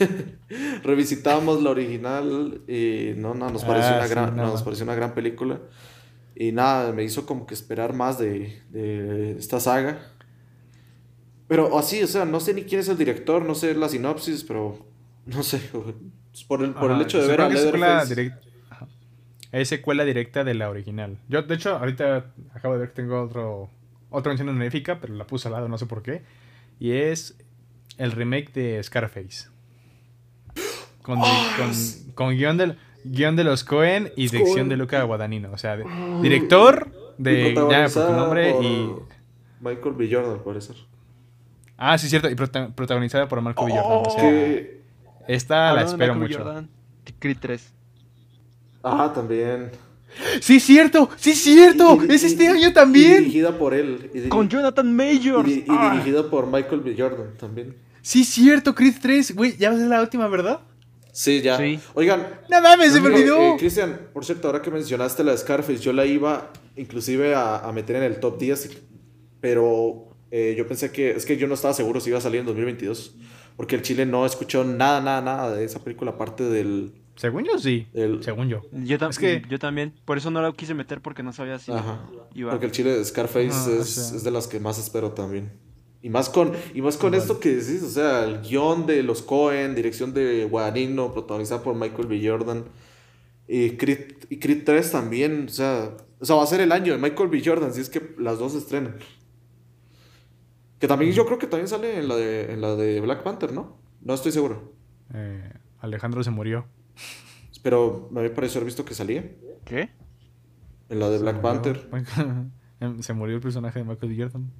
Revisitamos 0.82 1.62
la 1.62 1.70
original 1.70 2.62
y 2.68 3.12
no, 3.16 3.34
no, 3.34 3.50
nos 3.50 3.64
pareció, 3.64 3.92
Ah, 3.92 3.98
una, 3.98 4.04
sí, 4.06 4.10
gran, 4.10 4.36
no. 4.36 4.46
nos 4.46 4.62
pareció 4.62 4.84
una 4.84 4.94
gran 4.94 5.14
película. 5.14 5.60
Y 6.34 6.52
nada, 6.52 6.92
me 6.92 7.04
hizo 7.04 7.26
como 7.26 7.46
que 7.46 7.54
esperar 7.54 7.92
más 7.94 8.18
de, 8.18 8.62
de 8.70 9.32
esta 9.38 9.60
saga. 9.60 9.98
Pero 11.48 11.78
así, 11.78 12.02
o 12.02 12.06
sea, 12.06 12.24
no 12.24 12.40
sé 12.40 12.54
ni 12.54 12.62
quién 12.64 12.80
es 12.80 12.88
el 12.88 12.96
director, 12.96 13.44
no 13.44 13.54
sé 13.54 13.74
la 13.74 13.88
sinopsis, 13.88 14.44
pero 14.44 14.86
no 15.26 15.42
sé. 15.42 15.60
Por 16.48 16.62
el, 16.62 16.72
por 16.72 16.84
el 16.90 16.96
Ajá, 16.96 17.02
hecho 17.02 17.20
de 17.20 17.26
ver 17.28 17.40
a 17.40 17.48
Leatherface. 17.48 18.14
direct-. 18.14 18.40
Es 19.52 19.68
secuela 19.68 20.04
directa 20.04 20.44
de 20.44 20.54
la 20.54 20.70
original. 20.70 21.18
Yo, 21.28 21.42
de 21.42 21.54
hecho, 21.56 21.76
ahorita 21.76 22.32
acabo 22.54 22.74
de 22.74 22.80
ver 22.80 22.88
que 22.90 22.94
tengo 22.94 23.20
otro, 23.20 23.68
otra 24.10 24.30
mención 24.30 24.48
honorífica, 24.48 25.00
pero 25.00 25.14
la 25.14 25.26
puse 25.26 25.48
al 25.48 25.54
lado, 25.54 25.68
no 25.68 25.76
sé 25.76 25.86
por 25.86 26.02
qué. 26.02 26.22
Y 26.78 26.92
es 26.92 27.36
el 27.98 28.12
remake 28.12 28.52
de 28.52 28.80
Scarface. 28.82 29.49
Con, 31.10 31.20
di- 31.20 31.28
¡Ah! 31.28 31.56
con, 31.58 32.14
con 32.14 32.34
guion, 32.36 32.56
del, 32.56 32.78
guion 33.04 33.36
de 33.36 33.44
los 33.44 33.64
Cohen 33.64 34.10
y 34.16 34.28
dirección 34.28 34.68
de 34.68 34.76
Luca 34.76 35.02
Guadagnino. 35.02 35.50
O 35.52 35.58
sea, 35.58 35.76
de- 35.76 35.84
director 36.22 36.88
Y 37.18 37.22
de... 37.22 37.54
Ya, 37.70 37.88
por 37.88 38.06
tu 38.06 38.12
nombre 38.12 38.52
por 38.52 38.64
y... 38.64 38.90
Michael 39.60 39.94
B. 39.94 40.08
Jordan, 40.10 40.32
al 40.32 40.40
parecer. 40.42 40.76
Ah, 41.76 41.96
sí, 41.98 42.08
cierto. 42.08 42.28
Y 42.30 42.34
prota- 42.34 42.68
protagonizada 42.74 43.28
por 43.28 43.40
Marco 43.40 43.64
B. 43.66 43.72
Jordan. 43.72 44.02
O 44.06 44.10
sea, 44.10 44.20
Que- 44.22 44.80
esta 45.28 45.54
la 45.56 45.68
Hablando 45.70 45.90
de 45.90 45.94
espero 45.94 46.14
Michael 46.14 46.30
mucho. 46.30 46.44
Jordan, 46.44 46.68
Creed 47.18 47.36
3. 47.40 47.72
Ah, 48.82 49.12
también. 49.14 49.70
¡Sí, 50.40 50.58
cierto! 50.58 51.08
¡Sí, 51.16 51.34
cierto! 51.34 51.96
Y- 52.02 52.06
y- 52.10 52.14
¡Es 52.14 52.24
este 52.24 52.44
y- 52.44 52.46
año 52.48 52.68
y 52.68 52.72
también! 52.72 53.18
dirigida 53.18 53.56
por 53.56 53.74
él. 53.74 54.10
y 54.12 54.18
diri- 54.18 54.28
Con 54.28 54.48
Jonathan 54.48 54.88
y, 54.88 54.92
Majors. 54.92 55.46
di- 55.46 55.60
y 55.60 55.64
Ah. 55.68 55.90
dirigida 55.92 56.28
por 56.28 56.46
Michael 56.46 56.80
B. 56.80 56.94
Jordan 56.98 57.36
también. 57.38 57.76
Sí, 58.02 58.24
cierto, 58.24 58.74
Creed 58.74 58.94
3. 59.00 59.34
Güey, 59.36 59.56
ya 59.56 59.68
va 59.70 59.76
a 59.76 59.78
ser 59.78 59.88
la 59.88 60.00
última, 60.00 60.26
¿verdad? 60.28 60.60
Sí, 61.12 61.40
ya. 61.42 61.56
Sí. 61.58 61.78
Oigan, 61.94 62.26
No 62.48 62.60
mames, 62.62 62.92
se 62.92 63.00
me 63.00 63.08
olvidó. 63.08 63.38
eh, 63.40 63.56
Cristian, 63.58 64.08
por 64.12 64.24
cierto, 64.24 64.48
ahora 64.48 64.62
que 64.62 64.70
mencionaste 64.70 65.24
la 65.24 65.32
de 65.32 65.38
Scarface, 65.38 65.78
yo 65.78 65.92
la 65.92 66.06
iba 66.06 66.52
inclusive 66.76 67.34
a, 67.34 67.58
a 67.58 67.72
meter 67.72 67.96
en 67.96 68.04
el 68.04 68.20
top 68.20 68.38
10, 68.38 68.70
pero 69.40 70.14
eh, 70.30 70.54
yo 70.56 70.66
pensé 70.66 70.92
que, 70.92 71.10
es 71.10 71.26
que 71.26 71.36
yo 71.36 71.46
no 71.46 71.54
estaba 71.54 71.74
seguro 71.74 72.00
si 72.00 72.10
iba 72.10 72.18
a 72.18 72.22
salir 72.22 72.40
en 72.40 72.46
2022, 72.46 73.16
porque 73.56 73.76
el 73.76 73.82
Chile 73.82 74.06
no 74.06 74.24
escuchó 74.26 74.64
nada, 74.64 75.00
nada, 75.00 75.20
nada 75.20 75.54
de 75.54 75.64
esa 75.64 75.82
película, 75.82 76.12
aparte 76.12 76.44
del... 76.44 76.92
Según 77.16 77.44
yo, 77.44 77.58
sí. 77.58 77.86
del- 77.92 78.22
Según 78.24 78.48
yo. 78.48 78.62
Yo, 78.72 78.96
Es 79.08 79.18
que- 79.18 79.42
yo 79.50 79.58
también. 79.58 79.92
Por 80.06 80.16
eso 80.16 80.30
no 80.30 80.40
la 80.40 80.52
quise 80.52 80.72
meter 80.72 81.02
porque 81.02 81.22
no 81.22 81.32
sabía 81.34 81.58
si 81.58 81.70
Ajá. 81.70 82.08
iba. 82.34 82.50
Porque 82.50 82.64
el 82.66 82.72
Chile 82.72 82.96
de 82.96 83.04
Scarface 83.04 83.48
Ajá, 83.48 83.70
es, 83.72 83.78
o 83.78 83.84
sea. 83.84 84.16
es 84.16 84.24
de 84.24 84.30
las 84.30 84.46
que 84.46 84.58
más 84.58 84.78
espero 84.78 85.10
también. 85.10 85.52
Y 86.02 86.08
más 86.08 86.30
con, 86.30 86.52
y 86.74 86.80
más 86.80 86.96
con 86.96 87.14
esto 87.14 87.40
que 87.40 87.50
decís, 87.56 87.82
o 87.82 87.90
sea, 87.90 88.24
el 88.24 88.40
guion 88.40 88.86
de 88.86 89.02
los 89.02 89.20
Cohen, 89.20 89.74
dirección 89.74 90.14
de 90.14 90.46
Guadagnino, 90.46 91.12
protagonizada 91.12 91.62
por 91.62 91.74
Michael 91.74 92.06
B. 92.08 92.26
Jordan. 92.26 92.64
Y 93.46 93.72
Creed, 93.76 94.14
y 94.30 94.38
Creed 94.38 94.62
3 94.64 94.92
también, 94.92 95.46
o 95.46 95.52
sea, 95.52 95.96
o 96.18 96.24
sea, 96.24 96.36
va 96.36 96.42
a 96.42 96.46
ser 96.46 96.60
el 96.60 96.72
año 96.72 96.92
de 96.92 96.98
Michael 96.98 97.28
B. 97.28 97.42
Jordan, 97.44 97.74
si 97.74 97.80
es 97.80 97.90
que 97.90 98.14
las 98.18 98.38
dos 98.38 98.52
se 98.52 98.58
estrenan. 98.58 98.96
Que 100.78 100.88
también 100.88 101.12
yo 101.12 101.26
creo 101.26 101.38
que 101.38 101.46
también 101.46 101.68
sale 101.68 101.98
en 101.98 102.08
la 102.08 102.16
de, 102.16 102.52
en 102.52 102.60
la 102.62 102.74
de 102.76 103.00
Black 103.00 103.22
Panther, 103.22 103.52
¿no? 103.52 103.76
No 104.00 104.14
estoy 104.14 104.32
seguro. 104.32 104.72
Eh, 105.12 105.52
Alejandro 105.80 106.22
se 106.22 106.30
murió. 106.30 106.66
Pero 107.62 108.08
me 108.10 108.30
pareció 108.30 108.58
haber 108.58 108.66
visto 108.66 108.86
que 108.86 108.94
salía 108.94 109.30
¿Qué? 109.66 109.90
en 110.88 110.98
la 110.98 111.10
de 111.10 111.18
Se 111.18 111.22
Black 111.22 111.36
murió. 111.42 111.62
Panther. 111.90 113.02
se 113.02 113.12
murió 113.12 113.36
el 113.36 113.42
personaje 113.42 113.80
de 113.80 113.84
Michael 113.84 114.16
B. 114.16 114.22
Jordan. 114.22 114.50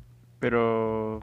Pero. 0.41 1.21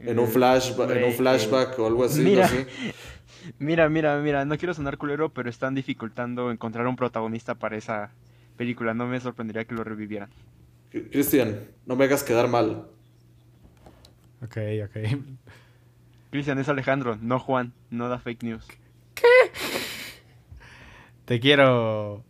En 0.00 0.18
un, 0.18 0.28
flashback, 0.28 0.90
en 0.90 1.04
un 1.04 1.12
flashback 1.12 1.78
o 1.78 1.86
algo 1.86 2.04
así, 2.04 2.20
Mira. 2.22 2.42
no 2.42 2.48
sé. 2.48 2.66
Mira, 3.58 3.88
mira, 3.88 4.18
mira, 4.18 4.44
no 4.44 4.58
quiero 4.58 4.74
sonar 4.74 4.98
culero, 4.98 5.30
pero 5.30 5.48
están 5.48 5.74
dificultando 5.74 6.50
encontrar 6.50 6.86
un 6.86 6.96
protagonista 6.96 7.54
para 7.54 7.76
esa 7.78 8.10
película. 8.58 8.92
No 8.92 9.06
me 9.06 9.18
sorprendería 9.18 9.64
que 9.64 9.74
lo 9.74 9.82
revivieran. 9.82 10.28
Cristian, 10.90 11.58
no 11.86 11.96
me 11.96 12.04
hagas 12.04 12.22
quedar 12.22 12.48
mal. 12.48 12.86
Ok, 14.42 14.56
ok. 14.84 15.20
Cristian 16.30 16.58
es 16.58 16.68
Alejandro, 16.68 17.16
no 17.20 17.38
Juan, 17.40 17.72
no 17.90 18.08
da 18.10 18.18
fake 18.18 18.42
news. 18.42 18.66
Te 21.24 21.40
quiero. 21.40 22.22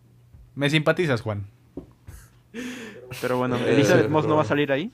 Me 0.55 0.70
simpatizas, 0.70 1.22
Juan. 1.22 1.47
Pero 3.20 3.38
bueno, 3.38 3.56
Eh, 3.56 3.74
Elizabeth 3.74 4.09
Moss 4.09 4.26
no 4.26 4.36
va 4.36 4.42
a 4.42 4.47
salir 4.47 4.70
ahí. 4.72 4.92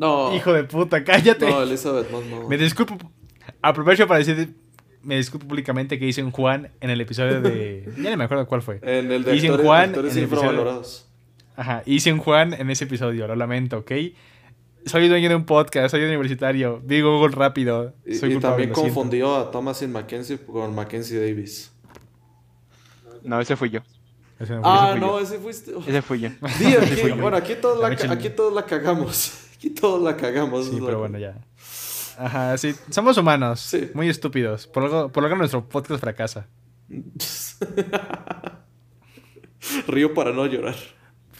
No. 0.00 0.34
Hijo 0.34 0.52
de 0.54 0.64
puta, 0.64 1.04
cállate. 1.04 1.46
No, 1.48 1.62
Elizabeth 1.62 2.10
Moss 2.10 2.24
no. 2.24 2.48
Me 2.48 2.56
disculpo. 2.56 2.96
Aprovecho 3.60 4.06
para 4.08 4.18
decir. 4.18 4.54
Me 5.02 5.16
disculpo 5.16 5.46
públicamente 5.46 5.98
que 5.98 6.06
hice 6.06 6.22
un 6.22 6.30
Juan 6.30 6.70
en 6.80 6.90
el 6.90 7.00
episodio 7.00 7.40
de. 7.42 7.86
Ya 8.02 8.10
no 8.10 8.16
me 8.16 8.24
acuerdo 8.24 8.46
cuál 8.46 8.62
fue. 8.62 8.80
En 8.82 9.12
el 9.12 9.24
de 9.24 9.36
Hice 9.36 9.46
actores, 9.48 9.66
Juan 9.66 9.88
actores 9.90 10.12
en 10.12 10.18
el 10.18 10.24
episodio- 10.24 10.50
infravalorados. 10.50 11.06
Ajá, 11.56 11.82
hice 11.84 12.12
un 12.12 12.18
Juan 12.20 12.54
en 12.54 12.70
ese 12.70 12.84
episodio, 12.84 13.26
lo 13.28 13.36
lamento, 13.36 13.78
¿ok? 13.78 13.92
Soy 14.86 15.08
dueño 15.08 15.28
de 15.28 15.34
un 15.34 15.44
podcast, 15.44 15.90
soy 15.90 16.02
universitario, 16.04 16.80
vi 16.82 17.02
Google 17.02 17.34
rápido. 17.36 17.92
Y, 18.06 18.14
soy 18.14 18.30
y 18.30 18.32
culpable, 18.34 18.64
también 18.66 18.70
confundió 18.72 19.36
a 19.36 19.50
Thomasin 19.50 19.92
Mackenzie 19.92 20.38
con 20.38 20.74
Mackenzie 20.74 21.20
Davis. 21.20 21.70
No, 23.22 23.38
ese 23.40 23.56
fui 23.56 23.68
yo. 23.68 23.80
Ese 24.38 24.54
no 24.54 24.62
fue- 24.62 24.70
Ah, 24.72 24.88
ese 24.88 24.92
fui 24.92 25.00
no, 25.00 25.06
yo. 25.18 25.20
ese 25.20 25.38
fuiste. 25.38 25.72
Ese 25.86 26.02
fui 26.02 26.20
yo. 26.20 26.28
Di, 26.58 26.74
aquí- 26.76 27.20
bueno, 27.20 27.36
aquí 27.36 27.54
todos, 27.60 27.78
la, 27.80 27.88
aquí 28.12 28.30
todos 28.30 28.54
la 28.54 28.64
cagamos. 28.64 29.48
Aquí 29.60 29.68
todos 29.70 30.02
la 30.02 30.16
cagamos. 30.16 30.66
Sí, 30.68 30.78
pero 30.82 31.00
bueno, 31.00 31.18
ya. 31.18 31.36
Ajá, 32.16 32.56
sí, 32.56 32.74
somos 32.88 33.18
humanos, 33.18 33.60
Sí. 33.60 33.90
muy 33.92 34.08
estúpidos. 34.08 34.66
Por 34.66 34.84
lo, 34.90 35.12
por 35.12 35.22
lo 35.22 35.28
que 35.28 35.36
nuestro 35.36 35.68
podcast 35.68 36.00
fracasa. 36.00 36.46
Río 39.86 40.14
para 40.14 40.32
no 40.32 40.46
llorar. 40.46 40.76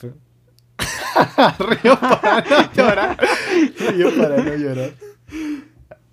Río 1.59 1.99
para 1.99 2.43
no 2.43 2.73
llorar. 2.75 3.19
Río 3.95 4.15
para 4.17 4.37
no 4.43 4.55
llorar. 4.55 4.91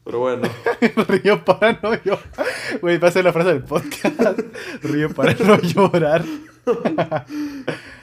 Pero 0.05 0.19
bueno. 0.19 0.49
Río 1.09 1.43
para 1.43 1.73
no 1.83 1.93
llorar. 2.03 2.23
Güey, 2.81 2.97
va 2.99 3.09
a 3.09 3.11
ser 3.11 3.25
la 3.25 3.33
frase 3.33 3.49
del 3.49 3.63
podcast. 3.63 4.39
Río 4.81 5.09
para 5.13 5.33
no 5.33 5.59
llorar. 5.59 6.23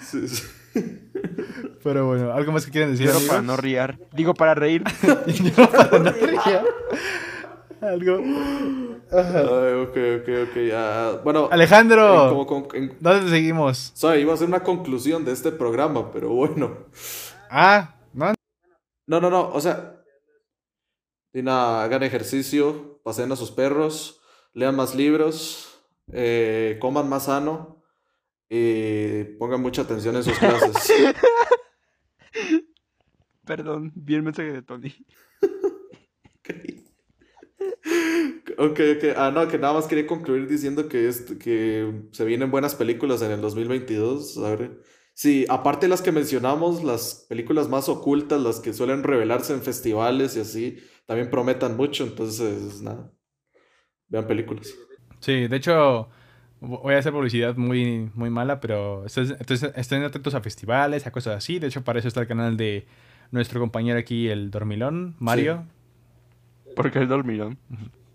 sí, 0.01 0.29
sí. 0.29 0.43
Pero 1.83 2.07
bueno, 2.07 2.33
¿algo 2.33 2.53
más 2.53 2.65
que 2.67 2.73
quieren 2.73 2.91
decir? 2.97 3.11
Para 3.29 3.43
no 3.43 3.57
riar. 3.57 3.99
Digo, 4.13 4.35
para 4.35 4.55
reír. 4.55 4.83
Yo 5.27 5.71
para 5.71 5.99
no 5.99 6.11
reír. 6.11 6.39
Algo. 7.81 8.17
Ay, 9.13 9.75
ok, 9.83 9.97
ok, 10.23 10.29
ok. 10.49 10.57
ah, 10.75 11.21
bueno. 11.23 11.49
Alejandro. 11.51 12.25
en- 12.25 12.29
como 12.31 12.47
con- 12.47 12.69
en- 12.75 12.97
¿Dónde 13.01 13.29
seguimos? 13.31 13.93
o 13.95 13.97
sea, 13.97 14.17
iba 14.17 14.33
a 14.33 14.37
ser 14.37 14.49
una 14.49 14.63
conclusión 14.63 15.25
de 15.25 15.33
este 15.33 15.53
programa, 15.53 16.11
pero 16.11 16.31
bueno. 16.31 16.87
Ah, 17.51 17.95
¿no? 18.15 18.33
No, 19.07 19.21
no, 19.21 19.29
no, 19.29 19.51
o 19.51 19.61
sea, 19.61 19.97
y 21.35 21.43
nada, 21.43 21.85
hagan 21.85 22.03
ejercicio, 22.03 23.01
pasen 23.05 23.31
a 23.33 23.37
sus 23.37 23.51
perros, 23.51 24.21
lean 24.55 24.75
más 24.77 24.95
libros, 24.95 25.79
eh, 26.11 26.79
coman 26.81 27.09
más 27.09 27.25
sano 27.25 27.74
y 28.49 29.25
pongan 29.39 29.61
mucha 29.61 29.83
atención 29.83 30.17
en 30.17 30.25
sus 30.25 30.39
clases. 30.39 30.93
Perdón, 33.45 33.93
vi 33.95 34.15
el 34.15 34.23
mensaje 34.23 34.53
de 34.53 34.63
Tony. 34.63 34.95
Ok, 38.57 38.79
ok, 38.97 39.05
ah, 39.17 39.31
no, 39.35 39.49
que 39.49 39.59
nada 39.59 39.75
más 39.75 39.87
quería 39.87 40.07
concluir 40.07 40.47
diciendo 40.47 40.89
que, 40.89 41.09
este, 41.09 41.39
que 41.39 42.05
se 42.13 42.25
vienen 42.25 42.51
buenas 42.51 42.75
películas 42.75 43.23
en 43.23 43.33
el 43.33 43.41
2022. 43.41 44.39
A 44.39 44.57
ver, 44.57 44.81
sí, 45.13 45.45
aparte 45.49 45.87
de 45.87 45.91
las 45.91 46.03
que 46.03 46.13
mencionamos, 46.13 46.85
las 46.85 47.27
películas 47.29 47.69
más 47.69 47.89
ocultas, 47.89 48.41
las 48.41 48.61
que 48.61 48.73
suelen 48.73 49.03
revelarse 49.03 49.53
en 49.53 49.63
festivales 49.63 50.37
y 50.37 50.41
así, 50.41 50.79
también 51.07 51.31
prometan 51.31 51.77
mucho, 51.77 52.05
entonces, 52.05 52.81
nada, 52.81 53.13
vean 54.09 54.27
películas. 54.27 54.73
Sí, 55.21 55.49
de 55.49 55.57
hecho, 55.57 56.09
voy 56.65 56.95
a 56.95 56.99
hacer 56.99 57.13
publicidad 57.13 57.57
muy, 57.57 58.11
muy 58.15 58.31
mala, 58.31 58.61
pero 58.61 59.05
estén, 59.07 59.37
entonces, 59.39 59.73
estén 59.77 60.03
atentos 60.03 60.35
a 60.35 60.41
festivales, 60.41 61.07
a 61.07 61.11
cosas 61.11 61.37
así. 61.37 61.59
De 61.59 61.69
hecho, 61.69 61.83
para 61.85 61.99
eso 61.99 62.09
está 62.09 62.21
el 62.21 62.27
canal 62.27 62.57
de 62.57 62.87
nuestro 63.31 63.61
compañero 63.61 63.99
aquí, 63.99 64.29
el 64.29 64.51
Dormilón, 64.51 65.17
Mario. 65.19 65.65
Porque 66.75 66.99
el 66.99 67.09
dormilón. 67.09 67.59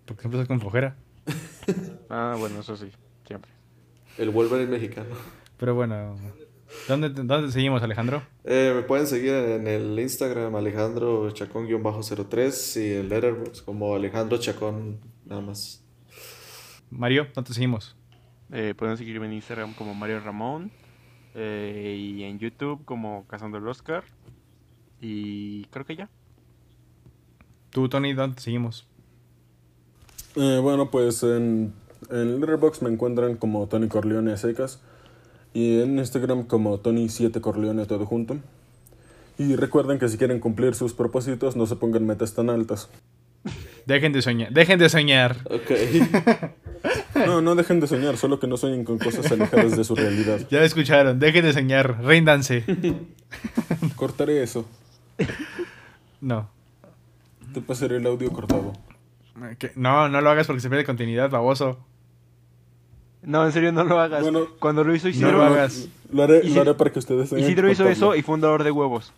Porque 0.06 0.22
siempre 0.22 0.42
estás 0.42 0.48
con 0.48 0.60
flojera. 0.60 0.96
Ah, 2.12 2.36
bueno, 2.40 2.62
eso 2.62 2.76
sí, 2.76 2.90
siempre. 3.28 3.52
El 4.18 4.32
Wolverine 4.32 4.72
mexicano. 4.72 5.14
Pero 5.58 5.76
bueno, 5.76 6.16
¿dónde, 6.88 7.10
dónde 7.10 7.52
seguimos, 7.52 7.84
Alejandro? 7.84 8.24
Eh, 8.44 8.74
me 8.76 8.82
pueden 8.82 9.06
seguir 9.06 9.36
en 9.36 9.68
el 9.68 10.00
Instagram 10.00 10.56
Alejandro 10.56 11.30
Chacón-03 11.30 12.82
y 12.82 12.94
el 12.94 13.10
Letterboxd 13.10 13.64
como 13.64 13.94
Alejandro 13.94 14.40
Chacón 14.40 15.00
nada 15.26 15.42
más. 15.42 15.86
Mario, 16.90 17.28
¿dónde 17.36 17.54
seguimos? 17.54 17.96
Eh, 18.52 18.74
pueden 18.78 18.98
seguirme 18.98 19.28
en 19.28 19.34
Instagram 19.34 19.74
como 19.74 19.94
Mario 19.94 20.20
Ramón. 20.22 20.72
eh, 21.36 21.96
y 22.00 22.24
en 22.24 22.40
YouTube 22.40 22.84
como 22.86 23.26
Cazando 23.28 23.58
el 23.60 23.68
Oscar. 23.68 24.04
Y 25.02 25.66
creo 25.66 25.86
que 25.86 25.96
ya. 25.96 26.10
Tú, 27.70 27.88
Tony, 27.88 28.14
¿dónde 28.14 28.42
seguimos? 28.42 28.88
Eh, 30.36 30.60
bueno, 30.62 30.90
pues 30.90 31.22
en, 31.24 31.74
en 32.10 32.40
Letterboxd 32.40 32.82
me 32.84 32.90
encuentran 32.90 33.36
como 33.36 33.68
Tony 33.68 33.88
Corleone 33.88 34.36
secas. 34.38 34.82
Y 35.54 35.82
en 35.82 35.98
Instagram 35.98 36.46
como 36.46 36.80
Tony7 36.82 37.40
Corleone 37.42 37.86
todo 37.86 38.06
junto. 38.06 38.38
Y 39.38 39.56
recuerden 39.56 40.00
que 40.00 40.10
si 40.10 40.18
quieren 40.18 40.40
cumplir 40.40 40.76
sus 40.76 40.94
propósitos, 40.94 41.56
no 41.56 41.66
se 41.66 41.76
pongan 41.76 42.06
metas 42.06 42.34
tan 42.34 42.50
altas. 42.50 42.90
Dejen 43.86 44.12
de 44.12 44.22
soñar. 44.22 44.52
Dejen 44.52 44.78
de 44.80 44.90
soñar. 44.90 45.38
Ok. 45.46 45.72
No, 47.26 47.42
no 47.42 47.56
dejen 47.56 47.80
de 47.80 47.88
soñar, 47.88 48.18
solo 48.18 48.40
que 48.40 48.48
no 48.48 48.58
sueñen 48.58 48.84
con 48.84 48.98
cosas 49.00 49.32
alejadas 49.32 49.76
de 49.78 49.84
su 49.84 49.96
realidad. 49.96 50.40
Ya 50.50 50.64
escucharon. 50.64 51.20
Dejen 51.20 51.44
de 51.46 51.54
soñar. 51.54 52.04
Ríndanse. 52.04 52.64
Cortaré 53.96 54.44
eso. 54.44 54.66
No. 56.22 56.50
Te 57.54 57.62
pasaré 57.62 57.98
el 57.98 58.06
audio 58.08 58.32
cortado. 58.32 58.74
No, 59.76 60.10
no 60.10 60.22
lo 60.22 60.30
hagas 60.30 60.48
porque 60.48 60.62
se 60.62 60.70
pierde 60.70 60.86
continuidad, 60.86 61.30
baboso. 61.30 61.80
No, 63.22 63.46
en 63.46 63.52
serio, 63.52 63.72
no 63.72 63.84
lo 63.84 64.00
hagas. 64.00 64.22
Bueno, 64.22 64.48
Cuando 64.60 64.84
lo 64.84 64.94
hizo 64.96 65.08
No 65.08 65.12
Isidro, 65.12 65.32
lo 65.38 65.44
hagas. 65.44 65.88
Lo 66.12 66.24
haré, 66.24 66.42
Isi- 66.44 66.56
lo 66.56 66.62
haré 66.62 66.74
para 66.74 66.92
que 66.92 67.00
ustedes 67.00 67.32
Isidro 67.34 67.70
hizo 67.72 67.88
eso 67.88 68.16
y 68.16 68.22
fue 68.22 68.36
un 68.36 68.42
dolor 68.42 68.64
de 68.64 68.72
huevos. 68.72 69.14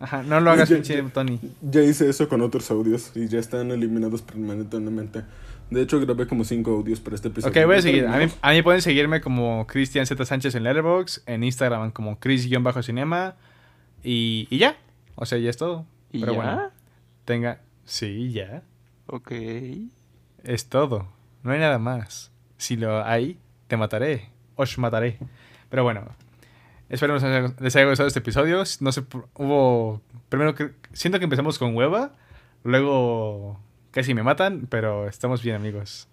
Ajá, 0.00 0.22
no 0.22 0.38
lo 0.40 0.50
hagas, 0.50 0.68
Ya- 0.68 0.74
pinche 0.76 1.02
Tony. 1.14 1.38
Ya 1.62 1.82
hice 1.82 2.08
eso 2.10 2.28
con 2.28 2.42
otros 2.42 2.70
audios 2.70 3.10
y 3.14 3.26
ya 3.28 3.38
están 3.38 3.70
eliminados 3.70 4.22
permanentemente. 4.22 5.22
De 5.70 5.82
hecho, 5.82 5.98
grabé 6.00 6.26
como 6.26 6.44
cinco 6.44 6.72
audios 6.72 7.00
para 7.00 7.16
este 7.16 7.28
episodio. 7.28 7.50
Ok, 7.60 7.66
voy 7.66 7.74
a 7.74 7.78
¿Ya 7.78 7.82
seguir. 7.82 8.06
A 8.06 8.16
mí, 8.18 8.26
a 8.42 8.52
mí 8.52 8.62
pueden 8.62 8.82
seguirme 8.82 9.20
como 9.20 9.66
Cristian 9.66 10.06
Z 10.06 10.24
Sánchez 10.24 10.54
en 10.54 10.62
Letterboxd, 10.64 11.22
en 11.28 11.42
Instagram 11.42 11.90
como 11.90 12.18
Chris-Cinema 12.20 13.34
y, 14.02 14.46
y 14.50 14.58
ya. 14.58 14.76
O 15.16 15.26
sea, 15.26 15.38
ya 15.38 15.50
es 15.50 15.56
todo. 15.56 15.86
¿Y 16.12 16.20
Pero 16.20 16.32
ya? 16.32 16.36
bueno, 16.38 16.62
tenga... 17.24 17.60
Sí, 17.84 18.30
ya. 18.32 18.62
Ok. 19.06 19.32
Es 20.44 20.68
todo. 20.68 21.08
No 21.42 21.52
hay 21.52 21.58
nada 21.58 21.78
más. 21.78 22.30
Si 22.56 22.76
lo 22.76 23.04
hay, 23.04 23.38
te 23.66 23.76
mataré. 23.76 24.30
Os 24.56 24.78
mataré. 24.78 25.18
Pero 25.70 25.82
bueno. 25.82 26.04
Espero 26.88 27.18
que 27.18 27.52
les 27.60 27.74
haya- 27.76 27.86
gustado 27.88 28.06
este 28.06 28.20
episodio. 28.20 28.62
No 28.80 28.92
sé, 28.92 29.02
hubo... 29.34 30.00
Primero 30.28 30.54
que... 30.54 30.70
Siento 30.92 31.18
que 31.18 31.24
empezamos 31.24 31.58
con 31.58 31.74
hueva. 31.74 32.12
Luego 32.62 33.58
casi 33.94 34.12
me 34.12 34.22
matan. 34.22 34.66
Pero 34.68 35.08
estamos 35.08 35.42
bien, 35.42 35.56
amigos. 35.56 36.08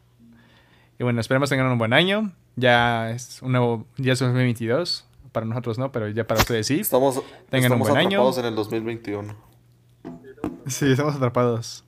Y 1.00 1.04
bueno, 1.04 1.20
esperemos 1.20 1.50
tengan 1.50 1.68
un 1.68 1.78
buen 1.78 1.94
año. 1.94 2.32
Ya 2.56 3.10
es 3.12 3.42
un 3.42 3.52
nuevo... 3.52 3.88
Ya 3.98 4.14
es 4.14 4.20
2022. 4.20 5.08
Para 5.32 5.46
nosotros 5.46 5.78
no, 5.78 5.92
pero 5.92 6.08
ya 6.10 6.28
para 6.28 6.40
ustedes 6.40 6.68
sí. 6.68 6.82
Estamos, 6.82 7.22
Tengan 7.50 7.74
un 7.74 7.80
buen 7.80 7.98
año. 7.98 8.20
atrapados 8.20 8.38
en 8.38 8.46
el 8.46 8.56
2021. 8.56 9.36
Sí, 10.68 10.92
estamos 10.92 11.16
atrapados. 11.16 11.84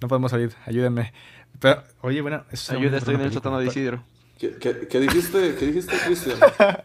No 0.00 0.08
podemos 0.08 0.30
salir. 0.30 0.52
Ayúdenme. 0.66 1.12
Pero, 1.58 1.82
oye, 2.02 2.20
bueno... 2.20 2.44
eso 2.50 2.72
es 2.72 2.78
Ayuda, 2.78 2.98
estoy 2.98 3.14
en 3.14 3.20
el 3.22 3.32
sótano 3.32 3.58
de 3.60 3.66
Isidro. 3.66 4.04
¿Qué, 4.38 4.56
qué, 4.56 4.88
qué 4.88 5.00
dijiste, 5.00 5.54
¿Qué 5.54 5.66
dijiste, 5.66 5.96
Cristian? 6.04 6.38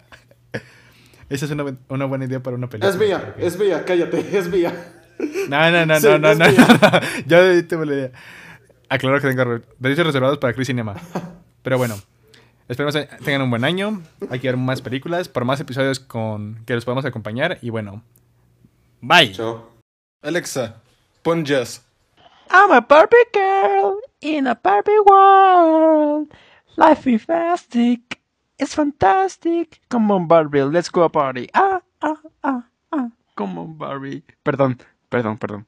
Esa 1.29 1.45
es 1.45 1.51
una, 1.51 1.75
una 1.89 2.05
buena 2.05 2.25
idea 2.25 2.41
para 2.41 2.55
una 2.55 2.69
película. 2.69 2.89
Es 2.89 2.97
mía, 2.97 3.35
es 3.37 3.59
mía, 3.59 3.83
cállate, 3.83 4.37
es 4.37 4.47
mía. 4.47 4.96
No, 5.49 5.71
no, 5.71 5.85
no, 5.85 5.99
Sí, 5.99 6.07
no, 6.07 6.17
no, 6.19 6.35
no. 6.35 6.45
Yo 7.25 7.67
tengo 7.67 7.85
la 7.85 7.93
idea. 7.93 8.11
Aclaro 8.89 9.19
que 9.19 9.27
tengo 9.27 9.43
re- 9.43 9.61
derechos 9.79 10.05
reservados 10.05 10.37
para 10.37 10.53
Chris 10.53 10.67
Cinema. 10.67 10.95
Pero 11.61 11.77
bueno, 11.77 11.95
esperemos 12.67 12.95
que 12.95 13.05
tengan 13.23 13.41
un 13.41 13.49
buen 13.49 13.63
año. 13.65 14.01
Hay 14.29 14.39
que 14.39 14.47
ver 14.47 14.57
más 14.57 14.81
películas, 14.81 15.27
por 15.27 15.43
más 15.45 15.59
episodios 15.59 15.99
con 15.99 16.63
que 16.65 16.73
los 16.75 16.85
podamos 16.85 17.05
acompañar. 17.05 17.57
Y 17.61 17.69
bueno, 17.69 18.03
bye. 19.01 19.31
Chao. 19.31 19.69
Alexa, 20.21 20.81
pon 21.23 21.43
jazz. 21.45 21.83
I'm 22.49 22.71
a 22.71 22.79
Barbie 22.81 23.17
girl 23.33 23.99
in 24.21 24.47
a 24.47 24.55
Barbie 24.55 24.99
world. 25.05 26.33
Life 26.77 27.09
is 27.11 27.25
fantastic. 27.25 28.21
It's 28.57 28.73
fantastic. 28.73 29.81
Come 29.89 30.11
on, 30.13 30.27
Barbie, 30.27 30.63
let's 30.63 30.89
go 30.89 31.03
a 31.03 31.09
party. 31.09 31.49
Ah, 31.53 31.81
ah, 32.01 32.17
ah, 32.43 32.63
ah. 32.91 33.09
Come 33.35 33.59
on, 33.59 33.77
Barbie. 33.77 34.23
Perdón, 34.43 34.79
perdón, 35.09 35.37
perdón. 35.37 35.67